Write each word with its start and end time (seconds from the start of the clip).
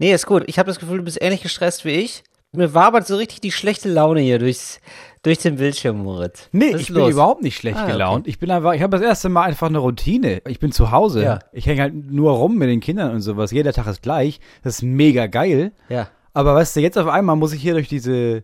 Nee, 0.00 0.12
ist 0.12 0.26
gut. 0.26 0.42
Ich 0.46 0.58
habe 0.58 0.66
das 0.66 0.80
Gefühl, 0.80 0.98
du 0.98 1.04
bist 1.04 1.20
ähnlich 1.22 1.42
gestresst 1.42 1.84
wie 1.84 1.90
ich. 1.90 2.24
Mir 2.52 2.74
wabert 2.74 3.06
so 3.06 3.14
richtig 3.16 3.40
die 3.40 3.52
schlechte 3.52 3.88
Laune 3.88 4.20
hier 4.22 4.40
durchs, 4.40 4.80
durch 5.22 5.38
den 5.38 5.54
Bildschirm, 5.56 5.98
Moritz. 6.02 6.48
Nee, 6.50 6.70
ich 6.70 6.74
ist 6.74 6.86
bin 6.88 6.96
los? 6.96 7.12
überhaupt 7.12 7.42
nicht 7.42 7.56
schlecht 7.56 7.76
Ah, 7.76 7.84
okay. 7.84 7.92
gelaunt. 7.92 8.26
Ich 8.26 8.40
bin 8.40 8.50
einfach, 8.50 8.72
ich 8.72 8.82
habe 8.82 8.96
das 8.96 9.06
erste 9.06 9.28
Mal 9.28 9.44
einfach 9.44 9.68
eine 9.68 9.78
Routine. 9.78 10.42
Ich 10.48 10.58
bin 10.58 10.72
zu 10.72 10.90
Hause. 10.90 11.22
Ja. 11.22 11.38
Ich 11.52 11.66
hänge 11.66 11.82
halt 11.82 11.94
nur 11.94 12.32
rum 12.32 12.56
mit 12.56 12.68
den 12.68 12.80
Kindern 12.80 13.12
und 13.12 13.20
sowas. 13.20 13.52
Jeder 13.52 13.72
Tag 13.72 13.86
ist 13.86 14.02
gleich. 14.02 14.40
Das 14.64 14.76
ist 14.76 14.82
mega 14.82 15.26
geil. 15.28 15.70
Ja. 15.88 16.08
Aber 16.32 16.54
weißt 16.56 16.74
du, 16.74 16.80
jetzt 16.80 16.98
auf 16.98 17.06
einmal 17.06 17.36
muss 17.36 17.52
ich 17.52 17.62
hier 17.62 17.74
durch 17.74 17.88
diese 17.88 18.42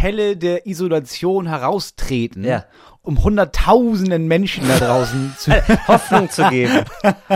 Pelle 0.00 0.36
der 0.36 0.66
Isolation 0.66 1.46
heraustreten, 1.46 2.44
Ja. 2.44 2.64
um 3.02 3.22
hunderttausenden 3.22 4.26
Menschen 4.26 4.66
da 4.66 4.78
draußen 4.78 5.34
zu, 5.38 5.50
Hoffnung 5.88 6.30
zu 6.30 6.48
geben, 6.48 6.84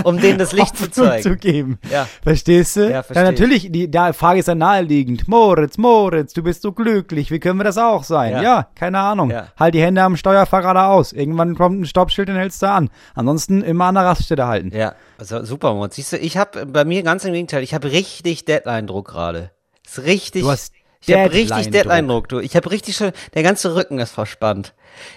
um 0.04 0.18
denen 0.20 0.38
das 0.38 0.52
Licht 0.52 0.76
zu 0.76 0.84
Hoffnung 0.88 1.06
zeigen. 1.08 1.22
zu 1.22 1.36
geben. 1.36 1.78
Ja. 1.90 2.06
Verstehst 2.22 2.76
du? 2.76 2.90
Ja, 2.90 3.02
versteh 3.02 3.14
Dann 3.14 3.34
ich. 3.34 3.40
natürlich, 3.40 3.72
die 3.72 3.90
da 3.90 4.12
Frage 4.12 4.40
ist 4.40 4.48
dann 4.48 4.58
naheliegend. 4.58 5.28
Moritz, 5.28 5.78
Moritz, 5.78 6.32
du 6.32 6.42
bist 6.42 6.62
so 6.62 6.72
glücklich. 6.72 7.30
Wie 7.30 7.38
können 7.38 7.58
wir 7.60 7.64
das 7.64 7.78
auch 7.78 8.02
sein? 8.04 8.32
Ja. 8.32 8.42
Ja, 8.42 8.68
keine 8.74 8.98
Ahnung. 8.98 9.30
Ja. 9.30 9.48
Halt 9.58 9.74
die 9.74 9.82
Hände 9.82 10.02
am 10.02 10.16
Steuerfahrer 10.16 10.62
geradeaus. 10.62 11.12
Irgendwann 11.12 11.54
kommt 11.54 11.80
ein 11.80 11.86
Stoppschild, 11.86 12.28
den 12.28 12.36
hältst 12.36 12.60
du 12.62 12.68
an. 12.68 12.90
Ansonsten 13.14 13.62
immer 13.62 13.84
an 13.86 13.94
der 13.94 14.04
Raststätte 14.04 14.46
halten. 14.46 14.76
Ja, 14.76 14.94
also 15.18 15.44
super, 15.44 15.74
Moritz. 15.74 15.96
Siehst 15.96 16.12
du, 16.12 16.18
ich 16.18 16.36
habe 16.36 16.66
bei 16.66 16.84
mir 16.84 17.02
ganz 17.02 17.24
im 17.24 17.32
Gegenteil, 17.32 17.62
ich 17.62 17.74
habe 17.74 17.90
richtig 17.92 18.44
Deadline-Druck 18.44 19.08
gerade. 19.08 19.50
Ist 19.86 20.02
richtig. 20.04 20.42
Du 20.42 20.50
hast 20.50 20.72
ich 21.06 21.14
habe 21.14 21.32
richtig 21.32 21.70
Deadline-Druck. 21.70 22.28
Du. 22.28 22.40
Ich 22.40 22.56
habe 22.56 22.70
richtig 22.70 22.96
schon, 22.96 23.12
der 23.34 23.42
ganze 23.42 23.74
Rücken 23.74 23.98
ist 23.98 24.12
verspannt. 24.12 24.74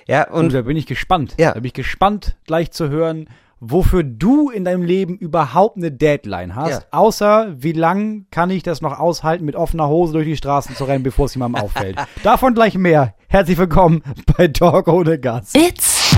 Ja, 0.08 0.28
Und 0.30 0.46
und 0.46 0.54
da 0.54 0.62
bin 0.62 0.78
ich 0.78 0.86
gespannt. 0.86 1.36
Ja. 1.40 1.50
Da 1.50 1.56
bin 1.56 1.66
ich 1.66 1.74
gespannt, 1.74 2.36
gleich 2.46 2.72
zu 2.72 2.90
hören, 2.90 3.28
wofür 3.60 4.04
du 4.04 4.50
in 4.50 4.66
deinem 4.66 4.84
Leben 4.84 5.18
überhaupt 5.18 5.78
eine 5.78 5.92
Deadline 5.92 6.56
hast. 6.56 6.82
Ja. 6.82 6.88
Außer, 6.92 7.54
wie 7.58 7.72
lang 7.74 8.26
kann 8.32 8.50
ich 8.50 8.64
das 8.64 8.82
noch 8.82 9.00
aushalten, 9.00 9.46
mit 9.46 9.56
offener 9.56 9.88
Hose 9.88 10.14
durch 10.14 10.26
die 10.26 10.38
Straßen 10.38 10.76
zu 10.76 10.84
rennen, 10.86 11.04
bevor 11.04 11.26
es 11.26 11.36
jemandem 11.36 11.62
auffällt. 11.64 11.98
Davon 12.24 12.54
gleich 12.54 12.76
mehr. 12.76 13.14
Herzlich 13.28 13.58
willkommen 13.58 14.02
bei 14.38 14.48
Talk 14.48 14.88
ohne 14.88 15.20
Gast. 15.20 15.56
It's 15.56 16.16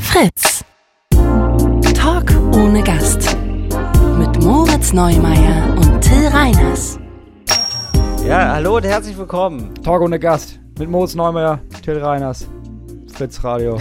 Fritz. 0.00 0.64
Talk 1.94 2.30
ohne 2.54 2.82
Gast. 2.82 3.36
Mit 4.18 4.42
Moritz 4.42 4.92
Neumeier 4.92 5.74
und 5.76 6.00
Till 6.02 6.26
Reiners. 6.28 6.98
Ja, 8.26 8.52
hallo 8.52 8.76
und 8.76 8.84
herzlich 8.84 9.16
willkommen. 9.16 9.74
Talk 9.82 10.02
ohne 10.02 10.18
Gast 10.18 10.58
mit 10.78 10.88
Moritz 10.88 11.14
Neumeier, 11.14 11.60
Till 11.82 11.98
Reiners, 11.98 12.46
Fritz 13.12 13.42
Radio. 13.42 13.78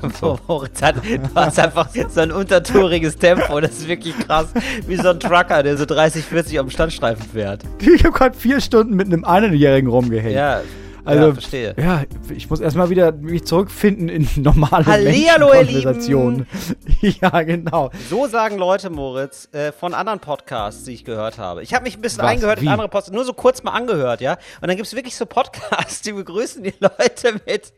Moritz 0.46 0.80
hat, 0.82 0.96
du 0.96 1.34
hast 1.34 1.58
einfach 1.58 1.88
so 2.08 2.20
ein 2.20 2.30
untertouriges 2.30 3.16
Tempo. 3.16 3.60
Das 3.60 3.72
ist 3.72 3.88
wirklich 3.88 4.16
krass. 4.18 4.46
Wie 4.86 4.96
so 4.96 5.08
ein 5.08 5.18
Trucker, 5.20 5.62
der 5.62 5.76
so 5.76 5.84
30, 5.84 6.24
40 6.24 6.60
auf 6.60 6.66
dem 6.66 6.70
Standstreifen 6.70 7.24
fährt. 7.24 7.64
Ich 7.80 8.04
habe 8.04 8.16
gerade 8.16 8.36
vier 8.36 8.60
Stunden 8.60 8.94
mit 8.94 9.06
einem 9.06 9.24
Einjährigen 9.24 9.88
rumgehängt. 9.88 10.34
Ja, 10.34 10.60
Also, 11.08 11.26
ja, 11.28 11.32
verstehe. 11.32 11.74
Ja, 11.78 12.02
ich 12.34 12.50
muss 12.50 12.60
erstmal 12.60 12.90
wieder 12.90 13.12
mich 13.12 13.44
zurückfinden 13.44 14.08
in 14.08 14.28
normale 14.36 14.84
Hallihallo, 14.84 15.48
ihr 15.48 15.64
Menschenkonversationen. 15.64 16.46
Ja, 17.00 17.42
genau. 17.42 17.90
So 18.10 18.26
sagen 18.26 18.58
Leute, 18.58 18.90
Moritz, 18.90 19.48
äh, 19.52 19.70
von 19.70 19.94
anderen 19.94 20.18
Podcasts, 20.18 20.82
die 20.84 20.94
ich 20.94 21.04
gehört 21.04 21.38
habe. 21.38 21.62
Ich 21.62 21.72
habe 21.72 21.84
mich 21.84 21.96
ein 21.96 22.00
bisschen 22.00 22.22
Was? 22.24 22.30
eingehört 22.30 22.58
in 22.58 22.64
Wie? 22.64 22.68
andere 22.68 22.88
Podcasts, 22.88 23.12
nur 23.12 23.24
so 23.24 23.32
kurz 23.32 23.62
mal 23.62 23.70
angehört, 23.70 24.20
ja. 24.20 24.32
Und 24.60 24.68
dann 24.68 24.76
gibt's 24.76 24.94
wirklich 24.94 25.16
so 25.16 25.24
Podcasts, 25.24 26.00
die 26.02 26.12
begrüßen 26.12 26.62
die 26.62 26.74
Leute 26.80 27.40
mit 27.46 27.72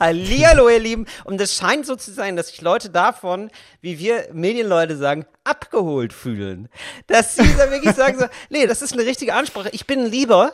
Hallihallo, 0.00 0.68
ihr 0.70 0.80
Lieben. 0.80 1.06
Und 1.24 1.40
es 1.40 1.54
scheint 1.54 1.84
so 1.84 1.96
zu 1.96 2.12
sein, 2.12 2.36
dass 2.36 2.48
sich 2.48 2.62
Leute 2.62 2.88
davon, 2.88 3.50
wie 3.82 3.98
wir 3.98 4.28
Medienleute 4.32 4.96
sagen, 4.96 5.26
abgeholt 5.44 6.12
fühlen. 6.12 6.68
Dass 7.06 7.36
sie 7.36 7.56
dann 7.56 7.70
wirklich 7.70 7.94
sagen 7.94 8.18
so, 8.18 8.26
nee, 8.48 8.66
das 8.66 8.80
ist 8.80 8.94
eine 8.94 9.04
richtige 9.04 9.34
Ansprache. 9.34 9.68
Ich 9.72 9.86
bin 9.86 10.06
lieber. 10.06 10.52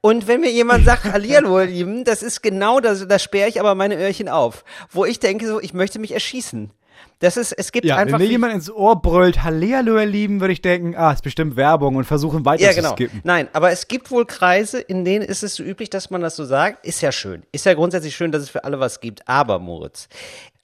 Und 0.00 0.26
wenn 0.28 0.40
mir 0.40 0.50
jemand 0.50 0.84
sagt, 0.84 1.04
Hallihallo, 1.12 1.60
ihr 1.60 1.66
Lieben, 1.66 2.04
das 2.04 2.22
ist 2.22 2.42
genau 2.42 2.80
das, 2.80 3.06
da 3.06 3.18
sperre 3.18 3.48
ich 3.48 3.60
aber 3.60 3.74
meine 3.74 3.96
Öhrchen 3.96 4.28
auf. 4.28 4.64
Wo 4.90 5.04
ich 5.04 5.18
denke 5.20 5.46
so, 5.46 5.60
ich 5.60 5.74
möchte 5.74 5.98
mich 5.98 6.12
erschießen. 6.12 6.70
Das 7.18 7.36
ist, 7.36 7.52
es 7.52 7.70
gibt 7.72 7.84
Ja, 7.86 7.96
wenn 7.96 8.02
einfach. 8.04 8.18
mir 8.18 8.24
viel- 8.24 8.32
jemand 8.32 8.54
ins 8.54 8.70
Ohr 8.70 9.00
brüllt, 9.00 9.42
Hallihallo, 9.42 9.98
ihr 9.98 10.06
Lieben, 10.06 10.40
würde 10.40 10.52
ich 10.54 10.62
denken, 10.62 10.94
ah, 10.96 11.12
ist 11.12 11.22
bestimmt 11.22 11.54
Werbung 11.56 11.96
und 11.96 12.04
versuchen 12.04 12.46
weiter 12.46 12.62
Ja, 12.62 12.70
zu 12.70 12.76
genau. 12.76 12.92
skippen. 12.92 13.20
Nein, 13.24 13.48
aber 13.52 13.70
es 13.70 13.88
gibt 13.88 14.10
wohl 14.10 14.24
Kreise, 14.24 14.80
in 14.80 15.04
denen 15.04 15.22
ist 15.24 15.42
es 15.42 15.54
so 15.54 15.62
üblich, 15.62 15.90
dass 15.90 16.08
man 16.08 16.22
das 16.22 16.36
so 16.36 16.44
sagt. 16.46 16.84
Ist 16.86 17.02
ja 17.02 17.12
schön. 17.12 17.42
Ist 17.52 17.66
ja 17.66 17.74
grundsätzlich 17.74 18.16
schön, 18.16 18.32
dass 18.32 18.42
es 18.42 18.48
für 18.48 18.64
alle 18.64 18.80
was 18.80 19.00
gibt. 19.00 19.28
Aber, 19.28 19.58
Moritz, 19.58 20.08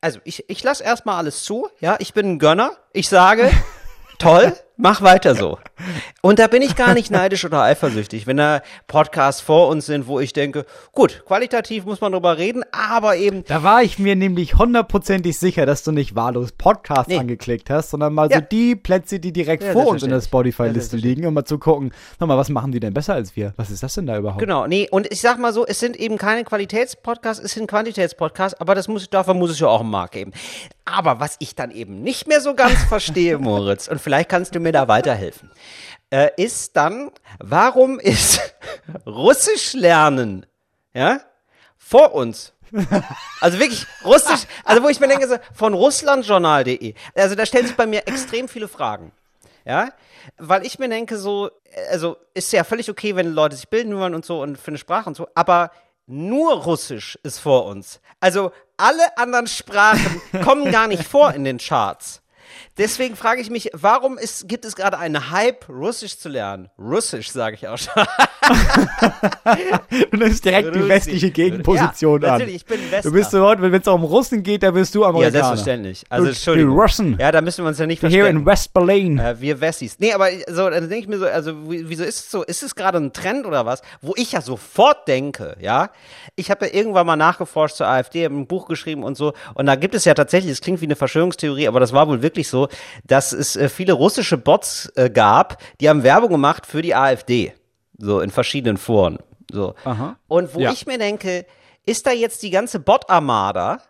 also 0.00 0.19
ich, 0.25 0.45
ich 0.49 0.62
lasse 0.62 0.83
erstmal 0.83 1.17
alles 1.17 1.43
zu. 1.43 1.69
Ja, 1.81 1.97
ich 1.99 2.15
bin 2.15 2.27
ein 2.33 2.39
Gönner. 2.39 2.73
Ich 2.95 3.09
sage, 3.11 3.50
toll, 4.19 4.55
mach 4.76 5.03
weiter 5.03 5.34
so. 5.34 5.59
Und 6.22 6.38
da 6.38 6.47
bin 6.47 6.62
ich 6.62 6.76
gar 6.76 6.94
nicht 6.94 7.10
neidisch 7.10 7.44
oder 7.44 7.62
eifersüchtig, 7.62 8.26
wenn 8.26 8.37
da 8.38 8.62
Podcasts 8.87 9.41
vor 9.41 9.69
uns 9.69 9.87
sind, 9.87 10.06
wo 10.06 10.20
ich 10.20 10.32
denke, 10.32 10.64
gut, 10.92 11.22
qualitativ 11.26 11.84
muss 11.84 12.00
man 12.00 12.12
drüber 12.12 12.38
reden, 12.38 12.62
aber 12.72 13.16
eben 13.16 13.44
Da 13.44 13.62
war 13.62 13.82
ich 13.82 13.98
mir 13.98 14.16
nämlich 14.16 14.56
hundertprozentig 14.56 15.38
sicher, 15.38 15.66
dass 15.66 15.82
du 15.84 15.92
nicht 15.92 16.14
wahllos 16.14 16.53
Podcast 16.53 17.09
Nee. 17.09 17.19
angeklickt 17.19 17.70
hast, 17.70 17.91
sondern 17.91 18.14
mal 18.14 18.31
Ja. 18.31 18.38
so 18.38 18.44
die 18.50 18.76
Plätze, 18.76 19.19
die 19.20 19.32
direkt 19.32 19.62
Ja, 19.62 19.72
vor 19.72 19.87
uns 19.88 20.03
in 20.03 20.10
der 20.10 20.20
Spotify-Liste 20.20 20.97
liegen, 20.97 21.26
um 21.26 21.34
mal 21.34 21.44
zu 21.44 21.58
gucken, 21.58 21.93
nochmal, 22.20 22.37
was 22.38 22.48
machen 22.48 22.72
die 22.72 22.81
denn 22.81 22.94
besser 22.94 23.14
als 23.14 23.37
wir? 23.37 23.53
Was 23.56 23.70
ist 23.70 23.82
das 23.82 23.94
denn 23.94 24.06
da 24.06 24.19
überhaupt? 24.19 24.41
Genau, 24.41 24.66
nee, 24.66 24.88
und 24.91 25.10
ich 25.12 25.20
sag 25.20 25.38
mal 25.38 25.53
so, 25.53 25.66
es 25.66 25.78
sind 25.81 25.97
eben 25.97 26.19
keine 26.19 26.44
Qualitätspodcasts, 26.44 27.43
es 27.43 27.53
sind 27.53 27.66
Quantitätspodcasts, 27.69 28.60
aber 28.60 28.75
das 28.75 28.88
muss, 28.88 29.08
dafür 29.10 29.34
muss 29.34 29.50
es 29.50 29.58
ja 29.60 29.69
auch 29.69 29.81
einen 29.81 29.91
Markt 29.91 30.12
geben. 30.14 30.32
Aber 30.84 31.19
was 31.20 31.37
ich 31.41 31.54
dann 31.54 31.70
eben 31.72 32.03
nicht 32.03 32.28
mehr 32.28 32.41
so 32.41 32.54
ganz 32.54 32.82
verstehe, 32.84 33.38
Moritz, 33.38 33.88
und 33.88 34.00
vielleicht 34.00 34.28
kannst 34.28 34.54
du 34.54 34.60
mir 34.60 34.66
da 34.72 34.88
weiterhelfen, 34.88 35.50
äh, 36.10 36.31
ist 36.37 36.77
dann, 36.77 37.10
warum 37.38 37.99
ist 37.99 38.41
Russisch 39.06 39.75
lernen, 39.75 40.47
ja, 40.94 41.21
vor 41.77 42.15
uns? 42.15 42.53
Also 43.41 43.59
wirklich 43.59 43.87
Russisch, 44.05 44.43
also 44.65 44.82
wo 44.82 44.88
ich 44.88 44.99
mir 44.99 45.09
denke, 45.09 45.28
so, 45.28 45.37
von 45.55 45.72
russlandjournal.de, 45.72 46.94
also 47.15 47.34
da 47.34 47.47
stellen 47.47 47.66
sich 47.66 47.76
bei 47.76 47.87
mir 47.87 48.06
extrem 48.09 48.49
viele 48.49 48.69
Fragen. 48.69 49.12
Ja, 49.65 49.91
weil 50.38 50.65
ich 50.65 50.78
mir 50.78 50.88
denke, 50.88 51.19
so, 51.19 51.50
also 51.91 52.16
ist 52.34 52.53
ja 52.53 52.62
völlig 52.62 52.88
okay, 52.88 53.16
wenn 53.16 53.32
Leute 53.32 53.56
sich 53.56 53.69
bilden 53.69 53.97
wollen 53.97 54.15
und 54.15 54.25
so 54.25 54.41
und 54.41 54.59
für 54.59 54.69
eine 54.69 54.78
Sprache 54.78 55.09
und 55.09 55.16
so, 55.16 55.28
aber 55.34 55.71
nur 56.06 56.62
Russisch 56.62 57.19
ist 57.25 57.41
vor 57.41 57.66
uns. 57.66 58.00
Also 58.21 58.53
alle 58.76 59.19
anderen 59.19 59.49
Sprachen 59.49 60.21
kommen 60.44 60.71
gar 60.71 60.87
nicht 60.87 61.03
vor 61.03 61.32
in 61.34 61.44
den 61.44 61.59
Charts. 61.59 62.22
Deswegen 62.78 63.16
frage 63.16 63.41
ich 63.41 63.48
mich, 63.50 63.70
warum 63.72 64.19
ist, 64.19 64.48
gibt 64.48 64.64
es 64.64 64.76
gerade 64.76 64.98
einen 64.98 65.31
Hype, 65.31 65.69
Russisch 65.69 66.19
zu 66.19 66.28
lernen? 66.28 66.69
Russisch, 66.78 67.31
sage 67.31 67.54
ich 67.56 67.66
auch 67.69 67.78
schon. 67.78 67.92
Du 70.10 70.16
nimmst 70.19 70.44
direkt 70.44 70.69
die 70.75 70.78
Russisch. 70.78 70.88
westliche 70.88 71.31
Gegenposition 71.31 72.22
Ja, 72.22 72.28
an. 72.28 72.32
natürlich, 72.34 72.56
ich 72.56 72.64
bin 72.66 72.81
Westler. 72.91 73.10
Du 73.10 73.16
bist 73.16 73.31
so, 73.31 73.42
wenn 73.44 73.75
es 73.75 73.88
um 73.88 74.04
Russen 74.04 74.42
geht, 74.42 74.62
da 74.62 74.70
bist 74.70 74.94
du 74.94 75.03
Ja, 75.03 75.09
Amerikaner. 75.09 75.32
selbstverständlich. 75.44 76.04
Also, 76.09 76.28
Entschuldigung. 76.28 76.75
Die 76.75 76.81
Russen. 76.81 77.16
Ja, 77.19 77.32
da 77.32 77.41
müssen 77.41 77.64
wir 77.64 77.69
uns 77.69 77.78
ja 77.78 77.87
nicht 77.87 78.00
Hier 78.00 78.10
verstecken. 78.10 78.38
in 78.41 78.47
West 78.47 78.72
Berlin. 78.72 79.19
Äh, 79.19 79.41
wir 79.41 79.60
Wessis. 79.60 79.98
Nee, 79.98 80.12
aber 80.12 80.28
so, 80.48 80.69
dann 80.70 80.88
denke 80.88 80.98
ich 80.98 81.08
mir 81.08 81.19
so, 81.19 81.26
also 81.26 81.70
wie- 81.70 81.88
wieso 81.88 82.04
ist 82.04 82.19
es 82.20 82.31
so? 82.31 82.43
Ist 82.44 82.62
es 82.62 82.75
gerade 82.75 82.98
ein 82.98 83.12
Trend 83.12 83.47
oder 83.47 83.66
was? 83.66 83.82
Wo 84.00 84.12
ich 84.16 84.32
ja 84.32 84.41
sofort 84.41 85.08
denke, 85.08 85.56
ja. 85.60 85.91
Ich 86.37 86.50
habe 86.50 86.66
ja 86.66 86.75
irgendwann 86.75 87.06
mal 87.06 87.16
nachgeforscht 87.16 87.76
zur 87.76 87.87
AfD, 87.88 88.25
habe 88.25 88.34
ein 88.37 88.47
Buch 88.47 88.69
geschrieben 88.69 89.03
und 89.03 89.16
so. 89.16 89.32
Und 89.54 89.66
da 89.66 89.75
gibt 89.76 89.94
es 89.94 90.04
ja 90.04 90.14
tatsächlich, 90.14 90.53
es 90.53 90.60
klingt 90.60 90.81
wie 90.81 90.87
eine 90.87 90.97
Verschwörungstheorie, 90.97 91.69
aber 91.69 91.81
das 91.81 91.93
war 91.93 92.06
wohl 92.08 92.22
wirklich 92.22 92.48
so, 92.48 92.66
dass 93.04 93.32
es 93.32 93.56
äh, 93.56 93.69
viele 93.69 93.93
russische 93.93 94.37
Bots 94.38 94.91
äh, 94.97 95.10
gab, 95.10 95.62
die 95.81 95.88
haben 95.88 96.03
Werbung 96.03 96.31
gemacht 96.31 96.66
für 96.66 96.82
die 96.82 96.94
AfD. 96.94 97.53
So 97.99 98.21
in 98.21 98.31
verschiedenen 98.31 98.77
Foren. 98.77 99.19
So. 99.50 99.75
Aha. 99.84 100.16
Und 100.28 100.54
wo 100.54 100.60
Ja. 100.60 100.72
ich 100.72 100.87
mir 100.87 100.99
denke, 100.99 101.47
ist 101.87 102.06
da 102.06 102.10
jetzt 102.12 102.43
die 102.43 102.50
ganze 102.50 102.78
Bot-Armada? 102.81 103.81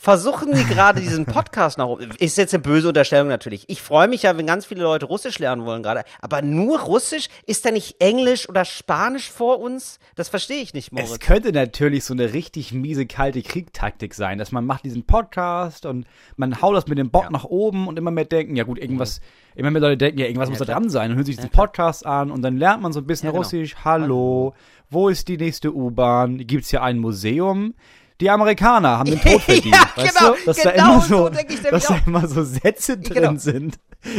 Versuchen 0.00 0.52
die 0.54 0.62
gerade 0.64 1.00
diesen 1.00 1.26
Podcast 1.26 1.76
nach 1.76 1.86
oben? 1.86 2.12
Ist 2.20 2.38
jetzt 2.38 2.54
eine 2.54 2.62
böse 2.62 2.86
Unterstellung 2.86 3.26
natürlich. 3.26 3.64
Ich 3.68 3.82
freue 3.82 4.06
mich 4.06 4.22
ja, 4.22 4.38
wenn 4.38 4.46
ganz 4.46 4.64
viele 4.64 4.84
Leute 4.84 5.06
Russisch 5.06 5.40
lernen 5.40 5.64
wollen 5.64 5.82
gerade. 5.82 6.04
Aber 6.20 6.40
nur 6.40 6.78
Russisch? 6.78 7.28
Ist 7.46 7.64
da 7.66 7.72
nicht 7.72 7.96
Englisch 8.00 8.48
oder 8.48 8.64
Spanisch 8.64 9.28
vor 9.28 9.58
uns? 9.58 9.98
Das 10.14 10.28
verstehe 10.28 10.62
ich 10.62 10.72
nicht, 10.72 10.92
Es 10.94 11.08
Moritz. 11.08 11.18
könnte 11.18 11.50
natürlich 11.50 12.04
so 12.04 12.14
eine 12.14 12.32
richtig 12.32 12.72
miese, 12.72 13.06
kalte 13.06 13.42
Kriegtaktik 13.42 14.14
sein, 14.14 14.38
dass 14.38 14.52
man 14.52 14.64
macht 14.64 14.84
diesen 14.84 15.02
Podcast 15.04 15.84
und 15.84 16.06
man 16.36 16.62
haut 16.62 16.76
das 16.76 16.86
mit 16.86 16.96
dem 16.98 17.10
Bot 17.10 17.32
nach 17.32 17.44
oben 17.44 17.88
und 17.88 17.98
immer 17.98 18.12
mehr 18.12 18.24
denken, 18.24 18.54
ja 18.54 18.62
gut, 18.62 18.78
irgendwas, 18.78 19.20
immer 19.56 19.72
mehr 19.72 19.82
Leute 19.82 19.96
denken, 19.96 20.20
ja, 20.20 20.26
irgendwas 20.26 20.48
muss 20.48 20.58
da 20.60 20.64
dran 20.64 20.90
sein 20.90 21.10
und 21.10 21.16
hören 21.16 21.26
sich 21.26 21.34
diesen 21.34 21.50
Podcast 21.50 22.06
an 22.06 22.30
und 22.30 22.42
dann 22.42 22.56
lernt 22.56 22.82
man 22.84 22.92
so 22.92 23.00
ein 23.00 23.06
bisschen 23.06 23.26
Ja, 23.26 23.30
genau. 23.32 23.42
Russisch. 23.42 23.74
Hallo, 23.84 24.54
wo 24.90 25.08
ist 25.08 25.26
die 25.26 25.38
nächste 25.38 25.74
U-Bahn? 25.74 26.38
Gibt's 26.46 26.70
hier 26.70 26.84
ein 26.84 26.98
Museum? 27.00 27.74
Die 28.20 28.30
Amerikaner 28.30 28.98
haben 28.98 29.10
den 29.10 29.20
Tod 29.20 29.40
verdient. 29.42 29.74
Ja, 29.74 29.88
weißt 29.94 30.18
genau, 30.18 30.32
du? 30.34 30.44
Dass 30.46 30.56
da 30.58 30.70
genau 30.72 30.92
immer 30.94 31.00
so 31.02 31.24
so, 31.24 31.70
dass 31.70 31.86
da 31.86 32.00
immer 32.06 32.26
so 32.28 32.42
Sätze 32.44 32.98
drin 32.98 33.14
Genau. 33.22 33.36
sind, 33.36 33.78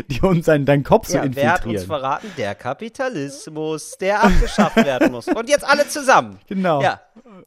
die 0.09 0.21
uns 0.21 0.47
in 0.47 0.65
deinen 0.65 0.83
Kopf 0.83 1.07
so 1.07 1.17
Ja, 1.17 1.23
wer 1.29 1.51
hat 1.53 1.65
uns 1.65 1.73
infiltrieren. 1.81 1.87
verraten? 1.87 2.31
Der 2.37 2.55
Kapitalismus, 2.55 3.97
der 3.97 4.23
abgeschafft 4.23 4.75
werden 4.77 5.11
muss. 5.11 5.27
Und 5.27 5.49
jetzt 5.49 5.65
alle 5.65 5.87
zusammen. 5.87 6.39
Genau. 6.47 6.81
Ja, 6.81 6.99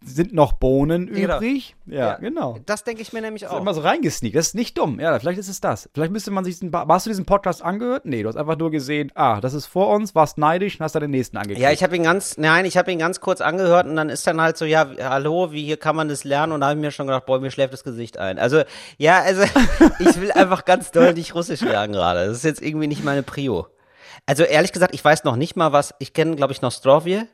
Sind 0.04 0.32
noch 0.34 0.52
Bohnen 0.54 1.06
Genau. 1.12 1.36
übrig? 1.36 1.74
Ja, 1.86 2.14
genau. 2.14 2.58
das 2.66 2.84
denke 2.84 3.02
ich 3.02 3.12
mir 3.12 3.20
nämlich 3.20 3.46
auch. 3.46 3.58
Immer 3.60 3.74
so 3.74 3.80
reingesneakt. 3.82 4.36
Das 4.36 4.48
ist 4.48 4.54
nicht 4.54 4.76
dumm. 4.78 4.98
Ja, 5.00 5.18
vielleicht 5.18 5.38
ist 5.38 5.48
es 5.48 5.60
das. 5.60 5.88
Vielleicht 5.94 6.12
müsste 6.12 6.30
man 6.30 6.44
sich 6.44 6.58
diesen. 6.58 6.72
Hast 6.74 7.06
du 7.06 7.10
diesen 7.10 7.24
Podcast 7.24 7.62
angehört? 7.62 8.04
Nee, 8.04 8.22
du 8.22 8.28
hast 8.28 8.36
einfach 8.36 8.56
nur 8.58 8.70
gesehen, 8.70 9.10
ah, 9.14 9.40
das 9.40 9.54
ist 9.54 9.66
vor 9.66 9.88
uns, 9.90 10.14
warst 10.14 10.38
neidisch 10.38 10.78
und 10.78 10.84
hast 10.84 10.94
dann 10.94 11.02
den 11.02 11.10
nächsten 11.10 11.36
angeklickt. 11.36 11.60
Ja, 11.60 11.70
ich 11.70 11.82
habe 11.82 11.94
ihn 11.96 12.02
ganz, 12.04 12.36
nein, 12.38 12.64
ich 12.64 12.76
habe 12.76 12.90
ihn 12.92 12.98
ganz 12.98 13.20
kurz 13.20 13.40
angehört 13.40 13.86
und 13.86 13.96
dann 13.96 14.08
ist 14.08 14.26
dann 14.26 14.40
halt 14.40 14.56
so, 14.56 14.64
ja, 14.64 14.88
hallo, 15.00 15.52
wie 15.52 15.62
hier 15.64 15.76
kann 15.76 15.94
man 15.96 16.08
das 16.08 16.24
lernen? 16.24 16.52
Und 16.52 16.60
da 16.60 16.68
habe 16.68 16.78
ich 16.78 16.80
mir 16.84 16.90
schon 16.90 17.06
gedacht, 17.06 17.26
boah, 17.26 17.38
mir 17.40 17.50
schläft 17.50 17.72
das 17.72 17.84
Gesicht 17.84 18.18
ein. 18.18 18.38
Also, 18.38 18.62
ja, 18.98 19.20
also, 19.22 19.42
ich 19.98 20.20
will 20.20 20.32
einfach 20.32 20.64
ganz 20.64 20.90
doll 20.90 21.12
nicht 21.14 21.34
Russisch 21.34 21.60
lernen 21.60 21.92
gerade. 21.92 22.20
Das 22.32 22.38
ist 22.38 22.44
jetzt 22.44 22.62
irgendwie 22.62 22.86
nicht 22.86 23.04
meine 23.04 23.22
Prio. 23.22 23.66
Also, 24.26 24.42
ehrlich 24.44 24.72
gesagt, 24.72 24.94
ich 24.94 25.04
weiß 25.04 25.24
noch 25.24 25.36
nicht 25.36 25.56
mal, 25.56 25.72
was, 25.72 25.94
ich 25.98 26.12
kenne, 26.12 26.36
glaube 26.36 26.52
ich, 26.52 26.62
Nostrovje, 26.62 27.26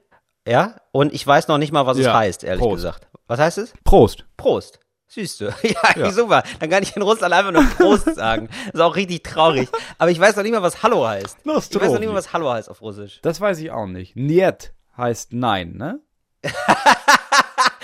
ja, 0.46 0.76
und 0.92 1.12
ich 1.12 1.26
weiß 1.26 1.48
noch 1.48 1.58
nicht 1.58 1.72
mal, 1.72 1.86
was 1.86 1.98
es 1.98 2.06
Ja, 2.06 2.14
heißt, 2.14 2.44
ehrlich 2.44 2.60
Prost. 2.62 2.76
gesagt. 2.76 3.08
Was 3.26 3.38
heißt 3.38 3.58
es? 3.58 3.72
Prost. 3.84 4.24
Prost. 4.36 4.80
Siehst 5.06 5.40
du. 5.40 5.52
Ja, 5.96 6.10
super. 6.10 6.42
Dann 6.60 6.68
kann 6.70 6.82
ich 6.82 6.94
in 6.96 7.02
Russland 7.02 7.32
einfach 7.34 7.52
nur 7.52 7.64
Prost 7.64 8.14
sagen. 8.14 8.48
Das 8.66 8.74
ist 8.74 8.80
auch 8.80 8.96
richtig 8.96 9.22
traurig. 9.24 9.68
Aber 9.98 10.10
ich 10.10 10.20
weiß 10.20 10.36
noch 10.36 10.42
nicht 10.42 10.52
mal, 10.52 10.62
was 10.62 10.82
Hallo 10.82 11.06
heißt. 11.06 11.38
Ich 11.44 11.46
weiß 11.80 11.92
noch 11.92 11.98
nicht 11.98 12.08
mal, 12.08 12.14
was 12.14 12.32
Hallo 12.32 12.50
heißt 12.50 12.70
auf 12.70 12.80
Russisch. 12.82 13.20
Das 13.22 13.40
weiß 13.40 13.58
ich 13.60 13.70
auch 13.70 13.86
nicht. 13.86 14.16
Niet 14.16 14.72
heißt 14.96 15.32
nein, 15.32 15.72
ne? 15.76 16.00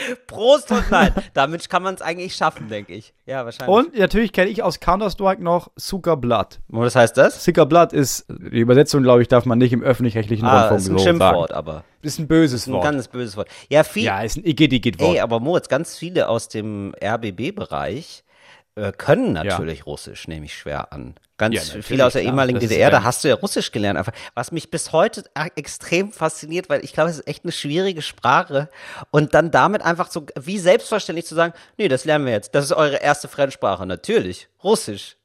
Prost 0.27 0.71
und 0.71 0.91
nein. 0.91 1.13
Damit 1.35 1.69
kann 1.69 1.83
man 1.83 1.95
es 1.95 2.03
eigentlich 2.03 2.35
schaffen, 2.35 2.69
denke 2.69 2.93
ich. 2.95 3.13
Ja, 3.27 3.45
wahrscheinlich. 3.45 3.75
Und 3.77 3.99
natürlich 3.99 4.33
kenne 4.33 4.51
ich 4.51 4.63
aus 4.63 4.81
Counter-Strike 4.81 5.43
noch 5.43 5.69
Zuckerblatt. 5.77 6.61
Und 6.69 6.81
was 6.81 6.97
heißt 6.97 7.17
das? 7.17 7.43
Zuckerblatt 7.43 7.93
ist, 7.93 8.27
die 8.29 8.59
Übersetzung, 8.61 9.03
glaube 9.03 9.23
ich, 9.23 9.29
darf 9.29 9.45
man 9.47 9.59
nicht 9.59 9.73
im 9.73 9.83
öffentlich-rechtlichen 9.83 10.45
Ah, 10.47 10.69
Rundfunk 10.69 10.81
ist 10.81 10.89
ein 10.89 10.99
so 10.99 11.05
Schimpfwort, 11.05 11.49
sagen. 11.51 11.59
aber. 11.59 11.85
Ist 12.03 12.19
ein 12.19 12.27
böses 12.29 12.67
Ein 12.67 12.75
Wort. 12.75 12.85
ganz 12.85 13.09
böses 13.09 13.37
Wort. 13.37 13.49
Ja, 13.71 13.83
viel. 13.85 14.05
ja, 14.05 14.21
ist 14.23 14.37
ein 14.37 14.45
Igitt-Igitt-Wort. 14.45 15.15
Ey, 15.15 15.21
aber 15.21 15.41
Moritz, 15.41 15.69
ganz 15.69 15.97
viele 15.97 16.29
aus 16.29 16.49
dem 16.49 16.95
RBB-Bereich 17.03 18.25
äh, 18.77 18.93
können 18.93 19.33
natürlich 19.33 19.87
Russisch, 19.87 20.29
nehme 20.29 20.47
ich 20.47 20.55
schwer 20.55 20.93
an. 20.93 21.15
Ganz 21.37 21.75
Ja, 21.75 21.83
viele 21.83 22.07
aus 22.07 22.13
der 22.13 22.23
ehemaligen 22.23 22.61
DDR, 22.61 22.91
da 22.91 23.03
hast 23.03 23.25
du 23.25 23.29
ja 23.29 23.35
Russisch 23.35 23.73
gelernt. 23.73 23.99
Einfach, 23.99 24.13
was 24.35 24.53
mich 24.53 24.71
bis 24.71 24.93
heute 24.93 25.25
extrem 25.57 26.13
fasziniert, 26.13 26.69
weil 26.69 26.85
ich 26.85 26.93
glaube, 26.93 27.11
es 27.11 27.19
ist 27.19 27.27
echt 27.27 27.45
eine 27.45 27.51
schwierige 27.51 28.03
Sprache. 28.03 28.69
Und 29.11 29.35
dann 29.35 29.51
damit 29.51 29.83
einfach 29.83 30.11
so 30.11 30.27
wie 30.41 30.59
selbstverständlich 30.59 31.27
zu 31.27 31.35
sagen, 31.35 31.53
nee, 31.77 31.89
das 31.89 32.05
lernen 32.05 32.27
wir 32.27 32.33
jetzt. 32.33 32.55
Das 32.55 32.65
ist 32.65 32.73
eure 32.73 32.97
erste 32.97 33.27
Fremdsprache. 33.27 33.85
Natürlich. 33.85 34.49
Russisch. 34.63 35.17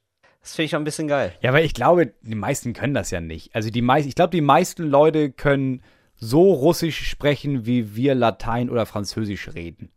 Das 0.41 0.56
finde 0.56 0.65
ich 0.65 0.71
schon 0.71 0.81
ein 0.81 0.85
bisschen 0.85 1.07
geil. 1.07 1.33
Ja, 1.41 1.51
aber 1.51 1.61
ich 1.61 1.73
glaube, 1.73 2.13
die 2.21 2.35
meisten 2.35 2.73
können 2.73 2.94
das 2.94 3.12
ja 3.12 3.21
nicht. 3.21 3.53
Also 3.53 3.69
die 3.69 3.81
meisten, 3.81 4.09
ich 4.09 4.15
glaube, 4.15 4.31
die 4.31 4.41
meisten 4.41 4.83
Leute 4.83 5.31
können 5.31 5.83
so 6.15 6.53
Russisch 6.53 7.07
sprechen, 7.07 7.65
wie 7.65 7.95
wir 7.95 8.15
Latein 8.15 8.69
oder 8.69 8.85
Französisch 8.85 9.53
reden 9.53 9.91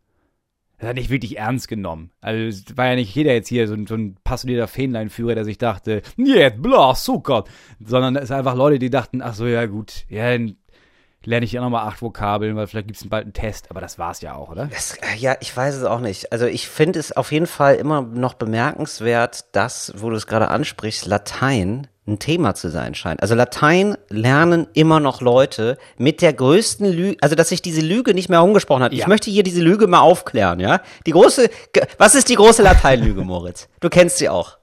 das 0.83 0.89
hat 0.89 0.95
nicht 0.97 1.09
wirklich 1.09 1.37
ernst 1.37 1.69
genommen. 1.69 2.11
Also 2.19 2.43
es 2.43 2.77
war 2.77 2.87
ja 2.87 2.95
nicht 2.95 3.15
jeder 3.15 3.33
jetzt 3.33 3.47
hier 3.47 3.67
so 3.69 3.73
ein, 3.73 3.87
so 3.87 3.95
ein 3.95 4.17
passionierter 4.23 4.67
Fähnleinführer, 4.67 5.35
der 5.35 5.45
sich 5.45 5.57
dachte, 5.57 6.01
jetzt, 6.17 6.61
bla, 6.61 6.93
Zucker. 6.93 7.45
Sondern 7.83 8.17
es 8.17 8.27
sind 8.27 8.37
einfach 8.37 8.55
Leute, 8.55 8.79
die 8.79 8.89
dachten, 8.89 9.21
ach 9.21 9.33
so, 9.33 9.47
ja 9.47 9.65
gut, 9.65 10.05
ja, 10.09 10.31
dann 10.31 10.57
lerne 11.23 11.45
ich 11.45 11.53
ja 11.53 11.61
nochmal 11.61 11.87
acht 11.87 12.01
Vokabeln, 12.01 12.57
weil 12.57 12.67
vielleicht 12.67 12.87
gibt 12.87 12.99
es 12.99 13.07
bald 13.07 13.23
einen 13.23 13.33
Test. 13.33 13.71
Aber 13.71 13.79
das 13.79 13.97
war 13.97 14.11
es 14.11 14.19
ja 14.19 14.35
auch, 14.35 14.49
oder? 14.49 14.67
Das, 14.67 14.97
äh, 14.97 15.15
ja, 15.17 15.37
ich 15.39 15.55
weiß 15.55 15.75
es 15.75 15.85
auch 15.85 16.01
nicht. 16.01 16.33
Also 16.33 16.47
ich 16.47 16.67
finde 16.67 16.99
es 16.99 17.13
auf 17.13 17.31
jeden 17.31 17.47
Fall 17.47 17.75
immer 17.75 18.01
noch 18.01 18.33
bemerkenswert, 18.33 19.55
dass, 19.55 19.93
wo 19.95 20.09
du 20.09 20.17
es 20.17 20.27
gerade 20.27 20.49
ansprichst, 20.49 21.05
Latein 21.05 21.87
ein 22.05 22.19
Thema 22.19 22.53
zu 22.53 22.69
sein 22.69 22.95
scheint. 22.95 23.21
Also 23.21 23.33
Latein 23.33 23.95
lernen 24.09 24.67
immer 24.73 24.99
noch 24.99 25.21
Leute 25.21 25.77
mit 25.97 26.21
der 26.21 26.33
größten 26.33 26.91
Lüge, 26.91 27.17
also 27.21 27.35
dass 27.35 27.49
sich 27.49 27.61
diese 27.61 27.81
Lüge 27.81 28.13
nicht 28.13 28.27
mehr 28.29 28.43
umgesprochen 28.43 28.83
hat. 28.83 28.91
Ich 28.93 28.99
Ja. 28.99 29.07
möchte 29.07 29.31
hier 29.31 29.43
diese 29.43 29.61
Lüge 29.61 29.87
mal 29.87 30.01
aufklären, 30.01 30.59
ja? 30.59 30.81
Die 31.05 31.11
große, 31.11 31.49
was 31.97 32.15
ist 32.15 32.27
die 32.29 32.35
große 32.35 32.61
Lateinlüge, 32.61 33.21
Moritz? 33.21 33.69
Du 33.79 33.89
kennst 33.89 34.17
sie 34.17 34.27
auch. 34.29 34.57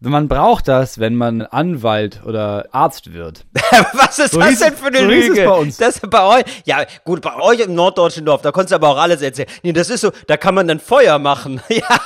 Man 0.00 0.28
braucht 0.28 0.68
das, 0.68 0.98
wenn 0.98 1.14
man 1.14 1.40
Anwalt 1.40 2.20
oder 2.26 2.66
Arzt 2.70 3.14
wird. 3.14 3.46
Was 3.94 4.18
ist 4.18 4.32
So 4.32 4.40
das 4.40 4.58
denn 4.58 4.74
für 4.76 4.88
eine 4.88 4.98
so 4.98 5.04
Lüge? 5.06 5.44
bei 5.46 5.52
uns. 5.52 5.78
Das 5.78 6.00
bei 6.00 6.22
euch. 6.22 6.44
Ja, 6.66 6.84
gut, 7.04 7.22
bei 7.22 7.34
euch 7.40 7.60
im 7.60 7.74
norddeutschen 7.74 8.26
Dorf, 8.26 8.42
da 8.42 8.52
konntest 8.52 8.72
du 8.72 8.74
aber 8.76 8.90
auch 8.90 8.98
alles 8.98 9.22
erzählen. 9.22 9.48
Nee, 9.62 9.72
das 9.72 9.88
ist 9.88 10.02
so, 10.02 10.12
da 10.26 10.36
kann 10.36 10.54
man 10.54 10.68
dann 10.68 10.80
Feuer 10.80 11.18
machen. 11.18 11.60
Ja. 11.70 12.00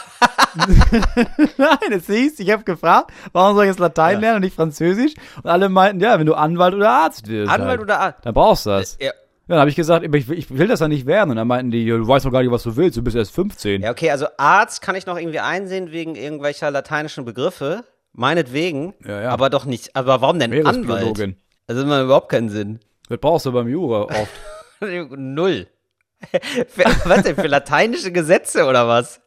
Nein, 1.57 1.93
es 1.93 2.07
hieß, 2.07 2.41
ich 2.41 2.51
habe 2.51 2.65
gefragt, 2.65 3.13
warum 3.33 3.55
soll 3.55 3.65
ich 3.65 3.69
jetzt 3.71 3.79
Latein 3.79 4.21
lernen 4.21 4.37
und 4.37 4.43
nicht 4.43 4.57
Französisch? 4.57 5.15
Und 5.43 5.49
alle 5.49 5.69
meinten, 5.69 6.03
ja, 6.03 6.19
wenn 6.19 6.27
du 6.27 6.35
Anwalt 6.35 6.75
oder 6.75 6.91
Arzt 6.91 7.29
wirst. 7.29 7.51
Anwalt 7.51 7.71
halt, 7.71 7.81
oder 7.83 8.01
Arzt? 8.01 8.19
Dann 8.27 8.35
brauchst 8.35 8.67
du 8.67 8.71
das. 8.71 8.99
Ja. 9.01 9.13
Ja, 9.51 9.57
dann 9.57 9.61
habe 9.63 9.71
ich 9.71 9.75
gesagt, 9.75 10.07
ich, 10.07 10.29
will- 10.29 10.39
ich 10.39 10.49
will 10.57 10.69
das 10.69 10.79
ja 10.79 10.87
nicht 10.87 11.07
werden. 11.07 11.31
Und 11.31 11.37
dann 11.37 11.49
meinten 11.49 11.73
die, 11.73 11.85
du 11.85 12.07
weißt 12.07 12.25
doch 12.25 12.31
gar 12.31 12.41
nicht, 12.41 12.53
was 12.53 12.63
du 12.63 12.77
willst, 12.77 12.97
du 12.97 13.03
bist 13.03 13.17
erst 13.17 13.35
15. 13.35 13.83
Ja, 13.83 13.91
okay, 13.91 14.11
also 14.13 14.27
Arzt 14.37 14.81
kann 14.81 14.95
ich 14.95 15.07
noch 15.07 15.19
irgendwie 15.19 15.41
einsehen 15.41 15.91
wegen 15.91 16.15
irgendwelcher 16.15 16.71
lateinischen 16.71 17.25
Begriffe. 17.25 17.83
Meinetwegen. 18.13 18.95
Ja, 19.05 19.23
ja. 19.23 19.31
Aber 19.31 19.51
doch 19.51 19.65
nicht. 19.65 19.97
Aber 19.97 20.21
warum 20.21 20.39
denn 20.39 20.53
Anwalt? 20.65 21.35
Also 21.67 21.85
macht 21.85 22.03
überhaupt 22.05 22.29
keinen 22.29 22.49
Sinn. 22.49 22.79
Das 23.09 23.19
brauchst 23.19 23.45
du 23.47 23.51
beim 23.53 23.67
Jura 23.67 24.03
oft. 24.03 24.31
Null. 25.17 25.67
für, 26.69 26.85
was 27.07 27.23
denn, 27.25 27.35
für 27.35 27.49
lateinische 27.49 28.13
Gesetze 28.13 28.67
oder 28.67 28.87
was? 28.87 29.21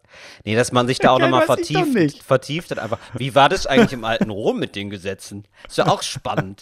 Nee, 0.45 0.55
dass 0.55 0.71
man 0.71 0.87
sich 0.87 0.99
da 0.99 1.09
auch 1.09 1.15
Okay, 1.15 1.23
nochmal 1.23 1.45
vertieft, 1.45 2.23
vertieft 2.23 2.71
hat 2.71 2.79
einfach. 2.79 2.99
Wie 3.15 3.33
war 3.35 3.49
das 3.49 3.65
eigentlich 3.67 3.93
im 3.93 4.05
alten 4.05 4.29
Rom 4.29 4.59
mit 4.59 4.75
den 4.75 4.89
Gesetzen? 4.89 5.47
Ist 5.67 5.77
ja 5.77 5.87
auch 5.87 6.01
spannend. 6.03 6.61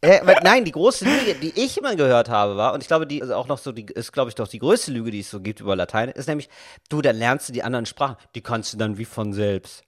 Äh, 0.00 0.20
nein, 0.44 0.64
die 0.64 0.70
große 0.70 1.04
Lüge, 1.04 1.34
die 1.34 1.52
ich 1.56 1.76
immer 1.76 1.96
gehört 1.96 2.28
habe, 2.28 2.56
war, 2.56 2.72
und 2.72 2.82
ich 2.82 2.86
glaube, 2.86 3.04
die 3.04 3.18
ist 3.18 3.30
auch 3.30 3.48
noch 3.48 3.58
so, 3.58 3.72
die 3.72 3.86
ist, 3.86 4.12
glaube 4.12 4.28
ich, 4.28 4.36
doch 4.36 4.46
die 4.46 4.60
größte 4.60 4.92
Lüge, 4.92 5.10
die 5.10 5.20
es 5.20 5.30
so 5.30 5.40
gibt 5.40 5.60
über 5.60 5.74
Latein, 5.74 6.08
ist 6.10 6.28
nämlich, 6.28 6.48
du, 6.88 7.02
dann 7.02 7.16
lernst 7.16 7.48
du 7.48 7.52
die 7.52 7.64
anderen 7.64 7.84
Sprachen, 7.84 8.16
die 8.36 8.40
kannst 8.40 8.72
du 8.72 8.76
dann 8.76 8.96
wie 8.98 9.04
von 9.04 9.32
selbst. 9.32 9.82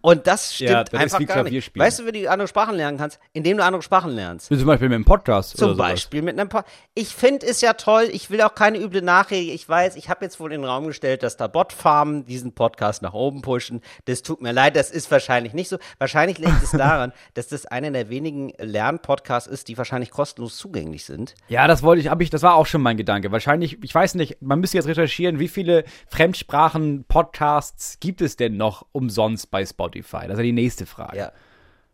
Und 0.00 0.26
das 0.26 0.54
stimmt 0.54 0.70
Ja, 0.70 0.84
das 0.84 1.00
einfach 1.00 1.20
wie 1.20 1.26
gar 1.26 1.42
nicht. 1.42 1.76
Weißt 1.76 1.98
du, 1.98 2.06
wie 2.06 2.12
du 2.12 2.30
andere 2.30 2.48
Sprachen 2.48 2.74
lernen 2.74 2.98
kannst? 2.98 3.18
Indem 3.32 3.58
du 3.58 3.64
andere 3.64 3.82
Sprachen 3.82 4.12
lernst. 4.12 4.48
Zum 4.48 4.64
Beispiel 4.64 4.88
mit 4.88 4.96
dem 4.96 5.04
Podcast 5.04 5.56
Zum. 5.56 5.76
Beispiel 5.76 6.22
mit 6.22 6.38
einem 6.38 6.48
Pod 6.48 6.64
Ich 6.94 7.08
finde 7.08 7.46
es 7.46 7.60
ja 7.60 7.74
toll, 7.74 8.08
ich 8.10 8.30
will 8.30 8.40
auch 8.42 8.54
keine 8.54 8.78
üble 8.78 9.02
Nachrede. 9.02 9.52
Ich 9.52 9.68
weiß, 9.68 9.96
ich 9.96 10.08
habe 10.08 10.24
jetzt 10.24 10.40
wohl 10.40 10.52
in 10.52 10.62
den 10.62 10.68
Raum 10.68 10.86
gestellt, 10.86 11.22
dass 11.22 11.36
da 11.36 11.46
Botfarmen 11.46 12.24
diesen 12.24 12.52
Podcast 12.52 13.02
nach 13.02 13.12
oben 13.12 13.42
pushen. 13.42 13.82
Das 14.06 14.22
tut 14.22 14.40
mir 14.40 14.52
leid, 14.52 14.76
das 14.76 14.90
ist 14.90 15.10
wahrscheinlich 15.10 15.52
nicht 15.52 15.68
so. 15.68 15.78
Wahrscheinlich 15.98 16.38
liegt 16.38 16.62
es 16.62 16.70
daran, 16.72 17.12
dass 17.34 17.48
das 17.48 17.66
einer 17.66 17.90
der 17.90 18.08
wenigen 18.08 18.52
Lernpodcasts 18.58 19.48
ist, 19.48 19.68
die 19.68 19.78
wahrscheinlich 19.78 20.10
kostenlos 20.10 20.56
zugänglich 20.56 21.04
sind. 21.04 21.34
Ja, 21.48 21.66
das 21.66 21.82
wollte 21.82 22.00
ich, 22.00 22.08
habe 22.08 22.22
ich, 22.22 22.30
das 22.30 22.42
war 22.42 22.54
auch 22.54 22.66
schon 22.66 22.82
mein 22.82 22.96
Gedanke. 22.96 23.32
Wahrscheinlich, 23.32 23.82
ich 23.82 23.94
weiß 23.94 24.14
nicht, 24.14 24.40
man 24.40 24.60
müsste 24.60 24.78
jetzt 24.78 24.86
recherchieren, 24.86 25.38
wie 25.38 25.48
viele 25.48 25.84
Fremdsprachen-Podcasts 26.08 27.98
gibt 28.00 28.20
es 28.20 28.36
denn 28.36 28.56
noch 28.56 28.86
umsonst 28.92 29.50
bei 29.50 29.55
Spotify? 29.64 30.22
Das 30.22 30.32
ist 30.32 30.38
ja 30.38 30.42
die 30.42 30.52
nächste 30.52 30.84
Frage. 30.86 31.16
Ja. 31.16 31.32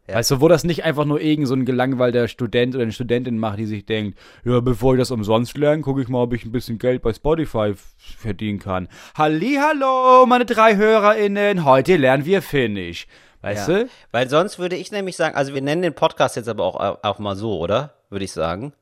Ja. 0.08 0.16
Weißt 0.16 0.32
du, 0.32 0.40
wo 0.40 0.48
das 0.48 0.64
nicht 0.64 0.82
einfach 0.84 1.04
nur 1.04 1.20
irgend 1.20 1.46
so 1.46 1.54
ein 1.54 1.64
gelangweilter 1.64 2.26
Student 2.26 2.74
oder 2.74 2.82
eine 2.82 2.90
Studentin 2.92 3.38
macht, 3.38 3.60
die 3.60 3.66
sich 3.66 3.86
denkt, 3.86 4.18
ja, 4.44 4.58
bevor 4.58 4.94
ich 4.94 4.98
das 4.98 5.12
umsonst 5.12 5.56
lerne, 5.56 5.80
gucke 5.80 6.02
ich 6.02 6.08
mal, 6.08 6.22
ob 6.22 6.32
ich 6.32 6.44
ein 6.44 6.50
bisschen 6.50 6.78
Geld 6.80 7.02
bei 7.02 7.12
Spotify 7.12 7.74
verdienen 8.18 8.58
kann. 8.58 8.88
Hallihallo, 9.16 10.26
meine 10.26 10.44
drei 10.44 10.74
HörerInnen, 10.76 11.64
heute 11.64 11.96
lernen 11.96 12.24
wir 12.24 12.42
Finnisch. 12.42 13.06
Weißt 13.42 13.68
Ja. 13.68 13.78
du? 13.84 13.88
Weil 14.10 14.28
sonst 14.28 14.58
würde 14.58 14.74
ich 14.76 14.90
nämlich 14.90 15.16
sagen, 15.16 15.36
also 15.36 15.54
wir 15.54 15.62
nennen 15.62 15.82
den 15.82 15.94
Podcast 15.94 16.34
jetzt 16.34 16.48
aber 16.48 16.64
auch, 16.64 16.98
auch 17.04 17.18
mal 17.20 17.36
so, 17.36 17.58
oder? 17.60 17.94
Würde 18.10 18.24
ich 18.24 18.32
sagen. 18.32 18.72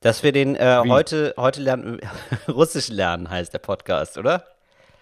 Dass 0.00 0.22
wir 0.22 0.32
den 0.32 0.56
äh, 0.56 0.82
heute, 0.86 1.32
heute 1.38 1.62
lernen, 1.62 1.98
Russisch 2.48 2.88
lernen 2.88 3.30
heißt 3.30 3.54
der 3.54 3.58
Podcast, 3.58 4.18
oder? 4.18 4.44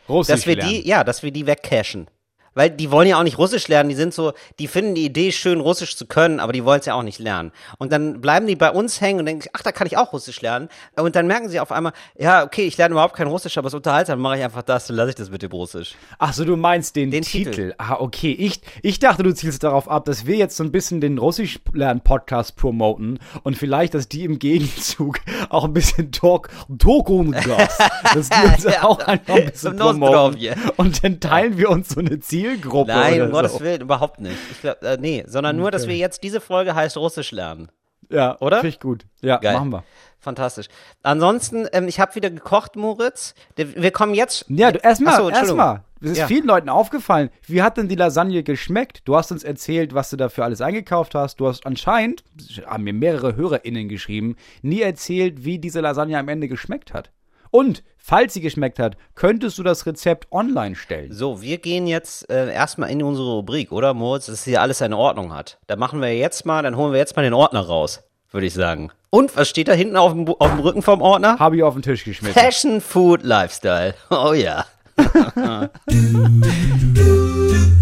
Russisch 0.09 0.35
dass 0.35 0.47
wir 0.47 0.57
lernen. 0.57 0.71
die, 0.71 0.89
ja, 0.89 1.03
dass 1.05 1.23
wir 1.25 1.33
die 1.33 1.47
wegcashen. 1.47 2.07
Weil 2.55 2.71
die 2.71 2.91
wollen 2.91 3.07
ja 3.09 3.19
auch 3.19 3.23
nicht 3.23 3.39
Russisch 3.39 3.69
lernen, 3.69 3.89
die 3.91 3.95
sind 3.95 4.13
so, 4.13 4.33
die 4.59 4.67
finden 4.69 4.95
die 4.95 5.05
Idee 5.05 5.31
schön, 5.33 5.61
Russisch 5.61 5.97
zu 5.97 6.07
können, 6.07 6.41
aber 6.41 6.53
die 6.53 6.65
wollen 6.65 6.81
es 6.81 6.87
ja 6.87 6.95
auch 6.95 7.03
nicht 7.03 7.19
lernen. 7.19 7.53
Und 7.79 7.93
dann 7.93 8.21
bleiben 8.21 8.47
die 8.47 8.57
bei 8.57 8.71
uns 8.71 9.01
hängen 9.01 9.21
und 9.21 9.27
denken, 9.27 9.49
ach, 9.53 9.63
da 9.63 9.73
kann 9.73 9.87
ich 9.87 9.97
auch 9.97 10.13
Russisch 10.13 10.41
lernen. 10.41 10.69
Und 10.97 11.15
dann 11.17 11.27
merken 11.27 11.49
sie 11.49 11.61
auf 11.61 11.71
einmal, 11.73 11.93
ja, 12.19 12.45
okay, 12.45 12.63
ich 12.67 12.77
lerne 12.77 12.93
überhaupt 12.95 13.15
kein 13.15 13.29
Russisch, 13.29 13.57
aber 13.59 13.69
es 13.69 13.75
unterhaltsam, 13.75 14.15
dann 14.15 14.23
mache 14.23 14.39
ich 14.39 14.45
einfach 14.45 14.63
das, 14.63 14.87
dann 14.89 14.97
lasse 14.97 15.11
ich 15.11 15.15
das 15.17 15.31
mit 15.31 15.43
dem 15.43 15.53
Russisch. 15.53 15.95
Ach 16.19 16.33
so, 16.33 16.45
du 16.45 16.57
meinst 16.57 16.97
den, 16.97 17.11
Den 17.11 17.23
Titel. 17.23 17.51
Titel. 17.51 17.75
Ah, 17.79 17.97
okay. 18.01 18.33
Ich, 18.33 18.61
ich 18.83 18.99
dachte, 18.99 19.23
du 19.23 19.33
zielst 19.35 19.63
darauf 19.63 19.89
ab, 19.89 20.05
dass 20.05 20.27
wir 20.27 20.37
jetzt 20.37 20.57
so 20.57 20.65
ein 20.65 20.73
bisschen 20.73 21.01
den 21.01 21.19
Russisch-Lern-Podcast 21.19 22.57
promoten 22.57 23.19
und 23.43 23.57
vielleicht, 23.57 23.95
dass 23.95 24.09
die 24.09 24.25
im 24.25 24.39
Gegenzug 24.39 25.21
auch 25.49 25.65
ein 25.65 25.73
bisschen 25.73 26.13
Talk, 26.13 26.49
Talk 26.79 27.09
und 27.11 27.33
Gas, 27.33 27.79
dass 28.15 28.29
die 28.29 28.47
uns 28.55 28.65
Ja. 28.65 28.85
auch 28.85 28.99
einfach 29.01 29.35
ein 29.37 29.51
bisschen 29.51 29.77
promoten. 29.77 30.37
Und 30.77 31.03
dann 31.05 31.21
teilen 31.21 31.57
wir 31.57 31.71
uns 31.71 31.91
so 31.91 32.01
eine 32.01 32.21
Zielgruppe 32.41 32.93
Nein, 32.93 33.23
um 33.23 33.31
Gottes 33.31 33.53
so. 33.55 33.61
Willen, 33.61 33.81
überhaupt 33.83 34.21
nicht. 34.21 34.37
Ich 34.51 34.61
glaub, 34.61 34.83
äh, 34.83 34.97
nee, 35.01 35.25
sondern 35.27 35.57
nur, 35.57 35.71
dass 35.71 35.87
wir 35.87 35.97
jetzt, 35.97 36.23
diese 36.23 36.41
Folge 36.41 36.75
heißt 36.75 36.97
Russisch 36.97 37.33
lernen. 37.33 37.71
Ja, 38.09 38.37
Oder? 38.41 38.57
Finde 38.57 38.69
ich 38.71 38.81
gut. 38.81 39.05
Ja, 39.23 39.37
Geil. 39.37 39.55
machen 39.55 39.71
wir. 39.71 39.85
Fantastisch. 40.19 40.67
Ansonsten, 41.03 41.67
ähm, 41.73 41.87
ich 41.87 42.01
habe 42.01 42.15
wieder 42.17 42.29
gekocht, 42.29 42.75
Moritz. 42.77 43.35
Wir 43.57 43.91
kommen 43.93 44.15
jetzt. 44.15 44.47
Ja, 44.49 44.73
du, 44.73 44.79
erstmal, 44.79 45.31
erstmal. 45.31 45.85
Es 46.03 46.13
ist 46.13 46.19
Ja. 46.19 46.27
vielen 46.27 46.47
Leuten 46.47 46.69
aufgefallen. 46.69 47.31
Wie 47.47 47.63
hat 47.63 47.77
denn 47.77 47.89
die 47.89 47.95
Lasagne 47.95 48.43
geschmeckt? 48.43 49.03
Du 49.05 49.17
hast 49.17 49.31
uns 49.33 49.45
erzählt, 49.45 49.95
was 49.95 50.11
du 50.11 50.17
dafür 50.17 50.45
alles 50.45 50.61
eingekauft 50.61 51.15
hast. 51.15 51.41
Du 51.41 51.47
hast 51.47 51.67
anscheinend, 51.67 52.25
haben 52.67 52.85
mir 52.85 52.93
mehrere 52.95 53.37
HörerInnen 53.37 53.89
geschrieben, 53.89 54.37
nie 54.63 54.81
erzählt, 54.83 55.45
wie 55.45 55.59
diese 55.59 55.81
Lasagne 55.81 56.19
am 56.19 56.29
Ende 56.29 56.49
geschmeckt 56.49 56.93
hat. 56.93 57.11
Und, 57.51 57.83
falls 57.99 58.35
sie 58.35 58.41
geschmeckt 58.41 58.79
hat, 58.79 58.97
könntest 59.15 59.59
du 59.59 59.63
das 59.63 59.87
Rezept 59.87 60.29
online 60.31 60.77
stellen. 60.77 61.13
So, 61.13 61.43
wir 61.43 61.59
gehen 61.59 61.87
jetzt 61.87 62.31
äh, 62.31 62.53
erstmal 62.53 62.91
in 62.91 63.03
unsere 63.03 63.35
Rubrik, 63.35 63.73
oder 63.73 63.95
Moritz, 63.95 64.27
dass 64.27 64.45
hier 64.45 64.63
alles 64.63 64.79
seine 64.79 64.97
Ordnung 64.97 65.35
hat. 65.35 65.59
Da 65.67 65.77
machen 65.77 66.01
wir 66.01 66.17
jetzt 66.17 66.47
mal, 66.47 66.63
dann 66.63 66.77
holen 66.77 66.93
wir 66.93 66.99
jetzt 66.99 67.17
mal 67.17 67.23
den 67.23 67.35
Ordner 67.35 67.61
raus, 67.61 68.03
würde 68.31 68.47
ich 68.47 68.55
sagen. 68.55 68.91
Und 69.11 69.37
was 69.37 69.49
steht 69.49 69.69
da 69.69 69.73
hinten 69.73 69.97
auf 69.97 70.13
dem, 70.13 70.29
auf 70.29 70.51
dem 70.51 70.61
Rücken 70.61 70.83
vom 70.83 71.03
Ordner? 71.03 71.39
Habe 71.39 71.57
ich 71.57 71.63
auf 71.65 71.75
den 71.75 71.83
Tisch 71.83 72.05
geschmissen. 72.05 72.41
Fashion 72.41 72.81
Food 72.81 73.23
Lifestyle. 73.23 73.95
Oh 74.11 74.33
ja. 74.33 74.65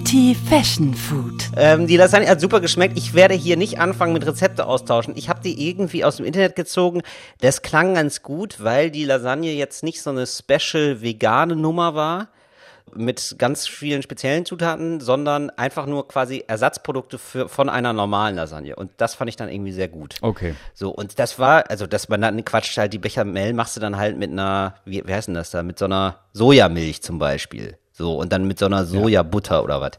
Beauty 0.00 0.34
Fashion 0.34 0.94
Food. 0.94 1.50
Ähm, 1.58 1.86
die 1.86 1.98
Lasagne 1.98 2.26
hat 2.26 2.40
super 2.40 2.60
geschmeckt. 2.60 2.96
Ich 2.96 3.12
werde 3.12 3.34
hier 3.34 3.58
nicht 3.58 3.78
anfangen 3.78 4.14
mit 4.14 4.26
Rezepte 4.26 4.64
austauschen. 4.64 5.12
Ich 5.14 5.28
habe 5.28 5.42
die 5.42 5.68
irgendwie 5.68 6.06
aus 6.06 6.16
dem 6.16 6.24
Internet 6.24 6.56
gezogen. 6.56 7.02
Das 7.42 7.60
klang 7.60 7.94
ganz 7.96 8.22
gut, 8.22 8.64
weil 8.64 8.90
die 8.90 9.04
Lasagne 9.04 9.52
jetzt 9.52 9.84
nicht 9.84 10.00
so 10.00 10.08
eine 10.08 10.26
special 10.26 11.02
vegane 11.02 11.54
Nummer 11.54 11.94
war 11.94 12.28
mit 12.94 13.36
ganz 13.36 13.68
vielen 13.68 14.02
speziellen 14.02 14.46
Zutaten, 14.46 15.00
sondern 15.00 15.50
einfach 15.50 15.84
nur 15.84 16.08
quasi 16.08 16.44
Ersatzprodukte 16.46 17.18
für, 17.18 17.50
von 17.50 17.68
einer 17.68 17.92
normalen 17.92 18.36
Lasagne. 18.36 18.76
Und 18.76 18.92
das 18.96 19.14
fand 19.14 19.28
ich 19.28 19.36
dann 19.36 19.50
irgendwie 19.50 19.72
sehr 19.72 19.88
gut. 19.88 20.14
Okay. 20.22 20.54
So, 20.72 20.90
und 20.90 21.18
das 21.18 21.38
war, 21.38 21.68
also, 21.68 21.86
dass 21.86 22.08
man 22.08 22.22
dann 22.22 22.42
quatscht 22.42 22.78
halt 22.78 22.94
die 22.94 22.98
Bechamel 22.98 23.52
machst 23.52 23.76
du 23.76 23.80
dann 23.80 23.98
halt 23.98 24.16
mit 24.16 24.30
einer, 24.30 24.76
wie, 24.86 25.06
wie 25.06 25.12
heißt 25.12 25.28
denn 25.28 25.34
das 25.34 25.50
da, 25.50 25.62
mit 25.62 25.78
so 25.78 25.84
einer 25.84 26.20
Sojamilch 26.32 27.02
zum 27.02 27.18
Beispiel. 27.18 27.76
So, 28.00 28.14
und 28.14 28.32
dann 28.32 28.46
mit 28.46 28.58
so 28.58 28.64
einer 28.64 28.86
Sojabutter 28.86 29.62
oder 29.62 29.82
was. 29.82 29.92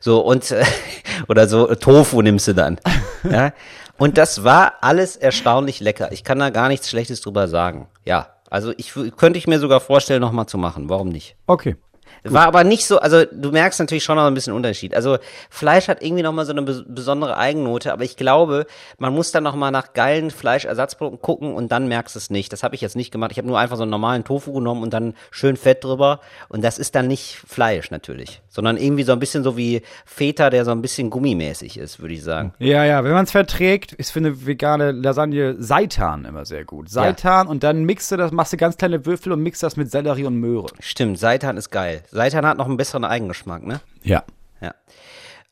So, 0.00 0.20
und, 0.20 0.50
äh, 0.52 0.64
oder 1.28 1.46
so 1.46 1.68
äh, 1.68 1.76
Tofu 1.76 2.22
nimmst 2.22 2.48
du 2.48 2.54
dann. 2.54 2.80
ja. 3.30 3.52
Und 3.98 4.16
das 4.16 4.42
war 4.42 4.76
alles 4.80 5.16
erstaunlich 5.16 5.80
lecker. 5.80 6.12
Ich 6.12 6.24
kann 6.24 6.38
da 6.38 6.48
gar 6.48 6.68
nichts 6.68 6.88
Schlechtes 6.88 7.20
drüber 7.20 7.48
sagen. 7.48 7.88
Ja. 8.06 8.28
Also, 8.48 8.72
ich 8.78 8.94
könnte 9.18 9.38
ich 9.38 9.46
mir 9.46 9.58
sogar 9.58 9.80
vorstellen, 9.80 10.22
nochmal 10.22 10.46
zu 10.46 10.56
machen. 10.56 10.88
Warum 10.88 11.10
nicht? 11.10 11.36
Okay. 11.46 11.76
War 12.24 12.46
aber 12.46 12.62
nicht 12.62 12.86
so, 12.86 12.98
also 13.00 13.24
du 13.24 13.50
merkst 13.50 13.80
natürlich 13.80 14.04
schon 14.04 14.16
noch 14.16 14.24
ein 14.26 14.34
bisschen 14.34 14.52
Unterschied. 14.52 14.94
Also 14.94 15.18
Fleisch 15.50 15.88
hat 15.88 16.02
irgendwie 16.02 16.22
nochmal 16.22 16.44
so 16.46 16.52
eine 16.52 16.60
bes- 16.62 16.84
besondere 16.86 17.36
Eigennote, 17.36 17.92
aber 17.92 18.04
ich 18.04 18.16
glaube, 18.16 18.66
man 18.98 19.12
muss 19.12 19.32
dann 19.32 19.42
nochmal 19.42 19.72
nach 19.72 19.92
geilen 19.92 20.30
Fleischersatzprodukten 20.30 21.20
gucken 21.20 21.54
und 21.54 21.72
dann 21.72 21.88
merkst 21.88 22.14
du 22.14 22.18
es 22.18 22.30
nicht. 22.30 22.52
Das 22.52 22.62
habe 22.62 22.74
ich 22.76 22.80
jetzt 22.80 22.94
nicht 22.94 23.10
gemacht. 23.10 23.32
Ich 23.32 23.38
habe 23.38 23.48
nur 23.48 23.58
einfach 23.58 23.76
so 23.76 23.82
einen 23.82 23.90
normalen 23.90 24.22
Tofu 24.22 24.52
genommen 24.52 24.82
und 24.82 24.92
dann 24.94 25.14
schön 25.32 25.56
Fett 25.56 25.82
drüber 25.82 26.20
und 26.48 26.62
das 26.62 26.78
ist 26.78 26.94
dann 26.94 27.08
nicht 27.08 27.40
Fleisch 27.46 27.90
natürlich, 27.90 28.40
sondern 28.48 28.76
irgendwie 28.76 29.02
so 29.02 29.12
ein 29.12 29.18
bisschen 29.18 29.42
so 29.42 29.56
wie 29.56 29.82
Feta, 30.06 30.48
der 30.50 30.64
so 30.64 30.70
ein 30.70 30.82
bisschen 30.82 31.10
gummimäßig 31.10 31.76
ist, 31.76 31.98
würde 32.00 32.14
ich 32.14 32.22
sagen. 32.22 32.54
Ja, 32.58 32.84
ja, 32.84 33.02
wenn 33.02 33.12
man 33.12 33.24
es 33.24 33.32
verträgt, 33.32 33.96
für 34.12 34.18
eine 34.20 34.46
vegane 34.46 34.92
Lasagne 34.92 35.56
Seitan 35.58 36.24
immer 36.26 36.44
sehr 36.44 36.64
gut. 36.66 36.90
Seitan 36.90 37.46
und 37.48 37.62
dann 37.64 37.84
mixt 37.84 38.12
du 38.12 38.16
das, 38.16 38.30
machst 38.30 38.52
du 38.52 38.58
ganz 38.58 38.76
kleine 38.76 39.06
Würfel 39.06 39.32
und 39.32 39.42
mixt 39.42 39.62
das 39.62 39.76
mit 39.76 39.90
Sellerie 39.90 40.24
und 40.26 40.36
Möhre. 40.36 40.66
Stimmt, 40.80 41.18
Seitan 41.18 41.56
ist 41.56 41.70
geil. 41.70 42.02
Seitan 42.12 42.46
hat 42.46 42.58
noch 42.58 42.66
einen 42.66 42.76
besseren 42.76 43.04
Eigengeschmack, 43.04 43.64
ne? 43.64 43.80
Ja. 44.02 44.22
Ja. 44.60 44.74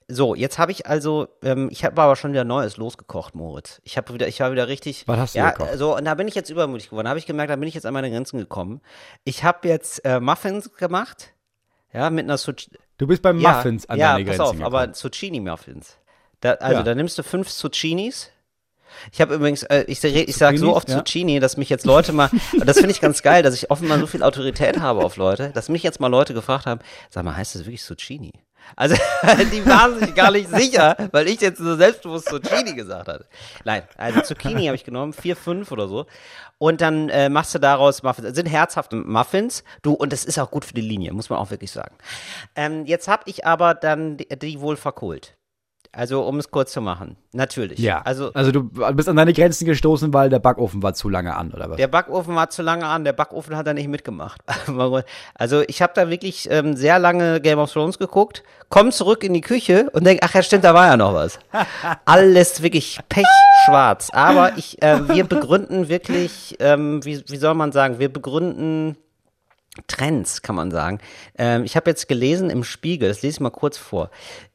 So, 0.09 0.35
jetzt 0.35 0.59
habe 0.59 0.73
ich 0.73 0.87
also, 0.87 1.29
ähm, 1.43 1.69
ich 1.71 1.85
habe 1.85 2.01
aber 2.03 2.17
schon 2.17 2.33
wieder 2.33 2.45
Neues 2.45 2.77
losgekocht, 2.77 3.35
Moritz. 3.35 3.81
Ich 3.85 3.97
habe 3.97 4.13
wieder, 4.13 4.29
ich 4.29 4.41
war 4.41 4.53
wieder 4.53 4.69
richtig. 4.69 5.07
Was 5.09 5.19
hast 5.19 5.35
du 5.35 5.39
ja, 5.39 5.51
gekocht? 5.51 5.71
So, 5.77 5.97
und 5.97 6.05
da 6.05 6.15
bin 6.15 6.29
ich 6.29 6.35
jetzt 6.35 6.51
übermütig 6.51 6.91
geworden. 6.91 7.05
Da 7.07 7.11
habe 7.11 7.19
ich 7.19 7.27
gemerkt, 7.27 7.51
da 7.51 7.57
bin 7.57 7.69
ich 7.69 7.75
jetzt 7.75 7.87
an 7.87 7.95
meine 7.95 8.11
Grenzen 8.11 8.39
gekommen. 8.39 8.81
Ich 9.25 9.43
habe 9.45 9.69
jetzt 9.69 10.05
äh, 10.05 10.21
Muffins 10.21 10.73
gemacht, 10.75 11.33
ja, 11.93 12.11
mit 12.11 12.25
einer 12.25 12.39
Zucchini. 12.39 12.77
Du 12.99 13.07
bist 13.07 13.23
beim 13.23 13.39
Ja, 13.41 13.53
Muffins 13.53 13.89
an 13.89 13.99
ja, 13.99 14.13
deine 14.13 14.25
pass 14.27 14.37
Grenzen 14.37 14.61
auf, 14.61 14.67
aber 14.67 14.81
gekommen. 14.81 14.95
Zucchini-Muffins. 14.95 15.97
Da, 16.41 16.53
also, 16.55 16.79
Ja. 16.79 16.83
da 16.83 16.95
nimmst 16.95 17.17
du 17.17 17.23
fünf 17.23 17.49
Zucchinis. 17.49 18.31
Ich 19.13 19.21
habe 19.21 19.35
übrigens, 19.35 19.63
äh, 19.65 19.85
ich, 19.87 20.01
sag- 20.01 20.15
ich 20.15 20.37
sage 20.37 20.59
so 20.59 20.75
oft 20.75 20.89
ja. 20.89 20.97
Zucchini, 20.99 21.41
dass 21.41 21.57
mich 21.57 21.69
jetzt 21.69 21.85
Leute 21.87 22.13
mal, 22.13 22.31
und 22.53 22.67
das 22.67 22.77
finde 22.79 22.91
ich 22.93 23.01
ganz 23.01 23.23
geil, 23.23 23.43
dass 23.43 23.55
ich 23.55 23.71
offenbar 23.71 23.99
so 23.99 24.07
viel 24.07 24.23
Autorität 24.23 24.81
habe 24.81 25.05
auf 25.05 25.17
Leute, 25.17 25.51
dass 25.51 25.69
mich 25.69 25.83
jetzt 25.83 26.01
mal 26.01 26.09
Leute 26.09 26.35
gefragt 26.35 26.67
haben, 26.67 26.81
sag 27.11 27.25
mal, 27.25 27.37
heißt 27.37 27.55
das 27.55 27.63
wirklich 27.67 27.83
Zucchini? 27.83 28.33
Also, 28.77 28.95
die 29.53 29.65
waren 29.67 29.99
sich 29.99 30.15
gar 30.15 30.31
nicht 30.31 30.49
sicher, 30.55 30.97
weil 31.13 31.29
ich 31.29 31.41
jetzt 31.41 31.59
so 31.59 31.77
selbstbewusst 31.77 32.29
Zucchini 32.29 32.75
gesagt 32.75 33.09
hatte. 33.09 33.27
Nein, 33.65 33.83
also 33.97 34.21
Zucchini 34.21 34.67
habe 34.67 34.77
ich 34.77 34.85
genommen, 34.85 35.13
vier, 35.13 35.35
fünf 35.35 35.73
oder 35.73 35.89
so. 35.89 36.07
Und 36.59 36.81
dann 36.83 37.09
äh, 37.09 37.31
machst 37.31 37.55
du 37.55 37.59
daraus 37.59 38.03
Muffins. 38.03 38.27
Das 38.29 38.37
sind 38.37 38.47
herzhafte 38.47 38.97
Muffins. 38.97 39.65
Du, 39.83 39.95
und 39.95 40.13
das 40.13 40.25
ist 40.27 40.39
auch 40.39 40.51
gut 40.51 40.65
für 40.67 40.75
die 40.75 40.83
Linie, 40.83 41.13
muss 41.15 41.31
man 41.31 41.39
auch 41.39 41.51
wirklich 41.51 41.71
sagen. 41.71 41.97
Ähm, 42.55 42.85
jetzt 42.85 43.09
habe 43.09 43.23
ich 43.27 43.47
aber 43.47 43.75
dann 43.75 44.19
die, 44.19 44.29
die 44.39 44.61
wohl 44.61 44.77
verkohlt. 44.77 45.37
Also, 45.93 46.23
um 46.23 46.39
es 46.39 46.53
kurz 46.53 46.71
zu 46.71 46.81
machen. 46.81 47.17
Natürlich. 47.33 47.81
Ja. 47.81 48.03
Also, 48.03 48.33
also 48.33 48.53
du 48.53 48.63
bist 48.95 49.09
an 49.09 49.17
deine 49.17 49.33
Grenzen 49.33 49.65
gestoßen, 49.65 50.15
weil 50.15 50.31
der 50.31 50.39
Backofen 50.39 50.85
war 50.85 50.95
zu 50.95 51.09
lange 51.09 51.35
an, 51.35 51.53
oder 51.53 51.69
was? 51.69 51.79
Der 51.79 51.89
Backofen 51.89 52.37
war 52.37 52.49
zu 52.49 52.63
lange 52.63 52.87
an, 52.87 53.05
der 53.05 53.13
Backofen 53.13 53.57
hat 53.57 53.67
da 53.67 53.75
nicht 53.75 53.89
mitgemacht. 53.89 54.41
Also 55.35 55.63
ich 55.67 55.83
habe 55.83 55.93
da 55.95 56.09
wirklich 56.09 56.49
ähm, 56.51 56.77
sehr 56.77 56.99
lange 56.99 57.41
Game 57.41 57.59
of 57.59 57.73
Thrones 57.73 57.99
geguckt, 57.99 58.43
komm 58.69 58.93
zurück 58.93 59.25
in 59.25 59.35
die 59.35 59.41
Küche 59.41 59.91
und 59.93 60.05
denk, 60.05 60.21
ach 60.23 60.35
ja 60.35 60.43
stimmt, 60.43 60.65
da 60.65 60.75
war 60.75 60.87
ja 60.87 60.97
noch 60.97 61.15
was. 61.15 61.39
Alles 62.05 62.63
wirklich 62.63 62.99
pechschwarz. 63.09 64.11
Aber 64.13 64.57
ich, 64.57 64.81
äh, 64.83 65.09
wir 65.09 65.25
begründen 65.25 65.89
wirklich, 65.89 66.57
ähm, 66.61 67.05
wie, 67.05 67.23
wie 67.27 67.37
soll 67.37 67.55
man 67.55 67.73
sagen, 67.73 67.99
wir 67.99 68.13
begründen 68.13 68.97
Trends, 69.87 70.43
kann 70.43 70.57
man 70.57 70.71
sagen. 70.71 70.99
Ähm, 71.39 71.65
ich 71.65 71.77
habe 71.77 71.91
jetzt 71.91 72.09
gelesen 72.09 72.51
im 72.51 72.65
Spiegel, 72.65 73.09
das 73.09 73.23
lese 73.23 73.37
ich 73.37 73.41
mal 73.41 73.51
kurz 73.51 73.79
vor. 73.79 74.11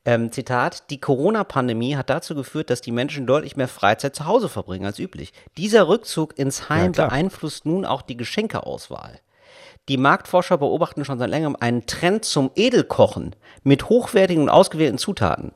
Ähm, 0.07 0.31
Zitat, 0.31 0.91
die 0.91 0.99
Corona-Pandemie 0.99 1.95
hat 1.95 2.11
dazu 2.11 2.35
geführt, 2.35 2.69
dass 2.69 2.81
die 2.81 2.91
Menschen 2.91 3.25
deutlich 3.25 3.57
mehr 3.57 3.67
Freizeit 3.67 4.15
zu 4.15 4.27
Hause 4.27 4.49
verbringen 4.49 4.85
als 4.85 4.99
üblich. 4.99 5.33
Dieser 5.57 5.87
Rückzug 5.87 6.37
ins 6.37 6.69
Heim 6.69 6.91
klar. 6.91 7.09
beeinflusst 7.09 7.65
nun 7.65 7.85
auch 7.85 8.03
die 8.03 8.15
Geschenkeauswahl. 8.15 9.19
Die 9.89 9.97
Marktforscher 9.97 10.59
beobachten 10.59 11.05
schon 11.05 11.17
seit 11.19 11.29
längerem 11.29 11.57
einen 11.59 11.87
Trend 11.87 12.25
zum 12.25 12.51
Edelkochen 12.55 13.35
mit 13.63 13.89
hochwertigen 13.89 14.43
und 14.43 14.49
ausgewählten 14.49 14.99
Zutaten. 14.99 15.53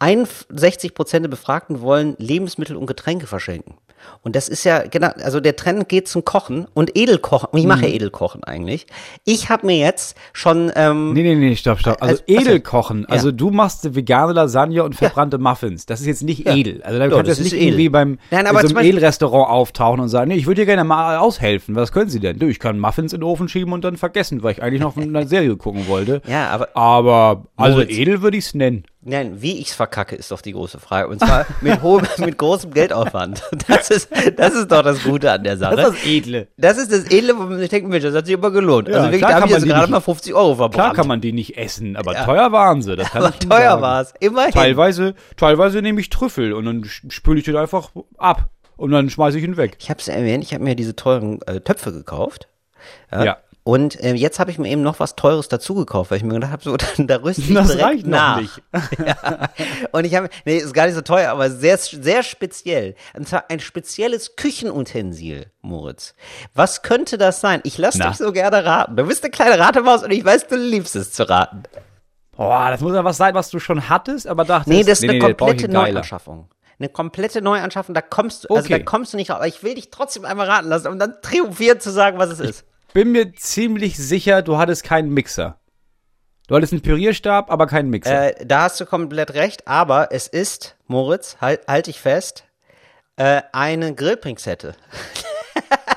61 0.00 0.94
Prozent 0.94 1.24
der 1.24 1.30
Befragten 1.30 1.80
wollen 1.80 2.16
Lebensmittel 2.18 2.76
und 2.76 2.86
Getränke 2.86 3.28
verschenken. 3.28 3.76
Und 4.22 4.36
das 4.36 4.48
ist 4.48 4.64
ja 4.64 4.82
genau, 4.86 5.08
also 5.22 5.40
der 5.40 5.56
Trend 5.56 5.88
geht 5.88 6.08
zum 6.08 6.24
Kochen 6.24 6.66
und 6.74 6.96
Edelkochen. 6.96 7.48
Und 7.52 7.58
ich 7.58 7.66
mache 7.66 7.86
ja 7.86 7.94
Edelkochen 7.94 8.44
eigentlich. 8.44 8.86
Ich 9.24 9.48
habe 9.48 9.66
mir 9.66 9.76
jetzt 9.76 10.16
schon 10.32 10.70
ähm, 10.76 11.12
Nee, 11.12 11.22
nee, 11.22 11.34
nee, 11.34 11.56
stopp, 11.56 11.78
stopp. 11.80 12.02
Also 12.02 12.22
Also-. 12.22 12.24
Edelkochen. 12.26 13.06
Also 13.06 13.32
du 13.32 13.50
machst 13.50 13.94
vegane 13.94 14.32
Lasagne 14.32 14.84
und 14.84 14.94
verbrannte 14.94 15.38
Muffins. 15.38 15.86
Das 15.86 16.00
ist 16.00 16.06
jetzt 16.06 16.22
nicht 16.22 16.46
edel. 16.48 16.82
Also 16.82 16.98
da 16.98 17.06
Ja, 17.06 17.16
ihr 17.16 17.22
das 17.22 17.38
nicht 17.38 17.48
ist 17.48 17.52
edel. 17.54 17.66
irgendwie 17.68 17.88
beim 17.88 18.18
Nein, 18.30 18.40
in 18.42 18.46
aber 18.46 18.66
so 18.66 18.74
einem 18.76 18.86
Edelrestaurant 18.86 19.48
auftauchen 19.50 20.00
und 20.00 20.08
sagen, 20.08 20.28
nee, 20.28 20.36
ich 20.36 20.46
würde 20.46 20.62
dir 20.62 20.66
gerne 20.66 20.84
mal 20.84 21.16
aushelfen. 21.18 21.74
Was 21.74 21.92
können 21.92 22.10
Sie 22.10 22.20
denn? 22.20 22.38
Du, 22.38 22.46
ich 22.46 22.58
kann 22.60 22.78
Muffins 22.78 23.12
in 23.12 23.20
den 23.20 23.24
Ofen 23.24 23.48
schieben 23.48 23.72
und 23.72 23.82
dann 23.84 23.96
vergessen, 23.96 24.42
weil 24.42 24.52
ich 24.52 24.62
eigentlich 24.62 24.80
noch 24.80 24.96
eine 24.96 25.26
Serie 25.26 25.56
gucken 25.56 25.86
wollte. 25.88 26.22
Ja, 26.26 26.48
aber- 26.50 26.68
Aber, 26.76 27.46
also 27.56 27.78
Moritz. 27.78 27.90
edel 27.96 28.22
würde 28.22 28.36
ich 28.36 28.46
es 28.46 28.54
nennen. 28.54 28.84
Nein, 29.04 29.42
wie 29.42 29.58
ich's 29.58 29.74
verkacke, 29.74 30.14
ist 30.14 30.30
doch 30.30 30.40
die 30.42 30.52
große 30.52 30.78
Frage. 30.78 31.08
Und 31.08 31.18
zwar 31.18 31.44
mit 31.60 31.82
hohem, 31.82 32.06
mit 32.18 32.38
großem 32.38 32.72
Geldaufwand. 32.72 33.42
Das 33.68 33.90
ist, 33.92 34.08
das 34.36 34.54
ist 34.54 34.72
doch 34.72 34.82
das 34.82 35.02
Gute 35.04 35.30
an 35.30 35.44
der 35.44 35.56
Sache. 35.56 35.76
Das 35.76 35.90
ist 35.90 35.98
das 36.02 36.06
Edle. 36.06 36.48
Das 36.56 36.78
ist 36.78 36.90
das 36.92 37.10
Edle, 37.10 37.36
wo 37.38 37.42
man 37.44 37.58
sich 37.58 37.68
denkt, 37.70 37.88
Mensch, 37.88 38.02
das 38.02 38.14
hat 38.14 38.26
sich 38.26 38.34
immer 38.34 38.50
gelohnt. 38.50 38.88
Ja, 38.88 38.94
also 38.96 39.06
wirklich, 39.06 39.20
da 39.20 39.28
habe 39.28 39.34
kann 39.40 39.44
ich 39.48 39.52
man 39.52 39.58
jetzt 39.60 39.64
die 39.64 39.68
gerade 39.68 39.82
nicht- 39.82 39.90
mal 39.90 40.00
50 40.00 40.34
Euro 40.34 40.54
verbrannt. 40.56 40.74
Klar 40.74 40.94
kann 40.94 41.06
man 41.06 41.20
die 41.20 41.32
nicht 41.32 41.56
essen, 41.56 41.96
aber 41.96 42.14
teuer 42.14 42.50
waren 42.52 42.82
sie. 42.82 42.96
Das 42.96 43.10
kann 43.10 43.22
aber 43.22 43.32
ich 43.32 43.38
teuer 43.48 43.70
sagen. 43.70 43.82
war's. 43.82 44.14
Immerhin. 44.20 44.52
Teilweise, 44.52 45.14
teilweise 45.36 45.82
nehme 45.82 46.00
ich 46.00 46.10
Trüffel 46.10 46.52
und 46.52 46.64
dann 46.64 46.84
spüle 46.84 47.38
ich 47.38 47.44
den 47.44 47.56
einfach 47.56 47.90
ab. 48.18 48.48
Und 48.76 48.90
dann 48.90 49.10
schmeiße 49.10 49.38
ich 49.38 49.44
ihn 49.44 49.56
weg. 49.56 49.76
Ich 49.78 49.90
habe 49.90 50.00
es 50.00 50.08
erwähnt, 50.08 50.42
ich 50.42 50.54
habe 50.54 50.64
mir 50.64 50.74
diese 50.74 50.96
teuren 50.96 51.40
äh, 51.46 51.60
Töpfe 51.60 51.92
gekauft. 51.92 52.48
Ja. 53.12 53.36
Und 53.64 54.00
äh, 54.00 54.14
jetzt 54.14 54.40
habe 54.40 54.50
ich 54.50 54.58
mir 54.58 54.68
eben 54.68 54.82
noch 54.82 54.98
was 54.98 55.14
Teures 55.14 55.46
dazu 55.48 55.74
gekauft, 55.76 56.10
weil 56.10 56.18
ich 56.18 56.24
mir 56.24 56.34
gedacht 56.34 56.50
habe, 56.50 56.62
so, 56.64 56.76
dann, 56.96 57.06
da 57.06 57.16
rüste 57.16 57.42
ich 57.42 57.54
Das 57.54 57.68
direkt 57.68 57.84
reicht 57.84 58.06
noch 58.06 58.10
nach. 58.18 58.40
nicht. 58.40 58.60
ja. 59.06 59.48
Und 59.92 60.04
ich 60.04 60.16
habe, 60.16 60.30
nee, 60.44 60.56
ist 60.56 60.74
gar 60.74 60.86
nicht 60.86 60.96
so 60.96 61.00
teuer, 61.02 61.30
aber 61.30 61.48
sehr, 61.48 61.76
sehr 61.78 62.22
speziell. 62.24 62.96
Und 63.14 63.28
zwar 63.28 63.44
ein 63.50 63.60
spezielles 63.60 64.34
Küchenutensil, 64.34 65.46
Moritz. 65.60 66.14
Was 66.54 66.82
könnte 66.82 67.18
das 67.18 67.40
sein? 67.40 67.60
Ich 67.62 67.78
lasse 67.78 67.98
dich 68.00 68.16
so 68.16 68.32
gerne 68.32 68.64
raten. 68.64 68.96
Du 68.96 69.04
bist 69.06 69.22
eine 69.22 69.30
kleine 69.30 69.58
Ratemaus 69.58 70.02
und 70.02 70.10
ich 70.10 70.24
weiß, 70.24 70.48
du 70.48 70.56
liebst 70.56 70.96
es 70.96 71.12
zu 71.12 71.28
raten. 71.28 71.62
Boah, 72.36 72.70
das 72.70 72.80
muss 72.80 72.94
ja 72.94 73.04
was 73.04 73.16
sein, 73.18 73.34
was 73.34 73.50
du 73.50 73.60
schon 73.60 73.88
hattest, 73.88 74.26
aber 74.26 74.44
dachtest, 74.44 74.68
Nee, 74.68 74.82
das 74.82 74.98
ist 75.00 75.04
eine 75.04 75.12
nee, 75.12 75.18
brauch 75.20 75.48
ich 75.52 75.62
komplette. 75.62 75.72
Neuanschaffung. 75.72 76.48
Eine 76.78 76.88
komplette 76.88 77.42
Neuanschaffung, 77.42 77.94
da 77.94 78.00
kommst 78.00 78.44
du, 78.44 78.48
also 78.54 78.64
Okay. 78.66 78.78
da 78.78 78.84
kommst 78.84 79.12
du 79.12 79.16
nicht 79.18 79.30
raus. 79.30 79.36
Aber 79.36 79.46
ich 79.46 79.62
will 79.62 79.74
dich 79.76 79.90
trotzdem 79.90 80.24
einmal 80.24 80.48
raten 80.48 80.68
lassen, 80.68 80.88
um 80.88 80.98
dann 80.98 81.14
triumphierend 81.22 81.80
zu 81.82 81.90
sagen, 81.92 82.18
was 82.18 82.30
es 82.30 82.40
ist. 82.40 82.64
Bin 82.94 83.12
mir 83.12 83.32
ziemlich 83.34 83.96
sicher, 83.96 84.42
du 84.42 84.58
hattest 84.58 84.84
keinen 84.84 85.10
Mixer. 85.10 85.58
Du 86.46 86.56
hattest 86.56 86.72
einen 86.72 86.82
Pürierstab, 86.82 87.50
aber 87.50 87.66
keinen 87.66 87.88
Mixer. 87.88 88.38
Äh, 88.40 88.46
da 88.46 88.64
hast 88.64 88.80
du 88.80 88.84
komplett 88.86 89.32
recht, 89.34 89.66
aber 89.66 90.08
es 90.12 90.26
ist, 90.26 90.76
Moritz, 90.86 91.36
halt, 91.40 91.66
halt 91.66 91.86
dich 91.86 92.00
fest, 92.00 92.44
Äh, 93.16 93.42
eine 93.52 93.94
Grillpinzette. 93.94 94.74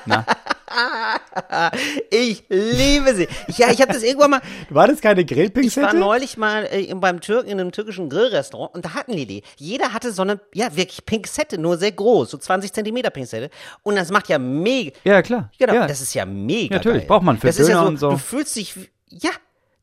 Na? 0.04 0.26
Ich 2.10 2.44
liebe 2.48 3.14
sie. 3.14 3.28
Ja, 3.56 3.70
ich 3.70 3.80
habe 3.80 3.92
das 3.92 4.02
irgendwann 4.02 4.30
mal. 4.30 4.40
War 4.70 4.86
das 4.88 5.00
keine 5.00 5.22
Ich 5.22 5.30
war 5.30 5.36
Grillpinzette? 5.36 5.96
neulich 5.96 6.36
mal 6.36 6.66
äh, 6.70 6.92
beim 6.94 7.20
Türken 7.20 7.48
in 7.50 7.60
einem 7.60 7.72
türkischen 7.72 8.08
Grillrestaurant 8.08 8.74
und 8.74 8.84
da 8.84 8.94
hatten 8.94 9.12
die 9.16 9.26
die. 9.26 9.42
Jeder 9.56 9.92
hatte 9.92 10.12
so 10.12 10.22
eine, 10.22 10.40
ja, 10.54 10.74
wirklich 10.76 11.04
Pinzette, 11.04 11.58
nur 11.58 11.76
sehr 11.78 11.92
groß, 11.92 12.30
so 12.30 12.38
20 12.38 12.72
Zentimeter 12.72 13.10
Pinzette. 13.10 13.50
Und 13.82 13.96
das 13.96 14.10
macht 14.10 14.28
ja 14.28 14.38
mega. 14.38 14.92
Ja, 15.04 15.22
klar. 15.22 15.50
Genau, 15.58 15.74
ja. 15.74 15.86
das 15.86 16.00
ist 16.00 16.14
ja 16.14 16.24
mega. 16.26 16.76
Natürlich, 16.76 17.00
geil. 17.02 17.08
braucht 17.08 17.22
man 17.22 17.38
für 17.38 17.46
das 17.48 17.58
ist 17.58 17.68
ja 17.68 17.74
Döner 17.74 17.82
so, 17.84 17.88
und 17.88 17.96
so. 17.98 18.10
Du 18.10 18.18
fühlst 18.18 18.56
dich, 18.56 18.76
wie- 18.76 18.88
ja. 19.08 19.30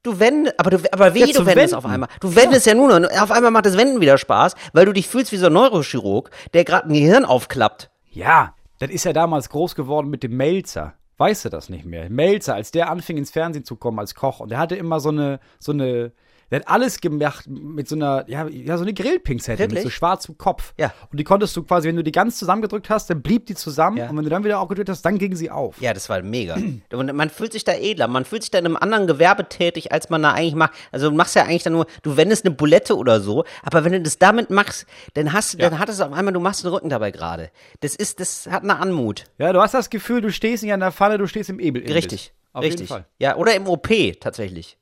Du 0.02 0.20
wendest, 0.20 0.60
aber, 0.60 0.70
du, 0.72 0.78
aber 0.92 1.14
wehe, 1.14 1.28
Ja, 1.28 1.34
du 1.34 1.46
wendest 1.46 1.56
wenden. 1.58 1.76
auf 1.76 1.86
einmal. 1.86 2.10
Du 2.20 2.36
wendest 2.36 2.66
ja, 2.66 2.74
nur 2.74 3.00
noch. 3.00 3.10
Auf 3.22 3.32
einmal 3.32 3.52
macht 3.52 3.66
das 3.66 3.78
Wenden 3.78 4.02
wieder 4.02 4.18
Spaß, 4.18 4.54
weil 4.74 4.86
du 4.86 4.92
dich 4.92 5.08
fühlst 5.08 5.32
wie 5.32 5.38
so 5.38 5.46
ein 5.46 5.54
Neurochirurg, 5.54 6.30
der 6.54 6.66
gerade 6.66 6.90
ein 6.90 6.94
Gehirn 6.94 7.24
aufklappt. 7.24 7.90
Ja, 8.12 8.54
das 8.80 8.90
ist 8.90 9.06
ja 9.06 9.14
damals 9.14 9.50
groß 9.50 9.76
geworden 9.76 10.10
mit 10.10 10.24
dem 10.24 10.36
Melzer. 10.36 10.96
Weißt 11.18 11.46
du 11.46 11.50
das 11.50 11.70
nicht 11.70 11.86
mehr? 11.86 12.10
Melzer, 12.10 12.56
als 12.56 12.72
der 12.72 12.90
anfing 12.90 13.18
ins 13.18 13.32
Fernsehen 13.32 13.66
zu 13.66 13.76
kommen 13.76 14.00
als 14.00 14.16
Koch 14.16 14.40
und 14.40 14.50
der 14.50 14.58
hatte 14.58 14.76
immer 14.76 15.00
so 15.00 15.10
eine, 15.10 15.40
so 15.60 15.72
eine, 15.72 16.12
der 16.54 16.60
hat 16.60 16.68
alles 16.68 17.02
gemacht 17.02 17.48
mit 17.48 17.88
so 17.88 17.96
einer, 17.96 18.26
ja, 18.28 18.48
ja 18.48 18.78
so 18.78 18.84
eine 18.84 18.94
Grillpinzette 18.94 19.68
mit 19.68 19.82
so 19.82 19.90
schwarzem 19.90 20.38
Kopf. 20.38 20.76
Ja. 20.78 20.94
Und 21.12 21.20
die 21.20 21.24
konntest 21.24 21.58
du 21.58 21.64
quasi, 21.64 21.88
wenn 21.88 21.96
du 21.96 22.04
die 22.04 22.12
ganz 22.12 22.38
zusammengedrückt 22.38 22.92
hast, 22.92 23.10
dann 23.10 23.24
blieb 23.24 23.48
die 23.48 23.56
zusammen 23.56 23.98
Ja. 23.98 24.08
und 24.08 24.18
wenn 24.18 24.24
du 24.24 24.30
dann 24.30 24.44
wieder 24.44 24.60
aufgedrückt 24.60 24.88
hast, 24.90 25.02
dann 25.02 25.18
ging 25.18 25.36
sie 25.36 25.50
auf. 25.50 25.82
Ja, 25.82 25.96
das 25.96 26.10
war 26.10 26.22
mega. 26.22 26.56
Und 26.94 27.12
man 27.16 27.32
fühlt 27.32 27.54
sich 27.54 27.64
da 27.64 27.74
edler, 27.74 28.08
man 28.08 28.24
fühlt 28.24 28.44
sich 28.44 28.52
da 28.52 28.60
in 28.60 28.68
einem 28.68 28.76
anderen 28.76 29.08
Gewerbe 29.08 29.50
tätig, 29.50 29.92
als 29.92 30.12
man 30.12 30.22
da 30.22 30.34
eigentlich 30.34 30.54
macht. 30.54 30.74
Also 30.92 31.10
du 31.10 31.16
machst 31.16 31.36
ja 31.36 31.42
eigentlich 31.42 31.64
dann 31.64 31.74
nur, 31.74 31.88
du 32.04 32.18
wendest 32.18 32.46
eine 32.46 32.54
Bulette 32.54 32.96
oder 32.96 33.20
so, 33.20 33.46
aber 33.64 33.84
wenn 33.84 33.94
du 33.94 34.02
das 34.02 34.20
damit 34.20 34.52
machst, 34.52 34.86
dann 35.16 35.34
hast 35.34 35.56
du, 35.56 35.58
dann 35.58 35.80
hat 35.80 35.90
es 35.90 36.02
auf 36.02 36.14
einmal, 36.14 36.36
du 36.36 36.40
machst 36.40 36.64
den 36.64 36.70
Rücken 36.72 36.90
dabei 36.90 37.10
gerade. 37.10 37.50
Das 37.80 37.96
ist, 37.96 38.20
das 38.20 38.46
hat 38.46 38.62
eine 38.62 38.78
Anmut. 38.78 39.24
Ja, 39.40 39.54
du 39.54 39.60
hast 39.60 39.74
das 39.74 39.90
Gefühl, 39.90 40.22
du 40.22 40.32
stehst 40.32 40.62
nicht 40.62 40.72
an 40.74 40.82
der 40.82 40.92
Pfanne, 40.92 41.18
du 41.18 41.26
stehst 41.26 41.50
im 41.50 41.60
Ebel. 41.60 41.82
Richtig. 41.92 42.32
Auf 42.54 42.64
Richtig. 42.64 42.82
jeden 42.82 42.90
Fall. 42.90 43.06
Ja, 43.20 43.36
oder 43.36 43.56
im 43.56 43.68
OP 43.68 43.90
tatsächlich. 44.20 44.78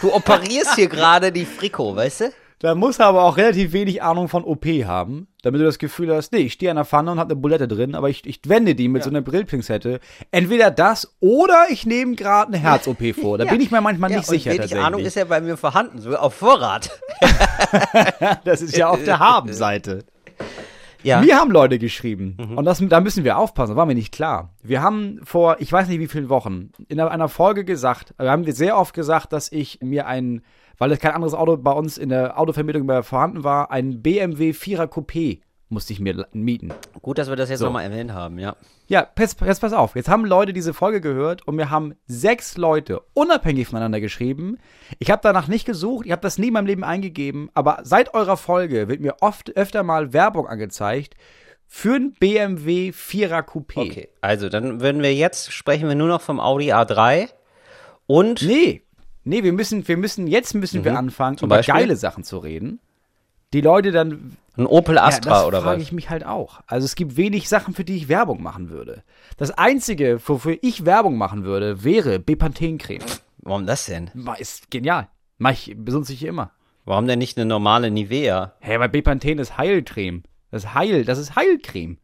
Du 0.00 0.12
operierst 0.12 0.74
hier 0.74 0.88
gerade 0.88 1.30
die 1.32 1.44
Friko, 1.44 1.94
weißt 1.94 2.20
du? 2.22 2.24
Da 2.60 2.74
muss 2.74 2.98
er 2.98 3.06
aber 3.06 3.24
auch 3.24 3.36
relativ 3.36 3.74
wenig 3.74 4.02
Ahnung 4.02 4.28
von 4.28 4.42
OP 4.42 4.64
haben, 4.64 5.28
damit 5.42 5.60
du 5.60 5.66
das 5.66 5.78
Gefühl 5.78 6.14
hast, 6.14 6.32
nee, 6.32 6.38
ich 6.38 6.54
stehe 6.54 6.70
an 6.70 6.76
der 6.76 6.86
Pfanne 6.86 7.12
und 7.12 7.18
habe 7.18 7.34
eine 7.34 7.40
Bulette 7.40 7.68
drin, 7.68 7.94
aber 7.94 8.08
ich, 8.08 8.24
ich 8.24 8.40
wende 8.48 8.74
die 8.74 8.88
mit 8.88 9.02
so 9.02 9.10
einer 9.10 9.20
Brillpinzette. 9.20 10.00
Entweder 10.30 10.70
das 10.70 11.14
oder 11.20 11.66
ich 11.68 11.84
nehme 11.84 12.14
gerade 12.14 12.54
eine 12.54 12.58
Herz-OP 12.58 13.14
vor. 13.20 13.36
Da 13.36 13.44
bin 13.44 13.60
ich 13.60 13.70
mir 13.70 13.82
manchmal 13.82 14.10
ja, 14.10 14.16
nicht 14.16 14.28
und 14.28 14.34
sicher 14.34 14.50
wenig 14.50 14.60
tatsächlich. 14.62 14.86
Ahnung 14.86 15.00
ist 15.02 15.16
ja 15.16 15.26
bei 15.26 15.42
mir 15.42 15.58
vorhanden, 15.58 16.00
sogar 16.00 16.22
auf 16.22 16.32
Vorrat. 16.34 16.90
das 18.44 18.62
ist 18.62 18.76
ja 18.78 18.88
auf 18.88 19.04
der 19.04 19.18
Habenseite. 19.18 20.06
Ja. 21.04 21.20
Mir 21.20 21.36
haben 21.36 21.50
Leute 21.50 21.78
geschrieben, 21.78 22.36
und 22.56 22.64
das, 22.64 22.82
da 22.88 23.00
müssen 23.00 23.24
wir 23.24 23.38
aufpassen, 23.38 23.76
war 23.76 23.86
mir 23.86 23.94
nicht 23.94 24.12
klar. 24.12 24.54
Wir 24.62 24.82
haben 24.82 25.20
vor, 25.22 25.56
ich 25.60 25.70
weiß 25.72 25.88
nicht 25.88 26.00
wie 26.00 26.08
vielen 26.08 26.28
Wochen, 26.28 26.70
in 26.88 26.98
einer- 26.98 27.10
einer 27.10 27.28
Folge 27.28 27.64
gesagt, 27.64 28.14
wir 28.18 28.30
haben 28.30 28.50
sehr 28.50 28.76
oft 28.78 28.94
gesagt, 28.94 29.32
dass 29.32 29.52
ich 29.52 29.80
mir 29.82 30.06
ein, 30.06 30.42
weil 30.78 30.90
es 30.92 30.98
kein 30.98 31.12
anderes 31.12 31.34
Auto 31.34 31.56
bei 31.58 31.72
uns 31.72 31.98
in 31.98 32.08
der 32.08 32.38
Autovermietung 32.38 32.86
mehr 32.86 33.02
vorhanden 33.02 33.44
war, 33.44 33.70
ein 33.70 34.02
BMW 34.02 34.50
4er 34.52 34.86
Coupé 34.86 35.40
musste 35.74 35.92
ich 35.92 36.00
mir 36.00 36.26
mieten. 36.32 36.72
Gut, 37.02 37.18
dass 37.18 37.28
wir 37.28 37.36
das 37.36 37.50
jetzt 37.50 37.58
So. 37.58 37.66
nochmal 37.66 37.84
erwähnt 37.84 38.12
haben, 38.12 38.38
ja. 38.38 38.56
Ja, 38.86 39.02
pass, 39.02 39.36
jetzt 39.44 39.60
pass 39.60 39.72
auf. 39.74 39.94
Jetzt 39.96 40.08
haben 40.08 40.24
Leute 40.24 40.54
diese 40.54 40.72
Folge 40.72 41.02
gehört 41.02 41.46
und 41.46 41.56
mir 41.56 41.68
haben 41.68 41.94
sechs 42.06 42.56
Leute 42.56 43.02
unabhängig 43.12 43.68
voneinander 43.68 44.00
geschrieben. 44.00 44.56
Ich 44.98 45.10
habe 45.10 45.20
danach 45.22 45.48
nicht 45.48 45.66
gesucht, 45.66 46.06
ich 46.06 46.12
habe 46.12 46.22
das 46.22 46.38
nie 46.38 46.46
in 46.48 46.52
meinem 46.54 46.66
Leben 46.66 46.84
eingegeben, 46.84 47.50
aber 47.52 47.80
seit 47.82 48.14
eurer 48.14 48.38
Folge 48.38 48.88
wird 48.88 49.00
mir 49.00 49.16
oft 49.20 49.54
öfter 49.56 49.82
mal 49.82 50.14
Werbung 50.14 50.46
angezeigt 50.46 51.14
für 51.66 51.94
ein 51.96 52.12
BMW 52.12 52.90
4er 52.90 53.42
Coupé. 53.42 53.78
Okay, 53.90 54.08
also 54.20 54.48
dann 54.48 54.80
würden 54.80 55.02
wir 55.02 55.14
jetzt, 55.14 55.52
sprechen 55.52 55.88
wir 55.88 55.94
nur 55.96 56.08
noch 56.08 56.20
vom 56.22 56.40
Audi 56.40 56.72
A3 56.72 57.28
und 58.06 58.42
Nee, 58.42 58.82
nee, 59.24 59.42
wir 59.42 59.52
müssen, 59.52 59.86
wir 59.88 59.96
müssen, 59.96 60.26
jetzt 60.26 60.54
müssen 60.54 60.84
wir 60.84 60.96
anfangen, 60.96 61.34
Mhm. 61.34 61.38
Zum 61.38 61.46
über 61.48 61.56
Beispiel? 61.56 61.74
geile 61.74 61.96
Sachen 61.96 62.22
zu 62.24 62.38
reden. 62.38 62.80
Die 63.54 63.60
Leute 63.60 63.92
dann 63.92 64.36
ein 64.56 64.66
Opel 64.66 64.98
Astra 64.98 65.30
ja, 65.30 65.36
das 65.38 65.46
oder 65.46 65.62
frage 65.62 65.76
was? 65.76 65.84
ich 65.84 65.92
mich 65.92 66.10
halt 66.10 66.26
auch. 66.26 66.60
Also 66.66 66.84
es 66.84 66.96
gibt 66.96 67.16
wenig 67.16 67.48
Sachen, 67.48 67.72
für 67.72 67.84
die 67.84 67.96
ich 67.96 68.08
Werbung 68.08 68.42
machen 68.42 68.68
würde. 68.68 69.04
Das 69.36 69.52
Einzige, 69.52 70.20
wofür 70.26 70.58
ich 70.60 70.84
Werbung 70.84 71.16
machen 71.16 71.44
würde, 71.44 71.84
wäre 71.84 72.18
Bepanthen-Creme. 72.18 73.04
Warum 73.38 73.64
das 73.64 73.86
denn? 73.86 74.10
Ist 74.38 74.72
genial. 74.72 75.06
Mach 75.38 75.52
ich 75.52 75.72
besonders 75.76 76.10
ich 76.10 76.24
immer. 76.24 76.50
Warum 76.84 77.06
denn 77.06 77.20
nicht 77.20 77.38
eine 77.38 77.46
normale 77.46 77.92
Nivea? 77.92 78.54
Hä, 78.58 78.80
weil 78.80 78.88
Bepanthen 78.88 79.38
ist 79.38 79.56
Heilcreme. 79.56 80.24
Das 80.50 80.64
ist 80.64 80.74
Heil, 80.74 81.04
das 81.04 81.18
ist 81.18 81.36
Heilcreme. 81.36 81.98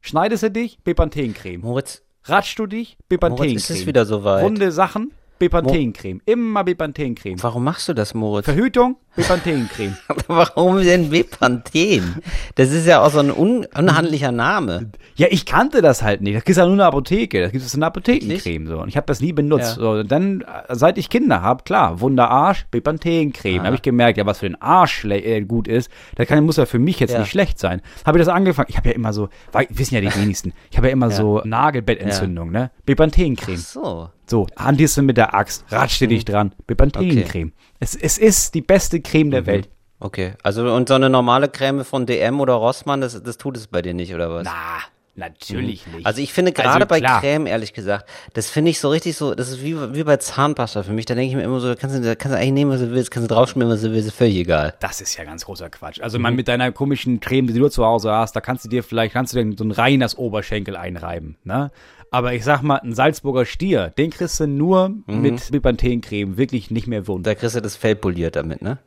Schneidest 0.00 0.44
du 0.44 0.50
dich, 0.52 0.78
Bepanthen-Creme. 0.84 1.62
Moritz, 1.62 2.02
Ratschst 2.24 2.60
du 2.60 2.66
dich, 2.66 2.90
Moritz, 2.90 3.08
Bepanthen-Creme. 3.08 3.56
ist 3.56 3.70
es 3.70 3.86
wieder 3.86 4.06
soweit? 4.06 4.44
Runde 4.44 4.70
Sachen, 4.70 5.10
Bepanthen-Creme. 5.48 6.20
Immer 6.24 6.62
Bepanthen-Creme. 6.64 7.42
Warum 7.42 7.64
machst 7.64 7.88
du 7.88 7.94
das, 7.94 8.14
Moritz? 8.14 8.44
Verhütung, 8.44 8.96
Bepanthen-Creme. 9.16 9.96
Warum 10.28 10.80
denn 10.82 11.10
Bepanthen? 11.10 12.22
Das 12.54 12.70
ist 12.70 12.86
ja 12.86 13.02
auch 13.02 13.10
so 13.10 13.18
ein 13.18 13.30
un 13.30 13.66
unhandlicher 13.76 14.30
Name. 14.32 14.90
Ja, 15.16 15.26
ich 15.30 15.44
kannte 15.44 15.82
das 15.82 16.02
halt 16.02 16.20
nicht. 16.20 16.36
Das 16.36 16.44
gibt's 16.44 16.58
ja 16.58 16.64
nur 16.64 16.72
in 16.74 16.78
der 16.78 16.86
Apotheke. 16.86 17.42
Das 17.42 17.52
gibt 17.52 17.64
es 17.64 17.74
in 17.74 17.80
der 17.80 17.88
Apothekencreme 17.88 18.66
so. 18.68 18.78
Und 18.80 18.88
ich 18.88 18.96
habe 18.96 19.06
das 19.06 19.20
nie 19.20 19.32
benutzt. 19.32 19.76
Ja. 19.76 19.82
So, 19.82 19.90
und 19.90 20.10
dann, 20.12 20.42
äh, 20.42 20.74
seit 20.74 20.96
ich 20.96 21.10
Kinder 21.10 21.42
habe, 21.42 21.64
klar, 21.64 22.00
Wunderarsch, 22.00 22.66
Bepanthen-Creme. 22.70 23.60
Ah. 23.60 23.64
habe 23.64 23.76
ich 23.76 23.82
gemerkt, 23.82 24.16
ja, 24.18 24.26
was 24.26 24.38
für 24.38 24.46
den 24.46 24.60
Arsch 24.62 25.04
äh, 25.04 25.40
gut 25.42 25.66
ist, 25.68 25.90
das 26.14 26.26
kann, 26.28 26.42
muss 26.44 26.56
ja 26.56 26.66
für 26.66 26.78
mich 26.78 27.00
jetzt 27.00 27.12
Ja. 27.12 27.18
nicht 27.20 27.30
schlecht 27.30 27.58
sein. 27.58 27.82
Habe 28.06 28.18
ich 28.18 28.24
das 28.24 28.32
angefangen. 28.34 28.68
Ich 28.70 28.76
habe 28.76 28.88
ja 28.90 28.94
immer 28.94 29.12
so, 29.12 29.28
wissen 29.70 29.94
ja 29.94 30.00
die 30.00 30.14
wenigsten, 30.20 30.52
ich 30.70 30.76
habe 30.76 30.86
ja 30.86 30.92
immer 30.92 31.10
so 31.10 31.42
Nagelbettentzündung, 31.44 32.50
ne? 32.50 32.70
Bepanthen-Creme. 32.86 33.56
So. 33.58 34.08
So, 34.32 34.46
handierst 34.56 34.96
du 34.96 35.02
mit 35.02 35.18
der 35.18 35.34
Axt, 35.34 35.62
ratscht 35.70 36.00
dir 36.00 36.08
dich 36.08 36.24
dran, 36.24 36.54
Bepanthen-Creme. 36.66 37.52
Es, 37.80 37.94
es 37.94 38.16
ist 38.16 38.54
die 38.54 38.62
beste 38.62 39.02
Creme 39.02 39.30
der 39.30 39.44
Welt. 39.44 39.68
Okay. 40.00 40.32
Also, 40.42 40.74
und 40.74 40.88
so 40.88 40.94
eine 40.94 41.10
normale 41.10 41.50
Creme 41.50 41.84
von 41.84 42.06
DM 42.06 42.40
oder 42.40 42.54
Rossmann, 42.54 43.02
das, 43.02 43.22
das 43.22 43.36
tut 43.36 43.58
es 43.58 43.66
bei 43.66 43.82
dir 43.82 43.92
nicht, 43.92 44.14
oder 44.14 44.32
was? 44.32 44.44
Na, 44.46 44.78
natürlich 45.14 45.86
nicht. 45.86 46.06
Also 46.06 46.22
ich 46.22 46.32
finde 46.32 46.52
gerade 46.52 46.70
Also 46.70 46.86
bei. 46.86 47.00
Creme, 47.00 47.46
ehrlich 47.46 47.72
gesagt, 47.72 48.08
das 48.32 48.48
finde 48.50 48.70
ich 48.70 48.80
so 48.80 48.88
richtig 48.88 49.16
so, 49.16 49.34
das 49.34 49.50
ist 49.50 49.62
wie, 49.62 49.76
wie 49.94 50.04
bei 50.04 50.16
Zahnpasta 50.16 50.82
für 50.82 50.92
mich. 50.92 51.04
Da 51.04 51.14
denke 51.14 51.30
ich 51.30 51.36
mir 51.36 51.42
immer 51.42 51.60
so, 51.60 51.68
da 51.68 51.74
kannst 51.74 51.96
du, 51.96 52.00
da 52.00 52.14
kannst 52.14 52.34
du 52.34 52.38
eigentlich 52.38 52.52
nehmen, 52.52 52.70
was 52.70 52.80
du 52.80 52.90
willst, 52.90 53.10
kannst 53.10 53.30
du 53.30 53.34
draufschmieren, 53.34 53.70
was 53.70 53.82
du 53.82 53.92
willst, 53.92 54.08
ist 54.08 54.14
völlig 54.14 54.36
egal. 54.36 54.74
Das 54.80 55.00
ist 55.00 55.16
ja 55.16 55.24
ganz 55.24 55.44
großer 55.44 55.68
Quatsch. 55.70 56.00
Also 56.00 56.18
man 56.18 56.34
mit 56.34 56.48
deiner 56.48 56.72
komischen 56.72 57.20
Creme, 57.20 57.46
die 57.48 57.54
du 57.54 57.68
zu 57.68 57.84
Hause 57.84 58.12
hast, 58.12 58.34
da 58.34 58.40
kannst 58.40 58.64
du 58.64 58.68
dir 58.68 58.82
vielleicht, 58.82 59.12
kannst 59.12 59.34
du 59.34 59.44
dir 59.44 59.56
so 59.56 59.64
ein 59.64 59.70
reines 59.70 60.16
Oberschenkel 60.16 60.76
einreiben, 60.76 61.36
ne? 61.44 61.70
Aber 62.10 62.34
ich 62.34 62.44
sag 62.44 62.60
mal, 62.60 62.76
ein 62.76 62.94
Salzburger 62.94 63.46
Stier, 63.46 63.88
den 63.96 64.10
kriegst 64.10 64.38
du 64.38 64.46
nur 64.46 64.94
mit 65.06 65.50
Bepanthen-Creme 65.50 66.36
wirklich 66.36 66.70
nicht 66.70 66.86
mehr 66.86 67.06
wund. 67.06 67.26
Da 67.26 67.34
kriegst 67.34 67.56
du 67.56 67.62
das 67.62 67.74
Fell 67.74 67.96
poliert 67.96 68.36
damit, 68.36 68.60
ne? 68.60 68.78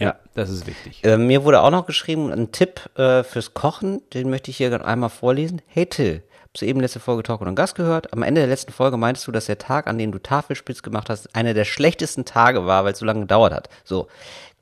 Ja, 0.00 0.16
das 0.34 0.48
ist 0.48 0.66
wichtig. 0.66 1.04
Äh, 1.04 1.18
mir 1.18 1.44
wurde 1.44 1.60
auch 1.60 1.70
noch 1.70 1.84
geschrieben, 1.84 2.32
ein 2.32 2.52
Tipp 2.52 2.88
äh, 2.98 3.22
fürs 3.22 3.52
Kochen, 3.52 4.00
den 4.14 4.30
möchte 4.30 4.50
ich 4.50 4.56
hier 4.56 4.84
einmal 4.84 5.10
vorlesen. 5.10 5.60
Hey 5.66 5.84
Till, 5.84 6.22
hast 6.54 6.62
du 6.62 6.66
eben 6.66 6.80
letzte 6.80 7.00
Folge 7.00 7.22
Talk 7.22 7.42
und 7.42 7.54
Gast 7.54 7.74
gehört? 7.74 8.10
Am 8.14 8.22
Ende 8.22 8.40
der 8.40 8.48
letzten 8.48 8.72
Folge 8.72 8.96
meintest 8.96 9.26
du, 9.26 9.32
dass 9.32 9.44
der 9.44 9.58
Tag, 9.58 9.86
an 9.86 9.98
dem 9.98 10.10
du 10.10 10.18
Tafelspitz 10.18 10.82
gemacht 10.82 11.10
hast, 11.10 11.36
einer 11.36 11.52
der 11.52 11.66
schlechtesten 11.66 12.24
Tage 12.24 12.64
war, 12.64 12.84
weil 12.84 12.94
es 12.94 12.98
so 12.98 13.04
lange 13.04 13.20
gedauert 13.20 13.52
hat. 13.52 13.68
So, 13.84 14.08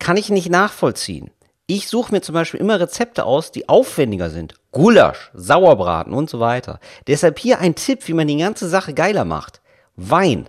kann 0.01 0.17
ich 0.17 0.29
nicht 0.29 0.51
nachvollziehen. 0.51 1.31
Ich 1.69 1.87
suche 1.87 2.11
mir 2.13 2.21
zum 2.21 2.33
Beispiel 2.33 2.59
immer 2.59 2.81
Rezepte 2.81 3.25
aus, 3.25 3.53
die 3.53 3.69
aufwendiger 3.69 4.31
sind. 4.31 4.55
Gulasch, 4.73 5.31
Sauerbraten 5.35 6.15
und 6.15 6.29
so 6.29 6.41
weiter. 6.41 6.81
Deshalb 7.07 7.39
hier 7.39 7.61
ein 7.61 7.77
Tipp, 7.77 8.09
wie 8.09 8.15
man 8.15 8.27
die 8.27 8.39
ganze 8.39 8.69
Sache 8.69 8.93
geiler 8.93 9.25
macht. 9.25 9.61
Wein. 9.95 10.49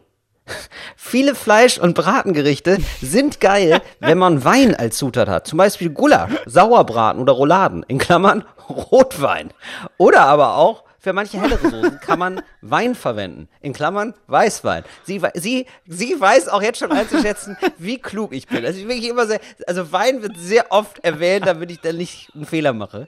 Viele 0.96 1.36
Fleisch- 1.36 1.78
und 1.78 1.96
Bratengerichte 1.96 2.78
sind 3.02 3.40
geil, 3.40 3.82
wenn 4.00 4.18
man 4.18 4.44
Wein 4.44 4.76
als 4.76 4.98
Zutat 4.98 5.30
hat. 5.30 5.48
Zum 5.48 5.58
Beispiel 5.58 5.90
Gulasch, 5.90 6.32
Sauerbraten 6.46 7.22
oder 7.22 7.34
Rouladen, 7.34 7.84
in 7.88 7.98
Klammern 7.98 8.44
Rotwein. 8.70 9.52
Oder 9.98 10.22
aber 10.22 10.56
auch 10.56 10.84
für 11.10 11.14
manche 11.14 11.42
hellere 11.42 11.72
Soßen 11.72 12.00
kann 12.02 12.20
man 12.20 12.44
Wein 12.62 12.94
verwenden, 12.94 13.50
in 13.62 13.74
Klammern 13.74 14.14
Weißwein. 14.28 14.84
Sie, 15.06 15.20
sie, 15.34 15.66
sie 15.88 16.22
weiß 16.22 16.50
auch 16.50 16.62
jetzt 16.62 16.78
schon 16.78 16.92
einzuschätzen, 16.92 17.58
wie 17.80 17.98
klug 17.98 18.32
ich 18.32 18.48
bin. 18.48 18.64
Also 18.64 18.88
ich 18.88 19.10
immer 19.10 19.26
sehr, 19.26 19.40
also 19.66 19.92
Wein 19.92 20.22
wird 20.22 20.38
sehr 20.38 20.72
oft 20.72 21.04
erwähnt, 21.04 21.48
damit 21.48 21.72
ich 21.72 21.82
dann 21.82 21.98
nicht 21.98 22.30
einen 22.36 22.46
Fehler 22.46 22.74
mache 22.74 23.08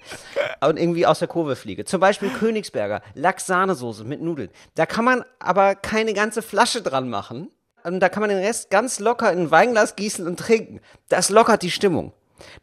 und 0.61 0.79
irgendwie 0.79 1.05
aus 1.05 1.19
der 1.19 1.27
Kurve 1.27 1.55
fliege. 1.55 1.85
Zum 1.85 1.99
Beispiel 1.99 2.29
Königsberger, 2.29 3.03
Lachs-Sahnesoße 3.13 4.03
mit 4.03 4.19
Nudeln. 4.19 4.49
Da 4.73 4.87
kann 4.87 5.05
man 5.05 5.23
aber 5.37 5.75
keine 5.75 6.15
ganze 6.15 6.41
Flasche 6.41 6.81
dran 6.81 7.07
machen. 7.07 7.51
Und 7.83 7.99
da 7.99 8.09
kann 8.09 8.21
man 8.21 8.31
den 8.31 8.39
Rest 8.39 8.71
ganz 8.71 8.99
locker 8.99 9.31
in 9.31 9.41
ein 9.41 9.51
Weinglas 9.51 9.95
gießen 9.95 10.25
und 10.25 10.39
trinken. 10.39 10.81
Das 11.07 11.29
lockert 11.29 11.61
die 11.61 11.69
Stimmung. 11.69 12.13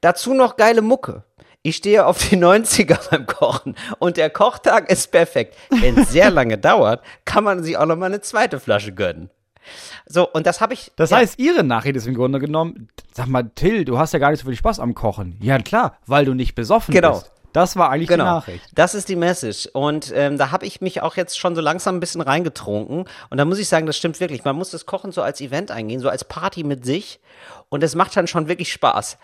Dazu 0.01 0.35
noch 0.35 0.57
geile 0.57 0.83
Mucke. 0.83 1.23
Ich 1.69 1.77
stehe 1.77 2.07
auf 2.07 2.17
die 2.31 2.37
90er 2.43 3.11
beim 3.11 3.27
Kochen 3.27 3.75
und 3.99 4.17
der 4.17 4.31
Kochtag 4.31 4.91
ist 4.91 5.13
perfekt. 5.13 5.55
Wenn 5.69 5.99
es 5.99 6.11
sehr 6.11 6.31
lange 6.31 6.57
dauert, 6.59 7.03
kann 7.27 7.45
man 7.45 7.63
sich 7.63 7.77
auch 7.77 7.85
noch 7.85 7.97
mal 7.97 8.07
eine 8.07 8.23
zweite 8.23 8.59
Flasche 8.59 8.93
gönnen. 8.95 9.29
So, 10.07 10.27
und 10.27 10.47
das 10.47 10.63
habe 10.63 10.73
ich. 10.73 10.93
Das 10.97 11.11
ja, 11.11 11.19
heißt, 11.19 11.39
ihre 11.39 11.63
Nachricht 11.65 11.97
ist 11.97 12.07
im 12.07 12.15
Grunde 12.15 12.39
genommen, 12.39 12.89
sag 13.13 13.27
mal, 13.27 13.51
Till, 13.55 13.85
du 13.85 13.99
hast 13.99 14.15
ja 14.15 14.19
gar 14.19 14.31
nicht 14.31 14.41
so 14.41 14.47
viel 14.47 14.57
Spaß 14.57 14.81
am 14.81 14.95
Kochen. 14.95 15.37
Ja, 15.43 15.59
klar, 15.59 15.99
weil 16.07 16.25
du 16.25 16.33
nicht 16.33 16.55
besoffen 16.55 16.95
Genau. 16.95 17.11
bist. 17.19 17.33
Das 17.53 17.77
war 17.77 17.91
eigentlich 17.91 18.09
Genau. 18.09 18.25
die 18.25 18.31
Nachricht. 18.31 18.65
Das 18.75 18.95
ist 18.95 19.09
die 19.11 19.17
Message. 19.17 19.69
Und 19.75 20.13
ähm, 20.15 20.39
da 20.39 20.51
habe 20.53 20.65
ich 20.65 20.81
mich 20.81 21.03
auch 21.03 21.17
jetzt 21.17 21.39
schon 21.39 21.55
so 21.55 21.61
langsam 21.61 21.97
ein 21.97 22.01
bisschen 22.01 22.21
reingetrunken. 22.21 23.05
Und 23.31 23.37
da 23.39 23.45
muss 23.45 23.59
ich 23.59 23.69
sagen, 23.69 23.87
das 23.87 23.97
stimmt 23.97 24.21
wirklich. 24.21 24.45
Man 24.45 24.57
muss 24.57 24.71
das 24.71 24.87
Kochen 24.87 25.13
so 25.13 25.21
als 25.23 25.41
Event 25.43 25.71
eingehen, 25.71 26.01
so 26.01 26.09
als 26.09 26.25
Party 26.25 26.63
mit 26.65 26.85
sich. 26.87 27.21
Und 27.71 27.83
es 27.83 27.95
macht 27.95 28.17
dann 28.17 28.27
schon 28.27 28.49
wirklich 28.49 28.71
Spaß. 28.73 29.19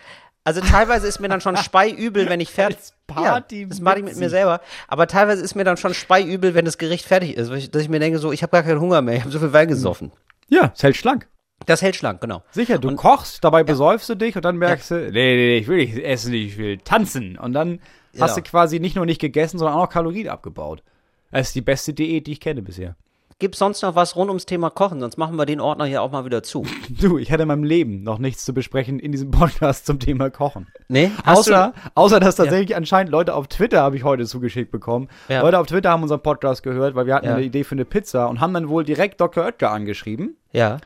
Also 0.47 0.61
teilweise 0.61 1.07
ist 1.07 1.19
mir 1.19 1.27
dann 1.27 1.41
schon 1.41 1.57
speiübel, 1.57 2.29
wenn 2.29 2.39
ich 2.39 2.51
fertig 2.51 2.77
Party 3.07 3.61
ja, 3.63 3.67
das 3.67 3.79
mit 3.79 3.83
mache 3.83 3.97
ich 3.99 4.03
mit 4.05 4.15
mir 4.17 4.29
selber. 4.29 4.61
Aber 4.87 5.07
teilweise 5.07 5.41
ist 5.43 5.55
mir 5.55 5.63
dann 5.63 5.75
schon 5.75 5.93
speiübel, 5.95 6.53
wenn 6.53 6.65
das 6.65 6.77
Gericht 6.77 7.05
fertig 7.05 7.35
ist, 7.35 7.49
ich- 7.51 7.71
dass 7.71 7.81
ich 7.81 7.89
mir 7.89 7.99
denke, 7.99 8.19
so, 8.19 8.31
ich 8.31 8.43
habe 8.43 8.51
gar 8.51 8.61
keinen 8.63 8.79
Hunger 8.79 9.01
mehr, 9.01 9.15
ich 9.15 9.21
habe 9.21 9.31
so 9.31 9.39
viel 9.39 9.51
Wein 9.53 9.67
gesoffen. 9.67 10.11
Ja, 10.47 10.71
es 10.75 10.83
hält 10.83 10.95
schlank. 10.95 11.27
Das 11.65 11.81
hält 11.81 11.95
schlank, 11.95 12.21
genau. 12.21 12.43
Sicher, 12.51 12.77
du 12.77 12.95
kochst, 12.95 13.43
dabei 13.43 13.63
besäufst 13.63 14.07
du 14.09 14.13
dich 14.15 14.35
und 14.35 14.45
dann 14.45 14.57
merkst 14.57 14.91
du, 14.91 14.95
nee, 14.95 15.09
nee, 15.11 15.35
nee, 15.35 15.57
ich 15.57 15.67
will 15.67 15.77
nicht 15.77 15.97
essen, 15.97 16.33
ich 16.33 16.57
will 16.57 16.77
tanzen. 16.77 17.37
Und 17.39 17.53
dann 17.53 17.79
hast 18.19 18.37
du 18.37 18.41
Genau. 18.43 18.51
quasi 18.51 18.79
nicht 18.79 18.95
nur 18.95 19.05
nicht 19.07 19.19
gegessen, 19.21 19.57
sondern 19.57 19.75
auch 19.77 19.83
noch 19.83 19.89
Kalorien 19.89 20.29
abgebaut. 20.29 20.83
Das 21.31 21.47
ist 21.47 21.55
die 21.55 21.61
beste 21.61 21.93
Diät, 21.93 22.27
die 22.27 22.33
ich 22.33 22.39
kenne 22.39 22.61
bisher. 22.61 22.95
Gibt 23.37 23.55
sonst 23.55 23.81
noch 23.81 23.95
was 23.95 24.15
rund 24.15 24.29
ums 24.29 24.45
Thema 24.45 24.69
Kochen? 24.69 25.01
Sonst 25.01 25.17
machen 25.17 25.35
wir 25.35 25.45
den 25.45 25.59
Ordner 25.59 25.83
hier 25.83 26.01
auch 26.01 26.09
mal 26.09 26.23
wieder 26.23 26.41
zu. 26.41 26.63
Du, 26.89 27.17
ich 27.17 27.33
hatte 27.33 27.41
in 27.41 27.49
meinem 27.49 27.65
Leben 27.65 28.01
noch 28.01 28.17
nichts 28.17 28.45
zu 28.45 28.53
besprechen 28.53 28.97
in 28.97 29.11
diesem 29.11 29.29
Podcast 29.29 29.85
zum 29.85 29.99
Thema 29.99 30.29
Kochen. 30.29 30.67
Nee? 30.87 31.11
Außer, 31.25 31.73
außer 31.95 32.21
dass 32.21 32.37
tatsächlich 32.37 32.77
anscheinend 32.77 33.11
Leute 33.11 33.35
auf 33.35 33.47
Twitter, 33.47 33.81
habe 33.81 33.97
ich 33.97 34.05
heute 34.05 34.23
zugeschickt 34.25 34.71
bekommen, 34.71 35.09
Ja. 35.27 35.41
Leute 35.41 35.59
auf 35.59 35.67
Twitter 35.67 35.89
haben 35.89 36.01
unseren 36.03 36.21
Podcast 36.21 36.63
gehört, 36.63 36.95
weil 36.95 37.07
wir 37.07 37.13
hatten 37.15 37.25
Ja. 37.25 37.33
eine 37.35 37.43
Idee 37.43 37.65
für 37.65 37.75
eine 37.75 37.83
Pizza 37.83 38.29
und 38.29 38.39
haben 38.39 38.53
dann 38.53 38.69
wohl 38.69 38.85
direkt 38.85 39.19
Dr. 39.19 39.43
Oetker 39.43 39.69
angeschrieben? 39.71 40.37
Ja. 40.53 40.77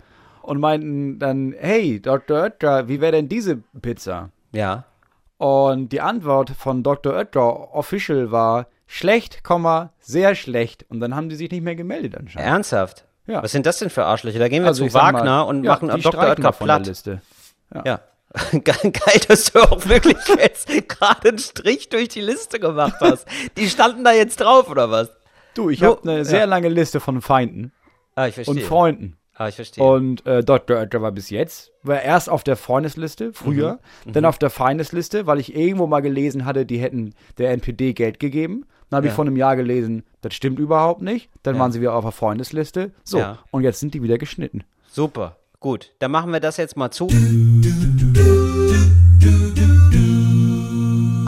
und 0.41 0.59
meinten 0.59 1.19
dann, 1.19 1.53
hey, 1.55 2.01
Dr. 2.01 2.41
Oetker, 2.41 2.87
wie 2.87 2.99
wäre 2.99 3.11
denn 3.11 3.29
diese 3.29 3.57
Pizza? 3.79 4.29
Ja. 4.51 4.85
Und 5.37 5.89
die 5.91 6.01
Antwort 6.01 6.49
von 6.49 6.81
Dr. 6.81 7.13
Oetker 7.13 7.75
official 7.75 8.31
war 8.31 8.65
schlecht, 8.89 9.41
sehr 9.99 10.35
schlecht. 10.35 10.85
Und 10.89 10.99
dann 10.99 11.15
haben 11.15 11.29
die 11.29 11.35
sich 11.35 11.51
nicht 11.51 11.63
mehr 11.63 11.75
gemeldet 11.75 12.17
anscheinend. 12.17 12.49
Ernsthaft? 12.49 13.05
Ja. 13.27 13.43
Was 13.43 13.51
sind 13.51 13.65
das 13.67 13.77
denn 13.77 13.91
für 13.91 14.05
Arschlöcher? 14.05 14.39
Da 14.39 14.49
gehen 14.49 14.63
wir 14.63 14.67
Also 14.69 14.87
zu 14.87 14.93
Wagner 14.95 15.23
mal, 15.23 15.41
und 15.43 15.63
ja, 15.63 15.71
machen 15.73 15.91
die 15.95 16.01
Dr. 16.01 16.23
Oetker 16.23 16.51
platt. 16.51 16.87
Liste. 16.87 17.21
Ja. 17.73 18.01
Geil, 18.51 19.21
dass 19.27 19.51
du 19.51 19.59
auch 19.59 19.85
wirklich 19.87 20.17
jetzt 20.39 20.67
gerade 20.87 21.29
einen 21.29 21.37
Strich 21.39 21.89
durch 21.89 22.09
die 22.09 22.21
Liste 22.21 22.59
gemacht 22.59 22.95
hast. 22.99 23.27
Die 23.57 23.69
standen 23.69 24.03
da 24.03 24.11
jetzt 24.11 24.41
drauf, 24.41 24.69
oder 24.69 24.89
was? 24.89 25.09
Du, 25.53 25.69
ich 25.69 25.83
habe 25.83 26.01
eine 26.03 26.25
sehr 26.25 26.39
ja. 26.39 26.45
lange 26.45 26.69
Liste 26.69 26.99
von 26.99 27.21
Feinden 27.21 27.71
Ah, 28.15 28.27
ich 28.27 28.35
verstehe. 28.35 28.55
und 28.55 28.61
Freunden. 28.63 29.17
Ah, 29.35 29.47
ich 29.47 29.55
verstehe. 29.55 29.83
Und 29.83 30.25
äh, 30.25 30.43
Dr. 30.43 30.77
Oetker 30.77 31.01
war 31.01 31.11
bis 31.11 31.29
jetzt, 31.29 31.71
war 31.81 32.01
erst 32.01 32.29
auf 32.29 32.43
der 32.43 32.55
Freundesliste, 32.55 33.31
früher, 33.33 33.79
Mhm. 34.05 34.13
dann 34.13 34.25
auf 34.25 34.37
der 34.37 34.49
Feindesliste, 34.49 35.25
weil 35.27 35.39
ich 35.39 35.55
irgendwo 35.55 35.87
mal 35.87 36.01
gelesen 36.01 36.45
hatte, 36.45 36.65
die 36.65 36.79
hätten 36.79 37.13
der 37.37 37.51
NPD 37.51 37.93
Geld 37.93 38.19
gegeben. 38.19 38.65
Dann 38.89 38.97
habe 38.97 39.07
ich 39.07 39.11
Ja. 39.11 39.15
vor 39.15 39.25
einem 39.25 39.37
Jahr 39.37 39.55
gelesen, 39.55 40.03
das 40.21 40.33
stimmt 40.33 40.59
überhaupt 40.59 41.01
nicht. 41.01 41.29
Dann 41.43 41.55
Ja. 41.55 41.61
waren 41.61 41.71
sie 41.71 41.79
wieder 41.81 41.93
auf 41.93 42.03
der 42.03 42.11
Freundesliste. 42.11 42.91
So, 43.03 43.19
Ja. 43.19 43.39
und 43.51 43.63
jetzt 43.63 43.79
sind 43.79 43.93
die 43.93 44.01
wieder 44.03 44.17
geschnitten. 44.17 44.63
Super. 44.89 45.37
Gut, 45.59 45.91
dann 45.99 46.11
machen 46.11 46.31
wir 46.31 46.39
das 46.39 46.57
jetzt 46.57 46.77
mal 46.77 46.89
zu. 46.89 47.07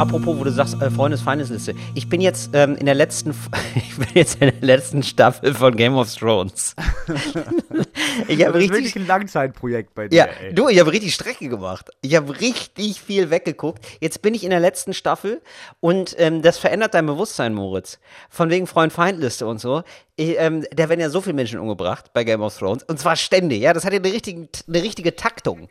Apropos, 0.01 0.35
wo 0.35 0.43
du 0.43 0.49
sagst, 0.49 0.81
äh, 0.81 0.89
Freundes 0.89 1.21
Feindesliste. 1.21 1.75
Ich 1.93 2.09
bin 2.09 2.21
jetzt 2.21 2.49
ähm, 2.53 2.75
in 2.75 2.87
der 2.87 2.95
letzten, 2.95 3.35
ich 3.75 3.95
bin 3.97 4.07
jetzt 4.15 4.41
in 4.41 4.49
der 4.49 4.59
letzten 4.61 5.03
Staffel 5.03 5.53
von 5.53 5.75
Game 5.75 5.93
of 5.93 6.11
Thrones. 6.15 6.75
ich 8.27 8.43
habe 8.43 8.57
richtig, 8.57 8.95
ein 8.95 9.05
Langzeitprojekt 9.05 9.93
bei 9.93 10.07
dir, 10.07 10.17
ja, 10.17 10.27
du, 10.53 10.69
ich 10.69 10.79
habe 10.79 10.91
richtig 10.91 11.13
Strecke 11.13 11.49
gemacht. 11.49 11.91
Ich 12.01 12.15
habe 12.15 12.39
richtig 12.39 12.99
viel 12.99 13.29
weggeguckt. 13.29 13.85
Jetzt 13.99 14.23
bin 14.23 14.33
ich 14.33 14.43
in 14.43 14.49
der 14.49 14.59
letzten 14.59 14.95
Staffel 14.95 15.39
und 15.81 16.15
ähm, 16.17 16.41
das 16.41 16.57
verändert 16.57 16.95
dein 16.95 17.05
Bewusstsein, 17.05 17.53
Moritz. 17.53 17.99
Von 18.31 18.49
wegen 18.49 18.65
Freund-Feind-Liste 18.65 19.45
und 19.45 19.61
so. 19.61 19.83
Ich, 20.21 20.35
ähm, 20.37 20.63
da 20.71 20.87
werden 20.87 20.99
ja 20.99 21.09
so 21.09 21.19
viele 21.19 21.33
Menschen 21.33 21.59
umgebracht 21.59 22.13
bei 22.13 22.23
Game 22.23 22.41
of 22.41 22.55
Thrones 22.55 22.83
und 22.83 22.99
zwar 22.99 23.15
ständig. 23.15 23.61
Ja, 23.61 23.73
das 23.73 23.85
hat 23.85 23.93
ja 23.93 23.99
eine 23.99 24.13
richtige, 24.13 24.47
eine 24.67 24.83
richtige 24.83 25.15
Taktung. 25.15 25.67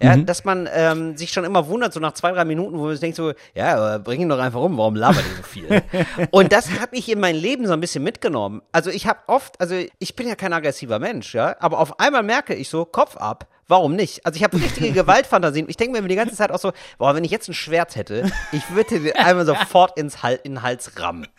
Ja, 0.00 0.16
dass 0.16 0.44
man 0.44 0.68
ähm, 0.72 1.16
sich 1.16 1.32
schon 1.32 1.44
immer 1.44 1.68
wundert, 1.68 1.92
so 1.92 2.00
nach 2.00 2.14
zwei, 2.14 2.32
drei 2.32 2.44
Minuten, 2.44 2.76
wo 2.76 2.86
man 2.86 2.90
sich 2.90 2.98
denkt 2.98 3.16
so, 3.16 3.34
ja, 3.54 3.98
bring 3.98 4.20
ihn 4.20 4.28
doch 4.28 4.40
einfach 4.40 4.60
um, 4.60 4.76
warum 4.76 4.96
labert 4.96 5.22
ihr 5.22 5.36
so 5.36 5.42
viel? 5.44 5.82
und 6.32 6.50
das 6.50 6.80
hat 6.80 6.90
mich 6.90 7.08
in 7.08 7.20
mein 7.20 7.36
Leben 7.36 7.68
so 7.68 7.72
ein 7.72 7.80
bisschen 7.80 8.02
mitgenommen. 8.02 8.62
Also 8.72 8.90
ich 8.90 9.06
habe 9.06 9.20
oft, 9.28 9.60
also 9.60 9.76
ich 10.00 10.16
bin 10.16 10.26
ja 10.26 10.34
kein 10.34 10.52
aggressiver 10.52 10.98
Mensch, 10.98 11.34
ja, 11.34 11.54
aber 11.60 11.78
auf 11.78 12.00
einmal 12.00 12.24
merke 12.24 12.54
ich 12.54 12.68
so, 12.68 12.84
Kopf 12.84 13.16
ab, 13.16 13.46
warum 13.68 13.94
nicht? 13.94 14.26
Also 14.26 14.36
ich 14.36 14.42
habe 14.42 14.56
richtige 14.56 14.90
Gewaltfantasien. 14.92 15.68
Ich 15.68 15.76
denke 15.76 16.02
mir 16.02 16.08
die 16.08 16.16
ganze 16.16 16.34
Zeit 16.34 16.50
auch 16.50 16.58
so, 16.58 16.72
boah, 16.98 17.14
wenn 17.14 17.22
ich 17.22 17.30
jetzt 17.30 17.48
ein 17.48 17.54
Schwert 17.54 17.94
hätte, 17.94 18.32
ich 18.50 18.68
würde 18.70 18.98
den 18.98 19.14
einmal 19.14 19.46
sofort 19.46 19.96
ins 19.96 20.24
Hal 20.24 20.40
in 20.42 20.54
den 20.54 20.62
Hals 20.62 20.98
rammen. 20.98 21.28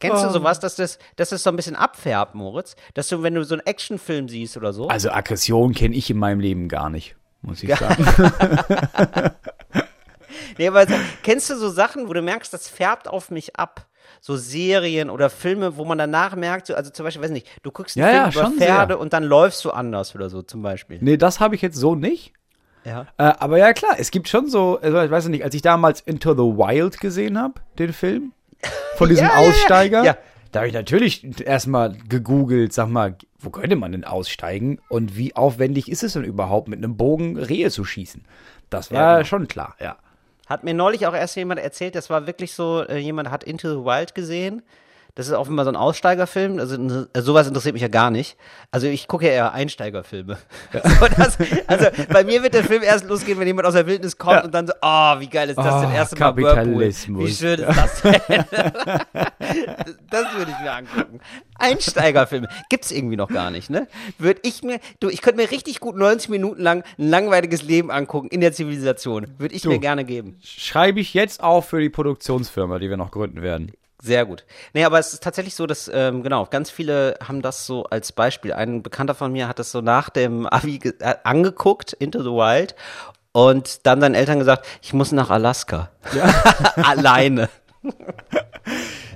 Kennst 0.00 0.24
du 0.24 0.30
sowas, 0.30 0.58
dass 0.60 0.76
das, 0.76 0.98
dass 1.16 1.28
das 1.30 1.42
so 1.42 1.50
ein 1.50 1.56
bisschen 1.56 1.76
abfärbt, 1.76 2.34
Moritz? 2.34 2.74
Dass 2.94 3.08
du, 3.08 3.22
wenn 3.22 3.34
du 3.34 3.44
so 3.44 3.54
einen 3.54 3.66
Actionfilm 3.66 4.28
siehst 4.28 4.56
oder 4.56 4.72
so, 4.72 4.88
Also 4.88 5.10
Aggression 5.10 5.74
kenne 5.74 5.94
ich 5.94 6.10
in 6.10 6.16
meinem 6.18 6.40
Leben 6.40 6.68
gar 6.68 6.90
nicht, 6.90 7.16
muss 7.42 7.62
ich 7.62 7.74
sagen. 7.76 8.04
Nee, 10.58 10.68
aber 10.68 10.86
kennst 11.22 11.48
du 11.50 11.56
so 11.56 11.68
Sachen, 11.70 12.08
wo 12.08 12.12
du 12.12 12.22
merkst, 12.22 12.52
das 12.52 12.68
färbt 12.68 13.08
auf 13.08 13.30
mich 13.30 13.56
ab? 13.56 13.86
So 14.20 14.36
Serien 14.36 15.08
oder 15.08 15.30
Filme, 15.30 15.76
wo 15.76 15.84
man 15.84 15.96
danach 15.96 16.36
merkt, 16.36 16.66
so, 16.66 16.74
also 16.74 16.90
zum 16.90 17.04
Beispiel, 17.04 17.22
weiß 17.22 17.30
nicht, 17.30 17.46
du 17.62 17.70
guckst 17.70 17.96
einen 17.96 18.06
Ja, 18.14 18.30
Film 18.30 18.44
ja, 18.44 18.48
über 18.50 18.58
Pferde 18.58 18.92
sehr. 18.94 19.00
und 19.00 19.12
dann 19.12 19.24
läufst 19.24 19.64
du 19.64 19.70
anders 19.70 20.14
oder 20.14 20.28
so, 20.28 20.42
zum 20.42 20.62
Beispiel. 20.62 20.98
nee, 21.00 21.16
das 21.16 21.40
habe 21.40 21.54
ich 21.54 21.62
jetzt 21.62 21.76
so 21.76 21.94
nicht. 21.94 22.32
Ja. 22.84 23.06
Äh, 23.18 23.32
aber 23.38 23.58
ja, 23.58 23.72
klar, 23.72 23.94
es 23.98 24.10
gibt 24.10 24.28
schon 24.28 24.48
so, 24.48 24.78
also 24.82 25.00
ich 25.02 25.10
weiß 25.10 25.28
nicht, 25.28 25.44
als 25.44 25.54
ich 25.54 25.62
damals 25.62 26.00
Into 26.00 26.32
the 26.32 26.38
Wild 26.58 27.00
gesehen 27.00 27.38
habe, 27.38 27.54
den 27.78 27.92
Film, 27.92 28.32
von 28.96 29.08
diesem 29.08 29.26
Ja. 29.28 29.36
Aussteiger, 29.36 30.04
Ja. 30.04 30.16
da 30.52 30.60
habe 30.60 30.68
ich 30.68 30.74
natürlich 30.74 31.40
erstmal 31.46 31.96
gegoogelt, 32.08 32.72
sag 32.72 32.88
mal, 32.88 33.16
wo 33.38 33.50
könnte 33.50 33.76
man 33.76 33.92
denn 33.92 34.04
aussteigen 34.04 34.78
und 34.88 35.16
wie 35.16 35.34
aufwendig 35.36 35.90
ist 35.90 36.02
es 36.02 36.12
denn 36.14 36.24
überhaupt, 36.24 36.68
mit 36.68 36.78
einem 36.78 36.96
Bogen 36.96 37.38
Rehe 37.38 37.70
zu 37.70 37.84
schießen? 37.84 38.24
Das 38.68 38.90
war 38.92 39.00
Ja, 39.00 39.14
genau. 39.16 39.24
schon 39.26 39.48
klar, 39.48 39.74
ja. 39.80 39.96
Hat 40.46 40.64
mir 40.64 40.74
neulich 40.74 41.06
auch 41.06 41.14
erst 41.14 41.36
jemand 41.36 41.60
erzählt, 41.60 41.94
das 41.94 42.10
war 42.10 42.26
wirklich 42.26 42.52
so, 42.54 42.82
äh, 42.82 42.98
jemand 42.98 43.30
hat 43.30 43.44
Into 43.44 43.68
the 43.70 43.84
Wild 43.84 44.14
gesehen. 44.14 44.62
Das 45.14 45.26
ist 45.26 45.32
offenbar 45.34 45.64
so 45.64 45.70
ein 45.70 45.76
Aussteigerfilm. 45.76 46.58
Also 46.58 46.76
n- 46.76 47.06
sowas 47.14 47.46
interessiert 47.48 47.72
mich 47.74 47.82
ja 47.82 47.88
gar 47.88 48.10
nicht. 48.10 48.36
Also 48.70 48.86
ich 48.86 49.08
gucke 49.08 49.26
ja 49.26 49.32
eher 49.32 49.52
Einsteigerfilme. 49.52 50.38
So, 50.72 51.06
das, 51.16 51.38
also 51.66 51.86
bei 52.12 52.24
mir 52.24 52.42
wird 52.42 52.54
der 52.54 52.64
Film 52.64 52.82
erst 52.82 53.06
losgehen, 53.06 53.38
wenn 53.38 53.46
jemand 53.46 53.66
aus 53.66 53.74
der 53.74 53.86
Wildnis 53.86 54.16
kommt 54.18 54.36
Ja. 54.36 54.44
und 54.44 54.52
dann 54.54 54.66
so, 54.66 54.72
oh, 54.82 55.18
wie 55.20 55.28
geil 55.28 55.48
ist 55.50 55.56
das 55.58 55.74
Oh, 55.74 55.80
denn? 55.86 55.92
Erste 55.92 56.16
Mal. 56.16 56.26
Kapitalismus. 56.26 57.26
Wie 57.26 57.32
schön 57.32 57.58
ist 57.60 57.76
das 57.76 58.02
denn? 58.02 58.20
das 60.10 60.34
würde 60.36 60.50
ich 60.52 60.58
mir 60.62 60.72
angucken. 60.72 61.20
Einsteigerfilme. 61.58 62.48
Gibt's 62.68 62.90
irgendwie 62.90 63.16
noch 63.16 63.28
gar 63.28 63.50
nicht, 63.50 63.70
ne? 63.70 63.86
Würde 64.18 64.40
ich 64.44 64.62
mir, 64.62 64.80
du, 65.00 65.08
ich 65.08 65.22
könnte 65.22 65.40
mir 65.42 65.50
richtig 65.50 65.80
gut 65.80 65.96
90 65.96 66.28
Minuten 66.30 66.62
lang 66.62 66.82
ein 66.98 67.08
langweiliges 67.08 67.62
Leben 67.62 67.90
angucken 67.90 68.28
in 68.28 68.40
der 68.40 68.52
Zivilisation. 68.52 69.26
Würde 69.38 69.54
ich 69.54 69.62
Du. 69.62 69.68
mir 69.70 69.78
gerne 69.78 70.04
geben. 70.04 70.38
Schreibe 70.42 71.00
ich 71.00 71.14
jetzt 71.14 71.42
auf 71.42 71.68
für 71.68 71.80
die 71.80 71.90
Produktionsfirma, 71.90 72.78
die 72.78 72.88
wir 72.90 72.96
noch 72.96 73.10
gründen 73.10 73.42
werden. 73.42 73.72
Sehr 74.02 74.24
gut. 74.24 74.44
Nee, 74.72 74.84
aber 74.84 74.98
es 74.98 75.12
ist 75.12 75.22
tatsächlich 75.22 75.54
so, 75.54 75.66
dass, 75.66 75.90
ähm, 75.92 76.22
genau, 76.22 76.46
ganz 76.46 76.70
viele 76.70 77.18
haben 77.26 77.42
das 77.42 77.66
so 77.66 77.84
als 77.84 78.12
Beispiel. 78.12 78.52
Ein 78.52 78.82
Bekannter 78.82 79.14
von 79.14 79.32
mir 79.32 79.46
hat 79.46 79.58
das 79.58 79.70
so 79.72 79.80
nach 79.80 80.08
dem 80.08 80.46
Abi 80.50 80.80
äh, 81.00 81.14
angeguckt, 81.24 81.92
Into 81.92 82.22
the 82.22 82.30
Wild, 82.30 82.74
und 83.32 83.86
dann 83.86 84.00
seinen 84.00 84.14
Eltern 84.14 84.38
gesagt, 84.38 84.66
ich 84.82 84.92
muss 84.92 85.12
nach 85.12 85.30
Alaska. 85.30 85.90
Alleine. 86.76 87.48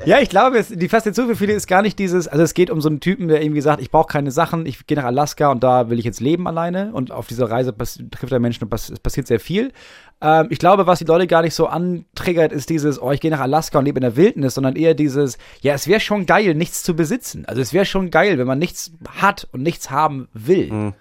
Ja, 0.06 0.18
ich 0.20 0.28
glaube, 0.28 0.58
es, 0.58 0.68
die 0.68 0.88
Faszination 0.88 1.28
für 1.28 1.36
viele 1.36 1.52
ist 1.52 1.66
gar 1.66 1.82
nicht 1.82 1.98
dieses, 1.98 2.28
also 2.28 2.42
es 2.42 2.54
geht 2.54 2.70
um 2.70 2.80
so 2.80 2.88
einen 2.88 3.00
Typen, 3.00 3.28
der 3.28 3.42
irgendwie 3.42 3.60
sagt, 3.60 3.80
ich 3.80 3.90
brauche 3.90 4.08
keine 4.08 4.30
Sachen, 4.30 4.66
ich 4.66 4.86
gehe 4.86 4.96
nach 4.96 5.04
Alaska 5.04 5.50
und 5.50 5.62
da 5.62 5.88
will 5.88 5.98
ich 5.98 6.04
jetzt 6.04 6.20
leben 6.20 6.46
alleine 6.46 6.92
und 6.92 7.10
auf 7.10 7.26
dieser 7.26 7.50
Reise 7.50 7.74
trifft 7.76 8.32
er 8.32 8.40
Menschen 8.40 8.64
und 8.64 8.70
pass 8.70 8.90
es 8.90 9.00
passiert 9.00 9.26
sehr 9.26 9.40
viel. 9.40 9.72
Ähm, 10.20 10.48
ich 10.50 10.58
glaube, 10.58 10.86
was 10.86 10.98
die 10.98 11.04
Leute 11.04 11.26
gar 11.26 11.42
nicht 11.42 11.54
so 11.54 11.66
antriggert, 11.66 12.52
ist 12.52 12.68
dieses, 12.68 13.00
oh, 13.00 13.12
ich 13.12 13.20
gehe 13.20 13.30
nach 13.30 13.40
Alaska 13.40 13.78
und 13.78 13.86
lebe 13.86 13.98
in 13.98 14.02
der 14.02 14.16
Wildnis, 14.16 14.54
sondern 14.54 14.76
eher 14.76 14.94
dieses, 14.94 15.38
ja, 15.62 15.74
es 15.74 15.88
wäre 15.88 16.00
schon 16.00 16.26
geil, 16.26 16.54
nichts 16.54 16.82
zu 16.82 16.94
besitzen. 16.94 17.44
Also 17.46 17.60
es 17.62 17.72
wäre 17.72 17.86
schon 17.86 18.10
geil, 18.10 18.38
wenn 18.38 18.46
man 18.46 18.58
nichts 18.58 18.92
hat 19.20 19.48
und 19.52 19.62
nichts 19.62 19.90
haben 19.90 20.28
will. 20.32 20.92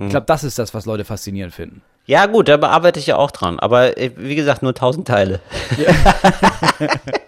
Ich 0.00 0.10
glaube, 0.10 0.26
das 0.26 0.44
ist 0.44 0.60
das, 0.60 0.74
was 0.74 0.86
Leute 0.86 1.04
faszinierend 1.04 1.52
finden. 1.52 1.82
Ja, 2.06 2.26
gut, 2.26 2.48
da 2.48 2.58
arbeite 2.62 3.00
ich 3.00 3.06
ja 3.08 3.16
auch 3.16 3.30
dran. 3.30 3.58
Aber 3.58 3.98
äh, 3.98 4.12
wie 4.16 4.34
gesagt, 4.34 4.62
nur 4.62 4.74
tausend 4.74 5.06
Teile. 5.06 5.40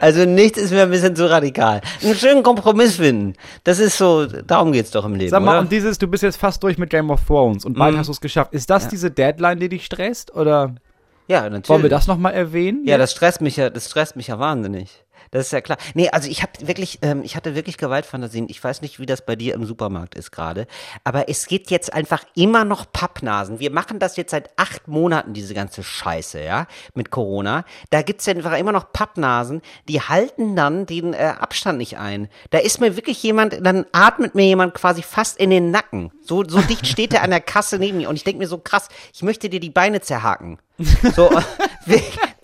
also 0.00 0.24
nichts 0.24 0.58
ist 0.58 0.70
mir 0.70 0.82
ein 0.82 0.90
bisschen 0.90 1.16
zu 1.16 1.28
radikal. 1.28 1.80
Einen 2.02 2.14
schönen 2.14 2.42
Kompromiss 2.42 2.96
finden. 2.96 3.34
Das 3.64 3.78
ist 3.78 3.98
so, 3.98 4.26
darum 4.26 4.72
geht's 4.72 4.90
doch 4.90 5.04
im 5.04 5.14
Leben. 5.14 5.30
Sag 5.30 5.42
mal, 5.42 5.52
oder? 5.52 5.60
und 5.60 5.72
dieses, 5.72 5.98
du 5.98 6.06
bist 6.06 6.22
jetzt 6.22 6.36
fast 6.36 6.62
durch 6.62 6.78
mit 6.78 6.90
Game 6.90 7.10
of 7.10 7.24
Thrones 7.26 7.64
und 7.64 7.76
bald 7.78 7.96
hast 7.96 8.08
du 8.08 8.12
es 8.12 8.20
geschafft. 8.20 8.52
Ist 8.52 8.70
das 8.70 8.88
diese 8.88 9.10
Deadline, 9.10 9.58
die 9.58 9.68
dich 9.68 9.84
stresst? 9.84 10.34
Oder 10.34 10.74
ja, 11.26 11.42
natürlich. 11.42 11.68
wollen 11.68 11.82
wir 11.82 11.90
das 11.90 12.06
nochmal 12.06 12.34
erwähnen? 12.34 12.84
Ja, 12.86 12.98
das 12.98 13.12
stresst 13.12 13.40
mich 13.40 13.56
ja, 13.56 13.70
das 13.70 13.86
stresst 13.86 14.16
mich 14.16 14.28
ja 14.28 14.38
wahnsinnig. 14.38 15.04
Das 15.30 15.46
ist 15.46 15.52
ja 15.52 15.60
klar. 15.60 15.78
Nee, 15.94 16.08
also 16.10 16.28
ich 16.28 16.42
habe 16.42 16.52
wirklich, 16.60 16.98
ähm, 17.02 17.22
ich 17.22 17.36
hatte 17.36 17.54
wirklich 17.54 17.76
Gewaltfantasien. 17.78 18.46
Ich 18.48 18.62
weiß 18.62 18.82
nicht, 18.82 18.98
wie 19.00 19.06
das 19.06 19.24
bei 19.24 19.36
dir 19.36 19.54
im 19.54 19.64
Supermarkt 19.64 20.14
ist 20.14 20.30
gerade. 20.30 20.66
Aber 21.04 21.28
es 21.28 21.46
gibt 21.46 21.70
jetzt 21.70 21.92
einfach 21.92 22.24
immer 22.34 22.64
noch 22.64 22.90
Pappnasen. 22.92 23.60
Wir 23.60 23.70
machen 23.70 23.98
das 23.98 24.16
jetzt 24.16 24.30
seit 24.30 24.50
acht 24.58 24.88
Monaten, 24.88 25.34
diese 25.34 25.54
ganze 25.54 25.82
Scheiße, 25.82 26.42
ja, 26.42 26.66
mit 26.94 27.10
Corona. 27.10 27.64
Da 27.90 28.02
gibt's 28.02 28.26
ja 28.26 28.34
einfach 28.34 28.56
immer 28.56 28.72
noch 28.72 28.92
Pappnasen, 28.92 29.62
die 29.88 30.00
halten 30.00 30.56
dann 30.56 30.86
den 30.86 31.14
äh, 31.14 31.34
Abstand 31.38 31.78
nicht 31.78 31.98
ein. 31.98 32.28
Da 32.50 32.58
ist 32.58 32.80
mir 32.80 32.96
wirklich 32.96 33.22
jemand, 33.22 33.64
dann 33.64 33.86
atmet 33.92 34.34
mir 34.34 34.46
jemand 34.46 34.74
quasi 34.74 35.02
fast 35.02 35.38
in 35.38 35.50
den 35.50 35.70
Nacken. 35.70 36.10
So, 36.22 36.44
so 36.46 36.60
dicht 36.60 36.86
steht 36.86 37.14
er 37.14 37.22
an 37.22 37.30
der 37.30 37.40
Kasse 37.40 37.78
neben 37.78 37.98
mir. 37.98 38.08
Und 38.08 38.16
ich 38.16 38.24
denke 38.24 38.38
mir 38.38 38.48
so, 38.48 38.58
krass, 38.58 38.88
ich 39.12 39.22
möchte 39.22 39.48
dir 39.48 39.60
die 39.60 39.70
Beine 39.70 40.00
zerhaken. 40.00 40.58
So, 41.14 41.30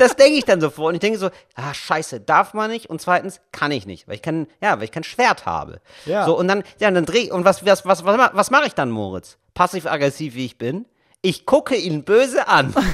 das 0.05 0.17
denke 0.17 0.39
ich 0.39 0.45
dann 0.45 0.61
so 0.61 0.71
vor. 0.71 0.89
Und 0.89 0.95
ich 0.95 1.01
denke 1.01 1.19
so, 1.19 1.31
ah, 1.55 1.75
scheiße, 1.75 2.21
darf 2.21 2.55
man 2.55 2.71
nicht. 2.71 2.89
Und 2.91 3.01
zweitens 3.01 3.41
kann 3.53 3.73
ich 3.73 3.87
nicht, 3.87 4.07
weil 4.07 4.17
ich 4.17 4.23
kein, 4.23 4.47
ja, 4.63 4.77
weil 4.79 4.85
ich 4.85 4.93
kein 4.93 5.05
Schwert 5.05 5.47
habe. 5.47 5.81
Ja. 6.07 6.25
So, 6.27 6.39
und 6.39 6.49
dann, 6.49 6.63
ja, 6.79 6.91
dann 6.91 7.05
dreh, 7.07 7.31
und 7.31 7.45
was, 7.45 7.65
was, 7.67 7.85
was, 7.85 8.05
was, 8.05 8.31
was 8.33 8.51
mache 8.51 8.67
ich 8.67 8.75
dann, 8.75 8.91
Moritz? 8.91 9.39
Passiv-aggressiv, 9.55 10.35
wie 10.35 10.47
ich 10.47 10.59
bin? 10.59 10.87
Ich 11.23 11.47
gucke 11.47 11.75
ihn 11.77 12.05
böse 12.05 12.49
an. 12.49 12.75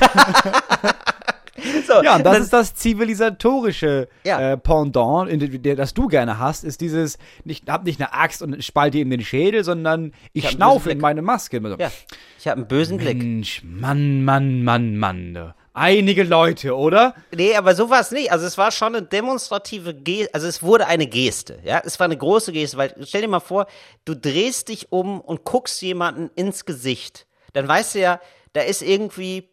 so, 1.87 2.03
Ja, 2.03 2.17
und 2.17 2.25
das 2.25 2.33
dann- 2.35 2.43
ist 2.43 2.53
das 2.53 2.75
zivilisatorische 2.75 4.09
Ja. 4.25 4.53
äh, 4.53 4.57
Pendant, 4.57 5.31
in 5.31 5.63
der, 5.63 5.77
das 5.77 5.95
du 5.95 6.07
gerne 6.07 6.39
hast, 6.39 6.65
ist 6.65 6.81
dieses, 6.81 7.19
nicht, 7.45 7.69
hab 7.69 7.85
nicht 7.85 8.01
eine 8.01 8.13
Axt 8.15 8.43
und 8.43 8.63
spalte 8.65 8.99
ihm 8.99 9.11
den 9.11 9.23
Schädel, 9.23 9.65
sondern 9.65 10.13
ich, 10.33 10.45
einen 10.47 10.57
schnaufe 10.57 10.91
in 10.91 10.99
meine 10.99 11.23
Maske. 11.23 11.61
Ja, 11.79 11.91
ich 12.39 12.47
habe 12.47 12.59
einen 12.59 12.69
bösen 12.69 12.99
Blick. 12.99 13.19
Mensch, 13.19 13.63
Mann, 13.65 14.25
Mann, 14.25 14.63
Mann, 14.63 14.97
Mann. 14.97 15.55
Einige 15.81 16.25
Leute, 16.25 16.77
oder? 16.77 17.15
Nee, 17.35 17.55
aber 17.57 17.75
so 17.75 17.89
war 17.89 18.01
es 18.01 18.11
nicht. 18.11 18.31
Also 18.31 18.47
es 18.47 18.59
war 18.59 18.71
schon 18.71 18.95
eine 18.95 19.07
demonstrative 19.07 19.95
Geste, 19.95 20.35
also 20.35 20.47
es 20.47 20.63
wurde 20.63 20.87
eine 20.87 21.07
Geste, 21.07 21.59
ja. 21.65 21.81
Es 21.83 21.99
war 21.99 22.05
eine 22.05 22.19
große 22.19 22.53
Geste, 22.53 22.77
weil 22.77 22.95
stell 23.07 23.23
dir 23.23 23.29
mal 23.29 23.41
vor, 23.41 23.67
du 24.05 24.15
drehst 24.15 24.69
dich 24.69 24.93
um 24.93 25.23
und 25.23 25.45
guckst 25.45 25.81
jemanden 25.81 26.29
ins 26.35 26.67
Gesicht. 26.67 27.27
Dann 27.55 27.67
weißt 27.67 27.95
du 27.95 28.01
ja, 28.01 28.21
da 28.53 28.61
ist 28.61 28.83
irgendwie, 28.83 29.49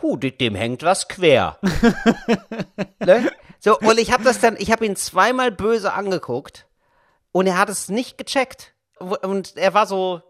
hu, 0.00 0.16
de- 0.16 0.30
dem 0.30 0.54
hängt 0.54 0.84
was 0.84 1.08
quer. 1.08 1.58
ne? 3.04 3.32
So, 3.58 3.76
und 3.76 3.98
ich 3.98 4.12
habe 4.12 4.22
das 4.22 4.38
dann, 4.38 4.54
ich 4.60 4.70
habe 4.70 4.86
ihn 4.86 4.94
zweimal 4.94 5.50
böse 5.50 5.94
angeguckt 5.94 6.68
und 7.32 7.48
er 7.48 7.58
hat 7.58 7.68
es 7.68 7.88
nicht 7.88 8.18
gecheckt. 8.18 8.72
Und 9.00 9.56
er 9.56 9.74
war 9.74 9.88
so, 9.88 10.22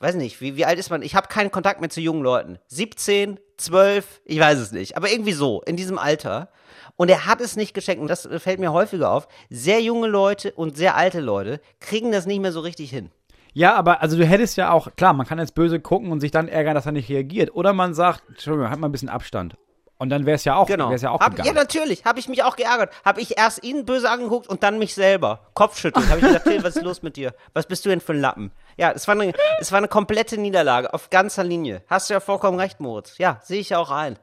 weiß 0.00 0.16
nicht, 0.16 0.42
wie, 0.42 0.56
wie 0.56 0.66
alt 0.66 0.78
ist 0.78 0.90
man? 0.90 1.00
Ich 1.00 1.14
habe 1.14 1.28
keinen 1.28 1.50
Kontakt 1.50 1.80
mehr 1.80 1.88
zu 1.88 2.02
jungen 2.02 2.22
Leuten. 2.22 2.58
17, 2.66 3.40
12, 3.62 4.20
ich 4.24 4.38
weiß 4.40 4.58
es 4.58 4.72
nicht. 4.72 4.96
Aber 4.96 5.10
irgendwie 5.10 5.32
so, 5.32 5.62
in 5.62 5.76
diesem 5.76 5.98
Alter. 5.98 6.48
Und 6.96 7.08
er 7.10 7.26
hat 7.26 7.40
es 7.40 7.56
nicht 7.56 7.74
gecheckt. 7.74 8.00
Und 8.00 8.08
das 8.08 8.28
fällt 8.38 8.60
mir 8.60 8.72
häufiger 8.72 9.10
auf. 9.10 9.26
Sehr 9.50 9.80
junge 9.80 10.08
Leute 10.08 10.52
und 10.52 10.76
sehr 10.76 10.96
alte 10.96 11.20
Leute 11.20 11.60
kriegen 11.80 12.12
das 12.12 12.26
nicht 12.26 12.40
mehr 12.40 12.52
so 12.52 12.60
richtig 12.60 12.90
hin. 12.90 13.10
Ja, 13.54 13.74
aber 13.74 14.00
also 14.00 14.16
du 14.16 14.24
hättest 14.24 14.56
ja 14.56 14.70
auch, 14.70 14.88
klar, 14.96 15.12
man 15.12 15.26
kann 15.26 15.38
jetzt 15.38 15.54
böse 15.54 15.78
gucken 15.80 16.10
und 16.10 16.20
sich 16.20 16.30
dann 16.30 16.48
ärgern, 16.48 16.74
dass 16.74 16.86
er 16.86 16.92
nicht 16.92 17.08
reagiert. 17.10 17.54
Oder 17.54 17.72
man 17.72 17.94
sagt, 17.94 18.22
Entschuldigung, 18.28 18.70
halt 18.70 18.80
mal 18.80 18.88
ein 18.88 18.92
bisschen 18.92 19.08
Abstand. 19.10 19.56
Und 19.98 20.08
dann 20.08 20.26
wäre 20.26 20.34
es 20.34 20.44
ja 20.44 20.56
auch, 20.56 20.66
Genau. 20.66 20.90
wär's 20.90 21.02
ja 21.02 21.10
auch 21.10 21.20
hab, 21.20 21.38
ja, 21.44 21.52
natürlich. 21.52 22.04
Habe 22.04 22.18
ich 22.18 22.28
mich 22.28 22.42
auch 22.42 22.56
geärgert. 22.56 22.92
Habe 23.04 23.20
ich 23.20 23.38
erst 23.38 23.62
ihn 23.62 23.84
böse 23.84 24.10
angeguckt 24.10 24.48
und 24.48 24.62
dann 24.64 24.78
mich 24.78 24.94
selber. 24.94 25.46
Kopfschütteln. 25.54 26.08
Habe 26.08 26.18
ich 26.18 26.26
gesagt, 26.26 26.44
Till, 26.46 26.64
was 26.64 26.74
ist 26.76 26.82
los 26.82 27.02
mit 27.02 27.16
dir? 27.16 27.34
Was 27.52 27.66
bist 27.66 27.84
du 27.84 27.90
denn 27.90 28.00
für 28.00 28.12
ein 28.12 28.20
Lappen? 28.20 28.50
Ja, 28.76 28.90
es 28.92 29.06
war 29.08 29.14
eine, 29.20 29.32
es 29.60 29.70
war 29.72 29.78
eine 29.78 29.88
komplette 29.88 30.38
Niederlage 30.38 30.92
auf 30.94 31.10
ganzer 31.10 31.44
Linie. 31.44 31.82
Hast 31.88 32.08
du 32.10 32.14
ja 32.14 32.20
vollkommen 32.20 32.58
recht, 32.58 32.80
Moritz. 32.80 33.18
Ja, 33.18 33.38
sehe 33.42 33.60
ich 33.60 33.70
ja 33.70 33.78
auch 33.78 33.90
ein. 33.90 34.18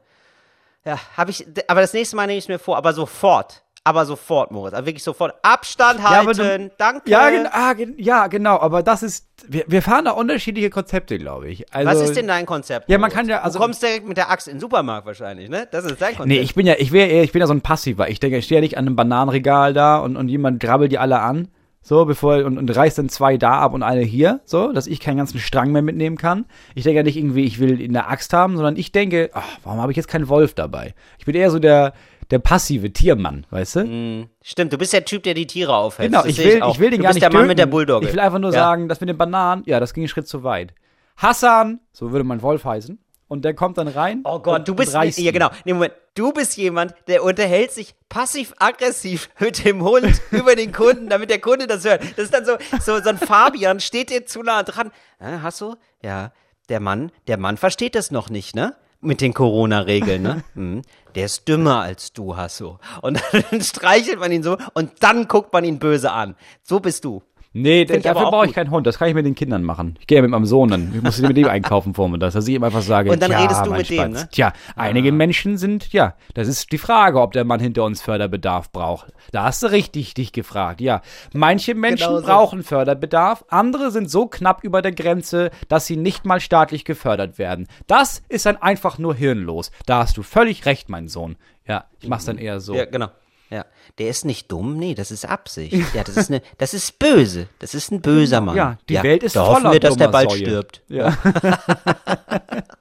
Ja, 0.84 0.98
habe 1.16 1.30
ich, 1.30 1.46
aber 1.68 1.80
das 1.82 1.92
nächste 1.92 2.16
Mal 2.16 2.26
nehme 2.26 2.38
ich 2.38 2.44
es 2.44 2.48
mir 2.48 2.58
vor, 2.58 2.76
aber 2.76 2.92
sofort. 2.92 3.62
Aber 3.82 4.04
sofort, 4.04 4.50
Moritz. 4.50 4.74
Aber 4.74 4.84
wirklich 4.86 5.02
sofort. 5.02 5.34
Abstand 5.42 6.00
Ja, 6.00 6.10
halten. 6.10 6.68
du- 6.68 6.70
Danke. 6.76 7.10
Ja, 7.10 7.30
gen 7.30 7.46
ah, 7.50 7.72
gen 7.72 7.94
ja, 7.98 8.26
genau, 8.26 8.58
aber 8.58 8.82
das 8.82 9.02
ist, 9.02 9.26
wir, 9.48 9.64
wir 9.68 9.80
fahren 9.80 10.04
da 10.04 10.10
unterschiedliche 10.10 10.68
Konzepte, 10.68 11.18
glaube 11.18 11.48
ich. 11.48 11.72
Also, 11.74 11.90
Was 11.90 12.00
ist 12.00 12.16
denn 12.16 12.28
dein 12.28 12.44
Konzept? 12.44 12.90
Ja, 12.90 12.98
man 12.98 13.02
Moritz? 13.08 13.14
kann 13.14 13.28
ja, 13.28 13.40
also- 13.40 13.58
du 13.58 13.64
kommst 13.64 13.82
direkt 13.82 14.06
mit 14.06 14.18
der 14.18 14.30
Axt 14.30 14.48
in 14.48 14.54
den 14.56 14.60
Supermarkt 14.60 15.06
wahrscheinlich, 15.06 15.48
ne? 15.48 15.66
Das 15.70 15.84
ist 15.84 16.00
dein 16.00 16.08
Konzept. 16.10 16.26
Nee, 16.28 16.40
ich 16.40 16.54
bin 16.54 16.66
ja, 16.66 16.74
ich 16.78 16.92
eher, 16.92 17.22
ich 17.22 17.32
bin 17.32 17.40
ja 17.40 17.46
so 17.46 17.54
ein 17.54 17.62
Passiver. 17.62 18.08
Ich 18.10 18.20
denke, 18.20 18.36
ich 18.36 18.44
stehe 18.44 18.58
ja 18.58 18.62
nicht 18.62 18.76
an 18.76 18.86
einem 18.86 18.96
Bananenregal 18.96 19.72
da 19.72 19.98
und, 19.98 20.16
und 20.18 20.28
jemand 20.28 20.60
grabbelt 20.60 20.92
die 20.92 20.98
alle 20.98 21.20
an. 21.20 21.48
So, 21.82 22.04
bevor, 22.04 22.44
und, 22.44 22.58
und 22.58 22.76
reißt 22.76 22.98
dann 22.98 23.08
zwei 23.08 23.38
da 23.38 23.58
ab 23.58 23.72
und 23.72 23.82
eine 23.82 24.02
hier, 24.02 24.40
so, 24.44 24.70
dass 24.72 24.86
ich 24.86 25.00
keinen 25.00 25.16
ganzen 25.16 25.38
Strang 25.38 25.72
mehr 25.72 25.80
mitnehmen 25.82 26.18
kann. 26.18 26.44
Ich 26.74 26.84
denke 26.84 26.98
ja 26.98 27.02
nicht 27.02 27.16
irgendwie, 27.16 27.44
ich 27.44 27.58
will 27.58 27.82
eine 27.82 28.06
Axt 28.06 28.32
haben, 28.34 28.56
sondern 28.56 28.76
ich 28.76 28.92
denke, 28.92 29.30
ach, 29.32 29.46
warum 29.64 29.80
habe 29.80 29.90
ich 29.90 29.96
jetzt 29.96 30.08
keinen 30.08 30.28
Wolf 30.28 30.52
dabei? 30.54 30.94
Ich 31.18 31.24
bin 31.24 31.34
eher 31.34 31.50
so 31.50 31.58
der, 31.58 31.94
der 32.30 32.38
passive 32.38 32.92
Tiermann, 32.92 33.46
weißt 33.50 33.76
du? 33.76 34.28
Stimmt, 34.42 34.72
du 34.74 34.78
bist 34.78 34.92
der 34.92 35.06
Typ, 35.06 35.22
der 35.22 35.32
die 35.32 35.46
Tiere 35.46 35.74
aufhält. 35.74 36.12
Genau, 36.12 36.24
ich 36.26 36.36
will, 36.38 36.60
auch. 36.62 36.74
ich 36.74 36.80
will 36.80 36.90
den 36.90 36.98
du 36.98 37.02
gar 37.04 37.08
bist 37.12 37.16
nicht 37.16 37.22
der 37.24 37.30
Mann 37.30 37.40
töten. 37.42 37.48
mit 37.48 37.58
der 37.58 37.66
Bulldogge. 37.66 38.06
Ich 38.06 38.12
will 38.12 38.20
einfach 38.20 38.38
nur 38.38 38.52
Ja. 38.52 38.58
sagen, 38.60 38.88
das 38.88 39.00
mit 39.00 39.08
den 39.08 39.16
Bananen, 39.16 39.62
ja, 39.64 39.80
das 39.80 39.94
ging 39.94 40.02
einen 40.02 40.08
Schritt 40.08 40.28
zu 40.28 40.44
weit. 40.44 40.74
Hassan, 41.16 41.80
so 41.92 42.12
würde 42.12 42.24
mein 42.24 42.42
Wolf 42.42 42.64
heißen, 42.66 42.98
und 43.30 43.44
der 43.44 43.54
kommt 43.54 43.78
dann 43.78 43.86
rein. 43.86 44.22
Oh 44.24 44.40
Gott, 44.40 44.66
du 44.66 44.74
bist 44.74 44.92
reißt 44.92 45.18
ja 45.20 45.30
genau. 45.30 45.50
Nee, 45.64 45.72
Moment, 45.72 45.94
du 46.14 46.32
bist 46.32 46.56
jemand, 46.56 46.94
der 47.06 47.22
unterhält 47.22 47.70
sich 47.70 47.94
passiv-aggressiv 48.08 49.30
mit 49.38 49.64
dem 49.64 49.82
Hund 49.82 50.20
über 50.32 50.56
den 50.56 50.72
Kunden, 50.72 51.08
damit 51.08 51.30
der 51.30 51.40
Kunde 51.40 51.68
das 51.68 51.84
hört. 51.84 52.02
Das 52.02 52.24
ist 52.24 52.34
dann 52.34 52.44
so 52.44 52.56
so, 52.80 53.00
so 53.00 53.08
ein 53.08 53.18
Fabian 53.18 53.78
steht 53.78 54.10
dir 54.10 54.26
zu 54.26 54.42
nah 54.42 54.64
dran. 54.64 54.90
Äh, 55.20 55.38
hast 55.42 55.60
du? 55.60 55.76
Ja, 56.02 56.32
der 56.68 56.80
Mann, 56.80 57.12
der 57.28 57.38
Mann 57.38 57.56
versteht 57.56 57.94
das 57.94 58.10
noch 58.10 58.30
nicht, 58.30 58.56
ne? 58.56 58.74
Mit 59.00 59.20
den 59.20 59.32
Corona-Regeln, 59.32 60.22
ne? 60.22 60.44
Hm. 60.54 60.82
Der 61.14 61.26
ist 61.26 61.46
dümmer 61.46 61.80
als 61.80 62.12
du, 62.12 62.36
Hasso. 62.36 62.80
Und 63.00 63.22
dann 63.32 63.60
streichelt 63.62 64.18
man 64.18 64.32
ihn 64.32 64.42
so 64.42 64.58
und 64.74 64.90
dann 65.00 65.28
guckt 65.28 65.52
man 65.52 65.64
ihn 65.64 65.78
böse 65.78 66.10
an. 66.10 66.34
So 66.62 66.80
bist 66.80 67.04
du. 67.04 67.22
Nee, 67.52 67.84
Find 67.84 68.04
dafür 68.04 68.28
auch 68.28 68.30
brauche 68.30 68.46
ich 68.46 68.52
keinen 68.52 68.70
Hund. 68.70 68.86
Das 68.86 68.96
kann 68.96 69.08
ich 69.08 69.14
mit 69.14 69.26
den 69.26 69.34
Kindern 69.34 69.64
machen. 69.64 69.96
Ich 69.98 70.06
gehe 70.06 70.16
ja 70.18 70.22
mit 70.22 70.30
meinem 70.30 70.46
Sohn 70.46 70.68
dann. 70.68 70.92
Ich 70.94 71.02
muss 71.02 71.20
mit 71.20 71.36
dem 71.36 71.48
einkaufen 71.48 71.94
vormittags, 71.94 72.34
dass 72.34 72.46
ich 72.46 72.54
ihm 72.54 72.62
einfach 72.62 72.82
sage, 72.82 73.10
Und 73.10 73.20
dann 73.20 73.32
redest 73.32 73.66
du 73.66 73.72
mit 73.72 73.90
dem, 73.90 74.12
ne? 74.12 74.28
Tja, 74.30 74.52
einige 74.76 75.10
Menschen 75.10 75.58
sind, 75.58 75.92
ja, 75.92 76.14
das 76.34 76.46
ist 76.46 76.70
die 76.70 76.78
Frage, 76.78 77.20
ob 77.20 77.32
der 77.32 77.44
Mann 77.44 77.58
hinter 77.58 77.82
uns 77.82 78.02
Förderbedarf 78.02 78.70
braucht. 78.70 79.12
Da 79.32 79.42
hast 79.42 79.64
du 79.64 79.66
richtig 79.66 80.14
dich 80.14 80.32
gefragt, 80.32 80.80
ja. 80.80 81.02
Manche 81.32 81.74
Menschen 81.74 82.06
Genau 82.06 82.20
so. 82.20 82.26
brauchen 82.26 82.62
Förderbedarf, 82.62 83.44
andere 83.48 83.90
sind 83.90 84.08
so 84.08 84.26
knapp 84.26 84.62
über 84.62 84.80
der 84.80 84.92
Grenze, 84.92 85.50
dass 85.68 85.86
sie 85.86 85.96
nicht 85.96 86.24
mal 86.24 86.38
staatlich 86.40 86.84
gefördert 86.84 87.38
werden. 87.38 87.66
Das 87.88 88.22
ist 88.28 88.46
dann 88.46 88.58
einfach 88.58 88.98
nur 88.98 89.16
hirnlos. 89.16 89.72
Da 89.86 89.98
hast 89.98 90.16
du 90.16 90.22
völlig 90.22 90.66
recht, 90.66 90.88
mein 90.88 91.08
Sohn. 91.08 91.36
Ja, 91.66 91.86
ich 92.00 92.08
mach's 92.08 92.26
dann 92.26 92.38
eher 92.38 92.60
so. 92.60 92.74
Ja, 92.74 92.84
genau. 92.84 93.08
Ja, 93.50 93.66
der 93.98 94.08
ist 94.08 94.24
nicht 94.24 94.50
dumm, 94.52 94.76
nee, 94.76 94.94
das 94.94 95.10
ist 95.10 95.28
Absicht. 95.28 95.74
Ja, 95.92 96.04
das 96.04 96.16
ist 96.16 96.30
eine, 96.30 96.40
das 96.58 96.72
ist 96.72 97.00
böse. 97.00 97.48
Das 97.58 97.74
ist 97.74 97.90
ein 97.90 98.00
böser 98.00 98.40
Mann. 98.40 98.56
Ja, 98.56 98.78
die 98.88 99.02
Welt 99.02 99.24
ist 99.24 99.34
da 99.34 99.44
hoffen 99.44 99.62
voller 99.62 99.72
wir, 99.72 99.80
dass 99.80 99.96
der 99.96 100.08
bald 100.08 100.30
Säue. 100.30 100.40
stirbt. 100.40 100.82
Ja. 100.88 101.16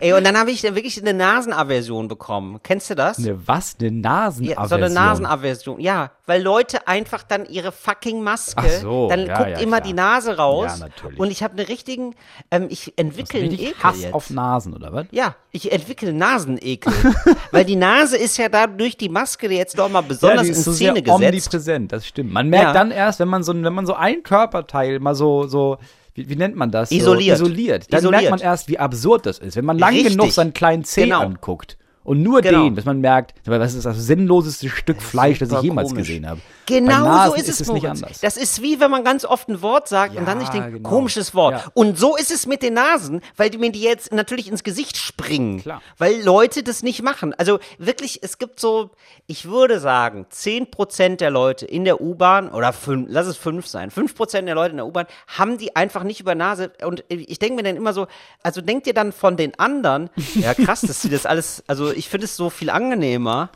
Ey, 0.00 0.12
und 0.12 0.24
dann 0.24 0.38
habe 0.38 0.52
ich 0.52 0.62
wirklich 0.62 1.00
eine 1.00 1.12
Nasenaversion 1.12 2.06
bekommen. 2.06 2.60
Kennst 2.62 2.88
du 2.88 2.94
das? 2.94 3.18
Eine 3.18 3.48
was? 3.48 3.74
Eine 3.80 3.90
Nasenaversion? 3.90 4.62
Ja, 4.62 4.68
so 4.68 4.74
eine 4.76 4.90
Nasenaversion. 4.90 5.80
Ja, 5.80 6.12
weil 6.26 6.40
Leute 6.40 6.86
einfach 6.86 7.24
dann 7.24 7.46
ihre 7.46 7.72
fucking 7.72 8.22
Maske, 8.22 8.54
Ach 8.64 8.68
so, 8.80 9.08
dann 9.08 9.26
ja, 9.26 9.36
guckt 9.36 9.50
ja, 9.50 9.58
immer 9.58 9.78
klar. 9.78 9.88
die 9.88 9.92
Nase 9.94 10.36
raus. 10.36 10.78
Ja, 10.78 10.86
natürlich. 10.86 11.18
Und 11.18 11.32
ich 11.32 11.42
habe 11.42 11.56
einen 11.56 11.66
richtigen, 11.66 12.14
ähm, 12.52 12.66
ich 12.70 12.92
entwickle 12.96 13.40
einen 13.40 13.52
Ekel 13.52 13.74
Hass 13.82 14.00
jetzt. 14.02 14.14
auf 14.14 14.30
Nasen, 14.30 14.72
oder 14.74 14.92
was? 14.92 15.06
ja, 15.10 15.34
ich 15.50 15.72
entwickle 15.72 16.12
Nasenekel. 16.12 16.92
weil 17.50 17.64
die 17.64 17.74
Nase 17.76 18.16
ist 18.16 18.36
ja 18.38 18.48
da 18.48 18.68
durch 18.68 18.96
die 18.96 19.08
Maske 19.08 19.48
jetzt 19.52 19.76
doch 19.78 19.88
mal 19.88 20.02
besonders 20.02 20.42
die 20.42 20.48
in 20.48 20.52
ist 20.52 20.62
so 20.64 20.72
Szene 20.74 20.92
sehr 20.92 21.02
gesetzt. 21.02 21.24
omnipräsent, 21.24 21.90
das 21.92 22.06
stimmt. 22.06 22.32
Man 22.32 22.48
merkt 22.48 22.66
Ja. 22.66 22.72
dann 22.72 22.92
erst, 22.92 23.18
wenn 23.18 23.28
man 23.28 23.42
so, 23.42 23.52
wenn 23.52 23.72
man 23.72 23.84
so 23.86 23.94
ein 23.94 24.22
Körperteil 24.22 25.00
mal 25.00 25.16
so, 25.16 25.48
so, 25.48 25.78
wie, 26.18 26.28
wie 26.28 26.36
nennt 26.36 26.56
man 26.56 26.70
das? 26.70 26.90
Isoliert. 26.90 27.38
So, 27.38 27.46
isoliert. 27.46 27.92
Dann 27.92 28.00
Isoliert. 28.00 28.22
merkt 28.22 28.30
man 28.32 28.40
erst, 28.40 28.68
wie 28.68 28.78
absurd 28.78 29.24
das 29.26 29.38
ist. 29.38 29.56
Wenn 29.56 29.64
man 29.64 29.78
lang 29.78 29.94
Richtig. 29.94 30.12
genug 30.16 30.32
seinen 30.32 30.52
kleinen 30.52 30.84
Zeh 30.84 31.04
Genau. 31.04 31.20
anguckt 31.20 31.77
und 32.08 32.22
nur 32.22 32.40
Genau. 32.40 32.64
den, 32.64 32.74
dass 32.76 32.84
man 32.84 33.00
merkt, 33.00 33.34
was 33.44 33.74
ist 33.74 33.84
das 33.84 33.96
sinnloseste 33.98 34.68
Stück 34.68 35.02
Fleisch, 35.02 35.38
das 35.38 35.52
ich 35.52 35.60
jemals 35.62 35.90
komisch. 35.90 36.08
gesehen 36.08 36.26
habe. 36.28 36.40
Genau 36.66 37.28
so 37.28 37.34
ist 37.34 37.48
es, 37.48 37.60
es 37.60 37.68
nicht 37.72 37.86
anders. 37.88 38.20
Das 38.20 38.36
ist 38.36 38.60
wie 38.62 38.78
wenn 38.80 38.90
man 38.90 39.02
ganz 39.04 39.24
oft 39.24 39.48
ein 39.48 39.62
Wort 39.62 39.88
sagt 39.88 40.10
und 40.16 40.18
Ja, 40.20 40.24
dann 40.26 40.40
sich 40.40 40.48
denkt, 40.50 40.72
genau. 40.74 40.88
komisches 40.88 41.34
Wort. 41.34 41.54
Ja. 41.54 41.64
Und 41.74 41.98
so 41.98 42.14
ist 42.16 42.30
es 42.30 42.46
mit 42.46 42.62
den 42.62 42.74
Nasen, 42.74 43.22
weil 43.36 43.48
die 43.50 43.56
mir 43.58 43.72
die 43.72 43.80
jetzt 43.80 44.12
natürlich 44.12 44.48
ins 44.50 44.64
Gesicht 44.64 44.96
springen. 44.98 45.62
Klar. 45.62 45.80
Weil 45.96 46.22
Leute 46.22 46.62
das 46.62 46.82
nicht 46.82 47.02
machen. 47.02 47.34
Also 47.38 47.58
wirklich, 47.78 48.22
es 48.22 48.36
gibt 48.38 48.60
so, 48.60 48.90
ich 49.26 49.46
würde 49.46 49.80
sagen, 49.80 50.26
10% 50.30 51.16
der 51.16 51.30
Leute 51.30 51.64
in 51.64 51.84
der 51.84 52.00
U-Bahn 52.00 52.50
oder 52.50 52.72
fünf, 52.72 53.06
lass 53.10 53.26
es 53.26 53.36
fünf 53.36 53.66
sein, 53.66 53.90
5% 53.90 54.42
der 54.42 54.54
Leute 54.54 54.70
in 54.72 54.76
der 54.78 54.86
U-Bahn 54.86 55.06
haben 55.26 55.56
die 55.58 55.74
einfach 55.76 56.02
nicht 56.04 56.20
über 56.20 56.34
Nase. 56.34 56.70
Und 56.84 57.04
ich 57.08 57.38
denke 57.38 57.56
mir 57.56 57.62
dann 57.62 57.76
immer 57.76 57.92
so, 57.92 58.06
also 58.42 58.60
denkt 58.60 58.86
ihr 58.86 58.94
dann 58.94 59.12
von 59.12 59.36
den 59.36 59.58
anderen, 59.58 60.10
ja 60.34 60.54
krass, 60.54 60.82
dass 60.82 61.02
sie 61.02 61.08
das 61.10 61.24
alles, 61.26 61.62
also 61.66 61.92
ich 61.98 62.08
finde 62.08 62.24
es 62.26 62.36
so 62.36 62.48
viel 62.50 62.70
angenehmer. 62.70 63.50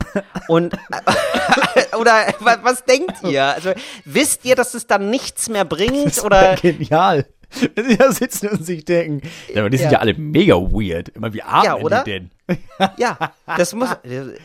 Und 0.49 0.75
oder 1.99 2.27
wa- 2.41 2.59
was 2.63 2.85
denkt 2.85 3.23
ihr? 3.25 3.45
Also 3.45 3.73
wisst 4.05 4.45
ihr, 4.45 4.57
dass 4.57 4.75
es 4.75 4.87
dann 4.87 5.11
nichts 5.11 5.49
mehr 5.49 5.65
bringt? 5.65 6.23
Oder 6.25 6.57
Genial. 6.57 7.27
Wenn 7.75 7.85
sie 7.89 7.97
da 7.97 8.11
sitzen 8.13 8.49
und 8.49 8.65
sich 8.65 8.85
denken, 8.85 9.21
ja, 9.53 9.61
aber 9.61 9.71
die 9.71 9.77
sind 9.77 9.87
Ja. 9.87 9.93
ja 9.93 9.99
alle 10.01 10.15
mega 10.15 10.55
weird. 10.55 11.11
Immer, 11.11 11.33
wie 11.33 11.43
atmen 11.43 11.65
Ja, 11.65 11.77
oder? 11.77 12.03
die 12.05 12.11
denn? 12.11 12.31
Ja, 12.99 13.17
das 13.57 13.73
muss, 13.75 13.89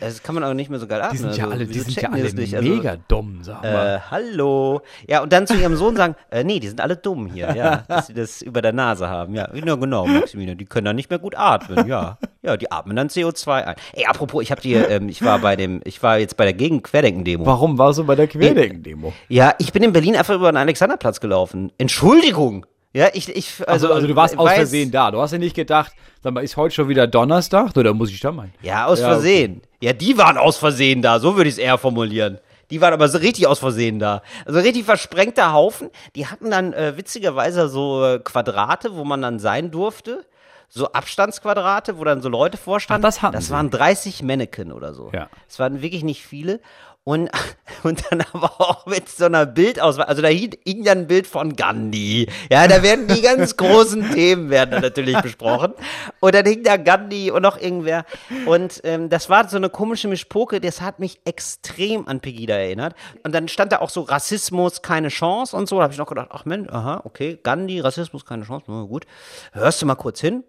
das 0.00 0.22
kann 0.22 0.34
man 0.34 0.44
auch 0.44 0.54
nicht 0.54 0.70
mehr 0.70 0.78
so 0.78 0.86
geil 0.86 1.00
atmen. 1.00 1.12
Die 1.12 1.18
sind 1.18 1.36
ja 1.36 1.44
also, 1.44 1.54
alle, 1.56 1.66
die 1.66 1.80
sind 1.80 1.96
ja 1.96 2.08
die 2.08 2.14
alle 2.14 2.32
nicht? 2.32 2.54
Also, 2.54 2.68
mega 2.68 2.96
dumm, 3.08 3.40
sag 3.42 3.62
mal. 3.62 3.96
Äh, 3.96 4.00
hallo. 4.10 4.80
Ja, 5.06 5.22
und 5.22 5.32
dann 5.32 5.46
zu 5.46 5.54
ihrem 5.54 5.76
Sohn 5.76 5.96
sagen, 5.96 6.14
äh, 6.30 6.44
nee, 6.44 6.60
die 6.60 6.68
sind 6.68 6.80
alle 6.80 6.96
dumm 6.96 7.26
hier, 7.26 7.54
ja, 7.56 7.84
dass 7.88 8.06
sie 8.06 8.14
das 8.14 8.40
über 8.42 8.62
der 8.62 8.72
Nase 8.72 9.08
haben. 9.08 9.34
Ja, 9.34 9.48
ja 9.52 9.74
genau, 9.76 10.06
Maximilian, 10.06 10.56
die 10.56 10.64
können 10.64 10.84
dann 10.86 10.96
nicht 10.96 11.10
mehr 11.10 11.18
gut 11.18 11.36
atmen, 11.36 11.86
ja. 11.86 12.18
Ja, 12.42 12.56
die 12.56 12.70
atmen 12.70 12.96
dann 12.96 13.08
CO2 13.08 13.64
ein. 13.64 13.74
Ey, 13.94 14.06
apropos, 14.06 14.42
ich 14.42 14.52
hab 14.52 14.60
dir, 14.60 14.88
ähm, 14.88 15.08
ich 15.08 15.22
war 15.22 15.40
bei 15.40 15.56
dem, 15.56 15.80
ich 15.84 16.02
war 16.02 16.18
jetzt 16.18 16.36
bei 16.36 16.44
der 16.44 16.54
Gegen-Querdenken-Demo. 16.54 17.44
Warum 17.44 17.78
warst 17.78 17.98
du 17.98 18.04
bei 18.04 18.14
der 18.14 18.28
Querdenken-Demo? 18.28 19.12
Ja, 19.28 19.54
ich 19.58 19.72
bin 19.72 19.82
in 19.82 19.92
Berlin 19.92 20.16
einfach 20.16 20.34
über 20.34 20.50
den 20.52 20.56
Alexanderplatz 20.56 21.20
gelaufen. 21.20 21.72
Entschuldigung. 21.78 22.64
Ja, 22.94 23.08
ich, 23.12 23.28
ich, 23.28 23.52
Also, 23.68 23.86
also, 23.86 23.94
also 23.94 24.06
du 24.06 24.16
warst 24.16 24.38
aus 24.38 24.50
Versehen 24.52 24.90
da. 24.90 25.10
Du 25.10 25.20
hast 25.20 25.32
ja 25.32 25.38
nicht 25.38 25.54
gedacht, 25.54 25.92
sag 26.22 26.32
mal, 26.32 26.42
ist 26.42 26.56
heute 26.56 26.74
schon 26.74 26.88
wieder 26.88 27.06
Donnerstag? 27.06 27.76
Oder 27.76 27.92
muss 27.92 28.10
ich 28.10 28.20
da 28.20 28.32
meinen? 28.32 28.52
Ja, 28.62 28.86
aus 28.86 29.00
Ja, 29.00 29.08
Versehen. 29.08 29.62
Ja, 29.80 29.92
die 29.92 30.16
waren 30.16 30.38
aus 30.38 30.56
Versehen 30.56 31.02
da, 31.02 31.20
so 31.20 31.36
würde 31.36 31.48
ich 31.48 31.54
es 31.56 31.58
eher 31.58 31.78
formulieren. 31.78 32.38
Die 32.70 32.80
waren 32.80 32.92
aber 32.92 33.08
so 33.08 33.18
richtig 33.18 33.46
aus 33.46 33.58
Versehen 33.60 33.98
da. 33.98 34.22
Also 34.44 34.60
richtig 34.60 34.84
versprengter 34.84 35.52
Haufen. 35.52 35.90
Die 36.16 36.26
hatten 36.26 36.50
dann 36.50 36.72
äh, 36.72 36.96
witzigerweise 36.96 37.68
so 37.68 38.04
äh, 38.04 38.18
Quadrate, 38.18 38.94
wo 38.94 39.04
man 39.04 39.22
dann 39.22 39.38
sein 39.38 39.70
durfte. 39.70 40.26
So 40.68 40.92
Abstandsquadrate, 40.92 41.98
wo 41.98 42.04
dann 42.04 42.20
so 42.20 42.28
Leute 42.28 42.58
vorstanden. 42.58 43.04
Ach, 43.06 43.08
das 43.08 43.22
hatten 43.22 43.34
das 43.34 43.46
sie. 43.46 43.52
waren 43.52 43.70
30 43.70 44.22
Mannequin 44.22 44.72
oder 44.72 44.92
so. 44.92 45.10
Ja. 45.14 45.28
Es 45.48 45.58
waren 45.58 45.80
wirklich 45.80 46.04
nicht 46.04 46.22
viele. 46.26 46.60
Und, 47.08 47.30
und 47.84 48.04
dann 48.10 48.22
aber 48.34 48.60
auch 48.60 48.84
mit 48.84 49.08
so 49.08 49.24
einer 49.24 49.46
Bildauswahl. 49.46 50.04
Also 50.04 50.20
da 50.20 50.28
hing, 50.28 50.84
dann 50.84 50.98
ein 50.98 51.06
Bild 51.06 51.26
von 51.26 51.56
Gandhi. 51.56 52.28
Ja, 52.50 52.68
da 52.68 52.82
werden 52.82 53.08
die 53.08 53.22
ganz 53.22 53.56
großen 53.56 54.10
Themen 54.14 54.50
werden 54.50 54.82
natürlich 54.82 55.18
besprochen. 55.22 55.72
Und 56.20 56.34
dann 56.34 56.44
hing 56.44 56.62
da 56.64 56.76
Gandhi 56.76 57.30
und 57.30 57.40
noch 57.40 57.58
irgendwer. 57.58 58.04
Und 58.44 58.82
ähm, 58.84 59.08
das 59.08 59.30
war 59.30 59.48
so 59.48 59.56
eine 59.56 59.70
komische 59.70 60.06
Mischpoke, 60.06 60.60
das 60.60 60.82
hat 60.82 60.98
mich 60.98 61.18
extrem 61.24 62.06
an 62.06 62.20
Pegida 62.20 62.56
erinnert. 62.56 62.94
Und 63.22 63.34
dann 63.34 63.48
stand 63.48 63.72
da 63.72 63.78
auch 63.78 63.90
so 63.90 64.02
Rassismus, 64.02 64.82
keine 64.82 65.08
Chance 65.08 65.56
und 65.56 65.66
so. 65.66 65.76
Da 65.76 65.84
habe 65.84 65.94
ich 65.94 65.98
noch 65.98 66.08
gedacht, 66.08 66.28
ach 66.30 66.44
Mensch, 66.44 66.68
aha, 66.68 67.00
okay, 67.04 67.38
Gandhi, 67.42 67.80
Rassismus, 67.80 68.26
keine 68.26 68.44
Chance, 68.44 68.66
na 68.68 68.82
gut. 68.82 69.06
Hörst 69.52 69.80
du 69.80 69.86
mal 69.86 69.94
kurz 69.94 70.20
hin. 70.20 70.44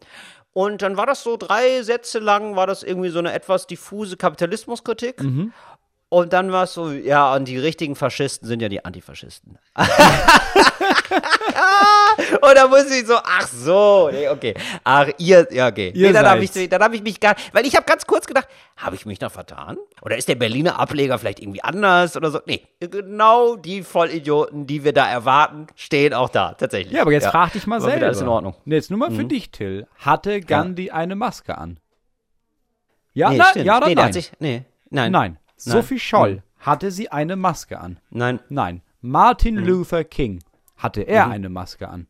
Und 0.52 0.82
dann 0.82 0.98
war 0.98 1.06
das 1.06 1.24
so 1.24 1.38
drei 1.38 1.84
Sätze 1.84 2.19
lang, 2.19 2.58
war 2.58 2.67
das 2.67 2.84
irgendwie 2.84 3.10
so 3.10 3.19
eine 3.19 3.32
etwas 3.32 3.65
diffuse 3.65 4.17
Kapitalismuskritik. 4.17 5.22
Und 6.12 6.34
dann 6.34 6.52
war 6.52 6.63
es 6.63 6.74
so, 6.74 6.91
ja, 6.91 7.36
und 7.36 7.48
die 7.48 7.60
richtigen 7.60 7.95
Faschisten 7.95 8.48
sind 8.48 8.63
ja 8.63 8.69
die 8.69 8.84
Antifaschisten. 8.84 9.60
und 12.41 12.56
da 12.56 12.67
muss 12.67 12.89
ich 12.89 13.06
so, 13.06 13.13
ach 13.24 13.48
so, 13.48 14.10
nee, 14.12 14.28
okay. 14.28 14.56
Ach, 14.84 15.08
ihr, 15.19 15.48
ja, 15.52 15.67
okay. 15.67 15.91
Ihr 15.93 16.08
nee, 16.08 16.13
dann 16.13 16.26
habe 16.26 16.43
ich, 16.43 16.52
dann 16.67 16.82
hab 16.82 16.93
ich 16.93 17.04
mich 17.04 17.19
gar, 17.19 17.36
weil 17.54 17.67
ich 17.67 17.76
habe 17.76 17.86
ganz 17.86 18.08
kurz 18.08 18.26
gedacht, 18.26 18.48
habe 18.78 18.95
ich 18.95 19.06
mich 19.06 19.19
da 19.19 19.30
vertan? 19.30 19.78
Oder 20.02 20.17
ist 20.17 20.28
der 20.28 20.34
Berliner 20.34 20.80
Ableger 20.80 21.19
vielleicht 21.19 21.41
irgendwie 21.41 21.63
anders 21.63 22.17
oder 22.17 22.32
so? 22.32 22.39
Nee, 22.48 22.63
genau 22.80 23.56
die 23.56 23.84
Vollidioten, 23.84 24.65
die 24.65 24.84
wir 24.84 24.93
da 24.93 25.08
erwarten, 25.08 25.67
stehen 25.76 26.15
auch 26.15 26.30
da, 26.30 26.54
tatsächlich. 26.54 26.93
Ja, 26.93 27.04
aber 27.04 27.12
jetzt 27.12 27.28
frag 27.28 27.54
dich 27.54 27.67
mal 27.67 27.82
selber. 27.82 28.08
alles 28.08 28.22
in 28.22 28.28
Ordnung. 28.28 28.54
Mhm. 28.54 28.62
Nee, 28.65 28.76
jetzt 28.76 28.89
nur 28.89 28.98
mal 28.98 29.12
für 29.12 29.26
dich, 29.26 29.52
Till. 29.52 29.86
Hatte 30.00 30.41
Gandhi 30.41 30.89
eine 30.89 31.15
Maske 31.15 31.56
an? 31.56 31.80
Ja, 33.13 33.30
Nee, 33.30 33.38
na, 33.38 33.62
ja 33.62 33.78
oder 33.78 33.88
nee, 33.88 33.95
nein? 33.95 34.13
sich, 34.13 34.32
nee, 34.39 34.63
nein. 34.89 35.12
nein. 35.12 35.38
Nein. 35.65 35.76
Sophie 35.78 36.00
Scholl, 36.00 36.43
hatte 36.60 36.91
sie 36.91 37.12
eine 37.12 37.36
Maske 37.36 37.80
an? 37.80 38.00
Nein, 38.10 38.39
Nein. 38.50 38.82
Martin 39.02 39.56
Mhm. 39.56 39.65
Luther 39.65 40.04
King, 40.04 40.43
hatte 40.78 41.02
er 41.02 41.30
eine 41.30 41.50
Maske 41.50 41.88
an? 41.89 42.08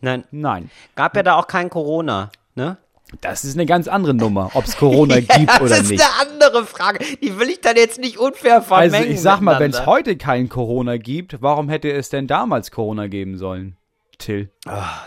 nein. 0.00 0.24
Nein. 0.30 0.70
Gab 0.96 1.14
ja 1.16 1.22
da 1.22 1.36
auch 1.36 1.46
kein 1.46 1.70
Corona, 1.70 2.30
ne? 2.54 2.76
Das 3.20 3.44
ist 3.44 3.54
eine 3.56 3.66
ganz 3.66 3.88
andere 3.88 4.14
Nummer, 4.14 4.50
ob 4.54 4.64
es 4.64 4.76
Corona 4.78 5.16
gibt 5.20 5.48
das 5.48 5.60
oder 5.60 5.76
ist 5.78 5.90
nicht. 5.90 6.02
eine 6.02 6.30
andere 6.30 6.64
Frage. 6.64 7.04
Die 7.22 7.38
will 7.38 7.50
ich 7.50 7.60
dann 7.60 7.76
jetzt 7.76 7.98
nicht 8.00 8.16
unfair 8.18 8.62
vermengen. 8.62 8.94
Also 8.94 9.08
ich 9.10 9.20
sag 9.20 9.40
mal, 9.42 9.60
wenn 9.60 9.70
es 9.70 9.84
heute 9.84 10.16
kein 10.16 10.48
Corona 10.48 10.96
gibt, 10.96 11.42
warum 11.42 11.68
hätte 11.68 11.92
es 11.92 12.08
denn 12.08 12.26
damals 12.26 12.70
Corona 12.70 13.08
geben 13.08 13.36
sollen? 13.36 13.76
Till. 14.22 14.50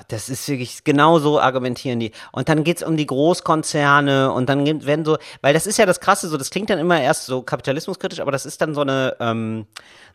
Das 0.08 0.30
ist 0.30 0.47
wirklich, 0.47 0.84
genau 0.84 1.19
so 1.19 1.39
argumentieren 1.39 1.99
die. 1.99 2.12
Und 2.32 2.49
dann 2.49 2.63
geht's 2.63 2.84
um 2.84 2.97
die 2.97 3.06
Großkonzerne 3.06 4.32
und 4.32 4.49
dann 4.49 4.65
werden 4.86 5.06
so, 5.06 5.17
weil 5.41 5.54
das 5.54 5.65
ist 5.65 5.78
ja 5.78 5.86
das 5.86 5.99
Krasse, 5.99 6.28
so, 6.28 6.38
das 6.38 6.49
klingt 6.49 6.69
dann 6.69 6.80
immer 6.80 6.99
erst 6.99 7.25
so 7.25 7.41
kapitalismuskritisch, 7.41 8.19
aber 8.19 8.32
das 8.32 8.45
ist 8.45 8.62
dann 8.62 8.75
so 8.75 8.82
eine, 8.82 9.15
ähm, 9.19 9.67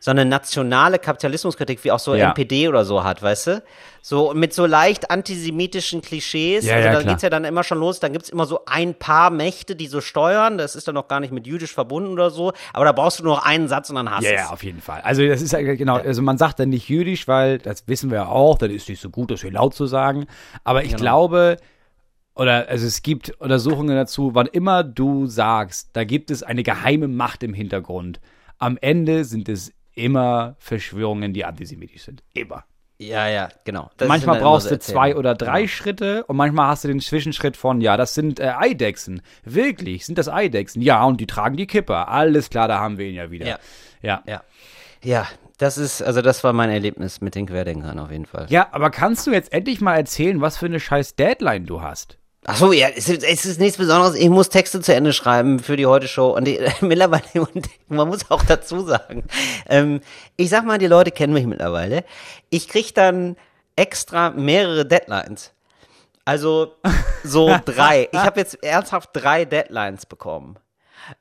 so 0.03 0.09
eine 0.09 0.25
nationale 0.25 0.97
Kapitalismuskritik, 0.97 1.83
wie 1.83 1.91
auch 1.91 1.99
so 1.99 2.15
Ja. 2.15 2.29
NPD 2.29 2.67
oder 2.67 2.85
so 2.85 3.03
hat, 3.03 3.21
weißt 3.21 3.47
du? 3.47 3.63
So 4.01 4.33
mit 4.33 4.51
so 4.51 4.65
leicht 4.65 5.11
antisemitischen 5.11 6.01
Klischees. 6.01 6.65
Ja, 6.65 6.73
also 6.73 6.87
ja, 6.87 6.93
da 6.93 6.99
klar. 7.01 7.13
geht's 7.13 7.21
ja 7.21 7.29
dann 7.29 7.45
immer 7.45 7.63
schon 7.63 7.77
los. 7.77 7.99
Dann 7.99 8.11
gibt's 8.11 8.29
immer 8.29 8.47
so 8.47 8.65
ein 8.65 8.95
paar 8.95 9.29
Mächte, 9.29 9.75
die 9.75 9.85
so 9.85 10.01
steuern. 10.01 10.57
Das 10.57 10.75
ist 10.75 10.87
dann 10.87 10.95
noch 10.95 11.07
gar 11.07 11.19
nicht 11.19 11.31
mit 11.31 11.45
jüdisch 11.45 11.71
verbunden 11.71 12.13
oder 12.13 12.31
so. 12.31 12.51
Aber 12.73 12.83
da 12.83 12.93
brauchst 12.93 13.19
du 13.19 13.23
nur 13.25 13.35
noch 13.35 13.45
einen 13.45 13.67
Satz 13.67 13.91
und 13.91 13.95
dann 13.95 14.09
hast 14.09 14.25
du 14.25 14.33
ja, 14.33 14.49
auf 14.49 14.63
jeden 14.63 14.81
Fall. 14.81 15.01
Also 15.01 15.23
das 15.23 15.39
ist 15.39 15.53
ja 15.53 15.61
genau, 15.61 15.97
also 15.97 16.23
man 16.23 16.39
sagt 16.39 16.59
dann 16.59 16.69
nicht 16.69 16.89
jüdisch, 16.89 17.27
weil 17.27 17.59
das 17.59 17.87
wissen 17.87 18.09
wir 18.09 18.17
ja 18.17 18.27
auch, 18.27 18.57
das 18.57 18.71
ist 18.71 18.89
nicht 18.89 19.01
so 19.01 19.11
gut, 19.11 19.29
das 19.29 19.41
hier 19.41 19.51
laut 19.51 19.75
zu 19.75 19.85
sagen. 19.85 20.25
Aber 20.63 20.83
ich 20.83 20.95
glaube, 20.95 21.57
oder 22.33 22.69
also 22.69 22.87
es 22.87 23.03
gibt 23.03 23.29
Untersuchungen 23.39 23.95
dazu, 23.95 24.31
wann 24.33 24.47
immer 24.47 24.83
du 24.83 25.27
sagst, 25.27 25.91
da 25.93 26.05
gibt 26.05 26.31
es 26.31 26.41
eine 26.41 26.63
geheime 26.63 27.07
Macht 27.07 27.43
im 27.43 27.53
Hintergrund. 27.53 28.19
Am 28.57 28.79
Ende 28.81 29.25
sind 29.25 29.47
es 29.47 29.73
immer 29.93 30.55
Verschwörungen, 30.59 31.33
die 31.33 31.45
antisemitisch 31.45 32.03
sind. 32.03 32.23
Immer. 32.33 32.63
Ja, 32.97 33.27
ja, 33.27 33.49
genau. 33.63 33.89
Das 33.97 34.07
manchmal 34.07 34.39
brauchst 34.39 34.69
du 34.69 34.77
zwei 34.77 35.15
oder 35.15 35.33
drei 35.33 35.67
Schritte 35.67 36.23
und 36.25 36.35
manchmal 36.35 36.67
hast 36.67 36.83
du 36.83 36.87
den 36.87 36.99
Zwischenschritt 36.99 37.57
von, 37.57 37.81
ja, 37.81 37.97
das 37.97 38.13
sind 38.13 38.39
äh, 38.39 38.53
Eidechsen. 38.55 39.23
Wirklich, 39.43 40.05
sind 40.05 40.19
das 40.19 40.29
Eidechsen? 40.29 40.83
Ja, 40.83 41.03
und 41.03 41.19
die 41.19 41.25
tragen 41.25 41.57
die 41.57 41.65
Kipper. 41.65 42.09
Alles 42.09 42.51
klar, 42.51 42.67
da 42.67 42.79
haben 42.79 42.99
wir 42.99 43.07
ihn 43.07 43.15
ja 43.15 43.31
wieder. 43.31 43.47
Ja. 43.47 43.59
Ja. 44.03 44.23
Ja. 44.27 44.43
Ja, 45.03 45.27
das 45.57 45.79
ist, 45.79 46.03
also 46.03 46.21
das 46.21 46.43
war 46.43 46.53
mein 46.53 46.69
Erlebnis 46.69 47.21
mit 47.21 47.33
den 47.33 47.47
Querdenkern 47.47 47.97
auf 47.97 48.11
jeden 48.11 48.27
Fall. 48.27 48.45
Ja, 48.49 48.67
aber 48.71 48.91
kannst 48.91 49.25
du 49.25 49.31
jetzt 49.31 49.51
endlich 49.51 49.81
mal 49.81 49.95
erzählen, 49.95 50.39
was 50.39 50.57
für 50.57 50.67
eine 50.67 50.79
scheiß 50.79 51.15
Deadline 51.15 51.65
du 51.65 51.81
hast? 51.81 52.19
Ach 52.45 52.57
so, 52.57 52.71
ja, 52.71 52.87
es 52.89 53.07
ist, 53.07 53.23
es 53.23 53.45
ist 53.45 53.59
nichts 53.59 53.77
Besonderes. 53.77 54.15
Ich 54.15 54.29
muss 54.29 54.49
Texte 54.49 54.81
zu 54.81 54.95
Ende 54.95 55.13
schreiben 55.13 55.59
für 55.59 55.77
die 55.77 55.85
Heute-Show. 55.85 56.35
Und 56.35 56.45
die, 56.45 56.59
mittlerweile, 56.81 57.23
und 57.35 57.69
man 57.87 58.07
muss 58.07 58.29
auch 58.31 58.43
dazu 58.43 58.81
sagen, 58.81 59.25
ähm, 59.69 60.01
ich 60.37 60.49
sag 60.49 60.65
mal, 60.65 60.79
die 60.79 60.87
Leute 60.87 61.11
kennen 61.11 61.33
mich 61.33 61.45
mittlerweile. 61.45 62.03
Ich 62.49 62.67
krieg 62.67 62.95
dann 62.95 63.35
extra 63.75 64.31
mehrere 64.31 64.85
Deadlines. 64.85 65.53
Also 66.25 66.75
so 67.23 67.55
drei. 67.65 68.09
Ich 68.11 68.19
habe 68.19 68.39
jetzt 68.39 68.63
ernsthaft 68.63 69.09
drei 69.13 69.45
Deadlines 69.45 70.07
bekommen. 70.07 70.57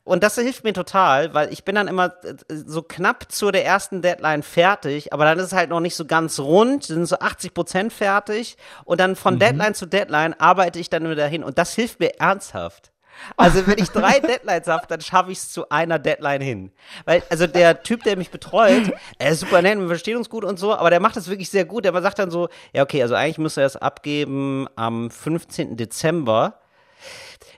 Und 0.04 0.22
das 0.22 0.36
hilft 0.36 0.64
mir 0.64 0.72
total, 0.72 1.34
weil 1.34 1.52
ich 1.52 1.64
bin 1.64 1.74
dann 1.74 1.88
immer 1.88 2.14
äh, 2.24 2.34
so 2.48 2.82
knapp 2.82 3.30
zu 3.30 3.50
der 3.50 3.64
ersten 3.64 4.02
Deadline 4.02 4.42
fertig, 4.42 5.12
aber 5.12 5.24
dann 5.24 5.38
ist 5.38 5.46
es 5.46 5.52
halt 5.52 5.70
noch 5.70 5.80
nicht 5.80 5.96
so 5.96 6.04
ganz 6.04 6.38
rund, 6.38 6.84
sind 6.84 7.06
so 7.06 7.18
80 7.18 7.54
Prozent 7.54 7.92
fertig 7.92 8.56
und 8.84 9.00
dann 9.00 9.16
von 9.16 9.38
Deadline 9.38 9.74
zu 9.74 9.86
Deadline 9.86 10.38
arbeite 10.38 10.78
ich 10.78 10.90
dann 10.90 11.08
wieder 11.08 11.26
hin 11.26 11.44
und 11.44 11.58
das 11.58 11.74
hilft 11.74 12.00
mir 12.00 12.20
ernsthaft. 12.20 12.92
Also 13.36 13.66
wenn 13.66 13.78
ich 13.78 13.90
drei 13.90 14.20
Deadlines 14.20 14.66
habe, 14.66 14.86
dann 14.86 15.00
schaffe 15.00 15.32
ich 15.32 15.38
es 15.38 15.52
zu 15.52 15.68
einer 15.68 15.98
Deadline 15.98 16.40
hin. 16.40 16.72
Weil, 17.04 17.22
also 17.30 17.46
der 17.46 17.82
Typ, 17.82 18.02
der 18.04 18.16
mich 18.16 18.30
betreut, 18.30 18.92
er 19.18 19.30
ist 19.30 19.40
super 19.40 19.62
nett, 19.62 19.78
wir 19.78 19.88
verstehen 19.88 20.16
uns 20.16 20.30
gut 20.30 20.44
und 20.44 20.58
so, 20.58 20.74
aber 20.74 20.90
der 20.90 21.00
macht 21.00 21.16
das 21.16 21.28
wirklich 21.28 21.50
sehr 21.50 21.64
gut. 21.64 21.84
Der 21.84 22.00
sagt 22.00 22.18
dann 22.18 22.30
so, 22.30 22.48
ja 22.72 22.82
okay, 22.82 23.02
also 23.02 23.14
eigentlich 23.14 23.38
müsste 23.38 23.60
er 23.60 23.66
es 23.66 23.76
abgeben 23.76 24.66
am 24.76 25.10
15. 25.10 25.76
Dezember. 25.76 26.60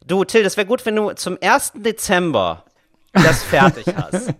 Du, 0.07 0.25
Till, 0.25 0.43
das 0.43 0.57
wäre 0.57 0.67
gut, 0.67 0.85
wenn 0.87 0.97
du 0.97 1.13
zum 1.13 1.39
1. 1.41 1.73
Dezember 1.77 2.65
das 3.13 3.43
fertig 3.45 3.87
hast. 3.95 4.35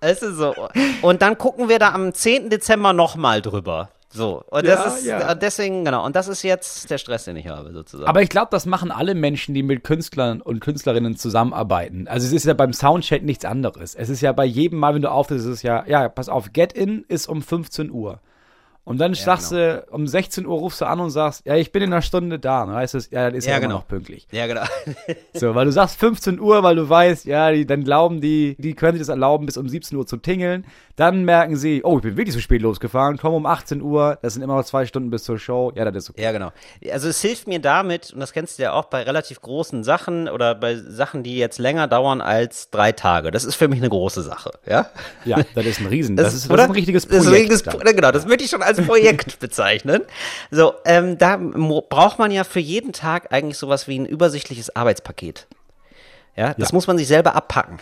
Es 0.00 0.22
ist 0.22 0.36
so. 0.36 0.54
Und 1.02 1.22
dann 1.22 1.38
gucken 1.38 1.68
wir 1.68 1.78
da 1.78 1.92
am 1.92 2.12
10. 2.14 2.50
Dezember 2.50 2.92
nochmal 2.92 3.42
drüber. 3.42 3.90
So. 4.08 4.42
Und 4.50 4.64
Ja, 4.64 4.76
das 4.76 4.98
ist 4.98 5.06
ja. 5.06 5.32
äh, 5.32 5.38
deswegen, 5.38 5.84
genau. 5.84 6.04
Und 6.04 6.16
das 6.16 6.28
ist 6.28 6.42
jetzt 6.42 6.88
der 6.90 6.98
Stress, 6.98 7.24
den 7.24 7.36
ich 7.36 7.48
habe, 7.48 7.72
sozusagen. 7.72 8.08
Aber 8.08 8.22
ich 8.22 8.28
glaube, 8.28 8.48
das 8.50 8.64
machen 8.64 8.90
alle 8.90 9.14
Menschen, 9.14 9.54
die 9.54 9.62
mit 9.62 9.84
Künstlern 9.84 10.40
und 10.40 10.60
Künstlerinnen 10.60 11.16
zusammenarbeiten. 11.16 12.08
Also 12.08 12.26
es 12.26 12.32
ist 12.32 12.46
ja 12.46 12.54
beim 12.54 12.72
Soundcheck 12.72 13.22
nichts 13.22 13.44
anderes. 13.44 13.94
Es 13.94 14.08
ist 14.08 14.22
ja 14.22 14.32
bei 14.32 14.44
jedem 14.44 14.78
Mal, 14.78 14.94
wenn 14.94 15.02
du 15.02 15.10
auftrittst, 15.10 15.46
ist 15.46 15.52
es 15.52 15.62
ja, 15.62 15.84
ja, 15.86 16.08
pass 16.08 16.28
auf, 16.28 16.52
Get 16.52 16.72
In 16.72 17.04
ist 17.08 17.28
um 17.28 17.42
15 17.42 17.90
Uhr. 17.90 18.20
Und 18.86 18.98
dann 18.98 19.14
sagst 19.14 19.50
du, 19.50 19.84
um 19.90 20.06
16 20.06 20.46
Uhr 20.46 20.56
rufst 20.58 20.80
du 20.80 20.84
an 20.86 21.00
und 21.00 21.10
sagst, 21.10 21.44
ja, 21.44 21.56
ich 21.56 21.72
bin 21.72 21.82
in 21.82 21.92
einer 21.92 22.02
Stunde 22.02 22.38
da. 22.38 22.64
Dann 22.64 22.76
heißt 22.76 22.94
es, 22.94 23.10
ja, 23.10 23.28
das 23.30 23.38
ist 23.40 23.46
ja, 23.46 23.54
Ja, 23.54 23.58
genau. 23.58 23.74
noch 23.78 23.88
pünktlich. 23.88 24.28
ja, 24.30 24.46
genau. 24.46 24.62
So, 25.34 25.56
weil 25.56 25.64
du 25.66 25.72
sagst 25.72 25.98
15 25.98 26.38
Uhr, 26.38 26.62
weil 26.62 26.76
du 26.76 26.88
weißt, 26.88 27.24
ja, 27.24 27.50
die, 27.50 27.66
dann 27.66 27.82
glauben 27.82 28.20
die, 28.20 28.54
die 28.60 28.74
können 28.74 28.92
sich 28.96 29.00
das 29.00 29.08
erlauben, 29.08 29.44
bis 29.44 29.56
um 29.56 29.68
17 29.68 29.98
Uhr 29.98 30.06
zu 30.06 30.18
tingeln. 30.18 30.64
Dann 30.96 31.24
merken 31.24 31.56
sie, 31.56 31.82
oh, 31.84 31.98
ich 31.98 32.02
bin 32.02 32.16
wirklich 32.16 32.34
zu 32.34 32.40
spät 32.40 32.62
losgefahren, 32.62 33.18
komm 33.18 33.34
um 33.34 33.44
18 33.44 33.82
Uhr, 33.82 34.18
das 34.22 34.32
sind 34.32 34.42
immer 34.42 34.56
noch 34.56 34.64
zwei 34.64 34.86
Stunden 34.86 35.10
bis 35.10 35.24
zur 35.24 35.38
Show. 35.38 35.70
Ja, 35.76 35.84
das 35.84 36.04
ist 36.04 36.10
okay. 36.10 36.22
Ja, 36.22 36.32
genau. 36.32 36.52
Also 36.90 37.08
es 37.08 37.20
hilft 37.20 37.46
mir 37.46 37.60
damit, 37.60 38.14
und 38.14 38.20
das 38.20 38.32
kennst 38.32 38.58
du 38.58 38.62
ja 38.62 38.72
auch 38.72 38.86
bei 38.86 39.02
relativ 39.02 39.42
großen 39.42 39.84
Sachen 39.84 40.26
oder 40.26 40.54
bei 40.54 40.76
Sachen, 40.76 41.22
die 41.22 41.36
jetzt 41.36 41.58
länger 41.58 41.86
dauern 41.86 42.22
als 42.22 42.70
drei 42.70 42.92
Tage. 42.92 43.30
Das 43.30 43.44
ist 43.44 43.56
für 43.56 43.68
mich 43.68 43.78
eine 43.80 43.90
große 43.90 44.22
Sache, 44.22 44.52
ja? 44.66 44.86
Ja, 45.26 45.42
das 45.54 45.66
ist 45.66 45.80
ein 45.80 45.86
Riesen, 45.86 46.16
das, 46.16 46.32
ist, 46.32 46.50
das 46.50 46.58
ist 46.58 46.64
ein 46.64 46.70
richtiges 46.70 47.06
Das 47.06 47.18
ist 47.18 47.24
Projekt. 47.26 47.50
ein 47.50 47.52
richtiges. 47.52 47.62
Pro- 47.84 47.92
Genau, 47.94 48.10
das 48.10 48.26
möchte 48.26 48.44
ich 48.44 48.50
schon 48.50 48.62
als 48.62 48.80
Projekt 48.80 49.38
bezeichnen. 49.40 50.00
So, 50.50 50.72
ähm, 50.86 51.18
da 51.18 51.36
braucht 51.36 52.18
man 52.18 52.30
ja 52.30 52.42
für 52.44 52.60
jeden 52.60 52.92
Tag 52.94 53.32
eigentlich 53.34 53.58
sowas 53.58 53.86
wie 53.86 53.98
ein 53.98 54.06
übersichtliches 54.06 54.74
Arbeitspaket. 54.74 55.46
Ja, 56.36 56.54
das 56.54 56.70
Ja. 56.70 56.74
muss 56.74 56.86
man 56.86 56.96
sich 56.96 57.06
selber 57.08 57.34
abpacken. 57.34 57.78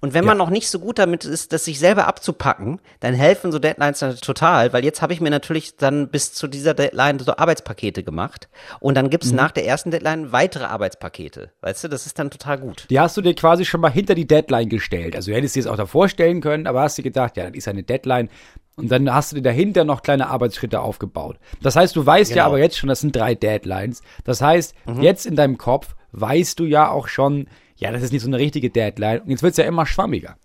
Und 0.00 0.14
wenn 0.14 0.24
man 0.24 0.38
noch 0.38 0.50
nicht 0.50 0.68
so 0.68 0.78
gut 0.78 0.98
damit 0.98 1.24
ist, 1.24 1.52
das 1.52 1.64
sich 1.64 1.78
selber 1.78 2.06
abzupacken, 2.06 2.80
dann 3.00 3.14
helfen 3.14 3.52
so 3.52 3.58
Deadlines 3.58 3.98
dann 3.98 4.16
total, 4.16 4.72
weil 4.72 4.84
jetzt 4.84 5.02
habe 5.02 5.12
ich 5.12 5.20
mir 5.20 5.30
natürlich 5.30 5.76
dann 5.76 6.08
bis 6.08 6.32
zu 6.32 6.46
dieser 6.48 6.74
Deadline 6.74 7.18
so 7.18 7.36
Arbeitspakete 7.36 8.02
gemacht 8.02 8.48
und 8.80 8.94
dann 8.96 9.10
gibt's 9.10 9.32
nach 9.32 9.50
der 9.50 9.66
ersten 9.66 9.90
Deadline 9.90 10.32
weitere 10.32 10.64
Arbeitspakete. 10.64 11.50
Weißt 11.60 11.84
du, 11.84 11.88
das 11.88 12.06
ist 12.06 12.18
dann 12.18 12.30
total 12.30 12.58
gut. 12.58 12.86
Die 12.90 13.00
hast 13.00 13.16
du 13.16 13.20
dir 13.22 13.34
quasi 13.34 13.64
schon 13.64 13.80
mal 13.80 13.90
hinter 13.90 14.14
die 14.14 14.26
Deadline 14.26 14.68
gestellt. 14.68 15.16
Also 15.16 15.30
du 15.30 15.36
hättest 15.36 15.56
dir 15.56 15.62
das 15.62 15.72
auch 15.72 15.76
davor 15.76 16.08
stellen 16.08 16.40
können, 16.40 16.66
aber 16.66 16.82
hast 16.82 16.98
dir 16.98 17.02
gedacht, 17.02 17.36
ja, 17.36 17.44
das 17.46 17.54
ist 17.54 17.68
eine 17.68 17.82
Deadline. 17.82 18.28
Und 18.76 18.90
dann 18.90 19.12
hast 19.12 19.30
du 19.30 19.36
dir 19.36 19.42
dahinter 19.42 19.84
noch 19.84 20.02
kleine 20.02 20.26
Arbeitsschritte 20.28 20.80
aufgebaut. 20.80 21.38
Das 21.62 21.76
heißt, 21.76 21.94
du 21.94 22.04
weißt 22.04 22.30
ja 22.32 22.36
Genau. 22.44 22.46
aber 22.46 22.58
jetzt 22.58 22.76
schon, 22.76 22.88
das 22.88 23.00
sind 23.00 23.14
drei 23.14 23.34
Deadlines. 23.36 24.02
Das 24.24 24.40
heißt, 24.40 24.74
jetzt 25.00 25.26
in 25.26 25.36
deinem 25.36 25.58
Kopf 25.58 25.94
weißt 26.10 26.58
du 26.58 26.64
ja 26.64 26.90
auch 26.90 27.06
schon, 27.08 27.46
ja, 27.76 27.90
das 27.90 28.02
ist 28.02 28.12
nicht 28.12 28.22
so 28.22 28.28
eine 28.28 28.38
richtige 28.38 28.70
Deadline. 28.70 29.20
Und 29.20 29.30
jetzt 29.30 29.42
wird's 29.42 29.56
ja 29.56 29.64
immer 29.64 29.86
schwammiger. 29.86 30.36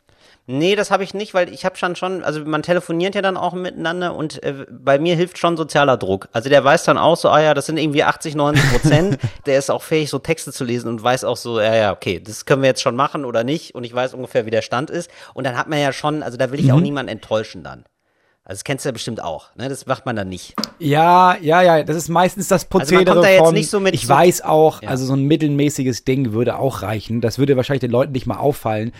Nee, 0.51 0.75
das 0.75 0.89
habe 0.89 1.03
ich 1.03 1.13
nicht, 1.13 1.35
weil 1.35 1.53
ich 1.53 1.63
habe 1.63 1.75
schon 1.75 1.95
schon, 1.95 2.23
also 2.23 2.43
man 2.43 2.63
telefoniert 2.63 3.13
ja 3.13 3.21
dann 3.21 3.37
auch 3.37 3.53
miteinander 3.53 4.15
und 4.15 4.41
äh, 4.41 4.65
bei 4.67 4.97
mir 4.97 5.15
hilft 5.15 5.37
schon 5.37 5.55
sozialer 5.55 5.95
Druck. 5.95 6.27
Also 6.31 6.49
der 6.49 6.63
weiß 6.63 6.85
dann 6.85 6.97
auch 6.97 7.17
so, 7.17 7.29
ah 7.29 7.39
ja, 7.39 7.53
das 7.53 7.67
sind 7.67 7.77
irgendwie 7.77 8.03
80, 8.03 8.33
90 8.33 8.71
Prozent. 8.71 9.19
der 9.45 9.59
ist 9.59 9.69
auch 9.69 9.83
fähig, 9.83 10.09
so 10.09 10.17
Texte 10.17 10.51
zu 10.51 10.63
lesen 10.63 10.87
und 10.87 11.03
weiß 11.03 11.23
auch 11.23 11.37
so, 11.37 11.59
ja, 11.59 11.75
ja, 11.75 11.91
okay, 11.91 12.19
das 12.19 12.45
können 12.45 12.63
wir 12.63 12.69
jetzt 12.69 12.81
schon 12.81 12.95
machen 12.95 13.25
oder 13.25 13.43
nicht 13.43 13.75
und 13.75 13.83
ich 13.83 13.93
weiß 13.93 14.15
ungefähr, 14.15 14.47
wie 14.47 14.49
der 14.49 14.63
Stand 14.63 14.89
ist. 14.89 15.11
Und 15.35 15.43
dann 15.43 15.55
hat 15.55 15.69
man 15.69 15.77
ja 15.79 15.93
schon, 15.93 16.23
also 16.23 16.35
da 16.35 16.51
will 16.51 16.59
ich 16.59 16.71
auch 16.71 16.79
niemanden 16.79 17.11
enttäuschen 17.11 17.63
dann. 17.63 17.85
Also 18.49 18.57
das 18.61 18.63
kennst 18.63 18.83
du 18.83 18.89
ja 18.89 18.93
bestimmt 18.93 19.21
auch, 19.21 19.55
ne? 19.55 19.69
Das 19.69 19.85
macht 19.85 20.07
man 20.07 20.15
dann 20.15 20.27
nicht. 20.27 20.55
Ja, 20.79 21.37
ja, 21.39 21.61
ja, 21.61 21.83
das 21.83 21.95
ist 21.95 22.09
meistens 22.09 22.47
das 22.47 22.63
Also 22.63 22.69
Prozedere 22.69 23.13
kommt 23.13 23.23
da 23.25 23.29
jetzt 23.29 23.43
von, 23.45 23.53
nicht 23.53 23.69
so 23.69 23.79
mit 23.79 23.93
ich 23.93 24.07
so- 24.07 24.09
weiß 24.13 24.41
auch, 24.41 24.81
Ja. 24.81 24.89
also 24.89 25.05
so 25.05 25.13
ein 25.13 25.25
mittelmäßiges 25.25 26.03
Ding 26.03 26.31
würde 26.33 26.57
auch 26.57 26.81
reichen. 26.81 27.21
Das 27.21 27.37
würde 27.37 27.55
wahrscheinlich 27.57 27.81
den 27.81 27.91
Leuten 27.91 28.11
nicht 28.11 28.25
mal 28.25 28.37
auffallen. 28.37 28.91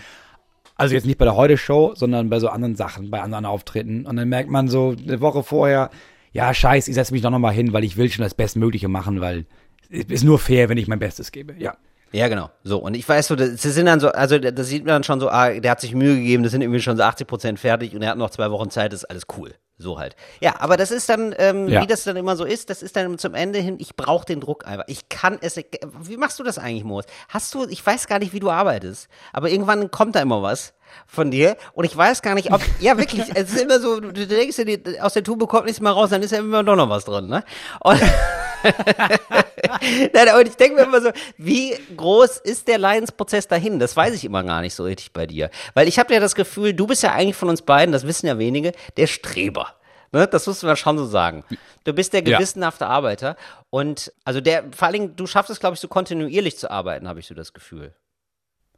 Also 0.76 0.94
jetzt 0.94 1.04
nicht 1.04 1.18
bei 1.18 1.24
der 1.24 1.34
Heute-Show, 1.34 1.94
sondern 1.96 2.30
bei 2.30 2.38
so 2.38 2.48
anderen 2.48 2.76
Sachen, 2.76 3.10
bei 3.10 3.20
anderen 3.20 3.44
Auftritten. 3.44 4.06
Und 4.06 4.16
dann 4.16 4.28
merkt 4.28 4.50
man 4.50 4.68
so 4.68 4.94
eine 4.96 5.20
Woche 5.20 5.42
vorher, 5.42 5.90
ja, 6.32 6.54
scheiß, 6.54 6.86
ich 6.86 6.94
setze 6.94 7.12
mich 7.12 7.22
doch 7.22 7.30
nochmal 7.30 7.52
hin, 7.52 7.72
weil 7.72 7.82
ich 7.82 7.96
will 7.96 8.08
schon 8.08 8.22
das 8.22 8.34
Bestmögliche 8.34 8.86
machen, 8.86 9.20
weil 9.20 9.46
es 9.90 10.04
ist 10.04 10.22
nur 10.22 10.38
fair, 10.38 10.68
wenn 10.68 10.78
ich 10.78 10.86
mein 10.86 11.00
Bestes 11.00 11.32
gebe. 11.32 11.54
Ja. 11.58 11.74
Ja, 12.12 12.26
genau. 12.28 12.50
So, 12.64 12.78
und 12.78 12.94
ich 12.94 13.08
weiß 13.08 13.28
so, 13.28 13.36
das 13.36 13.62
sind 13.62 13.86
dann 13.86 14.00
so, 14.00 14.08
also 14.08 14.38
das 14.38 14.66
sieht 14.66 14.84
man 14.84 14.94
dann 14.96 15.04
schon 15.04 15.20
so, 15.20 15.28
ah, 15.28 15.50
der 15.50 15.70
hat 15.70 15.80
sich 15.80 15.94
Mühe 15.94 16.16
gegeben, 16.16 16.42
das 16.42 16.50
sind 16.52 16.60
irgendwie 16.60 16.80
schon 16.80 16.96
so 16.96 17.02
80 17.04 17.26
Prozent 17.26 17.60
fertig 17.60 17.94
und 17.94 18.02
er 18.02 18.10
hat 18.10 18.18
noch 18.18 18.30
zwei 18.30 18.50
Wochen 18.50 18.68
Zeit, 18.70 18.92
das 18.92 19.04
ist 19.04 19.10
alles 19.10 19.22
cool. 19.38 19.54
So 19.78 19.98
halt. 19.98 20.14
Ja, 20.40 20.56
aber 20.58 20.76
das 20.76 20.90
ist 20.90 21.08
dann, 21.08 21.34
ähm, 21.38 21.68
Ja. 21.68 21.80
wie 21.82 21.86
das 21.86 22.02
dann 22.04 22.16
immer 22.16 22.36
so 22.36 22.44
ist, 22.44 22.68
das 22.68 22.82
ist 22.82 22.96
dann 22.96 23.16
zum 23.16 23.34
Ende 23.34 23.60
hin, 23.60 23.76
ich 23.78 23.94
brauche 23.96 24.26
den 24.26 24.40
Druck 24.40 24.66
einfach. 24.66 24.84
Ich 24.88 25.08
kann 25.08 25.38
es, 25.40 25.56
wie 25.56 26.16
machst 26.18 26.38
du 26.38 26.42
das 26.42 26.58
eigentlich, 26.58 26.84
Moritz? 26.84 27.06
Hast 27.28 27.54
du, 27.54 27.64
ich 27.68 27.86
weiß 27.86 28.06
gar 28.08 28.18
nicht, 28.18 28.32
wie 28.34 28.40
du 28.40 28.50
arbeitest, 28.50 29.08
aber 29.32 29.48
irgendwann 29.48 29.90
kommt 29.90 30.16
da 30.16 30.20
immer 30.20 30.42
was 30.42 30.74
von 31.06 31.30
dir 31.30 31.56
und 31.74 31.84
ich 31.84 31.96
weiß 31.96 32.20
gar 32.22 32.34
nicht, 32.34 32.52
ob, 32.52 32.60
ja 32.80 32.98
wirklich, 32.98 33.22
es 33.34 33.52
ist 33.54 33.62
immer 33.62 33.78
so, 33.80 34.00
du 34.00 34.12
denkst 34.26 34.56
dir, 34.56 34.80
aus 35.04 35.14
der 35.14 35.22
Tube 35.24 35.48
kommt 35.48 35.64
nichts 35.66 35.80
mehr 35.80 35.92
raus, 35.92 36.10
dann 36.10 36.22
ist 36.24 36.32
ja 36.32 36.40
immer 36.40 36.62
doch 36.64 36.76
noch 36.76 36.90
was 36.90 37.04
drin, 37.04 37.28
ne? 37.28 37.44
Und 37.78 38.02
Nein, 40.12 40.28
und 40.38 40.48
ich 40.48 40.56
denke 40.56 40.76
mir 40.76 40.82
immer 40.82 41.00
so, 41.00 41.10
wie 41.36 41.74
groß 41.96 42.38
ist 42.38 42.68
der 42.68 42.78
Leidensprozess 42.78 43.48
dahin? 43.48 43.78
Das 43.78 43.96
weiß 43.96 44.14
ich 44.14 44.24
immer 44.24 44.42
gar 44.42 44.60
nicht 44.60 44.74
so 44.74 44.84
richtig 44.84 45.12
bei 45.12 45.26
dir. 45.26 45.50
Weil 45.74 45.88
ich 45.88 45.98
habe 45.98 46.12
ja 46.12 46.20
das 46.20 46.34
Gefühl, 46.34 46.74
du 46.74 46.86
bist 46.86 47.02
ja 47.02 47.12
eigentlich 47.12 47.36
von 47.36 47.48
uns 47.48 47.62
beiden, 47.62 47.92
das 47.92 48.06
wissen 48.06 48.26
ja 48.26 48.38
wenige, 48.38 48.72
der 48.96 49.06
Streber. 49.06 49.74
Ne? 50.12 50.26
Das 50.26 50.46
muss 50.46 50.62
man 50.62 50.76
schon 50.76 50.98
so 50.98 51.06
sagen. 51.06 51.44
Du 51.84 51.92
bist 51.92 52.12
der 52.12 52.24
Ja. 52.26 52.38
gewissenhafte 52.38 52.86
Arbeiter. 52.86 53.36
Und 53.70 54.12
also 54.24 54.40
der, 54.40 54.64
vor 54.72 54.86
allen 54.86 54.92
Dingen, 54.94 55.16
du 55.16 55.26
schaffst 55.26 55.50
es, 55.50 55.60
glaube 55.60 55.74
ich, 55.74 55.80
so 55.80 55.88
kontinuierlich 55.88 56.58
zu 56.58 56.70
arbeiten, 56.70 57.08
habe 57.08 57.20
ich 57.20 57.26
so 57.26 57.34
das 57.34 57.52
Gefühl. 57.52 57.94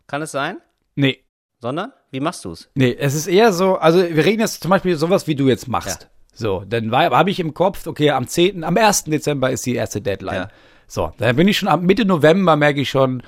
Kann 0.07 0.23
es 0.23 0.31
sein? 0.33 0.59
Nee. 0.95 1.25
Sondern? 1.61 1.93
Wie 2.11 2.21
machst 2.21 2.45
du 2.45 2.53
es? 2.53 2.69
Nee, 2.75 2.95
es 2.99 3.15
ist 3.15 3.29
eher 3.29 3.53
so, 3.53 3.77
also 3.77 4.03
wir 4.03 4.25
reden 4.25 4.41
jetzt 4.41 4.63
zum 4.63 4.71
Beispiel 4.71 4.97
sowas, 4.97 5.27
wie 5.27 5.35
du 5.37 5.49
jetzt 5.49 5.69
machst. 5.69 6.03
Ja. 6.03 6.09
So, 6.33 6.65
dann 6.67 6.91
habe 6.93 7.31
ich 7.31 7.41
im 7.41 7.53
Kopf, 7.55 7.87
okay, 7.87 8.11
am 8.11 8.27
10., 8.27 8.65
am 8.65 8.77
1. 8.77 9.05
Dezember 9.05 9.51
ist 9.51 9.67
die 9.67 9.75
erste 9.75 10.01
Deadline. 10.01 10.35
Ja. 10.35 10.49
So, 10.87 11.13
da 11.19 11.33
bin 11.33 11.47
ich 11.49 11.59
schon, 11.59 11.69
ab 11.69 11.83
Mitte 11.83 12.05
November 12.05 12.57
merke 12.57 12.81
ich 12.81 12.91
schon, 12.91 13.23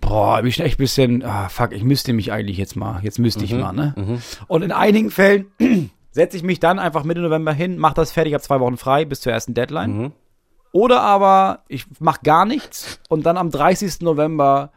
boah, 0.00 0.38
bin 0.38 0.48
ich 0.48 0.60
echt 0.60 0.76
ein 0.76 0.82
bisschen, 0.82 1.24
ah, 1.24 1.48
fuck, 1.48 1.72
ich 1.72 1.82
müsste 1.84 2.12
mich 2.12 2.32
eigentlich 2.32 2.56
jetzt 2.58 2.76
mal, 2.76 3.00
jetzt 3.02 3.18
müsste 3.18 3.40
Mhm, 3.40 3.44
ich 3.46 3.52
mal, 3.54 3.72
ne? 3.72 4.20
Und 4.46 4.62
in 4.62 4.72
einigen 4.72 5.10
Fällen 5.10 5.46
setze 6.12 6.36
ich 6.36 6.42
mich 6.42 6.60
dann 6.60 6.78
einfach 6.78 7.04
Mitte 7.04 7.20
November 7.20 7.52
hin, 7.52 7.78
mache 7.78 7.94
das 7.94 8.12
fertig, 8.12 8.32
habe 8.34 8.42
zwei 8.42 8.60
Wochen 8.60 8.76
frei 8.76 9.04
bis 9.04 9.20
zur 9.20 9.32
ersten 9.32 9.54
Deadline. 9.54 9.96
Mhm. 9.96 10.12
Oder 10.72 11.00
aber 11.00 11.60
ich 11.68 11.86
mache 12.00 12.20
gar 12.22 12.44
nichts 12.44 13.00
und 13.08 13.24
dann 13.26 13.36
am 13.38 13.50
30. 13.50 14.00
November 14.02 14.72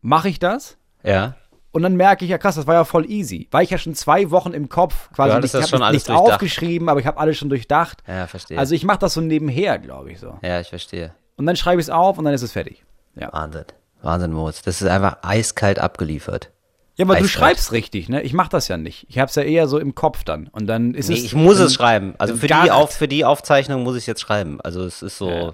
mache 0.00 0.28
ich 0.28 0.38
das. 0.38 0.78
Ja. 1.02 1.34
Und 1.72 1.82
dann 1.82 1.94
merke 1.96 2.24
ich, 2.24 2.30
ja 2.30 2.38
krass, 2.38 2.56
das 2.56 2.66
war 2.66 2.74
ja 2.74 2.84
voll 2.84 3.08
easy. 3.10 3.46
Weil 3.52 3.62
ich 3.64 3.70
ja 3.70 3.78
schon 3.78 3.94
zwei 3.94 4.30
Wochen 4.32 4.52
im 4.52 4.68
Kopf 4.68 5.10
quasi 5.12 5.34
Du 5.36 5.40
nicht, 5.40 5.54
ich 5.54 5.66
schon 5.68 5.78
habe 5.80 5.84
alles 5.86 6.08
nichts 6.08 6.10
aufgeschrieben, 6.10 6.88
aber 6.88 6.98
ich 7.00 7.06
habe 7.06 7.18
alles 7.18 7.36
schon 7.38 7.48
durchdacht. 7.48 8.02
Ja, 8.08 8.26
verstehe. 8.26 8.58
Also 8.58 8.74
ich 8.74 8.84
mache 8.84 8.98
das 8.98 9.14
so 9.14 9.20
nebenher, 9.20 9.78
glaube 9.78 10.10
ich 10.10 10.18
so. 10.18 10.36
ja, 10.42 10.60
ich 10.60 10.68
verstehe. 10.68 11.14
Und 11.36 11.46
dann 11.46 11.54
schreibe 11.56 11.80
ich 11.80 11.86
es 11.86 11.90
auf 11.90 12.18
und 12.18 12.24
dann 12.24 12.34
ist 12.34 12.42
es 12.42 12.52
fertig. 12.52 12.84
Ja, 13.14 13.32
Wahnsinn. 13.32 13.64
Wahnsinn, 14.02 14.32
Moritz. 14.32 14.62
Das 14.62 14.82
ist 14.82 14.88
einfach 14.88 15.18
eiskalt 15.22 15.78
abgeliefert. 15.78 16.50
ja 16.96 17.04
aber 17.04 17.14
du 17.14 17.20
Eiskalt. 17.24 17.30
schreibst 17.30 17.72
richtig, 17.72 18.08
ne? 18.08 18.22
Ich 18.22 18.32
mache 18.32 18.48
das 18.50 18.66
ja 18.68 18.76
nicht. 18.76 19.06
Ich 19.08 19.18
habe 19.18 19.28
es 19.28 19.34
ja 19.36 19.42
eher 19.42 19.68
so 19.68 19.78
im 19.78 19.94
Kopf 19.94 20.24
dann. 20.24 20.48
Und 20.48 20.66
dann 20.66 20.94
ist 20.94 21.08
Nee, 21.08 21.16
es. 21.18 21.24
ich 21.24 21.34
muss 21.34 21.58
es 21.60 21.72
schreiben. 21.74 22.14
Also 22.18 22.34
für 22.36 22.46
die, 22.48 22.70
auf, 22.70 22.90
für 22.92 23.08
die 23.08 23.24
Aufzeichnung 23.24 23.84
muss 23.84 23.94
ich 23.94 24.02
es 24.02 24.06
jetzt 24.06 24.20
schreiben. 24.20 24.60
Also 24.62 24.82
es 24.84 25.02
ist 25.02 25.18
so, 25.18 25.28
Ja. 25.30 25.52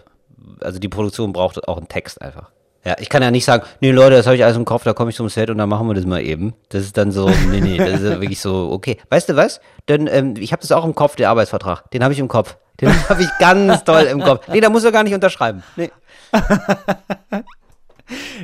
also 0.60 0.78
die 0.78 0.88
Produktion 0.88 1.32
braucht 1.32 1.68
auch 1.68 1.76
einen 1.76 1.88
Text 1.88 2.22
einfach. 2.22 2.50
Ja, 2.86 2.94
ich 3.00 3.08
kann 3.08 3.20
ja 3.20 3.32
nicht 3.32 3.44
sagen, 3.44 3.64
nee 3.80 3.90
Leute, 3.90 4.14
das 4.14 4.26
habe 4.26 4.36
ich 4.36 4.44
alles 4.44 4.56
im 4.56 4.64
Kopf, 4.64 4.84
da 4.84 4.92
komme 4.92 5.10
ich 5.10 5.16
zum 5.16 5.28
Set 5.28 5.50
und 5.50 5.58
dann 5.58 5.68
machen 5.68 5.88
wir 5.88 5.94
das 5.94 6.06
mal 6.06 6.22
eben. 6.22 6.54
Das 6.68 6.84
ist 6.84 6.96
dann 6.96 7.10
so, 7.10 7.28
nee, 7.50 7.60
nee, 7.60 7.78
das 7.78 8.00
ist 8.00 8.20
wirklich 8.20 8.38
so, 8.40 8.70
okay. 8.70 8.96
Weißt 9.10 9.28
du 9.28 9.34
was? 9.34 9.60
Denn 9.88 10.06
ähm, 10.06 10.34
ich 10.38 10.52
habe 10.52 10.62
das 10.62 10.70
auch 10.70 10.84
im 10.84 10.94
Kopf, 10.94 11.16
der 11.16 11.30
Arbeitsvertrag. 11.30 11.90
Den 11.90 12.04
habe 12.04 12.14
ich 12.14 12.20
im 12.20 12.28
Kopf. 12.28 12.56
Den 12.80 12.90
habe 13.08 13.22
ich 13.22 13.28
ganz 13.40 13.82
toll 13.82 14.02
im 14.02 14.22
Kopf. 14.22 14.46
Nee, 14.46 14.60
da 14.60 14.70
muss 14.70 14.84
er 14.84 14.92
gar 14.92 15.02
nicht 15.02 15.14
unterschreiben. 15.14 15.64
Nee. 15.74 15.90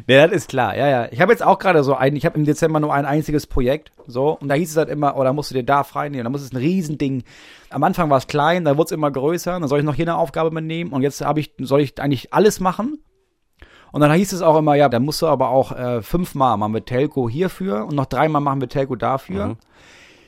Nee, 0.09 0.17
das 0.17 0.33
ist 0.33 0.49
klar, 0.49 0.77
ja, 0.77 0.89
ja. 0.89 1.09
Ich 1.13 1.21
habe 1.21 1.31
jetzt 1.31 1.45
auch 1.45 1.61
gerade 1.61 1.85
so 1.85 1.95
ein, 1.95 2.17
ich 2.17 2.27
habe 2.27 2.37
im 2.37 2.45
Dezember 2.45 2.81
nur 2.81 2.93
ein 2.93 3.07
einziges 3.07 3.47
Projekt, 3.47 3.93
so, 4.09 4.31
und 4.41 4.49
da 4.49 4.57
hieß 4.57 4.73
es 4.73 4.77
halt 4.77 4.89
immer, 4.89 5.17
oh, 5.17 5.23
da 5.23 5.33
musst 5.33 5.53
du 5.53 5.55
dir 5.55 5.63
da 5.63 5.85
frei 5.85 6.09
nehmen, 6.09 6.25
da 6.25 6.31
muss 6.31 6.43
es 6.43 6.53
ein 6.53 6.57
Riesending. 6.57 7.23
Am 7.71 7.85
Anfang 7.85 8.11
war 8.11 8.19
es 8.19 8.27
klein, 8.27 8.65
dann 8.65 8.77
wurde 8.77 8.87
es 8.87 8.91
immer 8.91 9.13
größer, 9.13 9.53
dann 9.53 9.69
soll 9.69 9.79
ich 9.79 9.85
noch 9.85 9.95
hier 9.95 10.07
eine 10.07 10.17
Aufgabe 10.17 10.49
übernehmen 10.49 10.93
und 10.93 11.03
jetzt 11.03 11.21
habe 11.21 11.39
ich, 11.39 11.53
soll 11.61 11.81
ich 11.81 12.01
eigentlich 12.01 12.35
alles 12.35 12.59
machen. 12.59 12.99
Und 13.93 14.01
dann 14.01 14.13
hieß 14.13 14.33
es 14.33 14.43
auch 14.43 14.57
immer, 14.59 14.75
ja, 14.75 14.89
dann 14.89 15.05
musst 15.05 15.23
du 15.23 15.27
aber 15.27 15.51
auch 15.51 15.71
äh, 15.73 16.03
fünfmal 16.03 16.57
machen 16.57 16.75
wir 16.75 16.85
Telco 16.85 17.29
hierfür 17.29 17.85
und 17.87 17.95
noch 17.95 18.07
dreimal 18.07 18.41
machen 18.43 18.61
wir 18.61 18.69
Telco 18.69 18.97
dafür. 18.97 19.57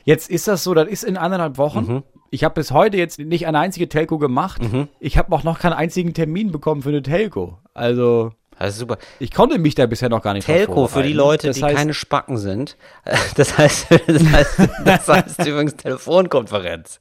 Jetzt 0.03 0.29
ist 0.29 0.47
das 0.47 0.63
so, 0.63 0.73
das 0.75 0.87
ist 0.87 1.03
in 1.03 1.17
anderthalb 1.17 1.57
Wochen. 1.57 2.03
Ich 2.29 2.43
habe 2.43 2.53
bis 2.55 2.71
heute 2.71 2.97
jetzt 2.97 3.17
nicht 3.17 3.47
eine 3.47 3.59
einzige 3.59 3.89
Telco 3.89 4.17
gemacht. 4.19 4.61
Ich 4.99 5.17
habe 5.17 5.35
auch 5.35 5.43
noch 5.43 5.57
keinen 5.59 5.73
einzigen 5.73 6.13
Termin 6.13 6.51
bekommen 6.51 6.83
für 6.83 6.89
eine 6.89 7.01
Telco. 7.01 7.57
Also 7.73 8.33
Das 8.59 8.69
ist 8.73 8.79
super. 8.79 8.97
ich 9.19 9.31
konnte 9.31 9.57
mich 9.57 9.73
da 9.73 9.87
bisher 9.87 10.09
noch 10.09 10.21
gar 10.21 10.33
nicht 10.33 10.45
Telco 10.45 10.85
für 10.87 11.01
die. 11.01 11.13
Leute, 11.13 11.47
das 11.47 11.57
die 11.57 11.63
heißt, 11.63 11.75
keine 11.75 11.93
Spacken 11.95 12.37
sind. 12.37 12.77
Das 13.35 13.57
heißt, 13.57 13.87
das 14.07 14.23
heißt, 14.31 14.59
das 14.85 15.07
heißt 15.07 15.45
übrigens 15.47 15.75
Telefonkonferenz. 15.75 16.99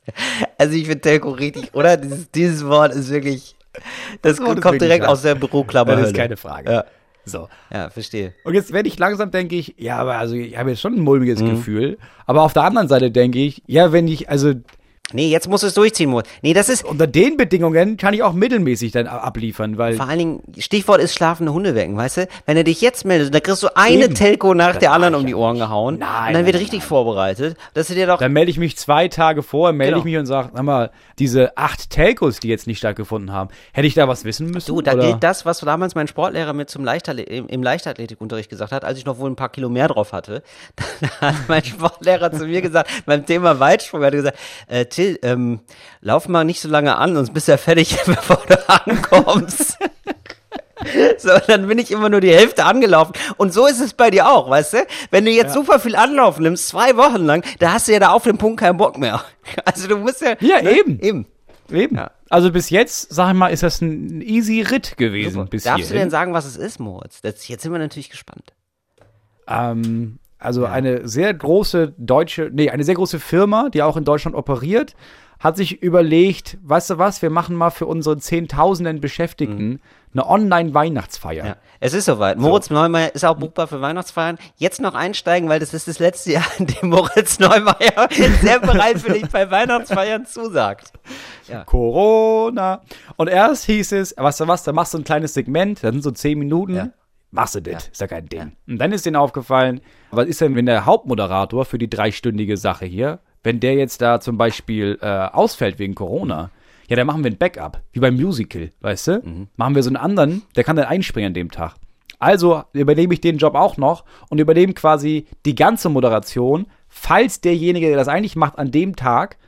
Also 0.56 0.74
ich 0.74 0.84
finde 0.86 1.00
Telco 1.02 1.30
richtig, 1.30 1.74
oder? 1.74 1.96
Dieses, 1.98 2.30
dieses 2.30 2.66
Wort 2.66 2.92
ist 2.94 3.10
wirklich, 3.10 3.54
das, 4.22 4.40
Wort 4.40 4.58
ist 4.58 4.62
kommt 4.62 4.80
direkt 4.80 5.04
aus 5.04 5.22
der 5.22 5.34
Büroklammer. 5.34 5.96
Das 5.96 6.08
ist 6.08 6.16
keine 6.16 6.36
Frage. 6.36 6.70
Ja, 6.72 6.84
So. 7.24 7.48
ja, 7.72 7.90
verstehe. 7.90 8.34
Und 8.44 8.54
jetzt 8.54 8.72
werde 8.72 8.88
ich 8.88 8.98
langsam, 8.98 9.30
denke 9.30 9.56
ich, 9.56 9.74
ja, 9.78 9.96
aber 9.98 10.16
also 10.16 10.34
ich 10.34 10.56
habe 10.56 10.70
jetzt 10.70 10.80
schon 10.80 10.94
ein 10.94 11.00
mulmiges 11.00 11.40
Mhm. 11.40 11.50
Gefühl. 11.50 11.98
Aber 12.26 12.42
auf 12.42 12.52
der 12.52 12.64
anderen 12.64 12.88
Seite 12.88 13.10
denke 13.10 13.38
ich, 13.38 13.62
ja, 13.66 13.92
wenn 13.92 14.08
ich, 14.08 14.28
also 14.30 14.52
Nee, 15.12 15.28
jetzt 15.28 15.48
muss 15.48 15.62
es 15.62 15.74
durchziehen, 15.74 16.09
Mo. 16.11 16.22
Nee, 16.40 16.55
das 16.55 16.68
ist, 16.70 16.82
unter 16.82 17.07
den 17.07 17.36
Bedingungen 17.36 17.98
kann 17.98 18.14
ich 18.14 18.22
auch 18.22 18.32
mittelmäßig 18.32 18.90
dann 18.92 19.07
abliefern, 19.07 19.76
weil 19.76 19.96
vor 19.96 20.09
allen 20.09 20.18
Dingen, 20.18 20.42
Stichwort 20.59 20.98
ist 21.00 21.14
schlafende 21.14 21.52
Hunde 21.52 21.74
wecken, 21.74 21.94
weißt 21.96 22.16
du? 22.16 22.28
Wenn 22.46 22.57
er 22.57 22.64
dich 22.64 22.80
jetzt 22.80 23.05
meldet, 23.05 23.32
dann 23.34 23.42
kriegst 23.42 23.62
du 23.62 23.68
eine 23.76 24.07
Eben. 24.07 24.14
Telco 24.14 24.55
nach 24.55 24.70
Das 24.72 24.78
der 24.78 24.92
anderen 24.92 25.14
um 25.14 25.24
die 25.26 25.32
ja 25.32 25.36
Ohren 25.36 25.52
nicht. 25.57 25.62
gehauen. 25.62 25.98
Nein, 25.98 26.28
und 26.28 26.34
dann 26.34 26.46
wird 26.46 26.55
nein, 26.55 26.62
richtig 26.62 26.80
nein. 26.80 26.88
vorbereitet, 26.88 27.57
dass 27.74 27.88
du 27.88 27.94
dir 27.94 28.07
doch, 28.07 28.18
dann 28.18 28.32
melde 28.32 28.50
ich 28.50 28.59
mich 28.59 28.78
zwei 28.78 29.09
Tage 29.09 29.42
vor, 29.42 29.72
melde 29.72 29.90
Genau. 29.92 29.98
ich 29.98 30.05
mich 30.05 30.16
und 30.16 30.24
sage, 30.26 30.48
sag 30.55 30.62
mal, 30.62 30.90
diese 31.18 31.57
acht 31.59 31.90
Telcos, 31.90 32.40
die 32.40 32.48
jetzt 32.48 32.66
nicht 32.66 32.78
stattgegefunden 32.78 33.30
haben, 33.30 33.50
hätte 33.72 33.86
ich 33.86 33.94
da 33.94 34.09
was 34.09 34.24
wissen 34.24 34.46
müssen? 34.50 34.66
Du, 34.68 34.80
da 34.80 34.94
oder? 34.94 35.02
gilt 35.07 35.22
das, 35.22 35.44
was 35.44 35.61
damals 35.61 35.94
mein 35.94 36.09
Sportlehrer 36.09 36.55
mir 36.55 36.64
zum 36.66 36.82
Leichtathlet 36.82 37.28
im, 37.28 37.46
im 37.46 37.62
Leichtathletikunterricht 37.62 38.48
gesagt 38.48 38.72
hat, 38.72 38.84
als 38.86 38.98
ich 38.98 39.05
noch 39.05 39.18
wohl 39.18 39.30
ein 39.30 39.36
paar 39.36 39.50
Kilo 39.50 39.68
mehr 39.68 39.88
drauf 39.88 40.12
hatte. 40.12 40.42
Da 41.20 41.28
hat 41.28 41.34
mein 41.48 41.62
Sportlehrer 41.64 42.32
zu 42.32 42.46
mir 42.46 42.62
gesagt, 42.62 42.90
beim 43.05 43.26
Thema 43.26 43.61
Weitsprung, 43.61 44.02
hat 44.02 44.14
er 44.14 44.16
gesagt, 44.16 44.38
äh, 44.68 44.86
Till, 44.95 45.18
ähm, 45.22 45.61
lauf 46.01 46.28
mal 46.28 46.45
nicht 46.45 46.61
so 46.61 46.68
lange 46.68 46.97
an, 46.97 47.14
sonst 47.14 47.32
bist 47.32 47.49
du 47.49 47.53
ja 47.53 47.59
fertig, 47.59 47.97
bevor 48.07 48.42
du 48.47 48.68
ankommst. 48.68 49.78
So, 51.16 51.30
dann 51.47 51.66
bin 51.66 51.78
ich 51.78 51.90
immer 51.90 52.11
nur 52.11 52.20
die 52.20 52.32
Hälfte 52.34 52.64
angelaufen. 52.64 53.14
Und 53.38 53.55
so 53.55 53.66
ist 53.66 53.80
es 53.80 53.95
bei 53.95 54.11
dir 54.11 54.28
auch, 54.28 54.51
weißt 54.51 54.72
du? 54.74 54.78
Wenn 55.11 55.24
du 55.24 55.30
jetzt 55.30 55.55
super 55.55 55.80
viel 55.80 55.97
Anlauf 55.97 56.38
nimmst, 56.38 56.68
zwei 56.68 56.97
Wochen 56.97 57.24
lang, 57.24 57.42
da 57.59 57.72
hast 57.72 57.88
du 57.88 57.92
ja 57.92 58.01
da 58.01 58.11
auf 58.11 58.24
dem 58.24 58.36
Punkt 58.36 58.61
keinen 58.61 58.76
Bock 58.76 58.99
mehr. 58.99 59.24
Also 59.64 59.88
du 59.88 59.97
musst 59.97 60.20
ja. 60.20 60.34
Ja, 60.40 60.61
eben. 60.61 61.01
Eben. 61.01 61.26
Eben. 61.70 61.97
Ja. 61.97 62.11
Also 62.28 62.51
bis 62.53 62.68
jetzt, 62.70 63.14
sag 63.14 63.30
ich 63.30 63.34
mal, 63.38 63.49
ist 63.49 63.62
das 63.62 63.80
ein 63.80 64.20
easy 64.20 64.61
Ritt 64.61 64.97
gewesen. 64.99 65.47
Bis 65.49 65.62
Darfst 65.64 65.84
du 65.84 65.86
hierhin. 65.86 66.03
denn 66.07 66.11
sagen, 66.11 66.34
was 66.34 66.45
es 66.45 66.57
ist, 66.57 66.80
Moritz? 66.80 67.20
Das, 67.22 67.47
jetzt 67.49 67.62
sind 67.62 67.72
wir 67.72 67.78
natürlich 67.78 68.11
gespannt. 68.11 68.53
Ähm, 69.47 70.18
also 70.45 70.66
eine 70.66 71.09
sehr 71.09 71.32
große 71.32 71.95
deutsche, 71.99 72.51
nee, 72.53 72.70
eine 72.70 72.84
sehr 72.84 72.95
große 72.95 73.18
Firma, 73.18 73.68
die 73.70 73.82
auch 73.82 73.97
in 73.97 74.05
Deutschland 74.05 74.36
operiert, 74.36 74.95
hat 75.40 75.57
sich 75.57 75.82
überlegt, 75.82 76.57
weißt 76.62 76.90
du 76.90 76.99
was, 76.99 77.20
wir 77.20 77.30
machen 77.30 77.55
mal 77.57 77.70
für 77.70 77.86
unsere 77.86 78.16
Zehntausenden 78.18 79.01
Beschäftigten 79.01 79.80
eine 80.14 80.28
Online-Weihnachtsfeier. 80.28 81.42
Mhm. 81.42 81.49
Ja. 81.49 81.57
Es 81.80 81.92
ist 81.92 82.07
soweit. 82.07 82.38
Moritz 82.38 82.70
Neumeier 82.70 83.14
ist 83.14 83.24
auch 83.24 83.36
buchbar 83.36 83.66
für 83.66 83.80
Weihnachtsfeiern. 83.80 84.38
Jetzt 84.57 84.80
noch 84.80 84.95
einsteigen, 84.95 85.49
weil 85.49 85.61
das 85.61 85.74
ist 85.74 85.88
das 85.88 85.99
letzte 85.99 86.32
Jahr, 86.32 86.47
in 86.59 86.66
dem 86.66 86.88
Moritz 86.88 87.38
Neumeier 87.38 88.09
sehr 88.40 88.61
bereitwillig 88.61 89.28
bei 89.30 89.51
Weihnachtsfeiern 89.51 90.24
zusagt. 90.24 90.92
Ja. 91.49 91.64
Corona. 91.64 92.82
Und 93.16 93.28
erst 93.28 93.64
hieß 93.66 93.92
es, 93.92 94.14
weißt 94.16 94.40
du 94.40 94.49
was, 94.49 94.62
da 94.62 94.72
machst 94.72 94.95
du 94.95 94.99
ein 94.99 95.05
kleines 95.05 95.34
Segment, 95.34 95.82
das 95.82 95.92
sind 95.92 96.03
so 96.03 96.11
zehn 96.12 96.38
Minuten. 96.38 96.76
Ja. 96.76 96.88
Machst 97.35 97.57
du 97.57 97.61
das, 97.61 97.89
ist 97.89 98.01
ja 98.01 98.07
kein 98.07 98.28
Ding. 98.28 98.53
Und 98.68 98.78
dann 98.78 98.93
ist 98.93 99.07
denen 99.07 99.16
aufgefallen, 99.16 99.80
was 100.12 100.28
ist 100.28 100.41
denn, 100.41 100.55
wenn 100.55 100.66
der 100.66 100.87
Hauptmoderator 100.87 101.64
für 101.64 101.78
die 101.78 101.91
dreistündige 101.91 102.57
Sache 102.57 102.87
hier, 102.87 103.18
wenn 103.43 103.59
der 103.59 103.74
jetzt 103.74 104.01
da 104.01 104.20
zum 104.20 104.39
Beispiel 104.39 104.99
äh, 105.03 105.07
ausfällt 105.07 105.80
wegen 105.80 105.97
Corona, 105.97 106.53
ja, 106.89 106.95
dann 106.95 107.09
machen 107.09 107.24
wir 107.24 107.32
ein 107.32 107.37
Backup, 107.37 107.80
wie 107.91 107.99
beim 107.99 108.14
Musical, 108.14 108.70
weißt 108.82 109.09
du? 109.09 109.20
Mhm. 109.24 109.49
Machen 109.57 109.74
wir 109.74 109.82
so 109.82 109.91
einen 109.91 109.97
anderen, 109.97 110.43
der 110.55 110.62
kann 110.62 110.76
dann 110.76 110.87
einspringen 110.87 111.30
an 111.30 111.35
dem 111.35 111.51
Tag. 111.51 111.74
Also 112.20 112.62
übernehme 112.72 113.12
ich 113.14 113.20
den 113.20 113.39
Job 113.39 113.57
auch 113.57 113.78
noch 113.78 114.05
und 114.30 114.39
übernehme 114.39 114.72
quasi 114.72 115.26
die 115.45 115.57
ganze 115.57 115.89
Moderation, 115.89 116.66
falls 116.89 117.41
derjenige, 117.41 117.89
der 117.89 117.97
das 117.97 118.07
eigentlich 118.07 118.37
macht, 118.37 118.59
an 118.61 118.70
dem 118.70 118.95
Tag 118.95 119.39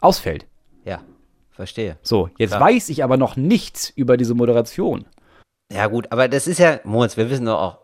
ausfällt. 0.00 0.46
Ja, 0.84 1.00
verstehe. 1.52 1.96
So, 2.02 2.28
jetzt 2.38 2.50
Klar. 2.50 2.62
weiß 2.62 2.88
ich 2.88 3.04
aber 3.04 3.16
noch 3.16 3.36
nichts 3.36 3.90
über 3.90 4.16
diese 4.16 4.34
Moderation. 4.34 5.04
Ja 5.72 5.86
gut, 5.88 6.10
aber 6.12 6.28
das 6.28 6.46
ist 6.46 6.58
ja, 6.58 6.80
Moritz, 6.84 7.16
wir 7.16 7.28
wissen 7.30 7.46
doch 7.46 7.60
auch, 7.60 7.78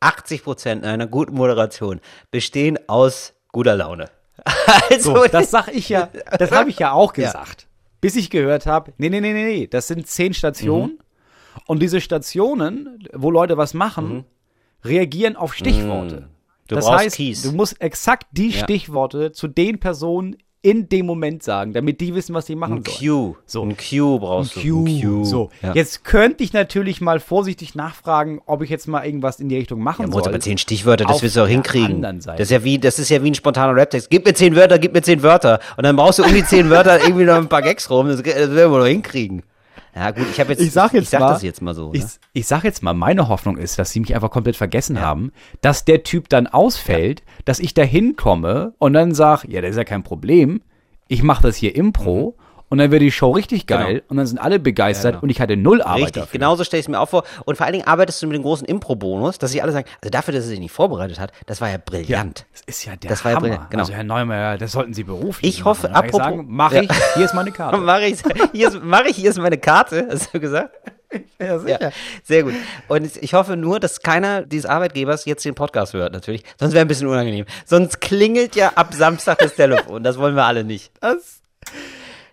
80 0.00 0.44
Prozent 0.44 0.84
einer 0.84 1.06
guten 1.06 1.34
Moderation 1.34 2.00
bestehen 2.30 2.78
aus 2.88 3.34
guter 3.52 3.76
Laune. 3.76 4.06
Also, 4.90 5.16
So, 5.16 5.24
das 5.26 5.50
sag 5.50 5.68
ich 5.68 5.88
ja, 5.88 6.08
das 6.38 6.52
habe 6.52 6.70
ich 6.70 6.78
ja 6.78 6.92
auch 6.92 7.12
gesagt. 7.12 7.66
Bis 8.00 8.14
ich 8.16 8.30
gehört 8.30 8.66
habe, 8.66 8.92
nee, 8.98 9.08
nee, 9.08 9.20
nee, 9.20 9.32
nee, 9.32 9.44
nee, 9.44 9.66
das 9.66 9.88
sind 9.88 10.06
zehn 10.06 10.34
Stationen. 10.34 10.98
Und 11.66 11.80
diese 11.80 12.00
Stationen, 12.00 13.08
wo 13.14 13.30
Leute 13.30 13.56
was 13.56 13.72
machen, 13.74 14.24
reagieren 14.84 15.34
auf 15.36 15.54
Stichworte. 15.54 16.28
Du 16.68 16.74
das 16.74 16.88
heißt, 16.88 17.16
Keys. 17.16 17.42
du 17.42 17.52
musst 17.52 17.80
exakt 17.80 18.26
die 18.32 18.50
Ja. 18.50 18.62
Stichworte 18.64 19.32
zu 19.32 19.48
den 19.48 19.80
Personen 19.80 20.36
in 20.66 20.88
dem 20.88 21.06
Moment 21.06 21.44
sagen, 21.44 21.72
damit 21.72 22.00
die 22.00 22.12
wissen, 22.14 22.34
was 22.34 22.46
sie 22.46 22.56
machen 22.56 22.78
ein 22.78 22.84
sollen. 22.84 23.34
Q. 23.34 23.36
So. 23.46 23.62
Ein 23.62 23.76
Q 23.76 24.18
brauchst 24.18 24.56
du. 24.56 24.84
Ein 24.84 25.00
Q. 25.00 25.24
So, 25.24 25.50
Ja. 25.62 25.74
jetzt 25.74 26.04
könnte 26.04 26.42
ich 26.42 26.52
natürlich 26.52 27.00
mal 27.00 27.20
vorsichtig 27.20 27.76
nachfragen, 27.76 28.40
ob 28.46 28.62
ich 28.62 28.70
jetzt 28.70 28.88
mal 28.88 29.04
irgendwas 29.06 29.38
in 29.38 29.48
die 29.48 29.56
Richtung 29.56 29.80
machen 29.80 30.06
Ja, 30.06 30.12
soll. 30.12 30.26
Aber 30.26 30.40
zehn 30.40 30.58
Stichwörter, 30.58 31.04
das 31.04 31.22
wirst 31.22 31.36
du 31.36 31.42
auch 31.42 31.46
hinkriegen. 31.46 32.02
Das 32.02 32.40
ist 32.40 32.50
ja 32.50 32.64
wie, 32.64 32.78
das 32.78 32.98
ist 32.98 33.10
ja 33.10 33.22
wie 33.22 33.30
ein 33.30 33.34
spontaner 33.36 33.80
Raptext. 33.80 34.10
Gib 34.10 34.26
mir 34.26 34.34
zehn 34.34 34.56
Wörter, 34.56 34.78
gib 34.80 34.92
mir 34.92 35.02
zehn 35.02 35.22
Wörter. 35.22 35.60
Und 35.76 35.84
dann 35.84 35.94
brauchst 35.94 36.18
du 36.18 36.24
um 36.24 36.34
die 36.34 36.44
zehn 36.44 36.68
Wörter 36.68 37.00
irgendwie 37.00 37.24
noch 37.24 37.36
ein 37.36 37.48
paar 37.48 37.62
Gags 37.62 37.88
rum. 37.88 38.08
Das, 38.08 38.16
das 38.22 38.34
werden 38.34 38.72
wir 38.72 38.78
noch 38.78 38.86
hinkriegen. 38.86 39.44
Ja, 39.96 40.10
gut, 40.10 40.26
ich 40.30 40.38
habe 40.38 40.52
jetzt, 40.52 40.60
ich 40.60 40.72
sag 40.72 40.92
jetzt 40.92 41.04
ich 41.04 41.08
sag 41.08 41.20
mal, 41.20 41.32
das 41.32 41.42
jetzt 41.42 41.62
mal 41.62 41.74
so. 41.74 41.90
Ich, 41.94 42.02
Ne? 42.02 42.08
ich 42.34 42.46
sag 42.46 42.64
jetzt 42.64 42.82
mal, 42.82 42.92
meine 42.92 43.28
Hoffnung 43.28 43.56
ist, 43.56 43.78
dass 43.78 43.92
sie 43.92 44.00
mich 44.00 44.14
einfach 44.14 44.30
komplett 44.30 44.54
vergessen 44.56 45.00
haben, 45.00 45.32
dass 45.62 45.86
der 45.86 46.02
Typ 46.02 46.28
dann 46.28 46.46
ausfällt, 46.46 47.22
dass 47.46 47.60
ich 47.60 47.72
da 47.72 47.82
hinkomme 47.82 48.74
und 48.76 48.92
dann 48.92 49.14
sag, 49.14 49.44
ja, 49.44 49.62
das 49.62 49.70
ist 49.70 49.76
ja 49.78 49.84
kein 49.84 50.02
Problem. 50.02 50.60
Ich 51.08 51.22
mache 51.22 51.42
das 51.44 51.56
hier 51.56 51.74
Impro 51.74 52.36
und 52.68 52.78
dann 52.78 52.90
wird 52.90 53.02
die 53.02 53.10
Show 53.12 53.30
richtig 53.32 53.66
geil 53.66 53.76
Mhm. 53.86 53.88
Genau. 53.96 54.04
und 54.08 54.16
dann 54.16 54.26
sind 54.26 54.38
alle 54.38 54.58
begeistert 54.58 55.12
genau. 55.12 55.22
und 55.22 55.30
ich 55.30 55.40
hatte 55.40 55.56
null 55.56 55.82
Arbeit 55.82 55.96
Richtig, 56.06 56.22
dafür. 56.22 56.32
genauso 56.32 56.64
stelle 56.64 56.80
ich 56.80 56.86
es 56.86 56.88
mir 56.88 56.98
auch 57.00 57.08
vor. 57.08 57.24
Und 57.44 57.56
vor 57.56 57.66
allen 57.66 57.74
Dingen 57.74 57.86
arbeitest 57.86 58.22
du 58.22 58.26
mit 58.26 58.34
dem 58.36 58.42
großen 58.42 58.66
Impro-Bonus, 58.66 59.38
dass 59.38 59.50
sie 59.52 59.62
alle 59.62 59.72
sagen, 59.72 59.86
also 60.02 60.10
dafür, 60.10 60.34
dass 60.34 60.44
er 60.44 60.48
sich 60.50 60.60
nicht 60.60 60.72
vorbereitet 60.72 61.18
hat, 61.20 61.32
das 61.46 61.60
war 61.60 61.70
ja 61.70 61.78
brillant. 61.78 62.46
Das 62.52 62.62
ist 62.66 62.84
ja 62.84 62.96
der 62.96 63.10
Das 63.10 63.24
war 63.24 63.32
ja 63.32 63.36
Hammer. 63.36 63.48
brillant, 63.48 63.70
genau. 63.70 63.82
Also 63.82 63.92
Herr 63.94 64.04
Neumeier, 64.04 64.58
das 64.58 64.72
sollten 64.72 64.94
Sie 64.94 65.04
beruflich 65.04 65.48
Ich 65.58 65.64
hoffe, 65.64 65.88
machen. 65.88 65.94
Apropos- 65.96 66.20
ich 66.20 66.24
sagen, 66.24 66.46
mach 66.48 66.72
Ja. 66.72 66.82
ich, 66.82 66.90
hier 67.14 67.24
ist 67.24 67.34
meine 67.34 67.52
Karte. 67.52 67.76
Mache 67.78 68.06
ich, 68.06 68.18
hier 68.52 68.68
ist, 68.68 68.80
mach 68.82 69.04
ich, 69.04 69.16
hier 69.16 69.30
ist 69.30 69.38
meine 69.38 69.58
Karte, 69.58 70.08
hast 70.10 70.34
du 70.34 70.40
gesagt? 70.40 70.70
ja, 71.38 71.56
Ja, 71.66 71.90
sehr 72.24 72.42
gut. 72.42 72.54
Und 72.88 73.16
ich 73.22 73.32
hoffe 73.34 73.56
nur, 73.56 73.78
dass 73.78 74.00
keiner 74.00 74.42
dieses 74.42 74.66
Arbeitgebers 74.68 75.24
jetzt 75.24 75.44
den 75.44 75.54
Podcast 75.54 75.94
hört, 75.94 76.12
natürlich. 76.12 76.42
Sonst 76.58 76.72
wäre 76.74 76.84
ein 76.84 76.88
bisschen 76.88 77.06
unangenehm. 77.06 77.44
Sonst 77.64 78.00
klingelt 78.00 78.56
ja 78.56 78.72
ab 78.74 78.92
Samstag 78.92 79.38
das 79.38 79.54
Telefon. 79.54 80.02
Das 80.02 80.18
wollen 80.18 80.34
wir 80.34 80.44
alle 80.44 80.64
nicht. 80.64 80.90
Das, 81.00 81.42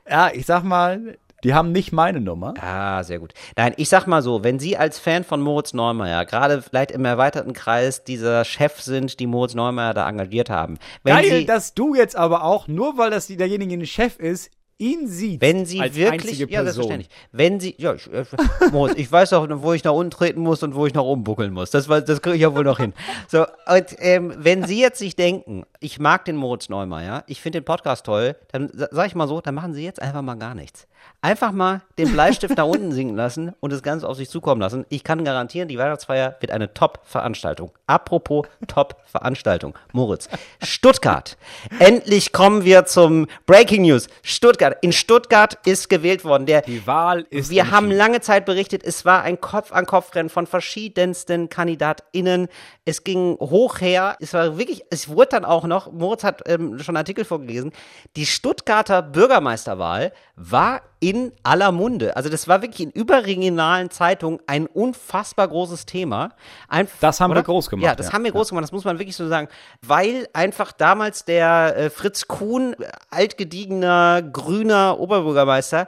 ja, 0.10 0.32
ich 0.34 0.46
sag 0.46 0.64
mal, 0.64 1.18
die 1.44 1.54
haben 1.54 1.72
nicht 1.74 1.92
meine 1.92 2.22
Nummer. 2.22 2.54
Ah, 2.60 3.04
sehr 3.04 3.20
gut. 3.20 3.34
Nein, 3.58 3.74
ich 3.76 3.90
sag 3.90 4.08
mal 4.08 4.22
so, 4.22 4.44
wenn 4.44 4.60
Sie 4.60 4.78
als 4.78 4.98
Fan 4.98 5.24
von 5.24 5.42
Moritz 5.42 5.74
Neumeier, 5.74 6.26
gerade 6.26 6.62
vielleicht 6.62 6.92
im 6.92 7.04
erweiterten 7.04 7.54
Kreis 7.54 8.04
dieser 8.04 8.46
Chef 8.46 8.82
sind, 8.82 9.20
die 9.20 9.28
Moritz 9.28 9.54
Neumeier 9.54 9.94
da 9.94 10.08
engagiert 10.08 10.50
haben, 10.50 10.78
wenn 11.04 11.16
Geil, 11.16 11.40
Sie, 11.40 11.46
dass 11.46 11.74
du 11.74 11.96
jetzt 11.96 12.16
aber 12.16 12.44
auch, 12.44 12.68
nur 12.68 12.98
weil 12.98 13.10
das 13.10 13.28
derjenige 13.28 13.74
ein 13.74 13.86
Chef 13.86 14.18
ist, 14.20 14.52
ihn 14.78 15.08
sieht. 15.08 15.42
wenn 15.42 15.66
Sie 15.66 15.80
als 15.80 15.96
wirklich, 15.96 16.22
einzige 16.32 16.52
ja, 16.52 16.62
Person. 16.64 16.84
selbstverständlich, 16.88 17.10
wenn 17.32 17.60
Sie, 17.60 17.76
ja, 17.78 17.94
ich, 17.94 18.12
äh, 18.12 18.26
Moritz, 18.72 18.98
ich 18.98 19.12
weiß 19.12 19.34
auch, 19.34 19.48
wo 19.50 19.74
ich 19.74 19.84
nach 19.84 19.94
unten 19.94 20.12
treten 20.12 20.42
muss 20.42 20.64
und 20.64 20.76
wo 20.76 20.86
ich 20.86 20.94
nach 20.94 21.04
oben 21.04 21.24
buckeln 21.24 21.54
muss. 21.54 21.72
Das, 21.72 21.88
das 21.88 22.22
kriege 22.22 22.36
ich 22.36 22.42
ja 22.42 22.54
wohl 22.56 22.64
noch 22.64 22.80
hin. 22.80 22.94
So, 23.28 23.42
und 23.44 23.86
ähm, 24.00 24.34
wenn 24.38 24.66
Sie 24.66 24.80
jetzt 24.80 25.00
sich 25.00 25.16
denken, 25.16 25.64
ich 25.80 26.00
mag 26.00 26.26
den 26.26 26.36
Moritz 26.36 26.70
Neumeier, 26.70 27.24
ich 27.28 27.42
finde 27.42 27.62
den 27.62 27.66
Podcast 27.66 28.06
toll, 28.06 28.36
dann 28.52 28.70
sa- 28.74 28.90
sag 28.92 29.08
ich 29.08 29.16
mal 29.16 29.28
so, 29.28 29.42
dann 29.42 29.56
machen 29.56 29.74
Sie 29.74 29.84
jetzt 29.84 30.02
einfach 30.02 30.22
mal 30.22 30.36
gar 30.36 30.56
nichts. 30.56 30.88
Einfach 31.24 31.54
mal 31.54 31.82
den 31.98 32.12
Bleistift 32.12 32.58
nach 32.58 32.66
unten 32.68 32.92
sinken 32.92 33.16
lassen 33.16 33.54
und 33.62 33.72
das 33.72 33.82
Ganze 33.82 34.10
auf 34.10 34.18
sich 34.18 34.30
zukommen 34.30 34.60
lassen. 34.60 34.86
Ich 34.90 35.06
kann 35.06 35.24
garantieren, 35.24 35.70
die 35.70 35.78
Weihnachtsfeier 35.78 36.36
wird 36.42 36.52
eine 36.52 36.74
Top-Veranstaltung. 36.74 37.72
Apropos 37.88 38.46
Top-Veranstaltung. 38.68 39.74
Moritz, 39.94 40.28
Stuttgart. 40.62 41.38
Endlich 41.80 42.34
kommen 42.34 42.66
wir 42.66 42.86
zum 42.86 43.28
Breaking 43.46 43.84
News. 43.84 44.10
Stuttgart. 44.22 44.78
In 44.82 44.92
Stuttgart 44.92 45.58
ist 45.66 45.88
gewählt 45.88 46.26
worden. 46.26 46.46
Der, 46.46 46.62
Die 46.62 46.86
Wahl 46.88 47.26
ist 47.30 47.50
wir 47.50 47.72
haben 47.72 47.90
lange 47.90 48.20
Zeit 48.20 48.46
berichtet, 48.46 48.84
es 48.84 49.06
war 49.06 49.22
ein 49.22 49.40
Kopf-an-Kopf-Rennen 49.40 50.30
von 50.30 50.46
verschiedensten 50.46 51.48
KandidatInnen. 51.48 52.50
Es 52.84 53.06
ging 53.06 53.38
hoch 53.40 53.80
her. 53.80 54.18
Es 54.20 54.34
war 54.34 54.58
wirklich, 54.58 54.84
es 54.90 55.08
wurde 55.08 55.30
dann 55.30 55.46
auch 55.46 55.64
noch, 55.64 55.90
Moritz 55.90 56.26
hat 56.26 56.42
ähm, 56.48 56.80
schon 56.80 56.98
einen 56.98 57.04
Artikel 57.04 57.24
vorgelesen, 57.24 57.72
die 58.18 58.26
Stuttgarter 58.26 59.02
Bürgermeisterwahl 59.02 60.12
war 60.36 60.82
in 61.04 61.34
aller 61.44 61.74
Munde. 61.74 62.16
Also 62.16 62.30
das 62.30 62.48
war 62.48 62.62
wirklich 62.62 62.80
in 62.80 62.90
überregionalen 62.92 63.90
Zeitungen 63.90 64.40
ein 64.48 64.68
unfassbar 64.68 65.50
großes 65.50 65.86
Thema. 65.86 66.30
Ein, 66.70 66.88
Das 67.02 67.20
haben 67.20 67.36
wir 67.36 67.44
groß 67.44 67.70
gemacht, 67.70 67.84
Ja, 67.86 67.94
das 67.94 68.08
ja. 68.08 68.14
haben 68.14 68.24
wir 68.24 68.32
groß 68.32 68.48
gemacht, 68.48 68.64
das 68.64 68.72
muss 68.72 68.86
man 68.86 69.00
wirklich 69.00 69.18
so 69.18 69.28
sagen. 69.28 69.50
Weil 69.82 70.30
einfach 70.32 70.72
damals 70.72 71.26
der 71.26 71.76
äh, 71.76 71.90
Fritz 71.90 72.30
Kuhn, 72.30 72.74
altgediegener, 73.10 74.22
grüner 74.22 74.98
Oberbürgermeister, 74.98 75.88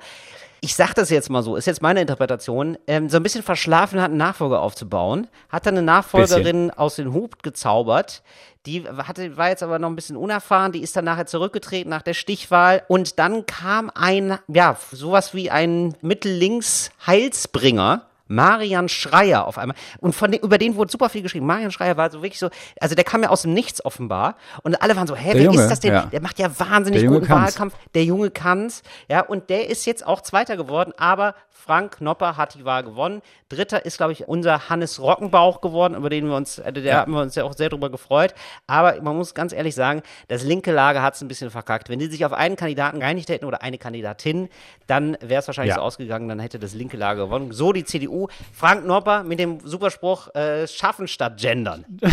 ich 0.66 0.76
sag 0.76 0.94
das 0.96 1.10
jetzt 1.12 1.30
mal 1.30 1.44
so, 1.44 1.56
ist 1.56 1.68
jetzt 1.68 1.84
meine 1.84 2.02
Interpretation, 2.02 2.76
ähm, 2.88 3.08
so 3.08 3.18
ein 3.18 3.24
bisschen 3.24 3.44
verschlafen 3.44 4.02
hat, 4.02 4.10
einen 4.10 4.18
Nachfolger 4.18 4.62
aufzubauen, 4.62 5.28
hat 5.50 5.68
dann 5.68 5.76
eine 5.76 5.86
Nachfolgerin 5.86 6.72
aus 6.72 6.96
dem 6.96 7.14
Hut 7.14 7.44
gezaubert. 7.44 8.24
Die 8.66 8.84
hatte, 8.90 9.38
war 9.38 9.50
jetzt 9.50 9.62
aber 9.62 9.78
noch 9.78 9.90
ein 9.90 9.96
bisschen 9.96 10.18
unerfahren, 10.18 10.72
die 10.72 10.82
ist 10.82 10.96
dann 10.96 11.06
nachher 11.06 11.28
zurückgetreten 11.28 11.92
nach 11.92 12.02
der 12.02 12.16
Stichwahl. 12.16 12.82
Und 12.88 13.20
dann 13.20 13.46
kam 13.46 13.92
ein, 13.94 14.40
ja, 14.48 14.76
sowas 14.92 15.36
wie 15.36 15.52
ein 15.52 15.94
Mittellinks-Heilsbringer, 16.02 18.08
Marian 18.28 18.90
Schreier 18.90 19.46
auf 19.46 19.58
einmal. 19.58 19.76
Und 20.00 20.14
von 20.16 20.32
den, 20.32 20.42
über 20.42 20.58
den 20.58 20.76
wurde 20.76 20.92
super 20.92 21.10
viel 21.10 21.22
geschrieben. 21.22 21.46
Marian 21.46 21.72
Schreier 21.72 21.98
war 21.98 22.10
so 22.10 22.22
wirklich 22.22 22.40
so, 22.40 22.50
also 22.80 22.96
der 22.96 23.04
kam 23.04 23.22
ja 23.24 23.30
aus 23.30 23.44
dem 23.44 23.54
Nichts 23.54 23.84
offenbar. 23.86 24.36
Und 24.64 24.82
alle 24.82 24.96
waren 24.96 25.08
so, 25.08 25.16
hä, 25.16 25.26
Der 25.32 25.36
wer 25.36 25.44
Junge, 25.44 25.62
ist 25.62 25.70
das 25.70 25.80
denn? 25.80 25.94
ja. 25.94 26.06
Der 26.08 26.22
macht 26.22 26.40
ja 26.40 26.50
wahnsinnig 26.60 27.06
guten 27.06 27.26
kann's. 27.28 27.54
Wahlkampf. 27.54 27.76
Der 27.94 28.04
Junge 28.04 28.32
kann's. 28.32 28.82
Ja, 29.10 29.22
und 29.22 29.50
der 29.50 29.70
ist 29.70 29.86
jetzt 29.86 30.06
auch 30.06 30.22
Zweiter 30.22 30.58
geworden, 30.58 30.94
aber 30.98 31.36
Frank 31.66 31.98
Knopper 31.98 32.38
hat 32.38 32.54
die 32.54 32.64
Wahl 32.64 32.84
gewonnen. 32.84 33.22
Dritter 33.50 33.86
ist, 33.86 33.98
glaube 33.98 34.14
ich, 34.14 34.28
unser 34.28 34.70
Hannes 34.70 35.00
Rockenbauch 35.00 35.62
geworden, 35.62 35.96
über 35.96 36.10
den 36.10 36.28
wir 36.28 36.36
uns, 36.36 36.60
äh, 36.60 36.72
der 36.72 36.98
haben 36.98 37.14
wir 37.14 37.22
uns 37.22 37.34
ja 37.36 37.44
auch 37.44 37.54
sehr 37.54 37.70
drüber 37.70 37.90
gefreut. 37.90 38.36
Aber 38.68 39.02
man 39.02 39.16
muss 39.18 39.34
ganz 39.34 39.52
ehrlich 39.52 39.74
sagen, 39.74 40.04
das 40.28 40.44
linke 40.44 40.72
Lager 40.72 41.02
hat 41.02 41.16
es 41.16 41.22
ein 41.22 41.28
bisschen 41.28 41.50
verkackt. 41.50 41.90
Wenn 41.90 41.98
die 42.00 42.06
sich 42.06 42.24
auf 42.24 42.34
einen 42.34 42.56
Kandidaten 42.56 43.00
geeinigt 43.00 43.30
hätten 43.30 43.46
oder 43.46 43.64
eine 43.64 43.78
Kandidatin, 43.80 44.50
dann 44.88 45.18
wäre 45.22 45.40
es 45.40 45.48
wahrscheinlich 45.48 45.72
Ja. 45.72 45.78
so 45.78 45.82
ausgegangen, 45.82 46.30
dann 46.30 46.40
hätte 46.40 46.60
das 46.60 46.74
linke 46.76 46.98
Lager 46.98 47.26
gewonnen. 47.26 47.52
So 47.52 47.74
die 47.74 47.84
CDU. 47.84 48.28
Frank 48.54 48.84
Knopper 48.84 49.24
mit 49.24 49.40
dem 49.40 49.60
Superspruch, 49.64 50.34
äh, 50.36 50.68
schaffen 50.68 51.08
statt 51.08 51.38
gendern. 51.38 51.86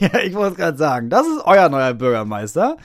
Ja, 0.00 0.18
ich 0.18 0.34
wollte 0.34 0.56
gerade 0.56 0.76
sagen, 0.76 1.10
das 1.10 1.24
ist 1.28 1.42
euer 1.44 1.68
neuer 1.68 1.94
Bürgermeister. 1.94 2.76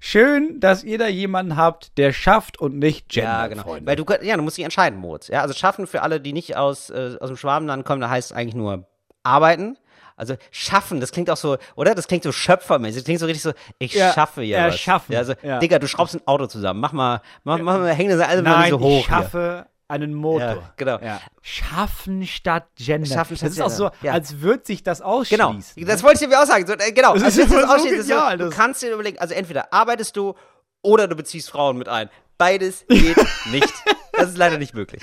Schön, 0.00 0.60
dass 0.60 0.84
ihr 0.84 0.98
da 0.98 1.06
jemanden 1.08 1.56
habt, 1.56 1.96
der 1.98 2.12
schafft 2.12 2.58
und 2.60 2.78
nicht 2.78 3.08
gendert, 3.08 3.32
Ja, 3.32 3.46
genau. 3.48 3.62
Freunde. 3.62 3.86
Weil 3.86 3.96
du, 3.96 4.04
ja, 4.22 4.36
du 4.36 4.42
musst 4.42 4.56
dich 4.56 4.64
entscheiden, 4.64 4.98
Moritz. 4.98 5.28
Ja, 5.28 5.42
also 5.42 5.54
schaffen 5.54 5.86
für 5.86 6.02
alle, 6.02 6.20
die 6.20 6.32
nicht 6.32 6.56
aus, 6.56 6.90
äh, 6.90 7.16
aus 7.20 7.28
dem 7.28 7.36
Schwabenland 7.36 7.84
kommen, 7.84 8.00
da 8.00 8.10
heißt 8.10 8.30
es 8.30 8.36
eigentlich 8.36 8.54
nur 8.54 8.86
arbeiten. 9.22 9.76
Also 10.18 10.34
schaffen, 10.50 11.00
das 11.00 11.12
klingt 11.12 11.28
auch 11.28 11.36
so, 11.36 11.58
oder? 11.74 11.94
Das 11.94 12.08
klingt 12.08 12.22
so 12.24 12.32
schöpfermäßig. 12.32 12.96
Das 13.02 13.04
klingt 13.04 13.20
so 13.20 13.26
richtig 13.26 13.42
so, 13.42 13.52
ich 13.78 13.92
Ja, 13.92 14.12
schaffe 14.14 14.40
hier 14.42 14.56
was. 14.58 14.64
erschaffen, 14.72 15.12
Ja, 15.12 15.18
also, 15.18 15.34
ja. 15.42 15.58
Digga, 15.58 15.78
du 15.78 15.86
schraubst 15.86 16.14
ein 16.14 16.26
Auto 16.26 16.46
zusammen. 16.46 16.80
Mach 16.80 16.92
mal, 16.92 17.20
mach, 17.44 17.58
mach 17.58 17.78
mal, 17.78 17.92
häng 17.92 18.08
das 18.08 18.20
alles 18.20 18.42
mal 18.42 18.50
Nein, 18.50 18.60
nicht 18.60 18.70
so 18.70 18.80
hoch. 18.80 19.00
ich 19.00 19.04
schaffe 19.06 19.66
einen 19.88 20.14
Motor. 20.14 20.40
Ja, 20.40 20.72
genau. 20.76 20.98
Schaffen 21.42 22.26
statt 22.26 22.66
Gender. 22.76 23.06
Schaffen 23.06 23.36
statt 23.36 23.48
das 23.50 23.56
ist 23.56 23.62
auch 23.62 23.70
so, 23.70 23.84
Gender, 23.90 23.96
ja. 24.06 24.12
als 24.12 24.40
würde 24.40 24.64
sich 24.64 24.82
das 24.82 24.98
hier. 24.98 25.06
ausschließen. 25.06 25.74
Genau, 25.76 25.92
das 25.92 26.02
wollte 26.02 26.24
ich 26.24 26.30
dir 26.30 26.40
auch 26.42 26.46
sagen. 26.46 26.66
So, 26.66 26.72
äh, 26.74 26.92
genau, 26.92 27.14
Das 27.14 27.22
also 27.24 27.42
ist 27.42 27.52
das 27.52 27.60
so 27.80 27.88
genial, 27.88 28.32
so, 28.32 28.36
du 28.38 28.44
das- 28.46 28.54
kannst 28.54 28.82
dir 28.82 28.92
überlegen, 28.92 29.18
also 29.18 29.34
entweder 29.34 29.72
arbeitest 29.72 30.16
du 30.16 30.34
oder 30.82 31.06
du 31.08 31.16
beziehst 31.16 31.50
Frauen 31.50 31.78
mit 31.78 31.88
ein. 31.88 32.08
Beides 32.38 32.84
geht 32.88 33.16
nicht. 33.50 33.72
Das 34.12 34.30
ist 34.30 34.36
leider 34.38 34.58
nicht 34.58 34.74
möglich. 34.74 35.02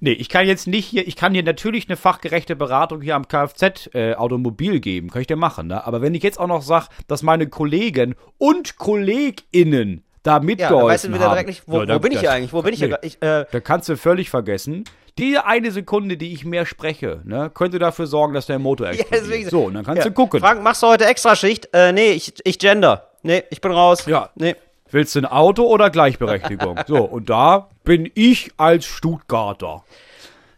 Nee, 0.00 0.12
ich 0.12 0.28
kann 0.28 0.46
jetzt 0.46 0.66
nicht 0.66 0.86
hier, 0.86 1.06
ich 1.06 1.14
kann 1.14 1.34
dir 1.34 1.42
natürlich 1.42 1.88
eine 1.88 1.96
fachgerechte 1.96 2.56
Beratung 2.56 3.00
hier 3.00 3.14
am 3.14 3.28
Kfz 3.28 3.90
äh, 3.94 4.14
Automobil 4.14 4.80
geben, 4.80 5.10
kann 5.10 5.20
ich 5.20 5.26
dir 5.28 5.36
machen, 5.36 5.68
ne? 5.68 5.86
Aber 5.86 6.00
wenn 6.02 6.14
ich 6.14 6.22
jetzt 6.22 6.40
auch 6.40 6.46
noch 6.46 6.62
sage, 6.62 6.86
dass 7.06 7.22
meine 7.22 7.48
Kollegen 7.48 8.14
und 8.38 8.76
KollegInnen 8.78 10.04
da 10.22 10.34
Ja, 10.34 10.40
mitgeholfen 10.40 10.78
dann 10.78 10.88
weißt 10.88 11.04
du 11.04 11.08
wieder 11.08 11.20
haben, 11.24 11.30
direkt 11.32 11.48
nicht, 11.48 11.62
wo, 11.66 11.80
ja, 11.80 11.86
da- 11.86 11.94
wo 11.94 11.98
bin 11.98 12.12
ich 12.12 12.16
das- 12.16 12.20
hier 12.22 12.32
eigentlich? 12.32 12.52
Wo 12.52 12.62
bin 12.62 12.72
ich 12.74 12.78
hier? 12.80 12.88
nee. 12.88 12.96
Ich, 13.02 13.22
äh, 13.22 13.44
Da 13.50 13.60
kannst 13.60 13.88
du 13.88 13.96
völlig 13.96 14.30
vergessen. 14.30 14.84
Die 15.18 15.36
eine 15.36 15.70
Sekunde, 15.72 16.16
die 16.16 16.32
ich 16.32 16.44
mehr 16.44 16.64
spreche, 16.64 17.20
ne, 17.24 17.50
könnte 17.52 17.78
dafür 17.78 18.06
sorgen, 18.06 18.32
dass 18.32 18.46
der 18.46 18.58
Motor 18.58 18.86
explodiert. 18.90 19.24
deswegen- 19.26 19.50
so, 19.50 19.64
und 19.64 19.74
dann 19.74 19.84
kannst 19.84 19.98
ja. 20.04 20.08
du 20.08 20.12
gucken. 20.14 20.40
Frank, 20.40 20.62
machst 20.62 20.82
du 20.82 20.86
heute 20.86 21.04
Extraschicht? 21.04 21.68
Äh, 21.72 21.92
nee, 21.92 22.12
ich, 22.12 22.32
ich 22.44 22.58
gender. 22.58 23.08
Nee, 23.22 23.42
ich 23.50 23.60
bin 23.60 23.72
raus. 23.72 24.06
Ja. 24.06 24.30
Nee. 24.34 24.56
Willst 24.90 25.14
du 25.14 25.20
ein 25.20 25.26
Auto 25.26 25.64
oder 25.64 25.90
Gleichberechtigung? 25.90 26.78
so, 26.86 26.98
und 27.04 27.30
da 27.30 27.68
bin 27.84 28.10
ich 28.14 28.50
als 28.58 28.84
Stuttgarter. 28.84 29.84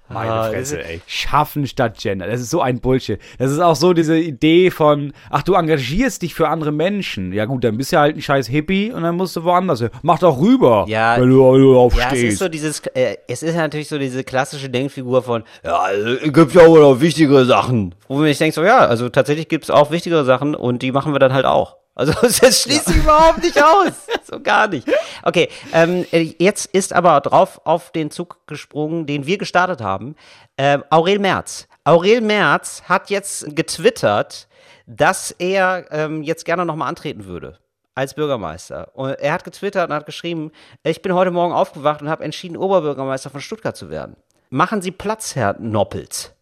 Meine 0.08 0.30
Ah, 0.30 0.48
Fresse, 0.50 0.84
ey. 0.84 1.00
Schaffen 1.06 1.66
statt 1.66 1.96
Gender. 1.98 2.26
Das 2.26 2.40
ist 2.40 2.50
so 2.50 2.60
ein 2.60 2.78
Bullshit. 2.80 3.18
Das 3.38 3.50
ist 3.50 3.58
auch 3.58 3.74
so 3.74 3.94
diese 3.94 4.18
Idee 4.18 4.70
von, 4.70 5.12
ach, 5.30 5.42
du 5.42 5.54
engagierst 5.54 6.20
dich 6.20 6.34
für 6.34 6.48
andere 6.48 6.72
Menschen. 6.72 7.32
Ja 7.32 7.46
gut, 7.46 7.64
dann 7.64 7.78
bist 7.78 7.92
du 7.92 7.98
halt 7.98 8.14
ein 8.16 8.20
scheiß 8.22 8.46
Hippie 8.48 8.92
und 8.92 9.02
dann 9.02 9.16
musst 9.16 9.34
du 9.34 9.44
woanders 9.44 9.80
hin. 9.80 9.88
Mach 10.02 10.18
doch 10.18 10.38
rüber, 10.38 10.84
Ja. 10.88 11.16
wenn 11.18 11.30
du, 11.30 11.52
wenn 11.52 11.60
du 11.62 11.72
drauf 11.72 11.96
Ja, 11.96 12.10
es 12.12 12.22
ist 12.22 12.38
so 12.38 12.48
dieses, 12.48 12.80
äh, 12.94 13.16
es 13.28 13.42
ist 13.42 13.56
natürlich 13.56 13.88
so 13.88 13.98
diese 13.98 14.24
klassische 14.24 14.68
Denkfigur 14.68 15.22
von, 15.22 15.42
ja, 15.64 15.78
also, 15.78 16.08
es 16.10 16.32
gibt 16.32 16.52
ja 16.54 16.66
wohl 16.66 16.82
auch 16.82 17.00
wichtigere 17.00 17.46
Sachen. 17.46 17.94
Wo 18.06 18.16
man 18.18 18.26
sich 18.26 18.38
denkt 18.38 18.54
so, 18.54 18.62
ja, 18.62 18.80
also 18.80 19.08
tatsächlich 19.08 19.48
gibt 19.48 19.64
es 19.64 19.70
auch 19.70 19.90
wichtigere 19.90 20.24
Sachen 20.26 20.54
und 20.54 20.82
die 20.82 20.92
machen 20.92 21.14
wir 21.14 21.18
dann 21.18 21.32
halt 21.32 21.46
auch. 21.46 21.76
Also 21.94 22.12
das 22.22 22.62
schließt 22.62 22.86
sich 22.86 22.96
überhaupt 22.96 23.42
nicht 23.42 23.62
aus. 23.62 23.92
So 24.26 24.40
gar 24.40 24.68
nicht. 24.68 24.88
Okay, 25.22 25.50
ähm, 25.74 26.06
jetzt 26.10 26.64
ist 26.72 26.94
aber 26.94 27.20
drauf 27.20 27.60
auf 27.64 27.92
den 27.92 28.10
Zug 28.10 28.38
gesprungen, 28.46 29.04
den 29.04 29.26
wir 29.26 29.36
gestartet 29.36 29.82
haben. 29.82 30.16
Ähm, 30.56 30.82
Aurel 30.88 31.18
Merz. 31.18 31.68
Aurel 31.84 32.22
Merz 32.22 32.84
hat 32.88 33.10
jetzt 33.10 33.54
getwittert, 33.54 34.48
dass 34.86 35.30
er 35.32 35.84
ähm, 35.90 36.22
jetzt 36.22 36.46
gerne 36.46 36.64
nochmal 36.64 36.88
antreten 36.88 37.26
würde 37.26 37.58
als 37.94 38.14
Bürgermeister. 38.14 38.90
Und 38.94 39.10
er 39.10 39.34
hat 39.34 39.44
getwittert 39.44 39.90
und 39.90 39.94
hat 39.94 40.06
geschrieben, 40.06 40.52
ich 40.82 41.02
bin 41.02 41.14
heute 41.14 41.30
Morgen 41.30 41.52
aufgewacht 41.52 42.00
und 42.00 42.08
habe 42.08 42.24
entschieden, 42.24 42.56
Oberbürgermeister 42.56 43.28
von 43.28 43.42
Stuttgart 43.42 43.76
zu 43.76 43.90
werden. 43.90 44.16
Machen 44.48 44.82
Sie 44.82 44.90
Platz, 44.90 45.36
Herr 45.36 45.56
Noppels. 45.60 46.33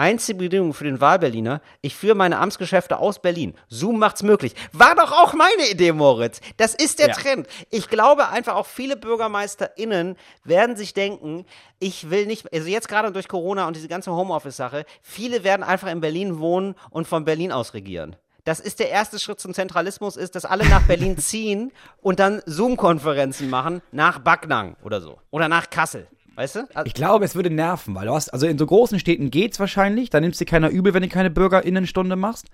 Einzige 0.00 0.38
Bedingung 0.38 0.72
für 0.72 0.84
den 0.84 1.02
Wahlberliner, 1.02 1.60
ich 1.82 1.94
führe 1.94 2.14
meine 2.14 2.38
Amtsgeschäfte 2.38 2.98
aus 3.00 3.20
Berlin. 3.20 3.52
Zoom 3.68 3.98
macht's 3.98 4.22
möglich. 4.22 4.54
War 4.72 4.94
doch 4.94 5.12
auch 5.12 5.34
meine 5.34 5.68
Idee, 5.70 5.92
Moritz. 5.92 6.40
Das 6.56 6.74
ist 6.74 7.00
der 7.00 7.08
Ja. 7.08 7.14
Trend. 7.14 7.46
Ich 7.68 7.86
glaube 7.90 8.30
einfach 8.30 8.54
auch 8.54 8.64
viele 8.64 8.96
BürgermeisterInnen 8.96 10.16
werden 10.42 10.74
sich 10.74 10.94
denken, 10.94 11.44
ich 11.80 12.08
will 12.08 12.24
nicht, 12.24 12.50
also 12.50 12.66
jetzt 12.66 12.88
gerade 12.88 13.12
durch 13.12 13.28
Corona 13.28 13.66
und 13.66 13.76
diese 13.76 13.88
ganze 13.88 14.10
Homeoffice-Sache, 14.10 14.86
viele 15.02 15.44
werden 15.44 15.62
einfach 15.62 15.88
in 15.88 16.00
Berlin 16.00 16.38
wohnen 16.38 16.76
und 16.88 17.06
von 17.06 17.26
Berlin 17.26 17.52
aus 17.52 17.74
regieren. 17.74 18.16
Das 18.44 18.58
ist 18.58 18.80
der 18.80 18.88
erste 18.88 19.18
Schritt 19.18 19.38
zum 19.38 19.52
Zentralismus, 19.52 20.16
ist, 20.16 20.34
dass 20.34 20.46
alle 20.46 20.66
nach 20.66 20.82
Berlin 20.84 21.18
ziehen 21.18 21.72
und 22.00 22.20
dann 22.20 22.40
Zoom-Konferenzen 22.46 23.50
machen 23.50 23.82
nach 23.92 24.18
Backnang 24.18 24.76
oder 24.82 25.02
so. 25.02 25.18
Oder 25.30 25.48
nach 25.48 25.68
Kassel. 25.68 26.08
Weißt 26.36 26.56
du? 26.56 26.60
Also, 26.74 26.86
Ich 26.86 26.94
glaube, 26.94 27.24
es 27.24 27.34
würde 27.34 27.50
nerven, 27.50 27.94
weil 27.94 28.06
du 28.06 28.14
hast, 28.14 28.30
also 28.30 28.46
in 28.46 28.58
so 28.58 28.66
großen 28.66 28.98
Städten 28.98 29.30
geht's 29.30 29.60
wahrscheinlich, 29.60 30.10
da 30.10 30.20
nimmst 30.20 30.40
dir 30.40 30.46
keiner 30.46 30.70
übel, 30.70 30.94
wenn 30.94 31.02
du 31.02 31.08
keine 31.08 31.30
Bürgerinnenstunde 31.30 32.16
machst. 32.16 32.48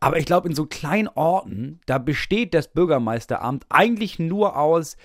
Aber 0.00 0.16
ich 0.16 0.26
glaube, 0.26 0.48
in 0.48 0.54
so 0.54 0.66
kleinen 0.66 1.08
Orten, 1.08 1.80
da 1.86 1.98
besteht 1.98 2.54
das 2.54 2.68
Bürgermeisteramt 2.68 3.66
eigentlich 3.68 4.18
nur 4.18 4.56
aus, 4.56 4.96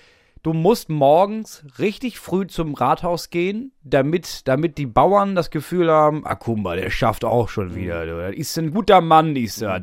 du 0.44 0.52
musst 0.52 0.88
morgens 0.88 1.64
richtig 1.78 2.18
früh 2.20 2.46
zum 2.46 2.74
Rathaus 2.74 3.30
gehen, 3.30 3.72
damit, 3.82 4.46
damit 4.46 4.78
die 4.78 4.86
Bauern 4.86 5.34
das 5.34 5.50
Gefühl 5.50 5.90
haben, 5.90 6.24
ah, 6.24 6.36
guck 6.36 6.58
mal, 6.58 6.76
der 6.76 6.90
schafft 6.90 7.24
auch 7.24 7.48
schon 7.48 7.74
wieder. 7.74 8.06
Du. 8.06 8.32
Ist 8.32 8.56
ein 8.58 8.72
guter 8.72 9.00
Mann, 9.00 9.34
ist 9.34 9.62
das. 9.62 9.82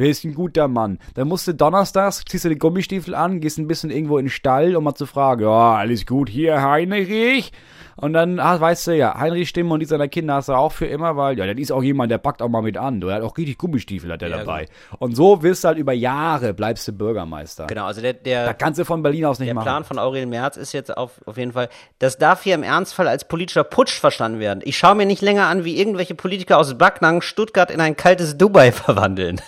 Wer 0.00 0.08
ist 0.08 0.24
ein 0.24 0.34
guter 0.34 0.66
Mann? 0.66 0.98
Dann 1.12 1.28
musst 1.28 1.46
du 1.46 1.52
donnerstags, 1.52 2.24
ziehst 2.26 2.46
du 2.46 2.48
die 2.48 2.58
Gummistiefel 2.58 3.14
an, 3.14 3.38
gehst 3.38 3.58
ein 3.58 3.66
bisschen 3.66 3.90
irgendwo 3.90 4.16
in 4.16 4.24
den 4.24 4.30
Stall, 4.30 4.74
um 4.74 4.84
mal 4.84 4.94
zu 4.94 5.04
fragen, 5.04 5.42
ja, 5.42 5.74
alles 5.74 6.06
gut 6.06 6.30
hier, 6.30 6.62
Heinrich? 6.62 7.52
Und 7.96 8.14
dann 8.14 8.40
ah, 8.40 8.58
weißt 8.58 8.86
du 8.86 8.96
ja, 8.96 9.18
Heinrich 9.20 9.50
Stimme 9.50 9.74
und 9.74 9.80
die 9.80 9.84
seiner 9.84 10.08
Kinder 10.08 10.36
hast 10.36 10.48
du 10.48 10.54
auch 10.54 10.72
für 10.72 10.86
immer, 10.86 11.18
weil, 11.18 11.38
ja, 11.38 11.46
das 11.46 11.58
ist 11.58 11.70
auch 11.70 11.82
jemand, 11.82 12.10
der 12.10 12.16
packt 12.16 12.40
auch 12.40 12.48
mal 12.48 12.62
mit 12.62 12.78
an. 12.78 13.02
Du 13.02 13.12
hat 13.12 13.20
auch 13.20 13.36
richtig 13.36 13.58
Gummistiefel 13.58 14.10
hat 14.10 14.22
der 14.22 14.30
Ja, 14.30 14.38
dabei. 14.38 14.68
Und 15.00 15.16
so 15.16 15.42
wirst 15.42 15.64
du 15.64 15.68
halt 15.68 15.76
über 15.76 15.92
Jahre, 15.92 16.54
bleibst 16.54 16.88
du 16.88 16.92
Bürgermeister. 16.92 17.66
genau, 17.66 17.84
also 17.84 18.00
der, 18.00 18.14
der, 18.14 18.46
Da 18.46 18.54
kannst 18.54 18.80
du 18.80 18.86
von 18.86 19.02
Berlin 19.02 19.26
aus 19.26 19.38
nicht 19.38 19.48
Der 19.48 19.54
machen. 19.54 19.66
Plan 19.66 19.84
von 19.84 19.98
Aurel 19.98 20.24
Merz 20.24 20.56
ist 20.56 20.72
jetzt 20.72 20.96
auf, 20.96 21.20
auf 21.26 21.36
jeden 21.36 21.52
Fall, 21.52 21.68
das 21.98 22.16
darf 22.16 22.42
hier 22.42 22.54
im 22.54 22.62
Ernstfall 22.62 23.06
als 23.06 23.28
politischer 23.28 23.64
Putsch 23.64 24.00
verstanden 24.00 24.40
werden. 24.40 24.60
Ich 24.64 24.78
schaue 24.78 24.94
mir 24.94 25.04
nicht 25.04 25.20
länger 25.20 25.48
an, 25.48 25.66
wie 25.66 25.78
irgendwelche 25.78 26.14
Politiker 26.14 26.56
aus 26.56 26.78
Backnang 26.78 27.20
Stuttgart 27.20 27.70
in 27.70 27.82
ein 27.82 27.98
kaltes 27.98 28.38
Dubai 28.38 28.72
verwandeln. 28.72 29.42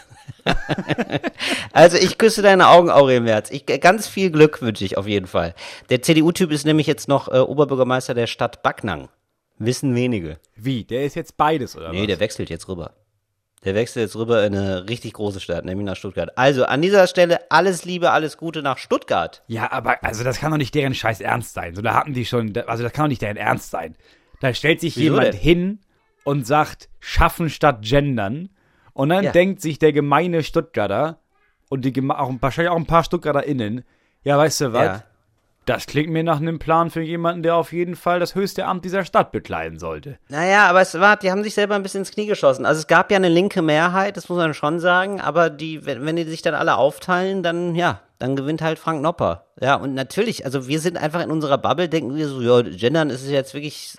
also 1.72 1.96
ich 1.96 2.18
küsse 2.18 2.42
deine 2.42 2.68
Augen, 2.68 2.90
Aurel 2.90 3.20
Merz. 3.20 3.50
Ich, 3.50 3.66
ganz 3.66 4.06
viel 4.06 4.30
Glück 4.30 4.62
wünsche 4.62 4.84
ich 4.84 4.96
auf 4.98 5.06
jeden 5.06 5.26
Fall. 5.26 5.54
Der 5.90 6.02
CDU-Typ 6.02 6.50
ist 6.52 6.64
nämlich 6.64 6.86
jetzt 6.86 7.08
noch 7.08 7.28
äh, 7.28 7.38
Oberbürgermeister 7.38 8.14
der 8.14 8.26
Stadt 8.26 8.62
Backnang. 8.62 9.08
Wissen 9.58 9.94
wenige. 9.94 10.38
Wie? 10.56 10.84
Der 10.84 11.04
ist 11.04 11.14
jetzt 11.14 11.36
beides, 11.36 11.76
oder 11.76 11.92
Nee, 11.92 12.00
was? 12.00 12.06
der 12.08 12.20
wechselt 12.20 12.50
jetzt 12.50 12.68
rüber. 12.68 12.94
Der 13.64 13.76
wechselt 13.76 14.02
jetzt 14.06 14.16
rüber 14.16 14.44
in 14.44 14.56
eine 14.56 14.88
richtig 14.88 15.12
große 15.12 15.38
Stadt, 15.38 15.64
nämlich 15.64 15.86
nach 15.86 15.94
Stuttgart. 15.96 16.36
Also 16.36 16.64
an 16.64 16.82
dieser 16.82 17.06
Stelle 17.06 17.48
alles 17.50 17.84
Liebe, 17.84 18.10
alles 18.10 18.36
Gute 18.36 18.60
nach 18.60 18.76
Stuttgart. 18.76 19.42
Ja, 19.46 19.70
aber 19.70 20.02
also 20.02 20.24
das 20.24 20.38
kann 20.40 20.50
doch 20.50 20.58
nicht 20.58 20.74
deren 20.74 20.94
Scheiß 20.94 21.20
Ernst 21.20 21.54
sein. 21.54 21.76
So, 21.76 21.82
da 21.82 21.94
hatten 21.94 22.12
die 22.12 22.24
schon, 22.24 22.56
also 22.66 22.82
das 22.82 22.92
kann 22.92 23.04
doch 23.04 23.10
nicht 23.10 23.22
deren 23.22 23.36
Ernst 23.36 23.70
sein. 23.70 23.94
Da 24.40 24.52
stellt 24.52 24.80
sich 24.80 24.96
Wieso 24.96 25.04
jemand 25.14 25.34
denn? 25.34 25.40
hin 25.40 25.78
und 26.24 26.44
sagt, 26.44 26.88
schaffen 26.98 27.50
statt 27.50 27.82
gendern. 27.82 28.48
Und 28.94 29.08
dann 29.08 29.24
Ja. 29.24 29.32
denkt 29.32 29.60
sich 29.60 29.78
der 29.78 29.92
gemeine 29.92 30.42
Stuttgarter 30.42 31.18
und 31.68 31.84
die 31.84 32.10
auch, 32.10 32.32
wahrscheinlich 32.40 32.70
auch 32.70 32.76
ein 32.76 32.86
paar 32.86 33.04
StuttgarterInnen, 33.04 33.84
ja, 34.24 34.38
weißt 34.38 34.60
du 34.62 34.72
was? 34.72 34.84
Ja. 34.84 35.02
Das 35.64 35.86
klingt 35.86 36.10
mir 36.10 36.24
nach 36.24 36.40
einem 36.40 36.58
Plan 36.58 36.90
für 36.90 37.02
jemanden, 37.02 37.44
der 37.44 37.54
auf 37.54 37.72
jeden 37.72 37.94
Fall 37.94 38.18
das 38.18 38.34
höchste 38.34 38.64
Amt 38.66 38.84
dieser 38.84 39.04
Stadt 39.04 39.30
bekleiden 39.30 39.78
sollte. 39.78 40.18
Naja, 40.28 40.68
aber 40.68 40.80
es 40.80 40.98
war, 40.98 41.16
die 41.16 41.30
haben 41.30 41.44
sich 41.44 41.54
selber 41.54 41.76
ein 41.76 41.84
bisschen 41.84 42.00
ins 42.00 42.10
Knie 42.10 42.26
geschossen. 42.26 42.66
Also 42.66 42.80
es 42.80 42.88
gab 42.88 43.12
ja 43.12 43.16
eine 43.16 43.28
linke 43.28 43.62
Mehrheit, 43.62 44.16
das 44.16 44.28
muss 44.28 44.38
man 44.38 44.54
schon 44.54 44.80
sagen, 44.80 45.20
aber 45.20 45.50
die, 45.50 45.86
wenn, 45.86 46.04
wenn 46.04 46.16
die 46.16 46.24
sich 46.24 46.42
dann 46.42 46.54
alle 46.54 46.76
aufteilen, 46.76 47.44
dann 47.44 47.76
ja, 47.76 48.00
dann 48.18 48.34
gewinnt 48.34 48.60
halt 48.60 48.80
Frank 48.80 49.02
Nopper. 49.02 49.46
Ja, 49.60 49.76
und 49.76 49.94
natürlich, 49.94 50.44
also 50.44 50.66
wir 50.66 50.80
sind 50.80 50.96
einfach 50.96 51.22
in 51.22 51.30
unserer 51.30 51.58
Bubble, 51.58 51.88
denken 51.88 52.16
wir 52.16 52.28
so, 52.28 52.40
ja, 52.40 52.62
Gendern 52.62 53.10
ist 53.10 53.28
jetzt 53.28 53.54
wirklich, 53.54 53.94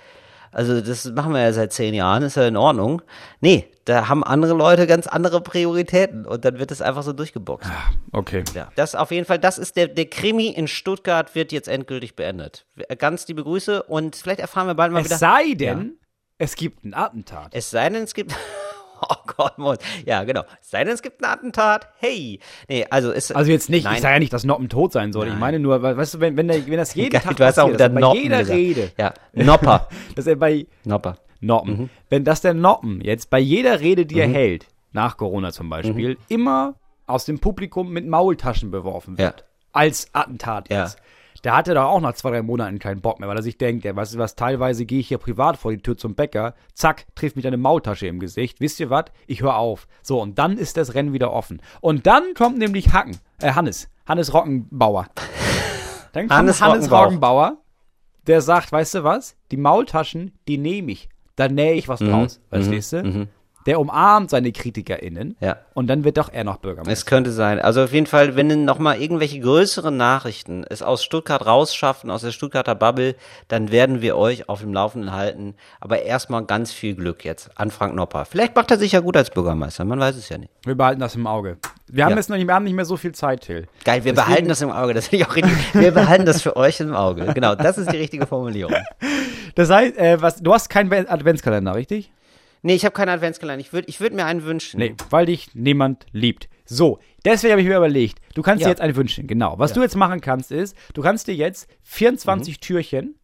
also 0.53 0.81
das 0.81 1.05
machen 1.05 1.33
wir 1.33 1.41
ja 1.41 1.51
seit 1.51 1.73
zehn 1.73 1.93
Jahren, 1.93 2.23
ist 2.23 2.37
ja 2.37 2.47
in 2.47 2.57
Ordnung. 2.57 3.01
Nee, 3.41 3.67
da 3.85 4.07
haben 4.07 4.23
andere 4.23 4.53
Leute 4.53 4.87
ganz 4.87 5.07
andere 5.07 5.41
Prioritäten 5.41 6.25
und 6.25 6.45
dann 6.45 6.59
wird 6.59 6.71
es 6.71 6.81
einfach 6.81 7.03
so 7.03 7.11
durchgeboxt. 7.11 7.69
Okay. 8.11 8.43
Ja, 8.53 8.69
das 8.75 8.95
auf 8.95 9.11
jeden 9.11 9.25
Fall, 9.25 9.39
das 9.39 9.57
ist 9.57 9.75
der, 9.75 9.87
der 9.87 10.05
Krimi 10.05 10.47
in 10.47 10.67
Stuttgart 10.67 11.35
wird 11.35 11.51
jetzt 11.51 11.67
endgültig 11.67 12.15
beendet. 12.15 12.65
Ganz 12.97 13.27
liebe 13.27 13.43
Grüße 13.43 13.83
und 13.83 14.15
vielleicht 14.15 14.39
erfahren 14.39 14.67
wir 14.67 14.75
bald 14.75 14.91
mal 14.93 15.03
wieder. 15.03 15.15
Es 15.15 15.19
sei 15.19 15.53
denn, 15.55 15.97
es 16.37 16.55
gibt 16.55 16.85
ein 16.85 16.93
Attentat. 16.93 17.53
Es 17.53 17.69
sei 17.69 17.89
denn, 17.89 18.03
es 18.03 18.13
gibt. 18.13 18.33
Oh 19.09 19.15
Gott, 19.37 19.57
Mond. 19.57 19.79
Ja, 20.05 20.23
genau. 20.23 20.43
Sei 20.61 20.83
denn, 20.83 20.93
es 20.93 21.01
gibt 21.01 21.21
ein 21.23 21.25
Attentat. 21.29 21.87
Hey. 21.97 22.39
Nee, 22.69 22.85
also 22.89 23.11
ist. 23.11 23.35
Also 23.35 23.51
jetzt 23.51 23.69
nicht, 23.69 23.83
Nein. 23.85 23.95
ich 23.95 24.01
sage 24.01 24.13
ja 24.15 24.19
nicht, 24.19 24.31
dass 24.33 24.43
Noppen 24.43 24.69
tot 24.69 24.93
sein 24.93 25.11
soll. 25.13 25.25
Ich 25.27 25.31
Nein. 25.33 25.39
meine 25.39 25.59
nur, 25.59 25.81
weißt 25.81 26.15
du, 26.15 26.19
wenn, 26.19 26.37
wenn, 26.37 26.47
der, 26.47 26.65
wenn 26.67 26.77
das 26.77 26.95
jeden 26.95 27.09
Geil, 27.11 27.21
Tag 27.21 27.35
du 27.37 27.43
hast 27.45 27.59
auch 27.59 27.69
passiert, 27.71 27.79
wieder 27.79 27.89
dass 27.89 27.91
er 27.91 27.93
bei 27.95 28.01
Noppen 28.01 28.21
jeder 28.23 28.39
gesagt. 28.39 28.57
Rede, 28.57 28.91
Ja, 28.97 29.13
Nopper. 29.33 29.87
dass 30.15 30.27
er 30.27 30.35
bei 30.35 30.65
Nopper. 30.85 31.17
Noppen, 31.41 31.77
Mhm. 31.77 31.89
wenn 32.09 32.23
das 32.23 32.39
der 32.41 32.53
Noppen 32.53 33.01
jetzt 33.01 33.29
bei 33.29 33.39
jeder 33.39 33.81
Rede, 33.81 34.05
die 34.05 34.19
er 34.19 34.29
hält, 34.29 34.67
nach 34.93 35.17
Corona 35.17 35.51
zum 35.51 35.69
Beispiel, 35.69 36.11
Mhm. 36.11 36.17
immer 36.29 36.75
aus 37.05 37.25
dem 37.25 37.39
Publikum 37.39 37.91
mit 37.91 38.07
Maultaschen 38.07 38.71
beworfen 38.71 39.17
wird, 39.17 39.39
Ja. 39.41 39.45
als 39.73 40.07
Attentat 40.13 40.69
Ja. 40.69 40.83
jetzt. 40.83 40.97
Der 41.43 41.55
hatte 41.57 41.73
doch 41.73 41.83
auch 41.85 41.99
nach 41.99 42.13
zwei, 42.13 42.31
drei 42.31 42.41
Monaten 42.41 42.79
keinen 42.79 43.01
Bock 43.01 43.19
mehr, 43.19 43.27
weil 43.27 43.35
er 43.35 43.43
sich 43.43 43.57
denkt, 43.57 43.83
ja, 43.83 43.95
weißt 43.95 44.13
du 44.15 44.17
was, 44.17 44.35
teilweise 44.35 44.85
gehe 44.85 44.99
ich 44.99 45.09
hier 45.09 45.17
privat 45.17 45.57
vor 45.57 45.71
die 45.71 45.77
Tür 45.81 45.97
zum 45.97 46.15
Bäcker, 46.15 46.55
zack, 46.73 47.05
trifft 47.15 47.35
mich 47.35 47.45
eine 47.45 47.57
Maultasche 47.57 48.07
im 48.07 48.19
Gesicht. 48.19 48.61
Wisst 48.61 48.79
ihr 48.79 48.89
was? 48.89 49.05
Ich 49.27 49.41
höre 49.41 49.57
auf. 49.57 49.87
So, 50.01 50.21
und 50.21 50.39
dann 50.39 50.57
ist 50.57 50.77
das 50.77 50.93
Rennen 50.93 51.11
wieder 51.11 51.33
offen. 51.33 51.61
Und 51.81 52.07
dann 52.07 52.33
kommt 52.33 52.57
nämlich 52.59 52.93
Hacken, 52.93 53.17
äh, 53.41 53.51
Hannes, 53.51 53.89
Hannes 54.07 54.33
Rockenbauer. 54.33 55.07
Dann 56.13 56.27
kommt 56.27 56.37
Hannes 56.39 56.61
Hannes, 56.61 56.85
Rockenbauch. 56.85 57.05
Rockenbauer, 57.05 57.57
der 58.27 58.41
sagt, 58.41 58.71
weißt 58.71 58.95
du 58.95 59.03
was? 59.03 59.35
Die 59.51 59.57
Maultaschen, 59.57 60.37
die 60.47 60.57
nehme 60.57 60.91
ich. 60.91 61.09
Da 61.35 61.49
nähe 61.49 61.73
ich 61.73 61.89
was 61.89 61.99
Mhm. 61.99 62.09
draus. 62.09 62.41
Verstehst 62.49 62.93
du? 62.93 63.27
Der 63.65 63.79
umarmt 63.79 64.29
seine 64.29 64.51
KritikerInnen 64.51 65.35
Ja. 65.39 65.57
und 65.73 65.87
dann 65.87 66.03
wird 66.03 66.17
doch 66.17 66.29
er 66.31 66.43
noch 66.43 66.57
Bürgermeister. 66.57 66.91
Es 66.91 67.05
könnte 67.05 67.31
sein. 67.31 67.59
Also 67.59 67.83
auf 67.83 67.93
jeden 67.93 68.07
Fall, 68.07 68.35
wenn 68.35 68.65
noch 68.65 68.79
mal 68.79 68.99
irgendwelche 69.01 69.39
größeren 69.39 69.95
Nachrichten 69.95 70.65
es 70.69 70.81
aus 70.81 71.03
Stuttgart 71.03 71.45
rausschaffen, 71.45 72.09
aus 72.11 72.21
der 72.21 72.31
Stuttgarter 72.31 72.75
Bubble, 72.75 73.15
dann 73.47 73.71
werden 73.71 74.01
wir 74.01 74.17
euch 74.17 74.49
auf 74.49 74.61
dem 74.61 74.73
Laufenden 74.73 75.11
halten. 75.13 75.55
Aber 75.79 76.01
erstmal 76.03 76.45
ganz 76.45 76.71
viel 76.73 76.95
Glück 76.95 77.23
jetzt 77.25 77.49
an 77.55 77.71
Frank 77.71 77.95
Nopper. 77.95 78.25
Vielleicht 78.25 78.55
macht 78.55 78.71
er 78.71 78.77
sich 78.77 78.91
ja 78.91 78.99
gut 78.99 79.15
als 79.17 79.29
Bürgermeister, 79.29 79.85
man 79.85 79.99
weiß 79.99 80.15
es 80.15 80.29
ja 80.29 80.37
nicht. 80.37 80.51
Wir 80.65 80.75
behalten 80.75 80.99
das 80.99 81.15
im 81.15 81.27
Auge. 81.27 81.57
Wir 81.87 82.05
haben 82.05 82.11
Ja. 82.11 82.17
jetzt 82.17 82.29
noch 82.29 82.37
nicht, 82.37 82.47
wir 82.47 82.55
haben 82.55 82.63
nicht 82.63 82.73
mehr 82.75 82.85
so 82.85 82.97
viel 82.97 83.11
Zeit, 83.13 83.41
Till. 83.41 83.67
Geil, 83.85 84.03
wir 84.03 84.13
behalten 84.13 84.47
das 84.47 84.61
im 84.61 84.71
Auge, 84.71 84.93
das 84.93 85.11
ich 85.13 85.25
auch 85.25 85.35
richtig. 85.35 85.53
Wir 85.73 85.91
behalten 85.91 86.25
das 86.25 86.41
für 86.41 86.55
euch 86.55 86.79
im 86.79 86.95
Auge. 86.95 87.31
Genau, 87.33 87.55
das 87.55 87.77
ist 87.77 87.91
die 87.91 87.97
richtige 87.97 88.25
Formulierung. 88.27 88.73
Das 89.55 89.69
heißt, 89.69 89.97
äh, 89.99 90.19
was, 90.19 90.37
du 90.37 90.51
hast 90.51 90.67
keinen 90.69 90.89
Ve- 90.89 91.05
Adventskalender, 91.07 91.75
richtig? 91.75 92.11
Nee, 92.63 92.73
ich 92.75 92.85
habe 92.85 92.93
keinen 92.93 93.09
Adventskalender. 93.09 93.59
Ich 93.61 93.73
würde 93.73 93.87
ich 93.89 93.99
würd 93.99 94.13
mir 94.13 94.25
einen 94.25 94.43
wünschen. 94.43 94.79
Nee, 94.79 94.95
weil 95.09 95.25
dich 95.27 95.53
niemand 95.53 96.05
liebt. 96.11 96.49
So, 96.65 96.99
deswegen 97.25 97.51
habe 97.51 97.61
ich 97.61 97.67
mir 97.67 97.77
überlegt, 97.77 98.19
du 98.35 98.41
kannst 98.41 98.61
Ja. 98.61 98.67
dir 98.67 98.71
jetzt 98.71 98.81
einen 98.81 98.95
wünschen. 98.95 99.27
Genau. 99.27 99.59
Was 99.59 99.73
du 99.73 99.81
jetzt 99.81 99.95
machen 99.97 100.21
kannst, 100.21 100.51
ist, 100.51 100.75
du 100.93 101.01
kannst 101.01 101.27
dir 101.27 101.35
jetzt 101.35 101.69
Mhm. 101.69 101.73
24 101.83 102.59
Türchen, 102.61 103.15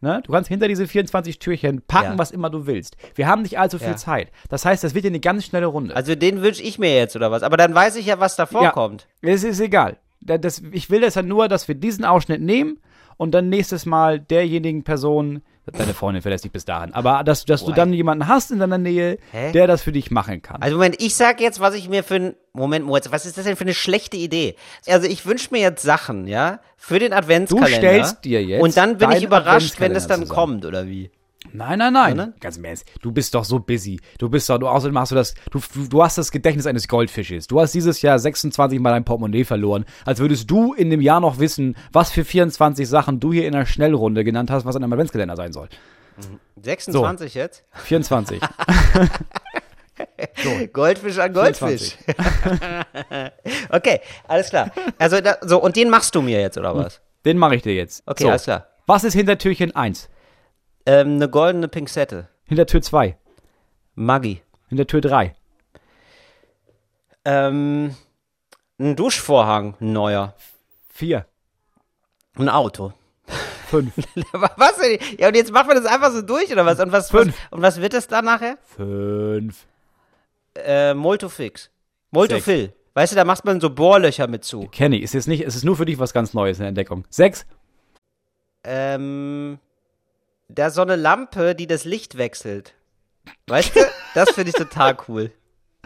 ne? 0.00 0.22
Du 0.24 0.32
kannst 0.32 0.48
hinter 0.48 0.68
diese 0.68 0.88
24 0.88 1.38
Türchen 1.38 1.82
packen, 1.86 2.12
Ja. 2.12 2.18
was 2.18 2.30
immer 2.30 2.48
du 2.50 2.66
willst. 2.66 2.96
Wir 3.14 3.26
haben 3.26 3.42
nicht 3.42 3.58
allzu 3.58 3.78
viel 3.78 3.88
Ja. 3.88 3.96
Zeit. 3.96 4.30
Das 4.48 4.64
heißt, 4.64 4.82
das 4.82 4.94
wird 4.94 5.04
dir 5.04 5.08
eine 5.08 5.20
ganz 5.20 5.44
schnelle 5.44 5.66
Runde. 5.66 5.94
Also 5.94 6.14
den 6.14 6.40
wünsche 6.42 6.62
ich 6.62 6.78
mir 6.78 6.94
jetzt, 6.96 7.14
oder 7.14 7.30
was? 7.30 7.42
Aber 7.42 7.56
dann 7.58 7.74
weiß 7.74 7.96
ich 7.96 8.06
ja, 8.06 8.20
was 8.20 8.36
davor 8.36 8.62
Ja. 8.62 8.70
kommt. 8.70 9.06
Es 9.20 9.44
ist 9.44 9.60
egal. 9.60 9.98
Da- 10.22 10.38
Das, 10.38 10.62
ich 10.72 10.88
will 10.88 11.00
das 11.02 11.14
ja 11.16 11.22
nur, 11.22 11.48
dass 11.48 11.68
wir 11.68 11.74
diesen 11.74 12.04
Ausschnitt 12.06 12.40
nehmen 12.40 12.78
und 13.18 13.32
dann 13.32 13.50
nächstes 13.50 13.84
Mal 13.86 14.18
derjenigen 14.18 14.82
Person, 14.82 15.42
deine 15.66 15.94
Freundin 15.94 16.22
verlässt 16.22 16.44
dich 16.44 16.52
bis 16.52 16.64
dahin, 16.64 16.92
aber 16.92 17.22
dass, 17.22 17.44
dass 17.44 17.64
du 17.64 17.72
dann 17.72 17.92
jemanden 17.92 18.26
hast 18.26 18.50
in 18.50 18.58
deiner 18.58 18.78
Nähe, 18.78 19.18
Hä? 19.30 19.52
der 19.52 19.66
das 19.66 19.82
für 19.82 19.92
dich 19.92 20.10
machen 20.10 20.42
kann. 20.42 20.60
Also 20.60 20.76
Moment, 20.76 21.00
ich 21.00 21.14
sag 21.14 21.40
jetzt, 21.40 21.60
was 21.60 21.74
ich 21.74 21.88
mir 21.88 22.02
für 22.02 22.16
ein 22.16 22.34
Moment, 22.52 22.84
Moritz, 22.84 23.10
was 23.12 23.26
ist 23.26 23.38
das 23.38 23.44
denn 23.44 23.56
für 23.56 23.62
eine 23.62 23.74
schlechte 23.74 24.16
Idee? 24.16 24.56
Also 24.86 25.06
ich 25.06 25.24
wünsche 25.24 25.48
mir 25.52 25.60
jetzt 25.60 25.82
Sachen, 25.82 26.26
ja, 26.26 26.60
für 26.76 26.98
den 26.98 27.12
Adventskalender. 27.12 27.70
Du 27.70 27.76
stellst 27.76 28.24
dir 28.24 28.42
jetzt 28.42 28.62
und 28.62 28.76
dann 28.76 28.98
bin 28.98 29.12
ich 29.12 29.22
überrascht, 29.22 29.78
wenn 29.78 29.94
das 29.94 30.06
dann 30.06 30.22
Adventskalender 30.22 30.34
kommt 30.34 30.64
oder 30.64 30.86
wie? 30.86 31.10
Nein, 31.52 31.78
nein, 31.78 31.92
nein. 31.92 32.10
Sondern? 32.10 32.34
Ganz 32.40 32.56
im 32.56 32.64
Ernst. 32.64 32.86
Du 33.02 33.12
bist 33.12 33.34
doch 33.34 33.44
so 33.44 33.58
busy. 33.58 34.00
Du 34.18 34.28
bist 34.28 34.48
doch, 34.48 34.58
du 34.58 34.68
außerdem 34.68 34.98
hast 34.98 35.10
du 35.10 35.16
das, 35.16 35.34
du, 35.50 35.60
du, 35.88 36.02
hast 36.02 36.18
das 36.18 36.30
Gedächtnis 36.30 36.66
eines 36.66 36.88
Goldfisches. 36.88 37.46
Du 37.46 37.60
hast 37.60 37.72
dieses 37.72 38.02
Jahr 38.02 38.18
26 38.18 38.80
Mal 38.80 38.90
dein 38.90 39.04
Portemonnaie 39.04 39.44
verloren. 39.44 39.84
Als 40.04 40.20
würdest 40.20 40.50
du 40.50 40.72
in 40.72 40.90
dem 40.90 41.00
Jahr 41.00 41.20
noch 41.20 41.38
wissen, 41.38 41.76
was 41.92 42.10
für 42.10 42.24
24 42.24 42.88
Sachen 42.88 43.20
du 43.20 43.32
hier 43.32 43.46
in 43.46 43.52
der 43.52 43.66
Schnellrunde 43.66 44.24
genannt 44.24 44.50
hast, 44.50 44.64
was 44.64 44.76
in 44.76 44.84
einem 44.84 44.92
Adventskalender 44.92 45.36
sein 45.36 45.52
soll. 45.52 45.68
26 46.62 47.34
jetzt? 47.34 47.64
24. 47.72 48.40
Goldfisch 50.72 51.18
an 51.18 51.32
Goldfisch. 51.32 51.96
okay, 53.70 54.00
alles 54.28 54.50
klar. 54.50 54.70
Also 54.98 55.20
da, 55.20 55.36
so 55.42 55.62
und 55.62 55.76
den 55.76 55.90
machst 55.90 56.14
du 56.14 56.22
mir 56.22 56.40
jetzt 56.40 56.58
oder 56.58 56.74
was? 56.74 57.00
Den 57.24 57.38
mache 57.38 57.56
ich 57.56 57.62
dir 57.62 57.74
jetzt. 57.74 58.02
Okay, 58.06 58.24
so. 58.24 58.30
alles 58.30 58.44
klar. 58.44 58.66
Was 58.86 59.04
ist 59.04 59.14
hinter 59.14 59.38
Türchen 59.38 59.74
1? 59.74 60.08
Ähm, 60.86 61.14
eine 61.16 61.28
goldene 61.28 61.68
Pinzette. 61.68 62.28
Hinter 62.44 62.66
Tür 62.66 62.82
2? 62.82 63.16
Maggi. 63.94 64.42
Hinter 64.68 64.86
Tür 64.86 65.00
3? 65.00 65.34
Ähm, 67.24 67.94
ein 68.78 68.96
Duschvorhang, 68.96 69.76
ein 69.80 69.92
neuer. 69.92 70.34
4? 70.90 71.26
Ein 72.36 72.48
Auto. 72.48 72.92
5? 73.68 73.92
was 74.32 74.76
denn? 74.78 74.98
Ja, 75.18 75.28
und 75.28 75.36
jetzt 75.36 75.52
machen 75.52 75.68
wir 75.68 75.74
das 75.74 75.86
einfach 75.86 76.10
so 76.10 76.22
durch 76.22 76.50
oder 76.52 76.66
was? 76.66 76.80
Und 76.80 76.92
was, 76.92 77.12
was 77.12 77.22
Fünf. 77.22 77.36
und 77.50 77.62
was 77.62 77.80
wird 77.80 77.94
das 77.94 78.08
dann 78.08 78.24
nachher? 78.24 78.58
5? 78.76 79.66
Äh, 80.54 80.94
Multofix. 80.94 81.70
Multofil. 82.10 82.74
Weißt 82.94 83.12
du, 83.12 83.16
da 83.16 83.24
macht 83.24 83.44
man 83.44 83.60
so 83.60 83.70
Bohrlöcher 83.70 84.26
mit 84.26 84.44
zu. 84.44 84.68
Kenny, 84.68 84.98
ist 84.98 85.14
jetzt 85.14 85.28
nicht, 85.28 85.42
es 85.46 85.54
ist 85.54 85.64
nur 85.64 85.76
für 85.76 85.86
dich 85.86 85.98
was 85.98 86.12
ganz 86.12 86.34
Neues 86.34 86.58
in 86.58 86.62
der 86.62 86.68
Entdeckung. 86.68 87.04
6? 87.08 87.46
Ähm, 88.64 89.58
da 90.54 90.70
so 90.70 90.82
eine 90.82 90.96
Lampe, 90.96 91.54
die 91.54 91.66
das 91.66 91.84
Licht 91.84 92.18
wechselt. 92.18 92.74
Weißt 93.46 93.74
du? 93.76 93.80
Das 94.14 94.30
finde 94.30 94.50
ich 94.50 94.56
total 94.56 94.96
cool. 95.08 95.30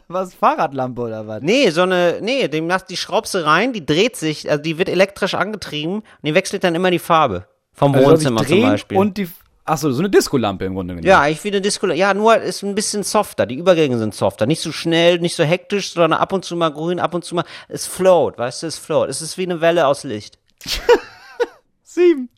Was, 0.09 0.35
Fahrradlampe 0.35 1.03
oder 1.03 1.27
was? 1.27 1.43
Nee, 1.43 1.71
so 1.71 1.83
eine, 1.83 2.19
nee, 2.23 2.47
dem 2.49 2.67
machst 2.69 2.89
die 2.91 2.97
schraubst 2.97 3.35
du 3.35 3.45
rein, 3.45 3.73
die 3.73 3.85
dreht 3.85 4.17
sich, 4.17 4.49
also 4.49 4.63
die 4.63 4.79
wird 4.79 4.89
elektrisch 4.89 5.35
angetrieben 5.35 5.97
und 5.97 6.05
die 6.23 6.35
wechselt 6.35 6.63
dann 6.63 6.75
immer 6.77 6.91
die 6.91 7.01
Farbe. 7.01 7.47
Vom 7.73 7.95
Also 7.95 8.11
Wohnzimmer 8.11 8.47
zum 8.47 8.63
Beispiel. 8.63 8.97
Und 8.97 9.19
die, 9.19 9.29
achso, 9.65 9.91
so 9.91 9.99
eine 10.01 10.09
Diskolampe 10.09 10.65
im 10.65 10.75
Grunde 10.75 10.95
genommen. 10.95 11.07
ja, 11.09 11.21
eigentlich 11.21 11.43
wie 11.43 11.49
eine 11.49 11.61
Disco. 11.61 11.89
Ja, 11.89 12.15
nur 12.15 12.37
ist 12.37 12.63
ein 12.63 12.75
bisschen 12.77 13.03
softer. 13.03 13.47
Die 13.47 13.57
Übergänge 13.57 13.99
sind 13.99 14.15
softer. 14.15 14.47
Nicht 14.47 14.61
so 14.61 14.71
schnell, 14.71 15.19
nicht 15.19 15.35
so 15.35 15.43
hektisch, 15.43 15.93
sondern 15.93 16.21
ab 16.21 16.33
und 16.33 16.45
zu 16.45 16.55
mal 16.57 16.73
grün, 16.73 17.01
ab 17.01 17.13
und 17.13 17.25
zu 17.25 17.35
mal. 17.35 17.45
Es 17.69 17.87
float, 17.87 18.39
weißt 18.39 18.63
du, 18.63 18.69
es 18.69 18.79
float. 18.79 19.09
Es 19.09 19.21
ist 19.21 19.37
wie 19.39 19.43
eine 19.43 19.61
Welle 19.61 19.89
aus 19.89 20.05
Licht. 20.05 20.39
Sieben. 21.83 22.29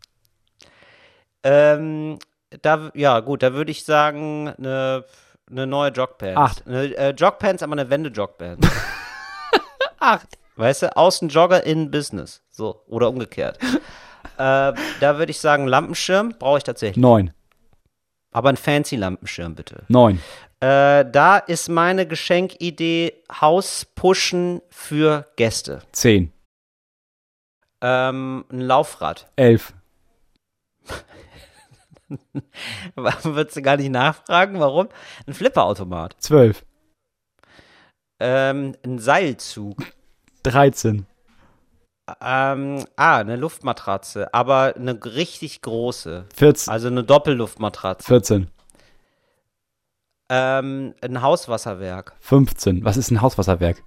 Ähm, 1.42 2.18
da, 2.62 2.90
ja, 2.94 3.20
gut, 3.20 3.42
da 3.42 3.52
würde 3.52 3.70
ich 3.70 3.84
sagen, 3.84 4.48
eine, 4.58 5.04
eine 5.50 5.66
neue 5.66 5.90
Jogpants. 5.90 6.36
Acht. 6.36 6.66
Eine, 6.66 6.96
äh, 6.96 7.10
Jogpants, 7.10 7.62
aber 7.62 7.72
eine 7.72 7.90
Wende-Jogpants. 7.90 8.68
Acht. 9.98 10.38
Weißt 10.56 10.82
du, 10.82 10.96
außen 10.96 11.28
Jogger, 11.28 11.64
in 11.64 11.90
Business. 11.90 12.42
So, 12.50 12.82
oder 12.88 13.08
umgekehrt. 13.08 13.58
äh, 13.62 13.78
da 14.36 14.74
würde 15.00 15.30
ich 15.30 15.38
sagen, 15.38 15.66
Lampenschirm 15.66 16.34
brauche 16.38 16.58
ich 16.58 16.64
tatsächlich. 16.64 17.00
Neun. 17.00 17.32
Aber 18.32 18.48
ein 18.48 18.56
fancy 18.56 18.96
Lampenschirm, 18.96 19.54
bitte. 19.54 19.84
Neun. 19.88 20.20
Äh, 20.60 21.04
da 21.10 21.38
ist 21.38 21.68
meine 21.68 22.06
Geschenkidee 22.06 23.22
Hauspushen 23.40 24.60
für 24.70 25.26
Gäste. 25.36 25.82
Zehn. 25.92 26.32
Ähm, 27.80 28.44
ein 28.50 28.60
Laufrad. 28.60 29.30
Elf. 29.36 29.72
Würdest 32.94 33.56
du 33.56 33.62
gar 33.62 33.76
nicht 33.76 33.90
nachfragen, 33.90 34.58
warum? 34.60 34.88
Ein 35.26 35.34
Flipperautomat. 35.34 36.16
Zwölf. 36.18 36.64
Ähm, 38.20 38.74
ein 38.84 38.98
Seilzug. 38.98 39.78
Dreizehn. 40.42 41.06
Ähm, 42.20 42.84
ah, 42.96 43.18
eine 43.18 43.36
Luftmatratze, 43.36 44.32
aber 44.32 44.74
eine 44.76 44.98
richtig 45.04 45.60
große. 45.60 46.26
Vierzehn. 46.34 46.72
Also 46.72 46.88
eine 46.88 47.04
Doppelluftmatratze. 47.04 48.06
Vierzehn. 48.06 48.50
Ähm, 50.30 50.94
ein 51.02 51.22
Hauswasserwerk. 51.22 52.16
Fünfzehn. 52.20 52.84
Was 52.84 52.96
ist 52.96 53.10
ein 53.10 53.20
Hauswasserwerk? 53.20 53.82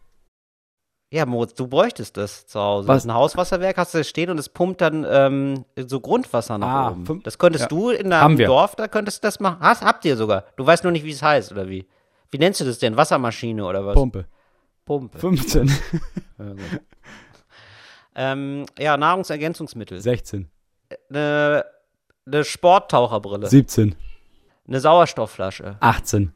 Ja, 1.13 1.25
Moritz, 1.25 1.53
du 1.55 1.67
bräuchtest 1.67 2.15
das 2.15 2.47
zu 2.47 2.57
Hause. 2.57 2.87
Was? 2.87 3.05
Ein 3.05 3.13
Hauswasserwerk 3.13 3.77
hast 3.77 3.93
du 3.93 3.97
da 3.97 4.03
stehen 4.05 4.29
und 4.29 4.37
es 4.39 4.47
pumpt 4.47 4.79
dann 4.79 5.05
ähm, 5.07 5.65
so 5.75 5.99
Grundwasser 5.99 6.57
nach 6.57 6.67
Ah, 6.67 6.91
oben. 6.91 7.05
fünf- 7.05 7.23
Das 7.23 7.37
könntest 7.37 7.63
ja. 7.63 7.67
du 7.67 7.89
in 7.89 8.09
wir. 8.09 8.47
Dorf, 8.47 8.75
da 8.77 8.87
könntest 8.87 9.21
du 9.21 9.27
das 9.27 9.41
machen. 9.41 9.57
Hast, 9.59 9.83
habt 9.83 10.05
ihr 10.05 10.15
sogar. 10.15 10.45
Du 10.55 10.65
weißt 10.65 10.83
nur 10.85 10.93
nicht, 10.93 11.03
wie 11.03 11.11
es 11.11 11.21
heißt 11.21 11.51
oder 11.51 11.67
wie. 11.67 11.85
Wie 12.29 12.37
nennst 12.37 12.61
du 12.61 12.65
das 12.65 12.79
denn? 12.79 12.95
Wassermaschine 12.95 13.65
oder 13.65 13.85
was? 13.85 13.93
Pumpe. 13.95 14.25
Pumpe. 14.85 15.19
Fünfzehn. 15.19 15.69
Ähm, 18.15 18.65
ja, 18.79 18.95
Nahrungsergänzungsmittel. 18.95 19.99
Sechzehn. 19.99 20.49
Eine, 21.09 21.65
eine 22.25 22.43
Sporttaucherbrille. 22.45 23.47
Siebzehn. 23.47 23.95
Eine 24.67 24.79
Sauerstoffflasche. 24.79 25.75
Achtzehn. 25.81 26.33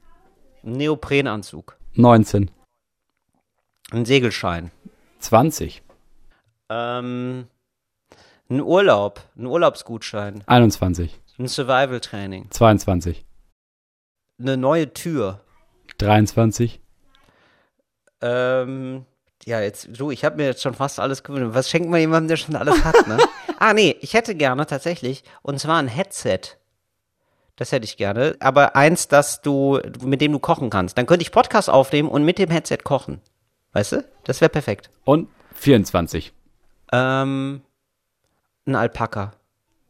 Ein 0.63 0.73
Neoprenanzug. 0.73 1.77
Neunzehn. 1.93 2.51
Ein 3.95 4.03
Segelschein. 4.03 4.71
Zwanzig. 5.19 5.81
Ähm, 6.69 7.47
ein 8.49 8.61
Urlaub. 8.61 9.21
Ein 9.37 9.45
Urlaubsgutschein. 9.45 10.43
Einundzwanzig. 10.47 11.17
Ein 11.39 11.47
Survival-Training. 11.47 12.51
Zweiundzwanzig. 12.51 13.23
Eine 14.37 14.57
neue 14.57 14.91
Tür. 14.93 15.39
Dreiundzwanzig. 15.97 16.81
Ähm, 18.19 19.05
ja, 19.45 19.61
jetzt, 19.61 19.87
du, 19.97 20.11
ich 20.11 20.25
habe 20.25 20.35
mir 20.35 20.45
jetzt 20.47 20.61
schon 20.61 20.73
fast 20.73 20.99
alles 20.99 21.23
gewünscht. 21.23 21.55
Was 21.55 21.69
schenkt 21.69 21.89
man 21.89 22.01
jemandem, 22.01 22.27
der 22.27 22.35
schon 22.35 22.57
alles 22.57 22.83
hat, 22.83 23.07
ne? 23.07 23.17
ah, 23.59 23.73
nee, 23.73 23.95
ich 24.01 24.13
hätte 24.13 24.35
gerne 24.35 24.65
tatsächlich, 24.65 25.23
und 25.41 25.57
zwar 25.57 25.77
ein 25.77 25.87
Headset. 25.87 26.41
Das 27.55 27.71
hätte 27.71 27.85
ich 27.85 27.95
gerne, 27.95 28.35
aber 28.41 28.75
eins, 28.75 29.07
das 29.07 29.41
du, 29.41 29.79
mit 30.01 30.19
dem 30.19 30.33
du 30.33 30.39
kochen 30.39 30.69
kannst. 30.69 30.97
Dann 30.97 31.05
könnte 31.05 31.23
ich 31.23 31.31
Podcast 31.31 31.69
aufnehmen 31.69 32.09
und 32.09 32.25
mit 32.25 32.39
dem 32.39 32.51
Headset 32.51 32.79
kochen. 32.83 33.21
Weißt 33.75 33.91
du? 33.91 34.05
Das 34.23 34.39
wäre 34.39 34.47
perfekt. 34.47 34.89
Und 35.03 35.27
vierundzwanzig. 35.53 36.31
Ähm, 36.93 37.61
ein 38.65 38.75
Alpaka. 38.75 39.33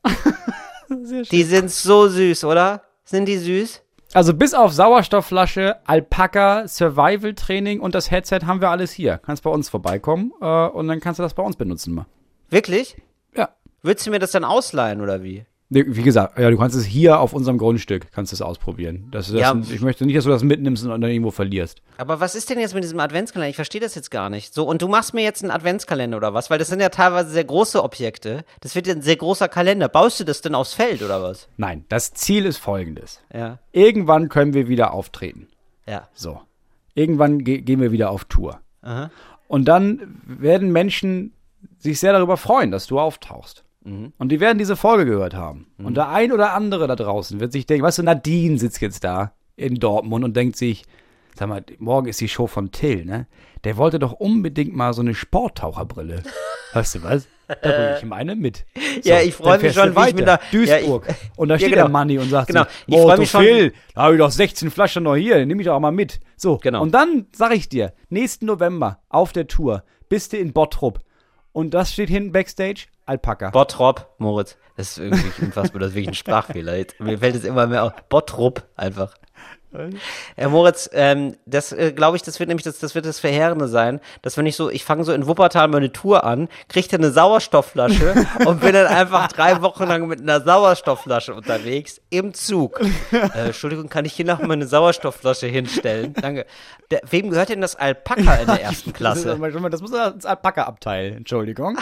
Die 0.89 1.43
sind 1.43 1.69
so 1.69 2.07
süß, 2.07 2.45
oder? 2.45 2.81
Sind 3.03 3.27
die 3.27 3.37
süß? 3.37 3.83
Also 4.13 4.33
bis 4.33 4.55
auf 4.55 4.73
Sauerstoffflasche, 4.73 5.77
Alpaka, 5.85 6.67
Survival 6.67 7.35
Training 7.35 7.79
und 7.79 7.93
das 7.93 8.09
Headset 8.09 8.39
haben 8.45 8.59
wir 8.59 8.71
alles 8.71 8.91
hier. 8.91 9.19
Kannst 9.19 9.43
bei 9.43 9.51
uns 9.51 9.69
vorbeikommen 9.69 10.31
äh, 10.41 10.67
und 10.67 10.87
dann 10.87 10.99
kannst 10.99 11.19
du 11.19 11.23
das 11.23 11.35
bei 11.35 11.43
uns 11.43 11.55
benutzen 11.55 11.93
mal. 11.93 12.07
Wirklich? 12.49 12.97
Ja. 13.35 13.49
Würdest 13.83 14.07
du 14.07 14.11
mir 14.11 14.19
das 14.19 14.31
dann 14.31 14.45
ausleihen, 14.45 14.99
oder 14.99 15.21
wie? 15.21 15.45
Wie 15.69 16.03
gesagt, 16.03 16.37
ja, 16.37 16.51
du 16.51 16.57
kannst 16.57 16.75
es 16.75 16.85
hier 16.85 17.19
auf 17.19 17.33
unserem 17.33 17.57
Grundstück, 17.57 18.11
kannst 18.11 18.31
es 18.31 18.41
ausprobieren. 18.41 19.07
Das, 19.09 19.31
das, 19.31 19.41
Ja. 19.41 19.59
Ich 19.71 19.81
möchte 19.81 20.05
nicht, 20.05 20.15
dass 20.15 20.25
du 20.25 20.29
das 20.29 20.43
mitnimmst 20.43 20.83
und 20.85 20.91
dann 20.91 21.09
irgendwo 21.09 21.31
verlierst. 21.31 21.81
Aber 21.97 22.19
was 22.19 22.35
ist 22.35 22.51
denn 22.51 22.59
jetzt 22.59 22.75
mit 22.75 22.83
diesem 22.83 22.99
Adventskalender? 22.99 23.49
Ich 23.49 23.55
verstehe 23.55 23.81
das 23.81 23.95
jetzt 23.95 24.11
gar 24.11 24.29
nicht. 24.29 24.53
So, 24.53 24.67
und 24.67 24.83
du 24.83 24.87
machst 24.87 25.15
mir 25.15 25.23
jetzt 25.23 25.43
einen 25.43 25.49
Adventskalender 25.49 26.17
oder 26.17 26.35
was? 26.35 26.51
Weil 26.51 26.59
das 26.59 26.67
sind 26.67 26.81
ja 26.81 26.89
teilweise 26.89 27.31
sehr 27.31 27.43
große 27.43 27.83
Objekte. 27.83 28.45
Das 28.61 28.75
wird 28.75 28.85
ja 28.85 28.93
ein 28.93 29.01
sehr 29.01 29.15
großer 29.15 29.47
Kalender. 29.47 29.89
Baust 29.89 30.19
du 30.19 30.23
das 30.23 30.41
denn 30.41 30.53
aufs 30.53 30.75
Feld 30.75 31.01
oder 31.01 31.23
was? 31.23 31.49
Nein, 31.57 31.85
das 31.89 32.13
Ziel 32.13 32.45
ist 32.45 32.57
folgendes. 32.57 33.21
Ja. 33.33 33.57
Irgendwann 33.71 34.29
können 34.29 34.53
wir 34.53 34.67
wieder 34.67 34.93
auftreten. 34.93 35.47
Ja. 35.87 36.07
So. 36.13 36.41
Irgendwann 36.93 37.43
ge 37.43 37.61
gehen 37.61 37.81
wir 37.81 37.91
wieder 37.91 38.11
auf 38.11 38.25
Tour. 38.25 38.59
Aha. 38.83 39.09
Und 39.47 39.65
dann 39.65 40.21
werden 40.25 40.71
Menschen 40.71 41.33
sich 41.79 41.99
sehr 41.99 42.13
darüber 42.13 42.37
freuen, 42.37 42.69
dass 42.69 42.85
du 42.85 42.99
auftauchst. 42.99 43.64
Mhm. 43.85 44.11
Und 44.17 44.29
die 44.29 44.39
werden 44.39 44.57
diese 44.57 44.75
Folge 44.75 45.05
gehört 45.05 45.33
haben. 45.35 45.67
Und 45.77 45.95
der 45.95 46.09
ein 46.09 46.31
oder 46.31 46.53
andere 46.53 46.87
da 46.87 46.95
draußen 46.95 47.39
wird 47.39 47.51
sich 47.51 47.65
denken, 47.65 47.83
weißt 47.85 47.99
du, 47.99 48.03
Nadine 48.03 48.57
sitzt 48.57 48.81
jetzt 48.81 49.03
da 49.03 49.33
in 49.55 49.75
Dortmund 49.75 50.25
und 50.25 50.35
denkt 50.35 50.57
sich, 50.57 50.83
sag 51.35 51.47
mal, 51.49 51.63
morgen 51.79 52.07
ist 52.07 52.19
die 52.19 52.27
Show 52.29 52.47
von 52.47 52.71
Till, 52.71 53.05
ne? 53.05 53.27
Der 53.63 53.77
wollte 53.77 53.99
doch 53.99 54.11
unbedingt 54.13 54.75
mal 54.75 54.93
so 54.93 55.01
eine 55.01 55.13
Sporttaucherbrille. 55.15 56.23
weißt 56.73 56.95
du 56.95 57.03
was? 57.03 57.27
Da 57.47 57.55
bringe 57.61 57.97
ich 57.99 58.05
meine 58.05 58.35
mit. 58.35 58.65
So, 59.03 59.09
Ja, 59.09 59.21
ich 59.21 59.35
freu 59.35 59.51
dann 59.51 59.61
mich 59.61 59.73
schon, 59.73 59.93
du 59.93 59.95
wie 60.01 60.09
ich 60.09 60.15
mit 60.15 60.25
weiter. 60.25 60.39
der- 60.51 60.61
Ja, 60.65 60.77
Duisburg. 60.79 61.05
ich- 61.09 61.15
und 61.37 61.47
da 61.49 61.55
Ja, 61.55 61.59
steht 61.59 61.69
genau. 61.73 61.83
der 61.83 61.89
Manni 61.91 62.17
und 62.17 62.29
sagt 62.29 62.47
Genau. 62.47 62.63
so, 62.63 62.67
Ich 62.87 62.95
oh, 62.95 63.17
mich 63.17 63.31
Phil, 63.31 63.73
da 63.93 64.01
habe 64.03 64.15
ich 64.15 64.19
doch 64.19 64.31
16 64.31 64.71
Flaschen 64.71 65.03
noch 65.03 65.15
hier, 65.15 65.35
den 65.35 65.47
nehme 65.47 65.61
ich 65.61 65.67
doch 65.67 65.75
auch 65.75 65.79
mal 65.79 65.91
mit. 65.91 66.19
So, 66.37 66.57
Genau. 66.57 66.81
und 66.81 66.91
dann 66.91 67.27
sag 67.35 67.53
ich 67.55 67.69
dir, 67.69 67.93
nächsten 68.09 68.47
November 68.47 68.99
auf 69.09 69.31
der 69.31 69.45
Tour 69.47 69.83
bist 70.09 70.33
du 70.33 70.37
in 70.37 70.53
Bottrop. 70.53 70.99
Und 71.51 71.73
das 71.75 71.93
steht 71.93 72.09
hinten 72.09 72.31
Backstage, 72.31 72.87
Alpaka. 73.05 73.49
Bottrop, 73.51 74.09
Moritz. 74.17 74.57
Das 74.77 74.89
ist 74.91 74.97
irgendwie 74.97 75.31
unfassbar, 75.45 75.79
das 75.79 75.89
ist 75.89 75.95
wirklich 75.95 76.09
ein 76.09 76.13
Sprachfehler. 76.15 76.75
Jetzt, 76.77 76.99
mir 76.99 77.17
fällt 77.19 77.35
es 77.35 77.43
immer 77.43 77.67
mehr 77.67 77.83
auf. 77.83 77.93
Bottrop 78.09 78.63
einfach. 78.75 79.13
Herr 80.37 80.47
Moritz, 80.47 80.89
ähm, 80.93 81.35
das 81.45 81.73
äh, 81.73 81.91
glaube 81.91 82.15
ich, 82.15 82.23
das 82.23 82.39
wird 82.39 82.47
nämlich 82.47 82.63
das, 82.63 82.79
das 82.79 82.95
wird 82.95 83.05
das 83.05 83.19
Verheerende 83.19 83.67
sein, 83.67 83.99
dass 84.21 84.37
wenn 84.37 84.45
ich 84.45 84.55
so, 84.55 84.69
ich 84.69 84.85
fange 84.85 85.03
so 85.03 85.11
in 85.11 85.27
Wuppertal 85.27 85.67
meine 85.67 85.91
Tour 85.91 86.23
an, 86.23 86.47
kriege 86.69 86.87
dann 86.87 87.01
eine 87.03 87.11
Sauerstoffflasche 87.11 88.15
und 88.45 88.61
bin 88.61 88.71
dann 88.71 88.87
einfach 88.87 89.27
drei 89.27 89.61
Wochen 89.61 89.83
lang 89.83 90.07
mit 90.07 90.21
einer 90.21 90.39
Sauerstoffflasche 90.39 91.33
unterwegs 91.33 91.99
im 92.09 92.33
Zug. 92.33 92.79
Äh, 93.11 93.47
Entschuldigung, 93.47 93.89
kann 93.89 94.05
ich 94.05 94.13
hier 94.13 94.25
noch 94.25 94.39
mal 94.41 94.53
eine 94.53 94.65
Sauerstoffflasche 94.67 95.47
hinstellen? 95.47 96.13
Danke. 96.13 96.45
Der, 96.91 97.01
wem 97.09 97.29
gehört 97.29 97.49
denn 97.49 97.59
das 97.59 97.75
Alpaka 97.75 98.35
in 98.35 98.47
der 98.47 98.61
ersten 98.61 98.67
Das, 98.67 98.87
ist 98.87 98.93
Klasse? 98.93 99.37
schon 99.51 99.61
mal- 99.61 99.69
das 99.69 99.81
muss 99.81 99.91
ins 99.91 100.25
Alpaka-Abteil, 100.25 101.13
Entschuldigung. 101.17 101.77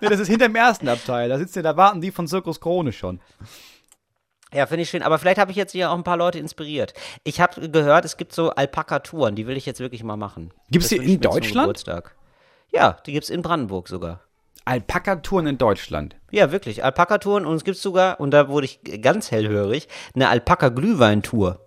Nee, 0.00 0.08
das 0.08 0.20
ist 0.20 0.28
hinter 0.28 0.48
dem 0.48 0.56
ersten 0.56 0.88
Abteil. 0.88 1.28
Da 1.28 1.38
sitzen, 1.38 1.62
da 1.62 1.76
warten 1.76 2.00
die 2.00 2.10
von 2.10 2.26
Zirkus 2.26 2.60
Krone 2.60 2.92
schon. 2.92 3.20
Ja, 4.52 4.66
finde 4.66 4.82
ich 4.82 4.90
schön. 4.90 5.02
Aber 5.02 5.18
vielleicht 5.18 5.38
habe 5.38 5.50
ich 5.50 5.56
jetzt 5.56 5.72
hier 5.72 5.90
auch 5.90 5.96
ein 5.96 6.04
paar 6.04 6.16
Leute 6.16 6.38
inspiriert. 6.38 6.94
Ich 7.24 7.40
habe 7.40 7.68
gehört, 7.68 8.04
es 8.04 8.16
gibt 8.16 8.32
so 8.32 8.50
Alpaka-Touren, 8.50 9.34
die 9.34 9.46
will 9.46 9.56
ich 9.56 9.66
jetzt 9.66 9.80
wirklich 9.80 10.04
mal 10.04 10.16
machen. 10.16 10.52
Gibt's 10.70 10.88
Das 10.88 10.98
die 10.98 11.14
in 11.14 11.20
Deutschland? 11.20 11.84
Ja, 12.72 12.96
die 13.06 13.12
gibt's 13.12 13.30
in 13.30 13.42
Brandenburg 13.42 13.88
sogar. 13.88 14.20
Alpaka-Touren 14.64 15.46
in 15.46 15.58
Deutschland. 15.58 16.16
Ja, 16.30 16.50
wirklich. 16.52 16.84
Alpaka-Touren 16.84 17.46
und 17.46 17.54
es 17.54 17.64
gibt 17.64 17.78
sogar, 17.78 18.18
und 18.18 18.32
da 18.32 18.48
wurde 18.48 18.66
ich 18.66 18.80
ganz 19.00 19.30
hellhörig, 19.30 19.88
eine 20.14 20.28
Alpaka-Glühwein-Tour 20.28 21.60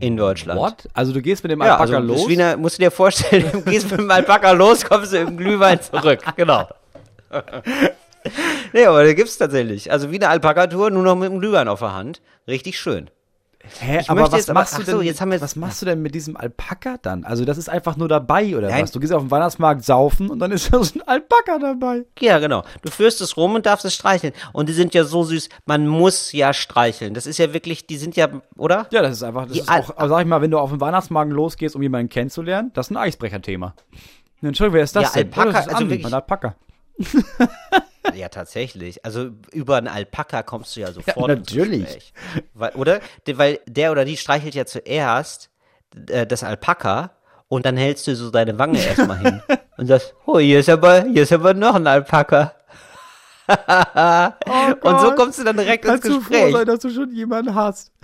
in 0.00 0.16
Deutschland. 0.16 0.60
What? 0.60 0.88
Also 0.94 1.12
du 1.12 1.20
gehst 1.20 1.42
mit 1.42 1.50
dem 1.50 1.60
Ja, 1.60 1.76
Alpaka 1.76 1.96
also 1.96 2.06
los? 2.06 2.28
Wie 2.28 2.40
eine, 2.40 2.56
musst 2.56 2.78
du 2.78 2.82
dir 2.82 2.90
vorstellen, 2.90 3.50
du 3.52 3.62
gehst 3.62 3.90
mit 3.90 4.00
dem 4.00 4.10
Alpaka 4.10 4.52
los, 4.52 4.84
kommst 4.84 5.12
du 5.12 5.18
im 5.18 5.36
Glühwein 5.36 5.80
zurück. 5.80 6.20
Genau. 6.36 6.66
nee, 8.72 8.84
aber 8.84 9.04
da 9.04 9.12
gibt's 9.14 9.38
tatsächlich. 9.38 9.90
Also 9.92 10.10
wie 10.10 10.16
eine 10.16 10.28
Alpaka-Tour, 10.28 10.90
nur 10.90 11.02
noch 11.02 11.16
mit 11.16 11.30
dem 11.30 11.38
Glühwein 11.40 11.68
auf 11.68 11.80
der 11.80 11.94
Hand. 11.94 12.20
Richtig 12.48 12.78
schön. 12.78 13.10
Hä, 13.80 13.98
Ich 14.00 14.08
aber 14.10 14.22
was 14.22 14.32
jetzt 14.32 14.48
aber- 14.48 14.60
machst 14.60 14.78
du 14.78 14.82
ach 14.82 14.86
so, 14.86 14.98
denn? 14.98 15.06
jetzt 15.08 15.20
haben 15.20 15.28
wir 15.30 15.34
mit, 15.34 15.42
jetzt- 15.42 15.50
was 15.50 15.56
machst 15.56 15.82
du 15.82 15.86
denn 15.86 16.00
mit 16.00 16.14
diesem 16.14 16.36
Alpaka 16.36 16.98
dann? 17.02 17.24
Also 17.24 17.44
das 17.44 17.58
ist 17.58 17.68
einfach 17.68 17.96
nur 17.96 18.06
dabei 18.06 18.56
oder 18.56 18.68
Nein. 18.68 18.84
was? 18.84 18.92
Du 18.92 19.00
gehst 19.00 19.12
auf 19.12 19.22
den 19.22 19.30
Weihnachtsmarkt 19.32 19.84
saufen 19.84 20.30
und 20.30 20.38
dann 20.38 20.52
ist 20.52 20.72
da 20.72 20.84
so 20.84 21.00
ein 21.00 21.02
Alpaka 21.08 21.58
dabei. 21.58 22.04
Ja, 22.20 22.38
genau. 22.38 22.62
Du 22.82 22.92
führst 22.92 23.20
es 23.20 23.36
rum 23.36 23.56
und 23.56 23.66
darfst 23.66 23.84
es 23.84 23.92
streicheln. 23.94 24.34
Und 24.52 24.68
die 24.68 24.72
sind 24.72 24.94
ja 24.94 25.02
so 25.02 25.24
süß. 25.24 25.48
Man 25.64 25.88
muss 25.88 26.30
ja 26.30 26.52
streicheln. 26.52 27.12
Das 27.12 27.26
ist 27.26 27.38
ja 27.38 27.52
wirklich, 27.52 27.88
die 27.88 27.96
sind 27.96 28.14
ja, 28.14 28.28
oder? 28.56 28.86
Ja, 28.92 29.02
das 29.02 29.14
ist 29.14 29.24
einfach, 29.24 29.46
das 29.46 29.52
Die 29.54 29.60
ist 29.60 29.68
auch, 29.68 29.96
also 29.96 30.14
sag 30.14 30.20
ich 30.20 30.28
mal, 30.28 30.40
wenn 30.40 30.52
du 30.52 30.58
auf 30.60 30.70
den 30.70 30.80
Weihnachtsmarkt 30.80 31.32
losgehst, 31.32 31.74
um 31.74 31.82
jemanden 31.82 32.08
kennenzulernen, 32.08 32.70
das 32.72 32.86
ist 32.86 32.90
ein 32.92 32.96
Eisbrecherthema. 32.98 33.74
Entschuldigung, 34.42 34.74
wer 34.76 34.84
ist 34.84 34.94
das 34.94 35.12
Ja, 35.14 35.22
denn? 35.24 35.32
Alpaka, 35.32 35.50
das 35.52 35.66
ist 35.66 35.74
also 35.74 35.90
wirklich- 35.90 36.14
Alpaka. 36.14 36.54
Ja, 38.14 38.28
tatsächlich. 38.28 39.04
Also 39.04 39.30
über 39.52 39.76
einen 39.76 39.88
Alpaka 39.88 40.42
kommst 40.42 40.76
du 40.76 40.80
ja 40.80 40.92
sofort 40.92 41.28
Ja, 41.28 41.34
natürlich. 41.36 41.84
Gespräch. 41.84 42.12
Weil, 42.54 42.70
oder? 42.76 43.00
De- 43.26 43.36
Weil 43.38 43.58
der 43.66 43.90
oder 43.92 44.04
die 44.04 44.16
streichelt 44.16 44.54
ja 44.54 44.64
zuerst 44.64 45.50
äh, 46.08 46.26
das 46.26 46.42
Alpaka 46.44 47.10
und 47.48 47.66
dann 47.66 47.76
hältst 47.76 48.06
du 48.06 48.14
so 48.14 48.30
deine 48.30 48.58
Wange 48.58 48.80
erstmal 48.82 49.18
hin 49.18 49.42
und 49.76 49.86
sagst, 49.88 50.14
oh, 50.24 50.38
hier 50.38 50.60
ist 50.60 50.68
aber, 50.68 51.02
hier 51.02 51.22
ist 51.24 51.32
aber 51.32 51.52
noch 51.54 51.74
ein 51.74 51.86
Alpaka. 51.86 52.54
und 54.82 55.00
so 55.00 55.14
kommst 55.14 55.38
du 55.38 55.44
dann 55.44 55.56
direkt 55.56 55.84
ins 55.84 55.92
Kannst 56.00 56.08
du 56.08 56.20
froh 56.20 56.30
Gespräch. 56.30 56.52
sein, 56.54 56.66
dass 56.66 56.80
du 56.80 56.90
schon 56.90 57.12
jemanden 57.12 57.54
hast? 57.54 57.92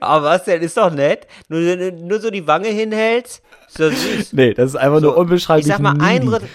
Aber 0.00 0.24
was 0.26 0.44
denn? 0.44 0.60
Ist 0.62 0.76
doch 0.76 0.90
nett. 0.90 1.26
Nur, 1.48 1.60
nur 1.92 2.20
so 2.20 2.30
die 2.30 2.46
Wange 2.46 2.68
hinhältst. 2.68 3.42
Ist 3.68 3.80
doch 3.80 3.90
süß. 3.90 4.32
Nee, 4.32 4.54
das 4.54 4.70
ist 4.70 4.76
einfach 4.76 5.00
nur 5.00 5.14
So, 5.14 5.18
unbeschreiblich 5.18 5.66
Ich 5.66 5.72
sag 5.72 5.80
mal, 5.80 5.96
ein. 6.00 6.26
Drittel, 6.26 6.48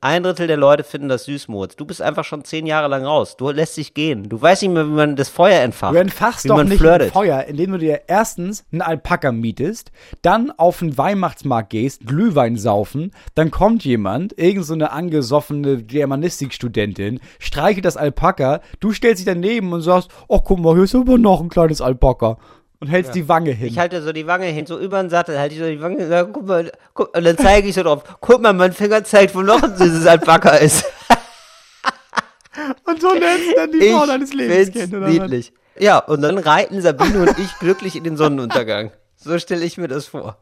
ein 0.00 0.22
Drittel 0.22 0.46
der 0.46 0.56
Leute 0.56 0.84
finden 0.84 1.08
das 1.08 1.24
süß, 1.24 1.48
Moritz. 1.48 1.76
Du 1.76 1.84
bist 1.84 2.00
einfach 2.00 2.24
schon 2.24 2.44
zehn 2.44 2.66
Jahre 2.66 2.88
lang 2.88 3.04
raus. 3.04 3.36
Du 3.36 3.50
lässt 3.50 3.76
dich 3.76 3.92
gehen. 3.92 4.28
Du 4.28 4.40
weißt 4.40 4.62
nicht 4.62 4.72
mehr, 4.72 4.86
wie 4.86 4.92
man 4.92 5.16
das 5.16 5.28
Feuer 5.28 5.60
entfacht. 5.60 5.94
Du 5.94 5.98
entfachst 5.98 6.48
doch 6.48 6.62
nicht 6.62 6.78
flirtet. 6.78 7.08
ein 7.08 7.12
Feuer, 7.12 7.44
indem 7.44 7.72
du 7.72 7.78
dir 7.78 8.02
erstens 8.06 8.64
einen 8.72 8.82
Alpaka 8.82 9.32
mietest, 9.32 9.90
dann 10.22 10.50
auf 10.52 10.78
den 10.78 10.96
Weihnachtsmarkt 10.96 11.70
gehst, 11.70 12.06
Glühwein 12.06 12.56
saufen, 12.56 13.10
dann 13.34 13.50
kommt 13.50 13.84
jemand, 13.84 14.38
irgend 14.38 14.64
so 14.64 14.74
eine 14.74 14.92
angesoffene 14.92 15.82
Germanistikstudentin, 15.82 17.20
streichelt 17.38 17.84
das 17.84 17.96
Alpaka, 17.96 18.60
du 18.80 18.92
stellst 18.92 19.20
dich 19.20 19.26
daneben 19.26 19.72
und 19.72 19.82
sagst, 19.82 20.08
oh 20.28 20.40
guck 20.40 20.60
mal, 20.60 20.74
hier 20.74 20.84
ist 20.84 20.94
aber 20.94 21.18
noch 21.18 21.40
ein 21.40 21.48
kleines 21.48 21.80
Alpaka 21.80 22.38
und 22.82 22.88
hältst 22.88 23.14
die 23.14 23.28
Wange 23.28 23.52
hin. 23.52 23.68
Ich 23.68 23.78
halte 23.78 24.02
so 24.02 24.12
die 24.12 24.26
Wange 24.26 24.46
hin, 24.46 24.66
so 24.66 24.76
über 24.78 25.00
den 25.00 25.08
Sattel, 25.08 25.38
halte 25.38 25.54
ich 25.54 25.60
so 25.60 25.66
die 25.66 25.80
Wange, 25.80 26.06
sag, 26.08 26.32
guck 26.32 26.46
mal, 26.46 26.72
guck, 26.94 27.16
und 27.16 27.24
dann 27.24 27.38
zeige 27.38 27.68
ich 27.68 27.74
so 27.76 27.84
drauf, 27.84 28.02
guck 28.20 28.42
mal, 28.42 28.52
mein 28.52 28.72
Finger 28.72 29.04
zeigt, 29.04 29.34
wo 29.36 29.42
noch 29.42 29.62
ein 29.62 29.76
süßes 29.76 30.04
Alpaka 30.06 30.56
ist. 30.56 30.84
und 32.84 33.00
so 33.00 33.14
lernst 33.14 33.46
du 33.50 33.54
dann 33.56 33.72
die 33.72 33.90
Frau 33.90 34.04
deines 34.06 34.34
Lebens 34.34 34.72
kennen. 34.72 34.94
Oder 34.96 35.06
was? 35.06 35.10
niedlich. 35.12 35.52
Ja, 35.78 35.98
und 35.98 36.20
dann 36.22 36.38
reiten 36.38 36.82
Sabine 36.82 37.22
und 37.22 37.38
ich 37.38 37.58
glücklich 37.60 37.96
in 37.96 38.04
den 38.04 38.16
Sonnenuntergang. 38.16 38.90
So 39.16 39.38
stelle 39.38 39.64
ich 39.64 39.78
mir 39.78 39.88
das 39.88 40.06
vor. 40.06 40.36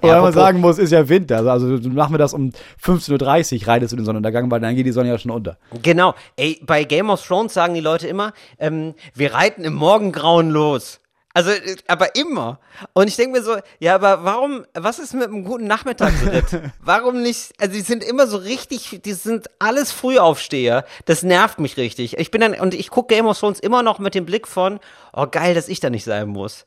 Wobei 0.00 0.08
man 0.08 0.16
apropos- 0.18 0.34
sagen 0.34 0.60
muss, 0.60 0.78
ist 0.78 0.90
ja 0.92 1.08
Winter. 1.08 1.38
Also 1.50 1.78
du 1.78 1.88
machen 1.90 2.14
wir 2.14 2.18
das 2.18 2.32
um 2.32 2.52
15.30 2.82 3.62
Uhr, 3.62 3.68
reitest 3.68 3.92
du 3.92 3.96
den 3.96 4.04
Sonnenuntergang, 4.04 4.50
weil 4.50 4.60
dann 4.60 4.74
geht 4.76 4.86
die 4.86 4.92
Sonne 4.92 5.08
ja 5.08 5.18
schon 5.18 5.30
unter. 5.30 5.58
Genau. 5.82 6.14
Ey, 6.36 6.60
bei 6.64 6.84
Game 6.84 7.10
of 7.10 7.26
Thrones 7.26 7.54
sagen 7.54 7.74
die 7.74 7.80
Leute 7.80 8.06
immer, 8.08 8.32
ähm, 8.58 8.94
wir 9.14 9.34
reiten 9.34 9.64
im 9.64 9.74
Morgengrauen 9.74 10.50
los. 10.50 11.00
Also, 11.36 11.50
äh, 11.50 11.76
aber 11.86 12.14
immer. 12.14 12.60
Und 12.94 13.08
ich 13.08 13.16
denke 13.16 13.38
mir 13.38 13.44
so, 13.44 13.58
ja, 13.78 13.94
aber 13.94 14.24
warum, 14.24 14.64
was 14.72 14.98
ist 14.98 15.12
mit 15.12 15.24
einem 15.24 15.44
guten 15.44 15.66
Nachmittagsritt? 15.66 16.46
warum 16.80 17.20
nicht, 17.20 17.52
also 17.60 17.74
die 17.74 17.82
sind 17.82 18.02
immer 18.02 18.26
so 18.26 18.38
richtig, 18.38 19.02
die 19.04 19.12
sind 19.12 19.50
alles 19.58 19.92
Frühaufsteher. 19.92 20.86
Das 21.04 21.22
nervt 21.22 21.60
mich 21.60 21.76
richtig. 21.76 22.16
Ich 22.16 22.30
bin 22.30 22.40
dann, 22.40 22.54
und 22.54 22.72
ich 22.72 22.88
gucke 22.88 23.14
Game 23.14 23.26
of 23.26 23.38
Thrones 23.38 23.60
immer 23.60 23.82
noch 23.82 23.98
mit 23.98 24.14
dem 24.14 24.24
Blick 24.24 24.48
von, 24.48 24.80
oh 25.12 25.26
geil, 25.30 25.54
dass 25.54 25.68
ich 25.68 25.78
da 25.78 25.90
nicht 25.90 26.04
sein 26.04 26.28
muss. 26.28 26.64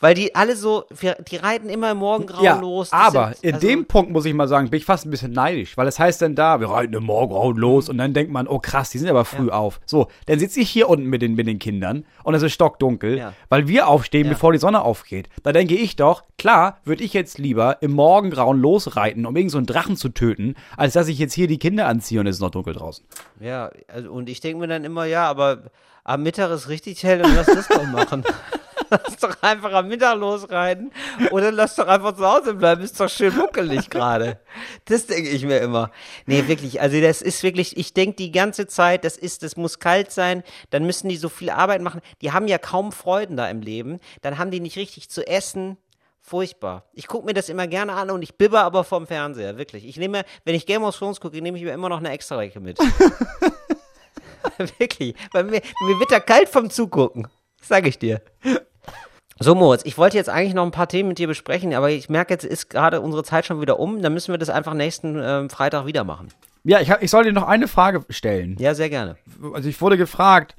Weil 0.00 0.14
die 0.14 0.34
alle 0.34 0.56
so, 0.56 0.84
die 1.30 1.36
reiten 1.36 1.68
immer 1.68 1.90
im 1.92 1.98
Morgengrauen 1.98 2.44
Ja, 2.44 2.58
los. 2.60 2.90
Das 2.90 3.00
aber 3.00 3.32
sind- 3.34 3.44
in 3.44 3.54
also- 3.54 3.66
dem 3.66 3.86
Punkt 3.86 4.10
muss 4.12 4.24
ich 4.24 4.34
mal 4.34 4.48
sagen, 4.48 4.70
bin 4.70 4.78
ich 4.78 4.84
fast 4.84 5.06
ein 5.06 5.10
bisschen 5.10 5.32
neidisch, 5.32 5.76
weil 5.76 5.86
es 5.88 5.98
heißt 5.98 6.22
dann 6.22 6.34
da, 6.34 6.60
wir 6.60 6.68
reiten 6.70 6.94
im 6.94 7.04
Morgengrauen 7.04 7.56
los 7.56 7.88
und 7.88 7.98
dann 7.98 8.14
denkt 8.14 8.32
man, 8.32 8.46
oh 8.48 8.58
krass, 8.58 8.90
die 8.90 8.98
sind 8.98 9.08
aber 9.08 9.24
früh 9.24 9.50
auf. 9.50 9.80
So, 9.86 10.08
dann 10.26 10.38
sitze 10.38 10.60
ich 10.60 10.70
hier 10.70 10.88
unten 10.88 11.06
mit 11.06 11.22
den, 11.22 11.34
mit 11.34 11.46
den 11.46 11.58
Kindern 11.58 12.04
und 12.24 12.34
es 12.34 12.42
ist 12.42 12.52
stockdunkel, 12.52 13.18
Ja. 13.18 13.32
weil 13.48 13.68
wir 13.68 13.88
aufstehen, 13.88 14.26
Ja. 14.26 14.32
bevor 14.32 14.52
die 14.52 14.58
Sonne 14.58 14.82
aufgeht. 14.82 15.28
Da 15.42 15.52
denke 15.52 15.74
ich 15.74 15.96
doch, 15.96 16.22
klar, 16.38 16.78
würde 16.84 17.04
ich 17.04 17.12
jetzt 17.12 17.38
lieber 17.38 17.78
im 17.82 17.92
Morgengrauen 17.92 18.60
losreiten, 18.60 19.26
um 19.26 19.36
irgend 19.36 19.50
so 19.52 19.58
einen 19.58 19.66
Drachen 19.66 19.96
zu 19.96 20.08
töten, 20.10 20.54
als 20.76 20.92
dass 20.94 21.08
ich 21.08 21.18
jetzt 21.18 21.34
hier 21.34 21.46
die 21.48 21.58
Kinder 21.58 21.86
anziehe 21.86 22.20
und 22.20 22.26
es 22.26 22.36
ist 22.36 22.40
noch 22.42 22.50
dunkel 22.50 22.74
draußen. 22.74 23.04
Ja, 23.40 23.70
also, 23.88 24.10
und 24.12 24.28
ich 24.28 24.40
denke 24.40 24.58
mir 24.60 24.68
dann 24.68 24.84
immer, 24.84 25.04
ja, 25.04 25.28
aber 25.28 25.64
am 26.04 26.22
Mittag 26.22 26.50
ist 26.50 26.68
richtig 26.68 27.02
hell 27.04 27.24
und 27.24 27.34
lass 27.36 27.46
das 27.46 27.68
doch 27.68 27.84
machen. 27.86 28.24
lass 28.92 29.16
doch 29.16 29.42
einfach 29.42 29.72
am 29.72 29.88
Mittag 29.88 30.18
losreiten 30.18 30.92
oder 31.30 31.50
lass 31.50 31.76
doch 31.76 31.86
einfach 31.86 32.14
zu 32.16 32.26
Hause 32.26 32.54
bleiben, 32.54 32.82
ist 32.82 32.98
doch 32.98 33.08
schön 33.08 33.36
muckelig 33.36 33.90
gerade. 33.90 34.38
Das 34.84 35.06
denke 35.06 35.30
ich 35.30 35.44
mir 35.44 35.58
immer. 35.58 35.90
Nee, 36.26 36.46
wirklich, 36.46 36.80
also 36.80 37.00
das 37.00 37.22
ist 37.22 37.42
wirklich, 37.42 37.76
ich 37.76 37.94
denke 37.94 38.16
die 38.16 38.32
ganze 38.32 38.66
Zeit, 38.66 39.04
das 39.04 39.16
ist, 39.16 39.42
das 39.42 39.56
muss 39.56 39.78
kalt 39.78 40.10
sein, 40.10 40.42
dann 40.70 40.84
müssen 40.84 41.08
die 41.08 41.16
so 41.16 41.28
viel 41.28 41.50
Arbeit 41.50 41.82
machen. 41.82 42.00
Die 42.20 42.32
haben 42.32 42.48
ja 42.48 42.58
kaum 42.58 42.92
Freuden 42.92 43.36
da 43.36 43.48
im 43.48 43.60
Leben, 43.60 43.98
dann 44.20 44.38
haben 44.38 44.50
die 44.50 44.60
nicht 44.60 44.76
richtig 44.76 45.08
zu 45.08 45.26
essen. 45.26 45.76
Furchtbar. 46.24 46.84
Ich 46.92 47.08
gucke 47.08 47.26
mir 47.26 47.34
das 47.34 47.48
immer 47.48 47.66
gerne 47.66 47.94
an 47.94 48.08
und 48.10 48.22
ich 48.22 48.36
bibber 48.36 48.62
aber 48.62 48.84
vom 48.84 49.08
Fernseher, 49.08 49.58
wirklich. 49.58 49.84
Ich 49.84 49.96
nehme, 49.96 50.22
wenn 50.44 50.54
ich 50.54 50.66
Game 50.66 50.84
of 50.84 50.96
Thrones 50.96 51.20
gucke, 51.20 51.42
nehme 51.42 51.58
ich 51.58 51.64
mir 51.64 51.72
immer 51.72 51.88
noch 51.88 51.98
eine 51.98 52.10
extra 52.10 52.36
Recke 52.36 52.60
mit. 52.60 52.78
wirklich. 54.78 55.14
Weil 55.32 55.44
mir, 55.44 55.62
mir 55.86 55.98
wird 55.98 56.10
da 56.10 56.20
kalt 56.20 56.48
vom 56.48 56.70
Zugucken. 56.70 57.28
Sag 57.60 57.86
ich 57.86 57.98
dir. 57.98 58.22
So, 59.40 59.54
Moritz, 59.54 59.82
ich 59.84 59.98
wollte 59.98 60.16
jetzt 60.16 60.28
eigentlich 60.28 60.54
noch 60.54 60.64
ein 60.64 60.70
paar 60.70 60.88
Themen 60.88 61.08
mit 61.08 61.18
dir 61.18 61.26
besprechen, 61.26 61.74
aber 61.74 61.90
ich 61.90 62.08
merke, 62.08 62.34
jetzt 62.34 62.44
ist 62.44 62.70
gerade 62.70 63.00
unsere 63.00 63.24
Zeit 63.24 63.46
schon 63.46 63.60
wieder 63.60 63.80
um. 63.80 64.00
Dann 64.02 64.12
müssen 64.14 64.32
wir 64.32 64.38
das 64.38 64.50
einfach 64.50 64.74
nächsten 64.74 65.20
ähm, 65.22 65.50
Freitag 65.50 65.86
wieder 65.86 66.04
machen. 66.04 66.28
Ja, 66.64 66.80
ich, 66.80 66.90
hab- 66.90 67.02
ich 67.02 67.10
soll 67.10 67.24
dir 67.24 67.32
noch 67.32 67.48
eine 67.48 67.66
Frage 67.66 68.04
stellen. 68.10 68.56
Ja, 68.58 68.74
sehr 68.74 68.88
gerne. 68.90 69.16
Also 69.52 69.68
ich 69.68 69.80
wurde 69.80 69.96
gefragt, 69.96 70.54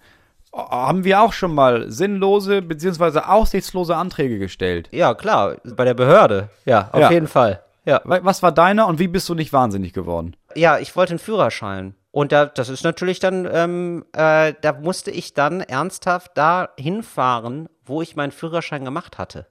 haben 0.51 1.03
wir 1.05 1.21
auch 1.21 1.33
schon 1.33 1.55
mal 1.55 1.89
sinnlose 1.91 2.61
bzw. 2.61 3.19
aussichtslose 3.19 3.95
Anträge 3.95 4.37
gestellt? 4.37 4.89
Ja, 4.91 5.13
klar, 5.13 5.55
bei 5.63 5.85
der 5.85 5.93
Behörde. 5.93 6.49
Ja, 6.65 6.89
auf 6.91 6.99
Ja. 6.99 7.11
jeden 7.11 7.27
Fall. 7.27 7.61
Ja. 7.85 8.01
Wa- 8.03 8.19
Was 8.23 8.43
war 8.43 8.51
deiner 8.51 8.87
und 8.87 8.99
wie 8.99 9.07
bist 9.07 9.29
du 9.29 9.33
nicht 9.35 9.53
wahnsinnig 9.53 9.93
geworden? 9.93 10.35
Ja, 10.55 10.77
ich 10.79 10.95
wollte 10.95 11.11
einen 11.11 11.19
Führerschein. 11.19 11.95
Und 12.13 12.31
da, 12.31 12.45
das 12.45 12.69
ist 12.69 12.83
natürlich 12.83 13.19
dann, 13.19 13.49
ähm, 13.51 14.05
äh, 14.13 14.53
da 14.61 14.73
musste 14.73 15.09
ich 15.09 15.33
dann 15.33 15.61
ernsthaft 15.61 16.33
da 16.35 16.69
hinfahren, 16.77 17.67
wo 17.83 18.03
ich 18.03 18.15
meinen 18.15 18.31
Führerschein 18.31 18.85
gemacht 18.85 19.17
hatte. 19.17 19.47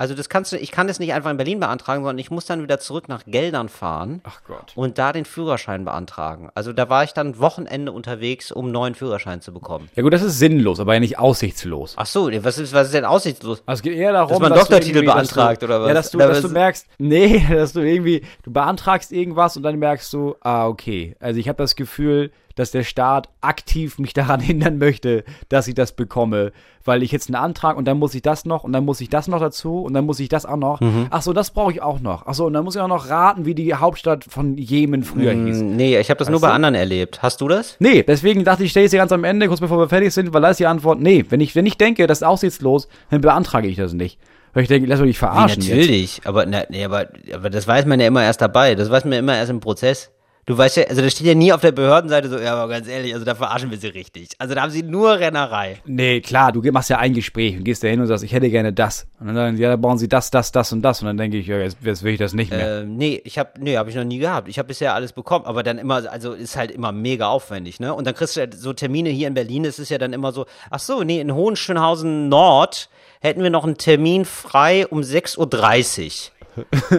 Also 0.00 0.14
das 0.14 0.28
kannst 0.28 0.52
du, 0.52 0.56
ich 0.56 0.70
kann 0.70 0.86
das 0.86 1.00
nicht 1.00 1.12
einfach 1.12 1.28
in 1.30 1.36
Berlin 1.36 1.58
beantragen, 1.58 2.02
sondern 2.04 2.18
ich 2.18 2.30
muss 2.30 2.46
dann 2.46 2.62
wieder 2.62 2.78
zurück 2.78 3.08
nach 3.08 3.24
Geldern 3.26 3.68
fahren 3.68 4.20
Ach 4.22 4.40
Gott. 4.46 4.72
und 4.76 4.96
da 4.96 5.12
den 5.12 5.24
Führerschein 5.24 5.84
beantragen. 5.84 6.50
Also 6.54 6.72
da 6.72 6.88
war 6.88 7.02
ich 7.02 7.14
dann 7.14 7.40
Wochenende 7.40 7.90
unterwegs, 7.90 8.52
um 8.52 8.66
einen 8.66 8.72
neuen 8.72 8.94
Führerschein 8.94 9.40
zu 9.40 9.52
bekommen. 9.52 9.90
Ja 9.96 10.04
gut, 10.04 10.12
das 10.12 10.22
ist 10.22 10.38
sinnlos, 10.38 10.78
aber 10.78 10.94
ja 10.94 11.00
nicht 11.00 11.18
aussichtslos. 11.18 11.94
Ach 11.96 12.06
so, 12.06 12.30
was 12.44 12.58
ist, 12.58 12.72
was 12.72 12.86
ist 12.86 12.94
denn 12.94 13.04
aussichtslos? 13.04 13.60
Also 13.66 13.80
es 13.80 13.82
geht 13.82 13.94
eher 13.98 14.12
darum, 14.12 14.30
Dass 14.30 14.38
man 14.38 14.52
du 14.52 14.58
Doktortitel 14.60 15.04
dass 15.04 15.14
beantragt, 15.14 15.62
du, 15.62 15.66
oder 15.66 15.80
was? 15.82 15.88
Ja, 15.88 15.94
dass 15.94 16.10
du, 16.12 16.18
Oder 16.18 16.28
dass 16.28 16.36
was- 16.38 16.42
du 16.44 16.48
merkst, 16.50 16.86
nee, 16.98 17.44
dass 17.50 17.72
du 17.72 17.80
irgendwie, 17.80 18.22
du 18.44 18.52
beantragst 18.52 19.10
irgendwas 19.10 19.56
und 19.56 19.64
dann 19.64 19.80
merkst 19.80 20.12
du, 20.12 20.36
ah, 20.42 20.68
okay. 20.68 21.16
Also 21.18 21.40
ich 21.40 21.48
habe 21.48 21.56
das 21.58 21.74
Gefühl, 21.74 22.30
dass 22.54 22.70
der 22.72 22.82
Staat 22.82 23.28
aktiv 23.40 23.98
mich 23.98 24.12
daran 24.14 24.40
hindern 24.40 24.78
möchte, 24.78 25.24
dass 25.48 25.66
ich 25.68 25.74
das 25.74 25.92
bekomme, 25.92 26.52
weil 26.84 27.02
ich 27.02 27.12
jetzt 27.12 27.28
einen 27.28 27.36
Antrag 27.36 27.76
und 27.76 27.84
dann 27.84 27.98
muss 27.98 28.14
ich 28.14 28.22
das 28.22 28.44
noch 28.44 28.64
und 28.64 28.72
dann 28.72 28.84
muss 28.84 29.00
ich 29.00 29.08
das 29.08 29.28
noch 29.28 29.40
dazu 29.40 29.82
und 29.88 29.94
dann 29.94 30.04
muss 30.04 30.20
ich 30.20 30.28
das 30.28 30.46
auch 30.46 30.56
noch. 30.56 30.80
Mhm. 30.80 31.08
Ach 31.10 31.22
so, 31.22 31.32
das 31.32 31.50
brauche 31.50 31.72
ich 31.72 31.82
auch 31.82 32.00
noch. 32.00 32.24
Ach 32.26 32.34
so, 32.34 32.46
und 32.46 32.52
dann 32.52 32.64
muss 32.64 32.76
ich 32.76 32.80
auch 32.80 32.88
noch 32.88 33.10
raten, 33.10 33.44
wie 33.44 33.54
die 33.54 33.74
Hauptstadt 33.74 34.24
von 34.24 34.56
Jemen 34.56 35.02
früher 35.02 35.32
hieß. 35.32 35.62
Nee, 35.62 35.98
ich 35.98 36.10
habe 36.10 36.18
das 36.18 36.28
nur 36.28 36.40
bei 36.40 36.50
anderen 36.50 36.74
erlebt. 36.74 37.22
Hast 37.22 37.40
du 37.40 37.48
das? 37.48 37.76
Nee, 37.80 38.02
deswegen 38.02 38.44
dachte 38.44 38.62
ich, 38.62 38.66
ich 38.66 38.70
stelle 38.70 38.84
es 38.84 38.90
dir 38.92 38.98
ganz 38.98 39.12
am 39.12 39.24
Ende, 39.24 39.48
kurz 39.48 39.60
bevor 39.60 39.78
wir 39.78 39.88
fertig 39.88 40.12
sind, 40.12 40.32
weil 40.32 40.42
da 40.42 40.50
ist 40.50 40.60
die 40.60 40.66
Antwort, 40.66 41.00
nee, 41.00 41.24
wenn 41.30 41.40
ich, 41.40 41.56
wenn 41.56 41.66
ich 41.66 41.76
denke, 41.78 42.06
das 42.06 42.18
ist 42.18 42.26
aussichtslos, 42.26 42.86
dann 43.10 43.20
beantrage 43.22 43.66
ich 43.66 43.76
das 43.76 43.94
nicht. 43.94 44.18
Weil 44.52 44.62
ich 44.62 44.68
denke, 44.68 44.88
lass 44.88 45.00
mich 45.00 45.08
nicht 45.08 45.18
verarschen 45.18 45.62
jetzt. 45.62 45.76
natürlich, 45.76 46.20
aber, 46.24 46.46
na, 46.46 46.62
nee, 46.68 46.84
aber, 46.84 47.06
aber 47.34 47.50
das 47.50 47.66
weiß 47.66 47.86
man 47.86 48.00
ja 48.00 48.06
immer 48.06 48.22
erst 48.22 48.40
dabei. 48.40 48.74
Das 48.74 48.90
weiß 48.90 49.04
man 49.04 49.14
ja 49.14 49.18
immer 49.18 49.36
erst 49.36 49.50
im 49.50 49.60
Prozess. 49.60 50.10
Du 50.48 50.56
weißt 50.56 50.78
ja, 50.78 50.84
also 50.84 51.02
das 51.02 51.12
steht 51.12 51.26
ja 51.26 51.34
nie 51.34 51.52
auf 51.52 51.60
der 51.60 51.72
Behördenseite 51.72 52.30
so, 52.30 52.38
ja, 52.38 52.54
aber 52.54 52.72
ganz 52.72 52.88
ehrlich, 52.88 53.12
also 53.12 53.26
da 53.26 53.34
verarschen 53.34 53.70
wir 53.70 53.76
sie 53.76 53.88
richtig. 53.88 54.30
Also 54.38 54.54
da 54.54 54.62
haben 54.62 54.70
sie 54.70 54.82
nur 54.82 55.18
Rennerei. 55.18 55.76
Nee, 55.84 56.22
klar, 56.22 56.52
du 56.52 56.62
machst 56.72 56.88
ja 56.88 56.96
ein 56.96 57.12
Gespräch 57.12 57.58
und 57.58 57.64
gehst 57.64 57.84
da 57.84 57.88
hin 57.88 58.00
und 58.00 58.06
sagst, 58.06 58.24
ich 58.24 58.32
hätte 58.32 58.48
gerne 58.48 58.72
das. 58.72 59.06
Und 59.20 59.26
dann 59.26 59.36
sagen, 59.36 59.56
ja, 59.58 59.68
da 59.68 59.76
brauchen 59.76 59.98
sie 59.98 60.08
das, 60.08 60.30
das, 60.30 60.50
das 60.50 60.72
und 60.72 60.80
das. 60.80 61.02
Und 61.02 61.08
dann 61.08 61.18
denke 61.18 61.36
ich, 61.36 61.48
ja, 61.48 61.58
jetzt, 61.58 61.76
jetzt 61.82 62.02
will 62.02 62.14
ich 62.14 62.18
das 62.18 62.32
nicht 62.32 62.50
mehr. 62.50 62.80
Ähm, 62.80 62.96
nee, 62.96 63.20
ich 63.24 63.38
habe 63.38 63.50
nee, 63.60 63.76
habe 63.76 63.90
ich 63.90 63.96
noch 63.96 64.04
nie 64.04 64.16
gehabt. 64.16 64.48
Ich 64.48 64.58
habe 64.58 64.68
bisher 64.68 64.94
alles 64.94 65.12
bekommen, 65.12 65.44
aber 65.44 65.62
dann 65.62 65.76
immer 65.76 66.10
also 66.10 66.32
ist 66.32 66.56
halt 66.56 66.70
immer 66.70 66.92
mega 66.92 67.28
aufwendig, 67.28 67.78
ne? 67.78 67.92
Und 67.92 68.06
dann 68.06 68.14
kriegst 68.14 68.34
du 68.36 68.40
halt 68.40 68.54
so 68.54 68.72
Termine 68.72 69.10
hier 69.10 69.28
in 69.28 69.34
Berlin, 69.34 69.64
das 69.64 69.78
ist 69.78 69.90
ja 69.90 69.98
dann 69.98 70.14
immer 70.14 70.32
so, 70.32 70.46
ach 70.70 70.80
so, 70.80 71.02
nee, 71.02 71.20
in 71.20 71.34
Hohenschönhausen 71.34 72.30
Nord 72.30 72.88
hätten 73.20 73.42
wir 73.42 73.50
noch 73.50 73.64
einen 73.64 73.76
Termin 73.76 74.24
frei 74.24 74.86
um 74.86 75.00
6:30 75.02 76.30
Uhr. 76.30 76.37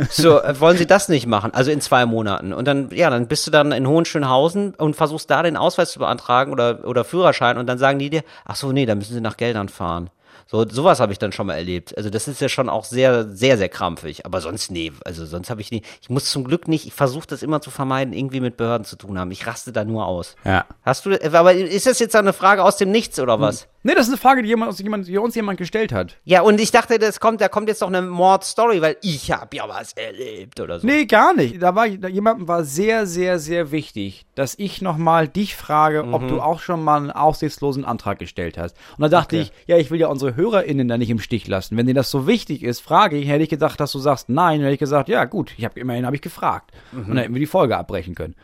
So, 0.10 0.42
äh, 0.42 0.60
wollen 0.60 0.78
Sie 0.78 0.88
das 0.88 1.10
nicht 1.10 1.28
machen? 1.28 1.54
Also 1.54 1.72
in 1.72 1.82
zwei 1.82 2.06
Monaten. 2.06 2.54
Und 2.54 2.68
dann, 2.68 2.90
ja, 2.92 3.10
dann 3.10 3.28
bist 3.28 3.48
du 3.48 3.52
dann 3.52 3.72
in 3.72 3.88
Hohenschönhausen 3.88 4.76
und 4.76 4.96
versuchst 4.96 5.30
da 5.30 5.44
den 5.44 5.58
Ausweis 5.58 5.92
zu 5.92 6.00
beantragen 6.00 6.52
oder, 6.52 6.86
oder 6.86 7.04
Führerschein 7.04 7.58
und 7.58 7.68
dann 7.68 7.78
sagen 7.78 8.00
die 8.00 8.10
dir, 8.10 8.24
ach 8.46 8.56
so, 8.56 8.72
nee, 8.72 8.86
da 8.86 8.96
müssen 8.96 9.14
Sie 9.14 9.22
nach 9.22 9.38
Geldern 9.38 9.70
fahren. 9.70 10.10
So, 10.52 10.68
sowas 10.68 11.00
habe 11.00 11.12
ich 11.12 11.20
dann 11.20 11.32
schon 11.32 11.46
mal 11.46 11.54
erlebt. 11.54 11.96
Also 11.96 12.10
das 12.10 12.28
ist 12.28 12.42
ja 12.42 12.50
schon 12.50 12.70
auch 12.70 12.84
sehr, 12.84 13.30
sehr, 13.30 13.56
sehr 13.60 13.70
krampfig. 13.70 14.26
Aber 14.26 14.42
sonst, 14.42 14.72
nee, 14.72 14.92
also 15.06 15.28
sonst 15.28 15.52
habe 15.52 15.62
ich 15.62 15.70
nie, 15.70 15.84
ich 16.02 16.10
muss 16.10 16.32
zum 16.32 16.44
Glück 16.44 16.68
nicht, 16.68 16.88
ich 16.88 16.94
versuche 16.94 17.28
das 17.28 17.44
immer 17.44 17.62
zu 17.62 17.70
vermeiden, 17.70 18.16
irgendwie 18.16 18.40
mit 18.40 18.58
Behörden 18.58 18.84
zu 18.84 18.96
tun 18.96 19.20
haben. 19.20 19.30
Ich 19.30 19.46
raste 19.46 19.72
da 19.72 19.86
nur 19.86 20.08
aus. 20.08 20.36
ja. 20.44 20.66
Hast 20.84 21.06
du, 21.06 21.12
aber 21.34 21.54
ist 21.54 21.86
das 21.86 22.00
jetzt 22.00 22.16
eine 22.16 22.34
Frage 22.34 22.64
aus 22.64 22.78
dem 22.78 22.90
Nichts 22.90 23.20
oder 23.20 23.40
was? 23.40 23.68
Nee, 23.82 23.94
das 23.96 24.08
ist 24.08 24.10
eine 24.10 24.18
Frage, 24.18 24.42
die, 24.42 24.50
jemand, 24.50 24.78
jemand, 24.80 25.08
die 25.08 25.18
uns 25.18 25.36
jemand 25.36 25.58
gestellt 25.58 25.94
hat. 25.94 26.18
Ja, 26.26 26.42
und 26.42 26.60
ich 26.60 26.70
dachte, 26.72 27.00
das 27.00 27.22
kommt, 27.22 27.40
da 27.40 27.48
kommt 27.48 27.70
jetzt 27.70 27.80
noch 27.80 27.88
eine 27.88 28.02
Mordstory, 28.02 28.82
weil 28.82 28.98
ich 29.02 29.32
habe 29.32 29.56
ja 29.56 29.70
was 29.70 29.94
erlebt 29.94 30.60
oder 30.60 30.82
so. 30.82 30.86
Nee, 30.88 31.06
gar 31.06 31.34
nicht. 31.34 31.62
Da 31.64 31.76
war 31.76 31.88
da, 31.88 32.10
jemandem 32.10 32.50
war 32.50 32.66
sehr, 32.66 33.06
sehr, 33.08 33.40
sehr 33.40 33.72
wichtig, 33.72 34.26
dass 34.36 34.56
ich 34.58 34.82
nochmal 34.82 35.30
dich 35.30 35.56
frage, 35.56 36.04
ob 36.12 36.28
du 36.28 36.42
auch 36.42 36.60
schon 36.60 36.84
mal 36.84 36.98
einen 36.98 37.12
aussichtslosen 37.12 37.86
Antrag 37.86 38.20
gestellt 38.20 38.58
hast. 38.58 38.76
Und 38.98 39.02
da 39.04 39.08
dachte 39.10 39.38
Okay. 39.38 39.44
ich, 39.44 39.68
ja, 39.68 39.78
ich 39.78 39.92
will 39.92 40.00
ja 40.00 40.08
unsere 40.08 40.36
HörerInnen 40.36 40.88
da 40.90 40.98
nicht 40.98 41.10
im 41.10 41.20
Stich 41.20 41.48
lassen. 41.48 41.78
Wenn 41.78 41.88
dir 41.88 41.94
das 41.94 42.12
so 42.12 42.28
wichtig 42.28 42.64
ist, 42.64 42.82
frage 42.82 43.16
ich, 43.16 43.30
hätte 43.30 43.44
ich 43.44 43.50
gedacht, 43.50 43.80
dass 43.80 43.92
du 43.94 44.00
sagst, 44.00 44.28
nein, 44.28 44.60
dann 44.60 44.64
hätte 44.66 44.74
ich 44.74 44.80
gesagt, 44.80 45.08
ja, 45.08 45.24
gut, 45.24 45.54
ich 45.58 45.64
habe 45.64 45.80
immerhin 45.80 46.06
habe 46.06 46.16
ich 46.18 46.22
gefragt. 46.22 46.72
Und 46.92 47.08
dann 47.08 47.18
hätten 47.18 47.34
wir 47.34 47.40
die 47.40 47.46
Folge 47.46 47.78
abbrechen 47.78 48.14
können. 48.16 48.36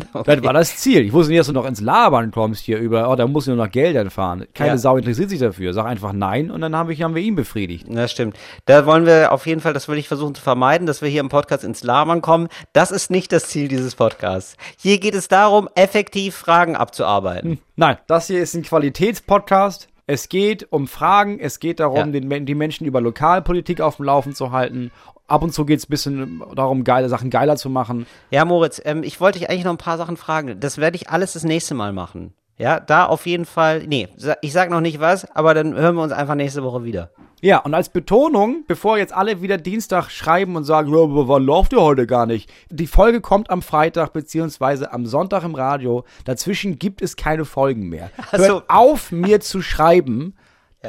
Das 0.24 0.42
war 0.42 0.52
das 0.52 0.76
Ziel. 0.76 1.02
Ich 1.04 1.12
wusste 1.12 1.30
nicht, 1.32 1.40
dass 1.40 1.46
du 1.48 1.52
noch 1.52 1.66
ins 1.66 1.80
Labern 1.80 2.30
kommst 2.30 2.64
hier 2.64 2.78
über, 2.78 3.10
oh, 3.10 3.16
da 3.16 3.26
muss 3.26 3.44
ich 3.44 3.54
nur 3.54 3.64
nach 3.64 3.70
Geldern 3.70 4.10
fahren. 4.10 4.46
Keine 4.54 4.70
Ja. 4.72 4.78
Sau 4.78 4.96
interessiert 4.96 5.30
sich 5.30 5.38
dafür. 5.40 5.72
Sag 5.72 5.86
einfach 5.86 6.12
nein 6.12 6.50
und 6.50 6.60
dann 6.60 6.74
habe 6.76 6.92
ich, 6.92 7.02
haben 7.02 7.14
wir 7.14 7.22
ihn 7.22 7.34
befriedigt. 7.34 7.86
Das 7.90 8.10
stimmt. 8.10 8.36
Da 8.66 8.86
wollen 8.86 9.06
wir 9.06 9.32
auf 9.32 9.46
jeden 9.46 9.60
Fall, 9.60 9.72
das 9.72 9.88
will 9.88 9.98
ich 9.98 10.08
versuchen 10.08 10.34
zu 10.34 10.42
vermeiden, 10.42 10.86
dass 10.86 11.02
wir 11.02 11.08
hier 11.08 11.20
im 11.20 11.28
Podcast 11.28 11.64
ins 11.64 11.82
Labern 11.82 12.20
kommen. 12.22 12.48
Das 12.72 12.90
ist 12.90 13.10
nicht 13.10 13.32
das 13.32 13.48
Ziel 13.48 13.68
dieses 13.68 13.94
Podcasts. 13.94 14.56
Hier 14.78 14.98
geht 14.98 15.14
es 15.14 15.28
darum, 15.28 15.68
effektiv 15.74 16.34
Fragen 16.34 16.76
abzuarbeiten. 16.76 17.58
Nein, 17.76 17.96
das 18.06 18.26
hier 18.26 18.40
ist 18.42 18.54
ein 18.54 18.62
Qualitätspodcast. 18.62 19.88
Es 20.06 20.28
geht 20.28 20.66
um 20.72 20.88
Fragen, 20.88 21.38
es 21.38 21.60
geht 21.60 21.78
darum, 21.80 22.12
Ja. 22.12 22.20
den, 22.20 22.46
die 22.46 22.54
Menschen 22.54 22.86
über 22.86 23.00
Lokalpolitik 23.00 23.80
auf 23.80 23.96
dem 23.96 24.06
Laufen 24.06 24.34
zu 24.34 24.50
halten. 24.50 24.90
Ab 25.32 25.42
und 25.42 25.54
zu 25.54 25.64
geht 25.64 25.78
es 25.78 25.86
ein 25.86 25.88
bisschen 25.88 26.42
darum, 26.54 26.84
geile 26.84 27.08
Sachen 27.08 27.30
geiler 27.30 27.56
zu 27.56 27.70
machen. 27.70 28.04
Ja, 28.30 28.44
Moritz, 28.44 28.82
ähm, 28.84 29.02
ich 29.02 29.18
wollte 29.18 29.38
dich 29.38 29.48
eigentlich 29.48 29.64
noch 29.64 29.72
ein 29.72 29.78
paar 29.78 29.96
Sachen 29.96 30.18
fragen. 30.18 30.60
Das 30.60 30.76
werde 30.76 30.96
ich 30.96 31.08
alles 31.08 31.32
das 31.32 31.42
nächste 31.42 31.74
Mal 31.74 31.94
machen. 31.94 32.34
Ja, 32.58 32.80
da 32.80 33.06
auf 33.06 33.24
jeden 33.24 33.46
Fall, 33.46 33.82
nee, 33.86 34.08
ich 34.42 34.52
sag 34.52 34.68
noch 34.68 34.82
nicht 34.82 35.00
was, 35.00 35.24
aber 35.34 35.54
dann 35.54 35.74
hören 35.74 35.94
wir 35.96 36.02
uns 36.02 36.12
einfach 36.12 36.34
nächste 36.34 36.62
Woche 36.62 36.84
wieder. 36.84 37.12
Ja, 37.40 37.58
und 37.60 37.72
als 37.72 37.88
Betonung, 37.88 38.64
bevor 38.68 38.98
jetzt 38.98 39.14
alle 39.14 39.40
wieder 39.40 39.56
Dienstag 39.56 40.10
schreiben 40.10 40.54
und 40.54 40.64
sagen, 40.64 40.92
ja, 40.92 40.98
wann 41.08 41.44
läuft 41.44 41.72
ihr 41.72 41.80
heute 41.80 42.06
gar 42.06 42.26
nicht? 42.26 42.52
Die 42.68 42.86
Folge 42.86 43.22
kommt 43.22 43.48
am 43.48 43.62
Freitag 43.62 44.12
beziehungsweise 44.12 44.92
am 44.92 45.06
Sonntag 45.06 45.44
im 45.44 45.54
Radio. 45.54 46.04
Dazwischen 46.26 46.78
gibt 46.78 47.00
es 47.00 47.16
keine 47.16 47.46
Folgen 47.46 47.88
mehr. 47.88 48.10
Ach 48.18 48.38
so. 48.38 48.44
Hört 48.44 48.64
auf, 48.68 49.10
mir 49.12 49.40
zu 49.40 49.62
schreiben 49.62 50.34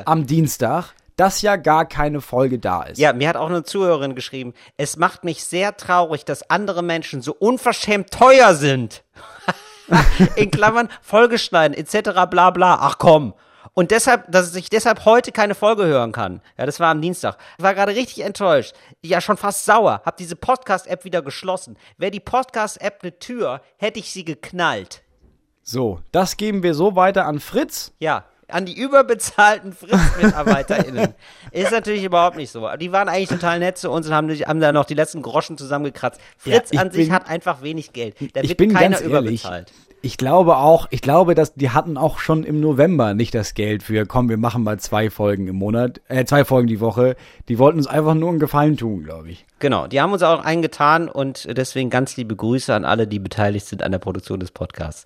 am 0.06 0.26
Dienstag, 0.28 0.94
dass 1.16 1.42
ja 1.42 1.56
gar 1.56 1.86
keine 1.86 2.22
Folge 2.22 2.60
da 2.60 2.84
ist. 2.84 2.98
Ja, 2.98 3.14
mir 3.14 3.30
hat 3.30 3.38
auch 3.38 3.50
eine 3.50 3.64
Zuhörerin 3.64 4.16
geschrieben, 4.16 4.54
es 4.78 4.98
macht 4.98 5.24
mich 5.24 5.44
sehr 5.44 5.78
traurig, 5.78 6.26
dass 6.26 6.50
andere 6.50 6.84
Menschen 6.84 7.22
so 7.22 7.34
unverschämt 7.34 8.12
teuer 8.12 8.56
sind. 8.56 9.04
In 10.36 10.52
Klammern, 10.52 10.90
Folge 11.02 11.38
schneiden, 11.38 11.76
etc. 11.76 12.12
bla 12.30 12.50
bla. 12.52 12.78
Ach 12.80 12.98
komm. 12.98 13.34
Und 13.76 13.90
deshalb, 13.90 14.32
dass 14.32 14.54
ich 14.56 14.70
deshalb 14.70 15.06
heute 15.06 15.32
keine 15.32 15.56
Folge 15.56 15.86
hören 15.86 16.12
kann. 16.12 16.42
Ja, 16.58 16.66
das 16.66 16.80
war 16.80 16.92
am 16.92 17.02
Dienstag. 17.02 17.38
Ich 17.58 17.64
war 17.64 17.74
gerade 17.74 17.96
richtig 17.96 18.24
enttäuscht. 18.24 18.76
Ja, 19.02 19.20
schon 19.20 19.38
fast 19.38 19.66
sauer. 19.66 20.02
Hab 20.06 20.18
diese 20.18 20.36
Podcast-App 20.36 21.06
wieder 21.06 21.24
geschlossen. 21.24 21.78
Wäre 21.98 22.12
die 22.12 22.20
Podcast-App 22.20 23.00
eine 23.02 23.18
Tür, 23.18 23.62
hätte 23.78 24.00
ich 24.00 24.12
sie 24.12 24.26
geknallt. 24.26 25.02
So, 25.64 26.02
das 26.12 26.38
geben 26.38 26.62
wir 26.62 26.76
so 26.76 26.96
weiter 26.96 27.26
an 27.26 27.40
Fritz. 27.40 27.94
Ja, 28.00 28.26
an 28.48 28.66
die 28.66 28.78
überbezahlten 28.78 29.74
Fritz-MitarbeiterInnen. 29.74 31.14
Ist 31.52 31.72
natürlich 31.72 32.04
überhaupt 32.04 32.38
nicht 32.38 32.52
so. 32.52 32.68
Die 32.80 32.92
waren 32.92 33.10
eigentlich 33.10 33.30
total 33.30 33.60
nett 33.60 33.78
zu 33.78 33.90
uns 33.90 34.08
und 34.08 34.14
haben, 34.14 34.30
haben 34.30 34.60
da 34.60 34.72
noch 34.72 34.86
die 34.86 34.94
letzten 34.96 35.22
Groschen 35.22 35.58
zusammengekratzt. 35.58 36.20
Fritz 36.38 36.72
Ja, 36.72 36.82
an 36.82 36.92
sich 36.92 37.08
bin- 37.08 37.16
hat 37.16 37.30
einfach 37.30 37.62
wenig 37.62 37.94
Geld. 37.94 38.16
Da 38.34 38.42
ich 38.42 38.50
wird 38.50 38.58
bin 38.58 38.74
keiner 38.74 38.98
ganz 38.98 39.02
ehrlich. 39.02 39.12
überbezahlt. 39.44 39.72
Ich 40.06 40.18
glaube 40.18 40.58
auch, 40.58 40.88
ich 40.90 41.00
glaube, 41.02 41.34
dass 41.34 41.54
die 41.54 41.70
hatten 41.70 41.96
auch 41.98 42.20
schon 42.20 42.44
im 42.44 42.60
November 42.60 43.14
nicht 43.14 43.34
das 43.34 43.54
Geld 43.54 43.84
für, 43.84 44.06
komm, 44.06 44.28
wir 44.28 44.36
machen 44.36 44.62
mal 44.62 44.78
zwei 44.78 45.10
Folgen 45.10 45.48
im 45.48 45.56
Monat, 45.56 46.02
äh, 46.10 46.26
zwei 46.26 46.44
Folgen 46.44 46.68
die 46.68 46.82
Woche. 46.82 47.16
Die 47.48 47.58
wollten 47.58 47.78
uns 47.78 47.88
einfach 47.88 48.14
nur 48.14 48.28
einen 48.30 48.40
Gefallen 48.40 48.76
tun, 48.76 49.06
glaube 49.06 49.30
ich. 49.30 49.46
Genau, 49.60 49.88
die 49.88 50.02
haben 50.02 50.12
uns 50.12 50.22
auch 50.22 50.44
eingetan 50.44 51.08
und 51.08 51.48
deswegen 51.58 51.90
ganz 51.90 52.18
liebe 52.18 52.36
Grüße 52.36 52.74
an 52.76 52.84
alle, 52.84 53.08
die 53.08 53.20
beteiligt 53.20 53.66
sind 53.66 53.82
an 53.82 53.94
der 53.94 54.00
Produktion 54.00 54.42
des 54.42 54.52
Podcasts. 54.52 55.06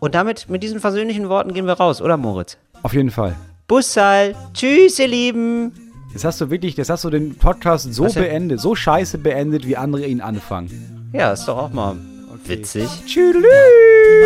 Und 0.00 0.14
damit, 0.14 0.50
mit 0.50 0.62
diesen 0.62 0.78
versöhnlichen 0.78 1.30
Worten 1.30 1.54
gehen 1.54 1.64
wir 1.66 1.72
raus, 1.72 2.02
oder 2.02 2.18
Moritz? 2.18 2.58
Auf 2.84 2.92
jeden 2.92 3.10
Fall. 3.10 3.34
Bussal, 3.66 4.34
tschüss 4.52 4.98
ihr 4.98 5.08
Lieben. 5.08 5.72
Jetzt 6.12 6.26
hast 6.26 6.38
du 6.42 6.50
wirklich, 6.50 6.76
jetzt 6.76 6.90
hast 6.90 7.02
du 7.02 7.08
den 7.08 7.34
Podcast 7.34 7.92
so 7.94 8.04
Was 8.04 8.12
denn? 8.12 8.24
beendet, 8.24 8.60
so 8.60 8.74
scheiße 8.74 9.16
beendet, 9.16 9.66
wie 9.66 9.76
andere 9.78 10.06
ihn 10.06 10.20
anfangen. 10.20 11.10
Ja, 11.14 11.32
ist 11.32 11.46
doch 11.46 11.56
auch 11.56 11.72
mal 11.72 11.96
witzig. 12.44 12.86
Tschüdelü! 13.06 13.48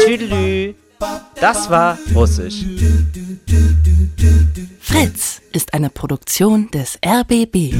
Tschüdelü. 0.04 0.74
Das 1.40 1.70
war 1.70 1.96
Russisch. 2.12 2.64
Fritz. 4.80 5.40
ist 5.52 5.72
eine 5.72 5.88
Produktion 5.88 6.68
des 6.72 6.98
RBB. 7.06 7.74